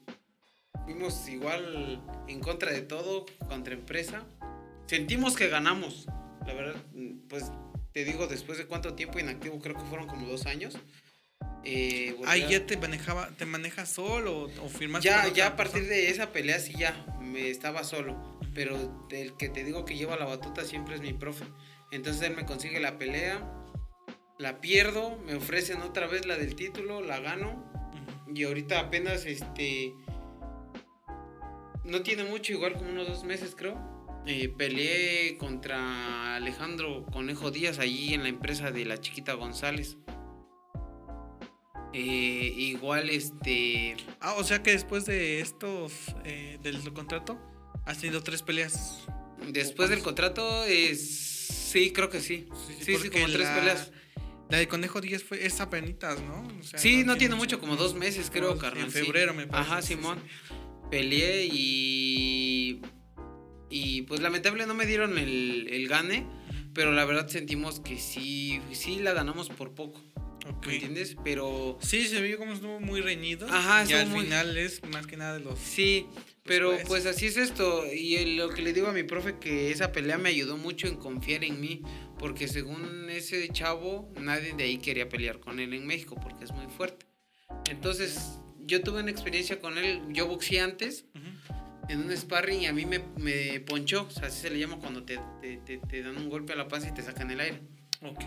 fuimos 0.86 1.28
igual 1.30 2.02
en 2.28 2.40
contra 2.42 2.72
de 2.72 2.82
todo, 2.82 3.26
contra 3.48 3.74
empresa. 3.74 4.24
Sentimos 4.88 5.36
que 5.36 5.48
ganamos. 5.50 6.08
La 6.46 6.54
verdad, 6.54 6.76
pues 7.30 7.52
te 7.92 8.04
digo, 8.06 8.28
después 8.28 8.58
de 8.58 8.66
cuánto 8.68 8.94
tiempo 8.94 9.20
inactivo, 9.20 9.58
creo 9.60 9.76
que 9.76 9.86
fueron 9.86 10.08
como 10.08 10.28
dos 10.28 10.46
años. 10.46 10.78
Eh, 11.64 12.14
volví 12.18 12.30
Ahí 12.32 12.44
a- 12.44 12.50
ya 12.50 12.66
te 12.66 12.78
manejaba, 12.78 13.30
te 13.38 13.46
manejas 13.46 13.90
solo 13.90 14.44
o, 14.44 14.66
o 14.66 14.70
firmaste 14.70 15.08
ya, 15.10 15.28
ya 15.30 15.48
a 15.48 15.56
partir 15.56 15.82
persona? 15.82 15.96
de 15.96 16.10
esa 16.10 16.32
pelea 16.32 16.60
sí 16.60 16.74
ya, 16.78 17.06
me 17.22 17.50
estaba 17.50 17.84
solo. 17.84 18.40
Pero 18.54 19.06
el 19.10 19.36
que 19.36 19.50
te 19.50 19.64
digo 19.64 19.84
que 19.86 19.96
lleva 19.98 20.16
la 20.16 20.26
batuta 20.26 20.64
siempre 20.64 20.96
es 20.96 21.02
mi 21.02 21.14
profe. 21.14 21.44
Entonces 21.92 22.22
él 22.30 22.36
me 22.36 22.46
consigue 22.46 22.80
la 22.80 22.98
pelea, 22.98 23.42
la 24.40 24.62
pierdo, 24.62 25.18
me 25.26 25.36
ofrecen 25.36 25.82
otra 25.82 26.08
vez 26.08 26.26
la 26.26 26.38
del 26.38 26.56
título, 26.56 27.02
la 27.02 27.20
gano. 27.20 27.64
Y 28.34 28.44
ahorita 28.44 28.80
apenas 28.80 29.26
este. 29.26 29.94
No 31.84 32.02
tiene 32.02 32.24
mucho, 32.24 32.54
igual 32.54 32.74
como 32.74 32.90
unos 32.90 33.08
dos 33.08 33.24
meses 33.24 33.56
creo. 33.56 33.78
eh, 34.26 34.50
peleé 34.50 35.38
contra 35.38 36.36
Alejandro 36.36 37.06
Conejo 37.12 37.52
Díaz 37.52 37.78
allí 37.78 38.14
en 38.16 38.24
la 38.24 38.30
empresa 38.30 38.72
de 38.72 38.86
la 38.86 39.00
chiquita 39.00 39.34
González. 39.34 39.98
Eh, 41.98 42.54
igual 42.58 43.10
este. 43.10 43.96
Ah, 44.20 44.34
o 44.34 44.44
sea 44.44 44.62
que 44.62 44.72
después 44.72 45.06
de 45.06 45.40
estos, 45.40 45.94
eh, 46.26 46.60
del 46.62 46.78
contrato, 46.92 47.40
has 47.86 48.00
tenido 48.00 48.22
tres 48.22 48.42
peleas. 48.42 49.06
Después 49.48 49.90
del 49.90 50.02
contrato 50.02 50.66
es. 50.66 51.00
Sí, 51.10 51.94
creo 51.94 52.10
que 52.10 52.20
sí. 52.20 52.50
Sí, 52.82 52.98
sí, 52.98 53.10
como 53.10 53.28
tres 53.28 53.48
peleas. 53.48 53.92
La 54.50 54.58
de 54.58 54.68
Conejo 54.68 55.00
10 55.00 55.24
fue 55.24 55.46
es 55.46 55.62
apenitas, 55.62 56.22
¿no? 56.22 56.46
O 56.60 56.64
sea, 56.64 56.78
Sí, 56.78 57.04
no 57.06 57.16
tiene 57.16 57.36
mucho, 57.36 57.60
como 57.62 57.78
dos 57.78 57.96
meses, 57.96 58.30
creo, 58.30 58.50
Como 58.50 58.60
carnal. 58.60 58.86
En 58.86 58.92
sí. 58.92 59.00
febrero, 59.00 59.34
me 59.34 59.48
parece. 59.48 59.72
Ajá, 59.72 59.82
sí. 59.82 59.96
Simón. 59.96 60.20
Peleé 60.92 61.46
y. 61.50 62.82
Y 63.70 64.02
pues 64.02 64.20
lamentable 64.20 64.68
no 64.68 64.74
me 64.74 64.86
dieron 64.86 65.18
el, 65.18 65.68
el 65.72 65.88
gane, 65.88 66.28
pero 66.74 66.92
la 66.92 67.06
verdad 67.06 67.30
sentimos 67.30 67.80
que 67.80 67.98
sí, 67.98 68.60
sí 68.74 68.98
la 69.00 69.14
ganamos 69.14 69.48
por 69.48 69.74
poco. 69.74 70.04
Ok. 70.48 70.68
¿Me 70.68 70.74
entiendes? 70.76 71.16
Pero. 71.24 71.78
Sí, 71.82 72.08
se 72.08 72.22
vio 72.22 72.38
como 72.38 72.54
estuvo 72.54 72.80
muy 72.80 73.02
reñido. 73.02 73.48
Ajá, 73.50 73.84
y 73.90 73.94
al 73.94 74.08
muy- 74.08 74.26
final 74.26 74.58
es 74.58 74.84
más 74.86 75.08
que 75.08 75.18
nada 75.18 75.34
de 75.38 75.44
los. 75.44 75.58
Sí, 75.60 76.06
pero 76.44 76.72
Después. 76.72 77.04
pues 77.04 77.06
así 77.08 77.26
es 77.26 77.38
esto. 77.38 77.84
Y 77.92 78.36
lo 78.36 78.50
que 78.50 78.62
le 78.62 78.72
digo 78.74 78.88
a 78.88 78.92
mi 78.94 79.04
profe 79.04 79.38
que 79.40 79.72
esa 79.72 79.92
pelea 79.92 80.18
me 80.18 80.30
ayudó 80.30 80.58
mucho 80.58 80.88
en 80.88 80.96
confiar 80.98 81.44
en 81.44 81.60
mí. 81.60 81.82
Porque 82.20 82.48
según 82.48 83.10
ese 83.10 83.48
chavo, 83.50 84.12
nadie 84.22 84.54
de 84.54 84.64
ahí 84.64 84.78
quería 84.78 85.10
pelear 85.10 85.40
con 85.40 85.60
él 85.60 85.74
en 85.74 85.86
México 85.86 86.16
porque 86.22 86.46
es 86.46 86.52
muy 86.52 86.68
fuerte. 86.68 87.06
Entonces, 87.70 88.40
yo 88.66 88.82
tuve 88.82 89.02
una 89.02 89.12
experiencia 89.12 89.60
con 89.60 89.78
él. 89.78 90.02
Yo 90.10 90.28
boxeé 90.28 90.62
antes 90.62 91.06
Ujú. 91.14 91.56
en 91.90 92.00
un 92.04 92.16
sparring 92.16 92.62
y 92.62 92.66
a 92.68 92.74
mí 92.74 92.86
me, 92.86 93.00
me 93.18 93.60
ponchó. 93.60 94.04
O 94.08 94.12
sea, 94.12 94.28
así 94.28 94.42
se 94.42 94.50
le 94.50 94.60
llama 94.60 94.78
cuando 94.78 95.04
te, 95.04 95.20
te- 95.42 95.58
te- 95.58 95.78
te 95.80 96.02
dan 96.04 96.18
un 96.18 96.30
golpe 96.30 96.54
a 96.54 96.56
la 96.56 96.68
panza 96.68 96.88
y 96.90 96.94
te 96.94 97.02
sacan 97.02 97.30
el 97.32 97.40
aire. 97.42 97.60
Ok. 98.02 98.24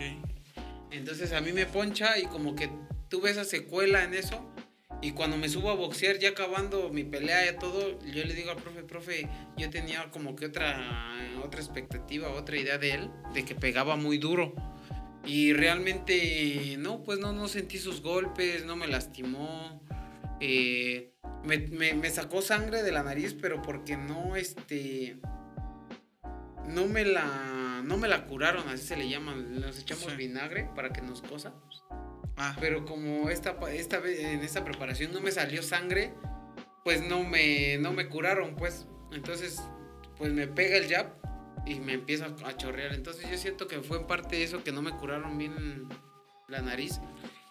Entonces 0.91 1.31
a 1.33 1.41
mí 1.41 1.51
me 1.53 1.65
poncha 1.65 2.17
y 2.17 2.23
como 2.25 2.55
que 2.55 2.69
tuve 3.09 3.31
esa 3.31 3.43
secuela 3.45 4.03
en 4.03 4.13
eso. 4.13 4.45
Y 5.01 5.11
cuando 5.11 5.37
me 5.37 5.47
subo 5.47 5.69
a 5.69 5.75
boxear, 5.75 6.19
ya 6.19 6.29
acabando 6.29 6.89
mi 6.89 7.05
pelea 7.05 7.49
y 7.49 7.55
todo, 7.57 7.97
yo 8.05 8.23
le 8.25 8.33
digo 8.33 8.51
al 8.51 8.57
profe, 8.57 8.83
profe, 8.83 9.29
yo 9.55 9.69
tenía 9.69 10.11
como 10.11 10.35
que 10.35 10.47
otra, 10.47 11.17
otra 11.43 11.61
expectativa, 11.61 12.29
otra 12.31 12.57
idea 12.57 12.77
de 12.77 12.91
él, 12.95 13.09
de 13.33 13.45
que 13.45 13.55
pegaba 13.55 13.95
muy 13.95 14.17
duro. 14.17 14.53
Y 15.25 15.53
realmente, 15.53 16.75
no, 16.79 17.01
pues 17.03 17.17
no, 17.19 17.31
no 17.31 17.47
sentí 17.47 17.77
sus 17.77 18.01
golpes, 18.01 18.65
no 18.65 18.75
me 18.75 18.87
lastimó. 18.87 19.81
eh, 20.41 21.13
me, 21.45 21.57
me- 21.59 21.93
me 21.93 22.09
sacó 22.09 22.41
sangre 22.41 22.83
de 22.83 22.91
la 22.91 23.03
nariz, 23.03 23.35
pero 23.39 23.61
porque 23.61 23.95
no, 23.97 24.35
este, 24.35 25.17
no 26.69 26.85
me 26.87 27.03
la, 27.05 27.81
no 27.83 27.97
me 27.97 28.07
la 28.07 28.25
curaron, 28.25 28.67
así 28.69 28.85
se 28.87 28.95
le 28.97 29.09
llaman. 29.09 29.59
Nos 29.59 29.79
echamos 29.79 30.05
Sí. 30.05 30.15
vinagre 30.15 30.69
para 30.75 30.89
que 30.91 31.01
nos 31.01 31.21
cosa. 31.21 31.53
Ah, 32.37 32.55
Pero 32.59 32.85
como 32.85 33.29
esta, 33.29 33.57
esta 33.71 33.97
en 33.97 34.41
esta 34.41 34.63
preparación 34.63 35.11
no 35.11 35.19
me 35.19 35.31
salió 35.31 35.61
sangre, 35.61 36.13
pues 36.83 37.01
no 37.01 37.23
me, 37.23 37.77
no 37.77 37.91
me 37.91 38.07
curaron, 38.07 38.55
pues. 38.55 38.87
Entonces, 39.11 39.61
pues 40.17 40.31
me 40.31 40.47
pega 40.47 40.77
el 40.77 40.87
jab 40.87 41.15
y 41.65 41.79
me 41.79 41.93
empieza 41.93 42.27
a 42.45 42.55
chorrear. 42.55 42.93
Entonces 42.93 43.29
yo 43.29 43.37
siento 43.37 43.67
que 43.67 43.81
fue 43.81 43.97
en 43.97 44.07
parte 44.07 44.41
eso 44.43 44.63
que 44.63 44.71
no 44.71 44.81
me 44.81 44.91
curaron 44.91 45.37
bien 45.37 45.89
la 46.47 46.61
nariz. 46.61 46.99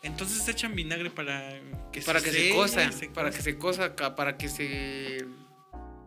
entonces 0.03 0.43
se 0.43 0.53
echan 0.53 0.75
vinagre 0.75 1.11
para 1.11 1.61
que 1.93 2.01
para 2.03 2.21
que 2.21 2.31
se 2.33 2.51
cosa, 2.55 2.91
se 2.93 3.09
para 3.11 3.29
cosa. 3.29 3.37
que 3.37 3.43
se 3.43 3.59
cosa, 3.59 3.97
para 4.17 4.37
que 4.39 4.49
se... 4.49 5.19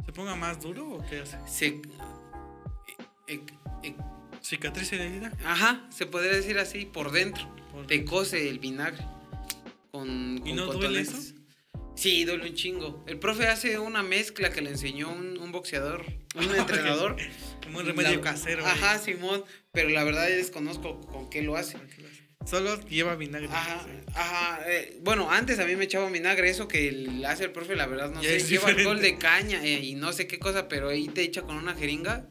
se 0.06 0.12
ponga 0.14 0.36
más 0.36 0.60
duro 0.62 0.90
o 0.94 1.06
qué 1.08 1.20
hace. 1.22 1.38
se 1.46 1.82
Cicatriz 4.42 4.90
de 4.92 5.06
herida. 5.06 5.32
ajá, 5.46 5.88
se 5.92 6.06
podría 6.06 6.32
decir 6.34 6.58
así, 6.58 6.86
por 6.86 7.12
dentro. 7.12 7.44
Por- 7.72 7.88
Te 7.88 8.04
cose 8.06 8.50
el 8.50 8.60
vinagre. 8.60 9.04
Con, 9.92 10.38
¿Y 10.40 10.50
con 10.50 10.56
no 10.56 10.66
duele 10.74 11.04
cotonetes. 11.04 11.36
Sí, 11.96 12.24
duele 12.26 12.50
un 12.50 12.56
chingo. 12.56 13.04
El 13.08 13.20
profe 13.20 13.48
hace 13.48 13.78
una 13.78 14.02
mezcla 14.02 14.50
que 14.52 14.62
le 14.62 14.72
enseñó 14.72 15.12
un, 15.12 15.38
un 15.38 15.52
boxeador, 15.52 16.06
un 16.36 16.44
entrenador. 16.56 17.18
Como 17.64 17.80
un 17.80 17.86
remedio 17.86 18.16
La- 18.16 18.22
casero. 18.22 18.66
Ajá, 18.66 18.98
Simón. 18.98 19.44
Pero 19.72 19.90
la 19.90 20.04
verdad 20.04 20.28
desconozco 20.28 21.00
con 21.02 21.30
qué 21.30 21.42
lo 21.44 21.56
hace. 21.56 21.78
Solo 22.46 22.80
lleva 22.88 23.16
vinagre. 23.16 23.48
Ajá, 23.50 23.86
ajá. 24.16 24.60
eh, 24.68 24.98
bueno, 25.04 25.30
antes 25.30 25.60
a 25.60 25.66
mí 25.66 25.76
me 25.76 25.84
echaba 25.86 26.10
vinagre. 26.10 26.50
Eso 26.50 26.68
que 26.68 27.22
hace 27.28 27.44
el 27.44 27.52
profe, 27.52 27.76
la 27.76 27.86
verdad, 27.86 28.10
no 28.10 28.24
Ya 28.24 28.30
sé. 28.32 28.44
Lleva 28.48 28.70
alcohol 28.70 29.00
de 29.00 29.18
caña 29.20 29.64
eh, 29.64 29.80
y 29.84 29.94
no 29.94 30.12
sé 30.12 30.26
qué 30.26 30.40
cosa, 30.40 30.68
pero 30.68 30.90
ahí 30.90 31.08
te 31.08 31.22
echa 31.22 31.44
con 31.44 31.56
una 31.58 31.76
jeringa 31.76 32.28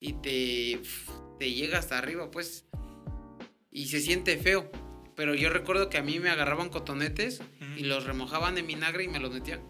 y 0.00 0.14
te, 0.14 0.80
te 1.38 1.52
llega 1.52 1.78
hasta 1.78 1.98
arriba, 1.98 2.30
pues. 2.30 2.64
Y 3.70 3.86
se 3.86 4.00
siente 4.00 4.36
feo. 4.38 4.70
Pero 5.14 5.34
yo 5.34 5.50
recuerdo 5.50 5.90
que 5.90 5.98
a 5.98 6.02
mí 6.02 6.18
me 6.18 6.30
agarraban 6.30 6.70
cotonetes 6.70 7.42
y 7.76 7.84
los 7.84 8.04
remojaban 8.04 8.56
en 8.56 8.66
vinagre 8.66 9.04
y 9.04 9.08
me 9.08 9.20
los 9.20 9.32
metían. 9.32 9.60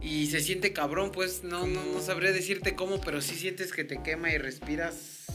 Y 0.00 0.26
se 0.26 0.40
siente 0.40 0.72
cabrón, 0.72 1.12
pues 1.12 1.44
no, 1.44 1.66
no, 1.68 1.84
no 1.84 2.00
sabría 2.00 2.32
decirte 2.32 2.74
cómo, 2.74 3.00
pero 3.00 3.22
sí 3.22 3.36
sientes 3.36 3.72
que 3.72 3.84
te 3.84 4.02
quema 4.02 4.32
y 4.32 4.38
respiras. 4.38 5.26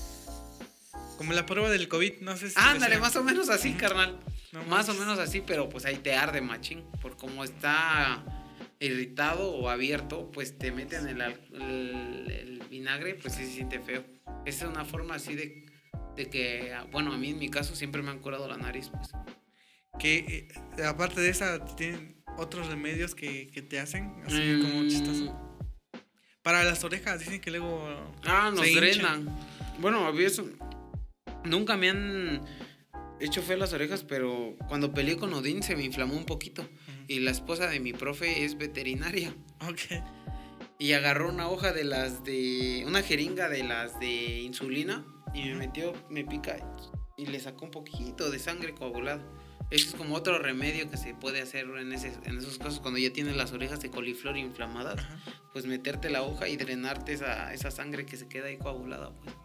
Como 1.17 1.31
la 1.31 1.45
prueba 1.45 1.69
del 1.69 1.87
COVID, 1.87 2.19
no 2.19 2.35
sé 2.35 2.49
si. 2.49 2.55
Ándale, 2.57 2.99
más 2.99 3.15
o 3.15 3.23
menos 3.23 3.47
así, 3.49 3.69
Ujú. 3.69 3.77
carnal. 3.79 4.19
No 4.51 4.63
más 4.65 4.89
o 4.89 4.93
menos 4.93 5.19
así, 5.19 5.41
pero 5.45 5.69
pues 5.69 5.85
ahí 5.85 5.95
te 5.95 6.13
arde 6.13 6.41
machín. 6.41 6.83
Por 7.01 7.15
cómo 7.15 7.43
está 7.45 8.23
irritado 8.79 9.51
o 9.51 9.69
abierto, 9.69 10.29
pues 10.31 10.57
te 10.57 10.71
meten 10.71 11.07
el, 11.07 11.21
el 11.21 12.29
vinagre, 12.87 13.15
pues 13.15 13.35
sí 13.35 13.45
se 13.45 13.51
siente 13.51 13.79
feo. 13.79 14.03
Esa 14.45 14.65
es 14.65 14.71
una 14.71 14.85
forma 14.85 15.15
así 15.15 15.35
de, 15.35 15.65
de 16.15 16.29
que, 16.29 16.73
bueno, 16.91 17.13
a 17.13 17.17
mí 17.17 17.31
en 17.31 17.39
mi 17.39 17.49
caso 17.49 17.75
siempre 17.75 18.01
me 18.01 18.11
han 18.11 18.19
curado 18.19 18.47
la 18.47 18.57
nariz, 18.57 18.89
pues. 18.89 19.09
Que 19.99 20.47
eh, 20.77 20.83
aparte 20.85 21.19
de 21.19 21.29
esa, 21.29 21.63
tienen 21.75 22.23
otros 22.37 22.67
remedios 22.67 23.13
que, 23.13 23.47
que 23.47 23.61
te 23.61 23.79
hacen, 23.79 24.13
así 24.25 24.35
Mm, 24.39 24.61
como 24.61 24.87
chistoso. 24.87 25.59
Para 26.41 26.63
las 26.63 26.83
orejas, 26.85 27.19
dicen 27.19 27.41
que 27.41 27.51
luego. 27.51 27.85
Ah, 28.23 28.51
nos 28.55 28.65
drenan. 28.73 29.27
Bueno, 29.79 30.05
había 30.05 30.27
eso. 30.27 30.47
Nunca 31.43 31.75
me 31.75 31.89
han 31.89 32.41
hecho 33.19 33.41
feo 33.41 33.57
las 33.57 33.73
orejas, 33.73 34.03
pero 34.03 34.55
cuando 34.69 34.93
peleé 34.93 35.17
con 35.17 35.33
Odín 35.33 35.61
se 35.61 35.75
me 35.75 35.83
inflamó 35.83 36.15
un 36.15 36.25
poquito. 36.25 36.61
Ujú. 36.61 37.03
Y 37.09 37.19
la 37.19 37.31
esposa 37.31 37.67
de 37.67 37.81
mi 37.81 37.91
profe 37.91 38.45
es 38.45 38.57
veterinaria. 38.57 39.33
Ok. 39.67 40.01
Y 40.79 40.93
agarró 40.93 41.29
una 41.29 41.49
hoja 41.49 41.73
de 41.73 41.83
las 41.83 42.23
de. 42.23 42.83
Una 42.87 43.01
jeringa 43.01 43.49
de 43.49 43.63
las 43.63 43.99
de 43.99 44.41
insulina. 44.41 45.03
Y 45.33 45.45
me 45.49 45.55
metió, 45.55 45.93
me 46.09 46.23
pica. 46.23 46.57
Y 47.17 47.25
le 47.27 47.39
sacó 47.39 47.65
un 47.65 47.71
poquito 47.71 48.29
de 48.29 48.39
sangre 48.39 48.73
coagulado. 48.73 49.21
Eso 49.69 49.89
es 49.89 49.95
como 49.95 50.15
otro 50.15 50.39
remedio 50.39 50.89
que 50.89 50.95
se 50.97 51.13
puede 51.13 51.41
hacer 51.41 51.65
en, 51.77 51.91
ese- 51.91 52.13
en 52.23 52.37
esos 52.37 52.57
casos 52.57 52.79
cuando 52.79 52.99
ya 52.99 53.11
tienes 53.11 53.35
las 53.35 53.51
orejas 53.51 53.81
de 53.81 53.89
coliflor 53.89 54.37
inflamadas. 54.37 54.99
Ajá. 54.99 55.19
Pues 55.51 55.65
meterte 55.65 56.09
la 56.09 56.21
hoja 56.21 56.47
y 56.47 56.55
drenarte 56.57 57.11
esa, 57.13 57.53
esa 57.53 57.69
sangre 57.71 58.05
que 58.05 58.15
se 58.15 58.27
queda 58.29 58.47
ahí 58.47 58.57
coagulada. 58.57 59.11
Pues. 59.15 59.35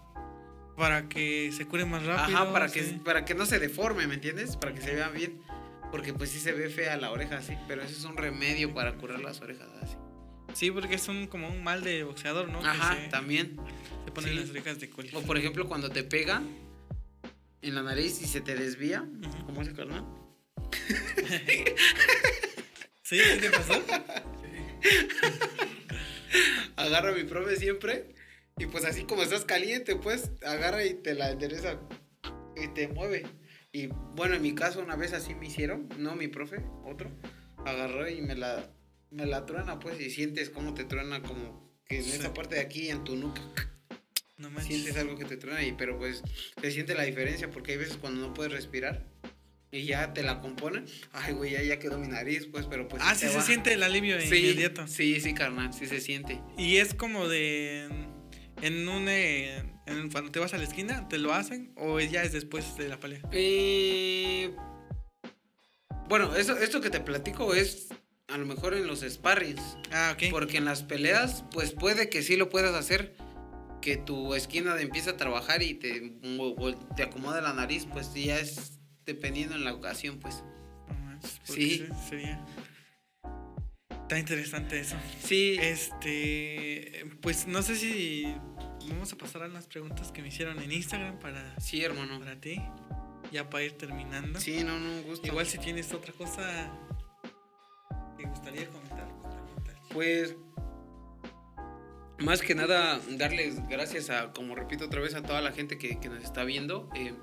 Para 0.77 1.09
que 1.09 1.51
se 1.53 1.67
cure 1.67 1.85
más 1.87 2.05
rápido. 2.05 2.39
Ajá, 2.39 2.53
para 2.53 2.69
que, 2.71 2.83
para 3.05 3.25
que 3.25 3.35
no 3.35 3.47
se 3.47 3.59
deforme, 3.59 4.07
¿me 4.07 4.15
entiendes? 4.15 4.57
Para 4.57 4.73
que 4.75 4.81
se 4.81 4.95
vea 4.95 5.09
bien. 5.09 5.43
Porque 5.91 6.15
pues 6.15 6.31
sí 6.31 6.39
se 6.39 6.53
ve 6.53 6.69
fea 6.71 6.97
la 6.99 7.11
oreja 7.11 7.39
así, 7.39 7.55
pero 7.69 7.83
eso 7.83 7.91
es 7.97 8.05
un 8.05 8.17
remedio 8.17 8.73
para 8.73 8.95
curar 8.97 9.21
las 9.21 9.41
orejas 9.41 9.69
así. 9.83 9.97
Sí, 10.55 10.71
porque 10.71 10.95
es 10.97 11.09
un, 11.09 11.27
como 11.27 11.49
un 11.49 11.65
mal 11.65 11.83
de 11.83 12.05
boxeador, 12.05 12.49
¿no? 12.49 12.65
Ajá, 12.65 12.97
se, 12.97 13.09
también. 13.09 13.57
se 14.05 14.11
ponen 14.13 14.33
sí. 14.33 14.39
las 14.39 14.51
orejas 14.51 14.81
de 14.81 14.91
coli. 14.91 15.11
O 15.15 15.23
por 15.23 15.37
ejemplo, 15.37 15.67
cuando 15.69 15.91
te 15.91 16.03
pegan 16.05 16.47
en 17.63 17.75
la 17.75 17.83
nariz 17.83 18.21
y 18.23 18.27
se 18.27 18.41
te 18.41 18.55
desvía, 18.55 19.03
Ujú. 19.03 19.47
como 19.47 19.63
ese 19.63 19.73
carnal. 19.73 20.05
¿Sí? 23.03 23.19
¿Sí 23.19 23.39
te 23.41 23.51
pasó? 23.51 23.75
Agarra 26.77 27.11
a 27.11 27.15
mi 27.15 27.25
profe 27.25 27.57
siempre. 27.57 28.15
Y 28.59 28.67
pues 28.67 28.85
así 28.85 29.05
como 29.05 29.23
estás 29.23 29.45
caliente, 29.45 29.97
pues 29.97 30.31
agarra 30.45 30.85
y 30.85 30.95
te 30.95 31.15
la 31.15 31.31
endereza 31.31 31.81
y 32.57 32.69
te 32.69 32.89
mueve. 32.89 33.25
Y 33.73 33.87
bueno, 33.87 34.35
en 34.35 34.43
mi 34.43 34.55
caso 34.55 34.81
una 34.81 34.97
vez 34.97 35.15
así 35.15 35.35
me 35.35 35.47
hicieron, 35.47 35.89
no 35.99 36.15
mi 36.15 36.29
profe, 36.29 36.63
otro, 36.85 37.11
agarró 37.65 38.09
y 38.09 38.21
me 38.21 38.35
la, 38.35 38.71
me 39.13 39.27
la 39.27 39.47
truena, 39.47 39.79
pues, 39.79 40.01
y 40.01 40.11
sientes 40.11 40.51
cómo 40.51 40.75
te 40.75 40.85
truena 40.85 41.23
como 41.23 41.71
que 41.87 41.99
en 41.99 42.05
Sí. 42.05 42.13
esa 42.13 42.33
parte 42.35 42.55
de 42.57 42.61
aquí, 42.63 42.89
en 42.89 43.05
tu 43.05 43.17
nuca, 43.17 43.43
No 44.39 44.51
manches. 44.51 44.67
sientes 44.69 44.97
algo 44.97 45.17
que 45.17 45.25
te 45.25 45.37
truena 45.37 45.63
y 45.63 45.73
pero 45.73 45.99
pues 45.99 46.23
se 46.61 46.71
siente 46.71 46.95
la 46.95 47.03
diferencia 47.05 47.51
porque 47.51 47.73
hay 47.73 47.79
veces 47.79 47.97
cuando 47.99 48.27
no 48.27 48.35
puedes 48.35 48.53
respirar 48.53 49.07
y 49.71 49.85
ya 49.85 50.13
te 50.13 50.23
la 50.23 50.41
componen, 50.41 50.85
ay 51.13 51.33
güey, 51.35 51.53
ya, 51.53 51.63
ya 51.63 51.79
quedó 51.79 51.99
mi 51.99 52.09
nariz, 52.09 52.47
pues, 52.51 52.67
pero 52.67 52.89
pues... 52.89 53.03
Ah, 53.05 53.15
sí 53.15 53.29
se 53.29 53.41
siente 53.43 53.73
el 53.75 53.83
alivio 53.83 54.21
Sí, 54.21 54.35
inmediato. 54.37 54.87
sí, 54.87 55.21
sí, 55.21 55.33
carnal, 55.35 55.73
sí 55.73 55.87
se 55.87 56.01
siente. 56.01 56.41
Y 56.59 56.77
es 56.77 56.95
como 56.95 57.29
de. 57.29 57.89
En 58.61 58.87
un. 58.89 59.09
eh, 59.09 59.63
en- 59.87 60.11
cuando 60.11 60.31
te 60.31 60.39
vas 60.39 60.53
a 60.55 60.59
la 60.59 60.65
esquina, 60.65 61.09
¿te 61.09 61.19
lo 61.19 61.33
hacen? 61.33 61.73
¿O 61.77 61.99
ya 62.01 62.23
es 62.23 62.33
después 62.33 62.77
de 62.77 62.89
la 62.89 63.01
pelea? 63.01 63.21
Eh, 63.33 64.55
bueno, 66.09 66.37
eso, 66.37 66.57
esto 66.59 66.81
que 66.81 66.91
te 66.91 67.01
platico 67.01 67.55
es 67.55 67.89
a 68.33 68.39
lo 68.39 68.47
mejor 68.47 68.75
en 68.75 68.87
los 68.87 69.01
sparrings. 69.01 69.77
Ah, 69.93 70.15
ok. 70.15 70.31
Porque 70.31 70.57
en 70.59 70.65
las 70.65 70.83
peleas, 70.83 71.45
pues 71.53 71.73
puede 71.73 72.09
que 72.09 72.23
sí 72.23 72.37
lo 72.37 72.49
puedas 72.49 72.75
hacer. 72.75 73.15
Que 73.81 73.97
tu 73.97 74.35
esquina 74.35 74.81
empiece 74.81 75.11
a 75.11 75.17
trabajar 75.17 75.63
y 75.63 75.75
te, 75.75 76.15
te 76.97 77.03
acomoda 77.03 77.41
la 77.41 77.53
nariz, 77.53 77.87
pues 77.93 78.15
ya 78.15 78.39
es 78.39 78.79
dependiendo 79.05 79.57
en 79.57 79.65
la 79.65 79.75
ocasión, 79.75 80.19
pues. 80.21 80.45
Sí. 81.43 81.87
Sería. 82.09 82.45
Está 84.03 84.19
interesante 84.19 84.81
eso. 84.81 84.97
Sí. 85.23 85.57
Este. 85.61 87.05
Pues 87.21 87.47
no 87.47 87.63
sé 87.63 87.77
si. 87.77 88.35
Vamos 88.89 89.13
a 89.13 89.17
pasar 89.17 89.43
a 89.43 89.49
las 89.49 89.67
preguntas 89.67 90.11
que 90.13 90.23
me 90.23 90.29
hicieron 90.29 90.61
en 90.61 90.73
Instagram 90.73 91.19
para, 91.19 91.59
Sí, 91.61 91.83
hermano. 91.85 92.19
para 92.19 92.41
ti. 92.41 92.61
Ya 93.31 93.49
para 93.49 93.65
ir 93.65 93.73
terminando. 93.73 94.39
Sí, 94.41 94.63
no, 94.65 94.79
no, 94.79 95.03
gusto. 95.03 95.27
Igual 95.27 95.47
si 95.47 95.59
tienes 95.59 95.93
otra 95.93 96.13
cosa 96.13 96.71
que 98.23 98.29
gustaría 98.29 98.67
comentar, 98.69 99.09
pues 99.93 100.37
más 102.19 102.41
que 102.41 102.55
nada 102.55 103.01
darles 103.11 103.67
gracias 103.69 104.11
a, 104.11 104.33
como 104.33 104.55
repito 104.55 104.85
otra 104.87 105.01
vez, 105.01 105.15
a 105.15 105.23
toda 105.23 105.41
la 105.41 105.53
gente 105.53 105.79
que, 105.79 105.97
nos 106.09 106.23
está 106.23 106.45
viendo. 106.45 106.89
eh, 106.95 107.15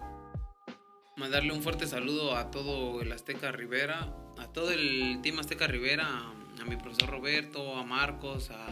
mandarle 1.16 1.52
un 1.52 1.62
fuerte 1.62 1.86
saludo 1.86 2.36
a 2.36 2.50
todo 2.50 3.02
el 3.02 3.12
Azteca 3.12 3.52
Rivera, 3.52 4.14
a 4.38 4.48
todo 4.54 4.72
el 4.72 5.20
Team 5.22 5.40
Azteca 5.40 5.68
Rivera, 5.68 6.08
a, 6.08 6.66
mi 6.66 6.76
profesor 6.78 7.10
Roberto, 7.10 7.76
a 7.76 7.84
Marcos, 7.84 8.52
a, 8.52 8.68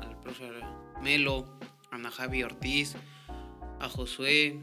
al 0.00 0.20
profesor 0.20 0.54
Melo, 1.02 1.58
a 1.90 1.96
Ana 1.96 2.10
Javi 2.10 2.42
Ortiz, 2.42 2.96
a 3.80 3.88
Josué, 3.88 4.60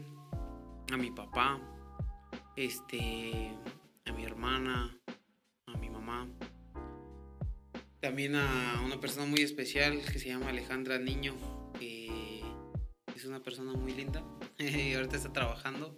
a 0.92 0.96
mi 0.96 1.10
papá, 1.10 1.58
este, 2.56 3.54
a 4.06 4.12
mi 4.12 4.24
hermana. 4.24 4.94
También 8.04 8.34
a 8.36 8.82
una 8.84 9.00
persona 9.00 9.24
muy 9.24 9.40
especial 9.40 9.98
que 10.12 10.18
se 10.18 10.28
llama 10.28 10.50
Alejandra 10.50 10.98
Niño, 10.98 11.34
que 11.78 12.42
es 13.16 13.24
una 13.24 13.42
persona 13.42 13.72
muy 13.72 13.94
linda 13.94 14.22
y 14.58 14.92
ahorita 14.92 15.16
está 15.16 15.32
trabajando. 15.32 15.96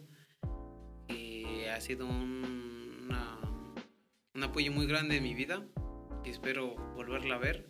que 1.08 1.68
ha 1.68 1.80
sido 1.80 2.06
un, 2.06 3.02
una- 3.06 3.40
un 4.34 4.42
apoyo 4.44 4.70
muy 4.70 4.86
grande 4.86 5.16
en 5.16 5.24
mi 5.24 5.34
vida 5.34 5.66
y 6.24 6.30
espero 6.30 6.76
volverla 6.94 7.34
a 7.34 7.38
ver. 7.38 7.68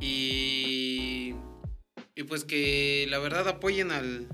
Y, 0.00 1.34
y 2.14 2.22
pues 2.22 2.44
que 2.46 3.04
la 3.10 3.18
verdad 3.18 3.46
apoyen 3.46 3.90
al, 3.90 4.26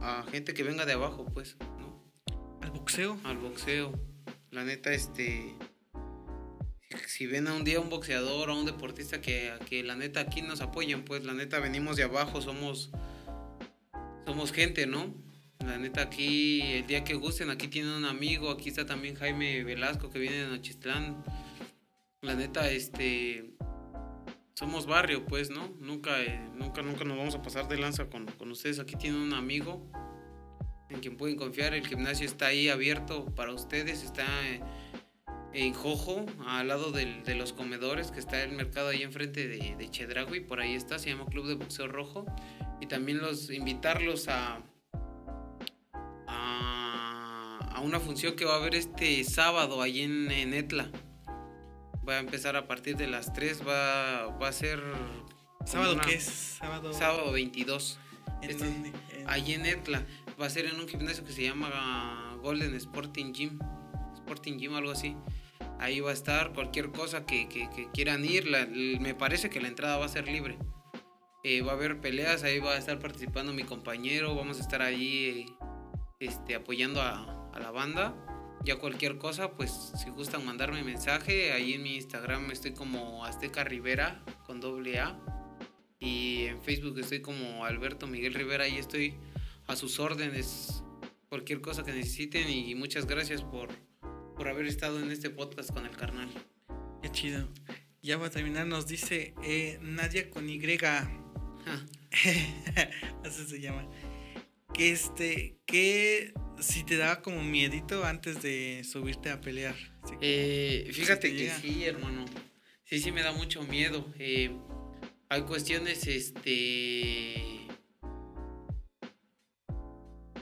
a 0.00 0.24
gente 0.30 0.54
que 0.54 0.62
venga 0.62 0.86
de 0.86 0.92
abajo, 0.92 1.26
pues, 1.34 1.56
¿no? 1.80 2.04
Al 2.62 2.70
boxeo. 2.70 3.18
al 3.24 3.38
boxeo. 3.38 3.92
La 4.52 4.62
neta, 4.62 4.92
este. 4.92 5.56
Si 7.06 7.26
ven 7.26 7.46
a 7.46 7.54
un 7.54 7.64
día 7.64 7.80
un 7.80 7.88
boxeador 7.88 8.50
o 8.50 8.58
un 8.58 8.66
deportista 8.66 9.20
que, 9.20 9.52
que 9.68 9.84
la 9.84 9.94
neta 9.94 10.20
aquí 10.20 10.42
nos 10.42 10.60
apoyen, 10.60 11.04
pues 11.04 11.24
la 11.24 11.34
neta 11.34 11.60
venimos 11.60 11.96
de 11.96 12.02
abajo, 12.02 12.40
somos. 12.40 12.90
Somos 14.26 14.52
gente, 14.52 14.86
¿no? 14.86 15.14
La 15.64 15.76
neta 15.78 16.02
aquí, 16.02 16.62
el 16.62 16.86
día 16.86 17.04
que 17.04 17.14
gusten, 17.14 17.50
aquí 17.50 17.68
tienen 17.68 17.92
un 17.92 18.04
amigo, 18.04 18.50
aquí 18.50 18.68
está 18.68 18.86
también 18.86 19.14
Jaime 19.14 19.62
Velasco 19.62 20.10
que 20.10 20.18
viene 20.18 20.36
de 20.36 20.48
Nochistlán. 20.48 21.22
La 22.22 22.34
neta, 22.34 22.70
este. 22.70 23.50
Somos 24.54 24.86
barrio, 24.86 25.24
pues, 25.26 25.50
¿no? 25.50 25.74
Nunca, 25.78 26.20
eh, 26.22 26.40
nunca, 26.54 26.82
nunca 26.82 27.04
nos 27.04 27.16
vamos 27.16 27.34
a 27.34 27.42
pasar 27.42 27.68
de 27.68 27.78
lanza 27.78 28.10
con, 28.10 28.26
con 28.26 28.50
ustedes. 28.50 28.78
Aquí 28.78 28.96
tienen 28.96 29.20
un 29.20 29.32
amigo 29.32 29.90
en 30.90 31.00
quien 31.00 31.16
pueden 31.16 31.36
confiar. 31.36 31.72
El 31.72 31.86
gimnasio 31.86 32.26
está 32.26 32.48
ahí 32.48 32.68
abierto 32.68 33.26
para 33.34 33.52
ustedes. 33.52 34.02
Está 34.02 34.26
eh, 34.48 34.60
en 35.52 35.72
Jojo, 35.74 36.24
al 36.46 36.68
lado 36.68 36.92
del- 36.92 37.24
de 37.24 37.34
los 37.34 37.52
comedores, 37.52 38.10
que 38.10 38.20
está 38.20 38.42
el 38.42 38.52
mercado 38.52 38.88
ahí 38.88 39.02
enfrente 39.02 39.48
de, 39.48 39.74
de 39.76 39.90
Chedragui. 39.90 40.40
Por 40.40 40.60
ahí 40.60 40.74
está, 40.74 40.98
se 40.98 41.10
llama 41.10 41.26
Club 41.26 41.46
de 41.48 41.54
Boxeo 41.54 41.88
Rojo. 41.88 42.24
Y 42.80 42.86
también 42.86 43.18
los 43.18 43.50
invitarlos 43.50 44.28
a, 44.28 44.62
a, 46.26 47.58
a 47.74 47.80
una 47.80 48.00
función 48.00 48.36
que 48.36 48.44
va 48.44 48.54
a 48.54 48.56
haber 48.56 48.74
este 48.74 49.22
sábado 49.24 49.82
ahí 49.82 50.00
en, 50.02 50.30
en 50.30 50.54
Etla. 50.54 50.90
Va 52.08 52.14
a 52.14 52.18
empezar 52.18 52.56
a 52.56 52.66
partir 52.66 52.96
de 52.96 53.06
las 53.06 53.32
3. 53.32 53.66
Va, 53.66 54.26
va 54.40 54.48
a 54.48 54.52
ser. 54.52 54.82
¿Sábado 55.66 55.94
una- 55.94 56.02
qué 56.02 56.14
es? 56.14 56.24
Sábado. 56.24 56.92
Sábado 56.92 57.32
22. 57.32 57.98
¿En 58.42 58.50
este- 58.50 58.64
dónde? 58.64 58.92
En- 59.18 59.28
Allí 59.28 59.52
en 59.54 59.66
Etla. 59.66 60.04
Va 60.40 60.46
a 60.46 60.50
ser 60.50 60.64
en 60.66 60.80
un 60.80 60.88
gimnasio 60.88 61.24
que 61.24 61.32
se 61.32 61.42
llama 61.42 62.36
Golden 62.42 62.74
Sporting 62.74 63.32
Gym. 63.32 63.58
Sporting 64.14 64.58
Gym, 64.58 64.74
algo 64.74 64.90
así. 64.92 65.14
Ahí 65.80 66.00
va 66.00 66.10
a 66.10 66.12
estar 66.12 66.52
cualquier 66.52 66.90
cosa 66.90 67.24
que, 67.24 67.48
quieran 67.94 68.22
ir. 68.24 68.46
me 69.00 69.14
parece 69.14 69.48
que 69.48 69.62
la 69.62 69.68
entrada 69.68 69.96
va 69.96 70.04
a 70.04 70.08
ser 70.08 70.28
libre. 70.28 70.58
Eh, 71.42 71.62
va 71.62 71.72
a 71.72 71.74
haber 71.74 72.02
peleas, 72.02 72.42
ahí 72.44 72.58
va 72.58 72.72
a 72.72 72.76
estar 72.76 72.98
participando 72.98 73.54
mi 73.54 73.64
compañero. 73.64 74.34
Vamos 74.34 74.58
a 74.58 74.60
estar 74.60 74.82
ahí 74.82 75.46
eh, 75.48 75.66
este, 76.18 76.54
apoyando 76.54 77.00
a, 77.00 77.50
a 77.54 77.58
la 77.60 77.70
banda. 77.70 78.14
Ya 78.62 78.76
cualquier 78.76 79.16
cosa, 79.16 79.52
pues 79.52 79.92
si 79.96 80.10
gustan 80.10 80.44
mandarme 80.44 80.84
mensaje, 80.84 81.52
ahí 81.52 81.72
en 81.72 81.82
mi 81.82 81.94
Instagram 81.94 82.50
estoy 82.50 82.72
como 82.72 83.24
Azteca 83.24 83.64
Rivera 83.64 84.22
con 84.44 84.60
doble 84.60 85.00
A. 85.00 85.18
Y 85.98 86.44
en 86.44 86.60
Facebook 86.60 86.98
estoy 86.98 87.22
como 87.22 87.64
Alberto 87.64 88.06
Miguel 88.06 88.34
Rivera, 88.34 88.64
ahí 88.64 88.76
estoy 88.76 89.14
a 89.66 89.76
sus 89.76 89.98
órdenes, 89.98 90.82
cualquier 91.30 91.62
cosa 91.62 91.84
que 91.84 91.92
necesiten 91.92 92.50
y 92.50 92.74
muchas 92.74 93.06
gracias 93.06 93.42
por, 93.42 93.70
por 94.40 94.48
haber 94.48 94.64
estado 94.64 95.02
en 95.02 95.10
este 95.10 95.28
podcast 95.28 95.70
con 95.70 95.84
el 95.84 95.94
carnal. 95.94 96.26
Qué 97.02 97.10
chido. 97.12 97.46
Ya 98.00 98.16
va 98.16 98.28
a 98.28 98.30
terminar, 98.30 98.66
nos 98.66 98.86
dice 98.86 99.34
eh, 99.44 99.78
Nadia 99.82 100.30
con 100.30 100.48
Y. 100.48 100.58
Ah, 100.82 101.06
Así 103.22 103.44
se 103.44 103.60
llama. 103.60 103.86
Que 104.72 104.92
este, 104.92 105.58
que 105.66 106.32
si 106.58 106.84
te 106.84 106.96
daba 106.96 107.20
como 107.20 107.44
miedito 107.44 108.02
antes 108.06 108.40
de 108.40 108.82
subirte 108.82 109.28
a 109.28 109.42
pelear. 109.42 109.76
Así 110.04 110.16
que- 110.18 110.88
eh, 110.88 110.90
fíjate 110.90 111.28
te 111.28 111.36
que 111.36 111.50
sí, 111.60 111.84
hermano. 111.84 112.24
Sí, 112.84 112.98
sí 112.98 113.12
me 113.12 113.22
da 113.22 113.32
mucho 113.32 113.62
miedo. 113.64 114.10
Eh, 114.18 114.56
hay 115.28 115.42
cuestiones, 115.42 116.06
este... 116.06 117.66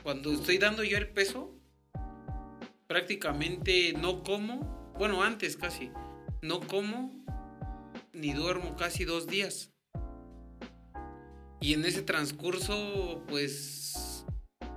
Cuando 0.03 0.31
estoy 0.31 0.57
dando 0.57 0.85
yo 0.85 0.97
el 0.97 1.09
peso, 1.09 1.58
prácticamente 2.89 3.93
no 3.93 4.23
como, 4.23 4.91
bueno, 4.97 5.21
antes 5.21 5.55
casi, 5.55 5.91
no 6.41 6.59
como 6.59 7.23
ni 8.13 8.33
duermo 8.33 8.75
casi 8.75 9.05
dos 9.05 9.27
días. 9.27 9.71
Y 11.61 11.73
en 11.73 11.85
ese 11.85 12.01
transcurso, 12.01 13.23
pues 13.27 14.25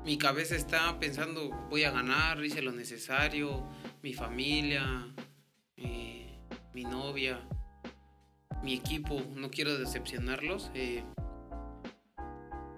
mi 0.05 0.19
cabeza 0.19 0.57
está 0.57 1.01
pensando, 1.01 1.49
voy 1.71 1.85
a 1.85 1.91
ganar, 1.91 2.45
hice 2.45 2.61
lo 2.61 2.73
necesario, 2.73 3.67
mi 4.03 4.13
familia, 4.13 5.09
eh, 5.79 6.39
mi 6.75 6.85
novia, 6.85 7.41
mi 8.63 8.75
equipo, 8.75 9.23
no 9.35 9.51
quiero 9.51 9.79
decepcionarlos. 9.79 10.71
eh, 10.75 11.03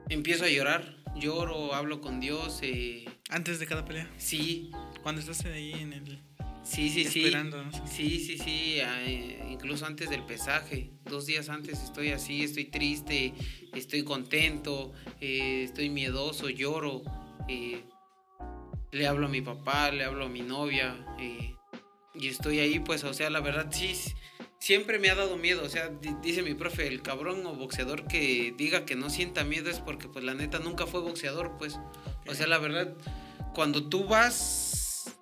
empiezo 0.09 0.45
a 0.45 0.49
llorar, 0.49 0.95
lloro, 1.17 1.75
hablo 1.75 2.01
con 2.01 2.21
Dios, 2.21 2.61
eh, 2.63 3.07
Antes 3.31 3.59
de 3.59 3.67
cada 3.67 3.85
pelea. 3.85 4.09
sí, 4.19 4.71
Cuando 5.03 5.21
estás 5.21 5.45
ahí 5.47 5.73
en 5.73 5.93
el. 5.93 6.19
Sí, 6.63 6.89
sí, 6.89 7.05
sí. 7.05 7.25
Esperando, 7.25 7.63
¿no? 7.63 7.71
Sí, 7.87 8.19
sí, 8.21 8.39
sí. 8.39 8.77
eh, 8.81 9.47
incluso 9.51 9.85
antes 9.87 10.09
del 10.09 10.25
pesaje. 10.25 10.91
Dos 11.05 11.27
días 11.27 11.49
antes 11.51 11.83
estoy 11.83 12.11
así, 12.11 12.43
estoy 12.45 12.65
triste, 12.67 13.35
estoy 13.75 14.03
contento, 14.03 14.93
eh, 15.21 15.65
estoy 15.65 15.91
miedoso, 15.91 16.49
lloro. 16.49 17.03
eh, 17.49 17.85
le 18.93 19.07
hablo 19.07 19.27
a 19.27 19.29
mi 19.29 19.43
papá, 19.43 19.91
le 19.91 20.05
hablo 20.05 20.25
a 20.27 20.29
mi 20.29 20.41
novia. 20.41 20.97
eh, 21.19 21.55
y 22.15 22.29
estoy 22.29 22.61
ahí, 22.61 22.79
pues, 22.79 23.03
o 23.05 23.13
sea, 23.13 23.29
la 23.29 23.41
verdad, 23.41 23.67
sí. 23.71 23.93
Siempre 24.65 24.99
me 24.99 25.11
ha 25.11 25.15
dado 25.15 25.37
miedo, 25.37 25.63
o 25.63 25.69
sea, 25.69 25.91
di- 25.91 26.17
dice 26.23 26.41
mi 26.41 26.55
profe, 26.55 26.87
el 26.87 27.03
cabrón 27.03 27.45
o 27.45 27.55
boxeador 27.55 28.07
que 28.07 28.55
diga 28.57 28.87
que 28.87 28.97
no 28.97 29.11
sienta 29.11 29.45
miedo 29.45 29.69
es 29.69 29.79
porque 29.81 30.09
pues 30.09 30.25
la 30.25 30.33
neta 30.33 30.59
nunca 30.59 30.87
fue 30.87 31.03
boxeador, 31.03 31.59
pues. 31.59 31.79
O 32.27 32.35
sea, 32.35 32.47
la 32.47 32.57
verdad, 32.57 32.97
cuando 33.55 33.91
tú 33.91 34.07
vas 34.07 35.15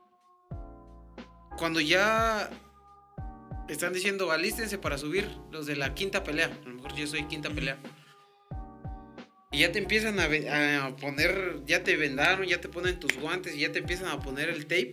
cuando 1.59 1.81
ya 1.81 2.51
están 3.69 3.93
diciendo 3.93 4.31
alístense 4.31 4.79
para 4.79 4.97
subir 4.97 5.29
los 5.51 5.67
de 5.67 5.75
la 5.75 5.93
quinta 5.93 6.23
pelea, 6.23 6.47
a 6.47 6.69
lo 6.69 6.77
mejor 6.77 6.95
yo 6.95 7.09
soy 7.09 7.25
quinta 7.25 7.51
pelea. 7.51 7.81
Y 9.51 9.59
ya 9.59 9.73
te 9.73 9.81
empiezan 9.81 10.21
a, 10.21 10.97
poner, 10.99 11.65
ya 11.67 11.83
te 11.83 11.97
vendaron, 11.97 12.47
ya 12.47 12.61
te 12.61 12.69
ponen 12.69 13.01
tus 13.01 13.19
guantes, 13.19 13.57
y 13.57 13.63
ya 13.63 13.73
te 13.73 13.81
empiezan 13.81 14.07
a 14.07 14.21
poner 14.21 14.51
el 14.51 14.67
tape. 14.67 14.93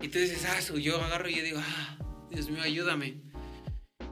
Y 0.00 0.08
tú 0.08 0.18
dices, 0.18 0.46
ah, 0.46 0.58
yo 0.78 0.98
agarro 1.02 1.28
y 1.28 1.34
yo 1.34 1.42
digo, 1.42 1.60
ah, 1.62 1.98
Dios 2.36 2.50
mío, 2.50 2.62
ayúdame. 2.62 3.14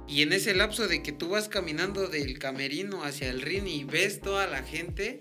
Y 0.09 0.23
en 0.23 0.33
ese 0.33 0.55
lapso 0.55 0.89
de 0.89 1.03
que 1.03 1.13
tú 1.13 1.29
vas 1.29 1.49
caminando 1.51 2.09
del 2.09 2.39
camerino 2.39 3.05
hacia 3.05 3.29
el 3.29 3.43
ring 3.43 3.67
y 3.67 3.85
ves 3.85 4.23
toda 4.23 4.47
la 4.47 4.63
gente, 4.63 5.21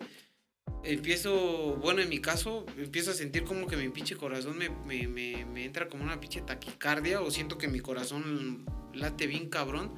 empiezo, 0.85 1.75
bueno, 1.81 2.01
en 2.01 2.07
mi 2.07 2.19
caso, 2.19 2.65
empiezo 2.77 3.11
a 3.11 3.13
sentir 3.13 3.43
como 3.43 3.67
que 3.67 3.75
mi 3.75 3.89
pinche 3.89 4.15
corazón 4.15 4.57
me, 4.57 4.69
me, 4.69 5.07
me- 5.07 5.45
me 5.45 5.65
entra 5.65 5.89
como 5.89 6.03
una 6.05 6.21
pinche 6.21 6.41
taquicardia 6.41 7.19
o 7.21 7.29
siento 7.29 7.57
que 7.57 7.67
mi 7.67 7.81
corazón 7.81 8.65
late 8.93 9.27
bien 9.27 9.49
cabrón 9.49 9.93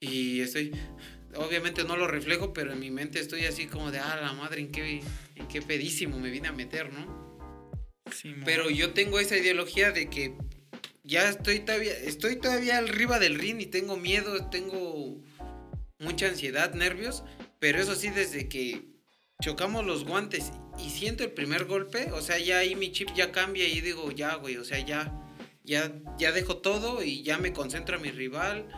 y 0.00 0.40
estoy, 0.40 0.72
obviamente 1.36 1.84
no 1.84 1.96
lo 1.96 2.08
reflejo, 2.08 2.52
pero 2.52 2.72
en 2.72 2.80
mi 2.80 2.90
mente 2.90 3.20
estoy 3.20 3.44
así 3.46 3.66
como 3.66 3.92
de, 3.92 4.00
ah, 4.00 4.18
la 4.20 4.32
madre, 4.32 4.62
¿en 4.62 4.72
qué, 4.72 5.00
en 5.36 5.46
qué 5.48 5.62
pedísimo 5.62 6.18
me 6.18 6.30
vine 6.30 6.48
a 6.48 6.52
meter, 6.52 6.92
no? 6.92 7.30
Simón. 8.12 8.42
Pero 8.44 8.68
yo 8.68 8.92
tengo 8.94 9.20
esa 9.20 9.36
ideología 9.38 9.92
de 9.92 10.10
que 10.10 10.34
ya 11.04 11.28
estoy 11.28 11.60
todavía, 11.60 11.92
estoy 11.92 12.36
todavía 12.36 12.78
arriba 12.78 13.18
del 13.18 13.38
ring 13.38 13.60
y 13.60 13.66
tengo 13.66 13.96
miedo, 13.96 14.48
tengo 14.50 15.20
mucha 15.98 16.26
ansiedad, 16.28 16.74
nervios, 16.74 17.24
pero 17.58 17.80
eso 17.80 17.94
sí, 17.94 18.10
desde 18.10 18.48
que 18.48 18.86
chocamos 19.42 19.84
los 19.84 20.04
guantes 20.04 20.52
y 20.78 20.90
siento 20.90 21.24
el 21.24 21.32
primer 21.32 21.64
golpe, 21.64 22.12
o 22.12 22.20
sea, 22.20 22.38
ya 22.38 22.58
ahí 22.58 22.74
mi 22.76 22.92
chip 22.92 23.08
ya 23.14 23.32
cambia 23.32 23.66
y 23.68 23.80
digo, 23.80 24.10
ya, 24.12 24.34
güey, 24.36 24.56
o 24.56 24.64
sea, 24.64 24.78
ya, 24.80 25.12
ya, 25.64 25.92
ya 26.18 26.32
dejo 26.32 26.58
todo 26.58 27.02
y 27.02 27.22
ya 27.22 27.38
me 27.38 27.52
concentro 27.52 27.96
a 27.96 28.00
mi 28.00 28.10
rival. 28.10 28.68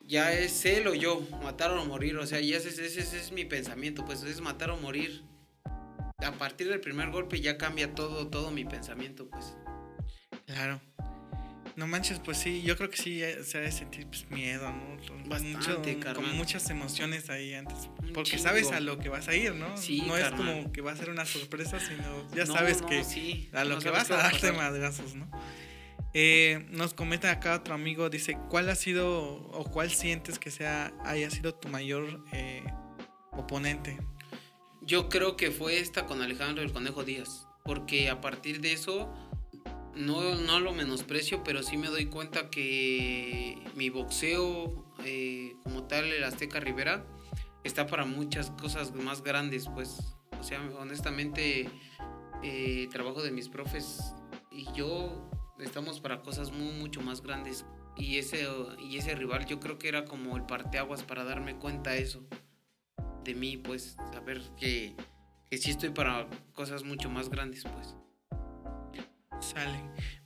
Ya 0.00 0.32
es 0.32 0.64
él 0.64 0.86
o 0.88 0.94
yo, 0.94 1.20
matar 1.42 1.70
o 1.72 1.84
morir, 1.84 2.16
o 2.16 2.26
sea, 2.26 2.40
ya 2.40 2.56
ese, 2.56 2.70
ese- 2.70 3.00
ese 3.00 3.18
es 3.20 3.30
mi 3.30 3.44
pensamiento, 3.44 4.06
pues 4.06 4.22
es 4.22 4.40
matar 4.40 4.70
o 4.70 4.78
morir. 4.78 5.22
A 6.16 6.32
partir 6.32 6.68
del 6.68 6.80
primer 6.80 7.10
golpe 7.10 7.40
ya 7.42 7.58
cambia 7.58 7.94
todo, 7.94 8.28
todo 8.28 8.50
mi 8.50 8.64
pensamiento, 8.64 9.28
pues. 9.28 9.54
Claro. 10.46 10.80
No 11.78 11.86
manches, 11.86 12.18
pues 12.18 12.38
sí, 12.38 12.62
yo 12.62 12.76
creo 12.76 12.90
que 12.90 12.96
sí 12.96 13.22
eh, 13.22 13.44
se 13.44 13.58
ha 13.58 13.60
de 13.60 13.70
sentir 13.70 14.04
pues, 14.08 14.28
miedo, 14.30 14.68
¿no? 14.68 14.96
Con 15.06 15.28
Bastante, 15.28 15.92
con 15.94 16.00
carnal. 16.02 16.34
muchas 16.34 16.68
emociones 16.70 17.30
ahí 17.30 17.54
antes. 17.54 17.88
Porque 18.12 18.36
sabes 18.36 18.72
a 18.72 18.80
lo 18.80 18.98
que 18.98 19.08
vas 19.08 19.28
a 19.28 19.36
ir, 19.36 19.54
¿no? 19.54 19.76
Sí, 19.76 20.02
no 20.04 20.16
es 20.16 20.28
como 20.32 20.72
que 20.72 20.80
va 20.80 20.90
a 20.90 20.96
ser 20.96 21.08
una 21.08 21.24
sorpresa, 21.24 21.78
sino 21.78 22.28
ya 22.34 22.46
No, 22.46 22.52
sabes 22.54 22.80
no, 22.82 22.88
que 22.88 23.04
sí, 23.04 23.48
a 23.52 23.62
lo 23.62 23.76
no 23.76 23.80
que 23.80 23.90
vas 23.90 24.10
a 24.10 24.16
darte 24.16 24.50
madrazos, 24.50 25.14
¿no? 25.14 25.30
Eh, 26.14 26.66
nos 26.70 26.94
comenta 26.94 27.30
acá 27.30 27.54
otro 27.54 27.74
amigo, 27.74 28.10
dice, 28.10 28.36
¿cuál 28.50 28.68
ha 28.70 28.74
sido 28.74 29.36
o 29.36 29.64
cuál 29.70 29.88
sientes 29.92 30.40
que 30.40 30.50
sea 30.50 30.92
haya 31.04 31.30
sido 31.30 31.54
tu 31.54 31.68
mayor 31.68 32.24
eh, 32.32 32.64
oponente? 33.30 33.96
Yo 34.82 35.08
creo 35.08 35.36
que 35.36 35.52
fue 35.52 35.78
esta 35.78 36.06
con 36.06 36.22
Alejandro 36.22 36.64
el 36.64 36.72
Conejo 36.72 37.04
Díaz, 37.04 37.46
porque 37.64 38.10
a 38.10 38.20
partir 38.20 38.60
de 38.60 38.72
eso 38.72 39.14
no, 39.98 40.34
no 40.34 40.60
lo 40.60 40.72
menosprecio, 40.72 41.42
pero 41.44 41.62
sí 41.62 41.76
me 41.76 41.88
doy 41.88 42.06
cuenta 42.06 42.50
que 42.50 43.58
mi 43.74 43.90
boxeo 43.90 44.84
eh, 45.04 45.56
como 45.62 45.84
tal, 45.84 46.06
el 46.06 46.24
Azteca 46.24 46.60
Rivera, 46.60 47.04
está 47.64 47.86
para 47.86 48.04
muchas 48.04 48.50
cosas 48.52 48.94
más 48.94 49.22
grandes, 49.22 49.68
pues. 49.68 50.16
O 50.38 50.42
sea, 50.42 50.60
honestamente, 50.78 51.68
eh, 52.42 52.88
trabajo 52.90 53.22
de 53.22 53.32
mis 53.32 53.48
profes 53.48 54.14
y 54.50 54.66
yo 54.72 55.30
estamos 55.58 56.00
para 56.00 56.22
cosas 56.22 56.52
muy, 56.52 56.72
mucho 56.72 57.00
más 57.00 57.22
grandes. 57.22 57.64
Y 57.96 58.18
ese, 58.18 58.46
y 58.78 58.96
ese 58.96 59.14
rival 59.16 59.46
yo 59.46 59.58
creo 59.58 59.78
que 59.78 59.88
era 59.88 60.04
como 60.04 60.36
el 60.36 60.44
parteaguas 60.46 61.02
para 61.02 61.24
darme 61.24 61.56
cuenta 61.56 61.96
eso 61.96 62.22
de 63.24 63.34
mí, 63.34 63.56
pues, 63.56 63.96
saber 64.12 64.40
que, 64.56 64.94
que 65.50 65.58
sí 65.58 65.70
estoy 65.70 65.90
para 65.90 66.28
cosas 66.54 66.84
mucho 66.84 67.10
más 67.10 67.28
grandes, 67.28 67.64
pues. 67.64 67.94
Sale. 69.40 69.80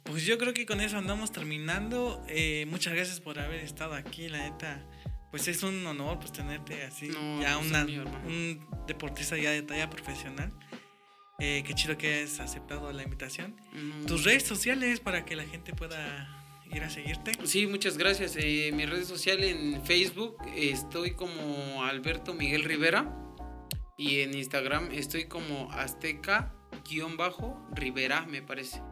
Pues 0.04 0.24
yo 0.26 0.36
creo 0.38 0.52
que 0.54 0.66
con 0.66 0.80
eso 0.80 0.96
andamos 0.98 1.30
terminando. 1.32 2.24
Eh, 2.28 2.66
muchas 2.68 2.94
gracias 2.94 3.20
por 3.20 3.38
haber 3.38 3.60
estado 3.60 3.94
aquí, 3.94 4.28
la 4.28 4.50
neta. 4.50 4.84
Pues 5.30 5.46
es 5.48 5.62
un 5.62 5.86
honor 5.86 6.18
pues 6.18 6.32
tenerte 6.32 6.82
así, 6.84 7.08
No, 7.08 7.40
ya 7.40 7.56
pues, 7.56 7.68
una- 7.70 7.84
mío, 7.84 8.04
un 8.26 8.66
deportista 8.86 9.36
ya 9.38 9.50
de 9.50 9.62
talla 9.62 9.88
profesional. 9.88 10.52
Eh, 11.38 11.62
qué 11.66 11.72
chido 11.74 11.96
que 11.96 12.12
hayas 12.14 12.38
aceptado 12.40 12.92
la 12.92 13.02
invitación. 13.02 13.56
Mm, 13.72 14.04
Tus 14.06 14.24
redes 14.24 14.42
sociales 14.44 15.00
para 15.00 15.24
que 15.24 15.34
la 15.36 15.44
gente 15.44 15.72
pueda 15.72 16.38
ir 16.70 16.82
a 16.84 16.90
seguirte. 16.90 17.32
Sí, 17.44 17.66
muchas 17.66 17.96
gracias. 17.96 18.36
Eh, 18.38 18.70
mi 18.74 18.84
red 18.86 19.04
social 19.04 19.42
en 19.42 19.82
Facebook 19.84 20.36
estoy 20.54 21.12
como 21.14 21.82
Alberto 21.84 22.34
Miguel 22.34 22.64
Rivera 22.64 23.10
y 23.96 24.20
en 24.20 24.34
Instagram 24.34 24.90
estoy 24.92 25.24
como 25.26 25.72
Azteca-Rivera, 25.72 28.26
me 28.26 28.42
parece. 28.42 28.82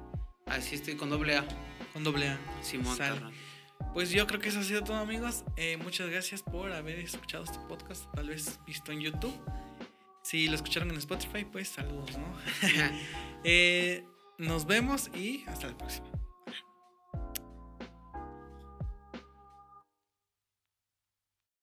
Así 0.51 0.75
estoy 0.75 0.97
con 0.97 1.11
doble 1.11 1.37
A, 1.37 1.47
Con 1.93 2.03
doble 2.03 2.29
A. 2.29 2.39
Simón 2.61 2.97
carnal. 2.99 3.33
Pues 3.95 4.11
yo 4.11 4.27
creo 4.27 4.41
que 4.41 4.49
eso 4.49 4.61
ha 4.61 4.65
sido 4.65 4.83
todo, 4.83 4.97
amigos. 4.97 5.45
Eh, 5.57 5.77
muchas 5.77 6.11
gracias 6.11 6.43
por 6.43 6.73
haber 6.73 6.99
escuchado 6.99 7.45
este 7.45 7.59
podcast, 7.69 8.05
tal 8.15 8.29
vez 8.29 8.59
visto 8.67 8.93
en 8.93 9.01
YouTube. 9.01 9.35
Si 10.23 10.49
lo 10.49 10.57
escucharon 10.57 10.91
en 10.91 10.99
Spotify, 10.99 11.45
pues 11.45 11.69
saludos, 11.69 12.19
¿no? 12.19 12.37
Eh, 13.43 14.05
nos 14.37 14.67
vemos 14.67 15.09
y 15.15 15.45
hasta 15.47 15.69
la 15.69 15.79
próxima. 15.79 16.10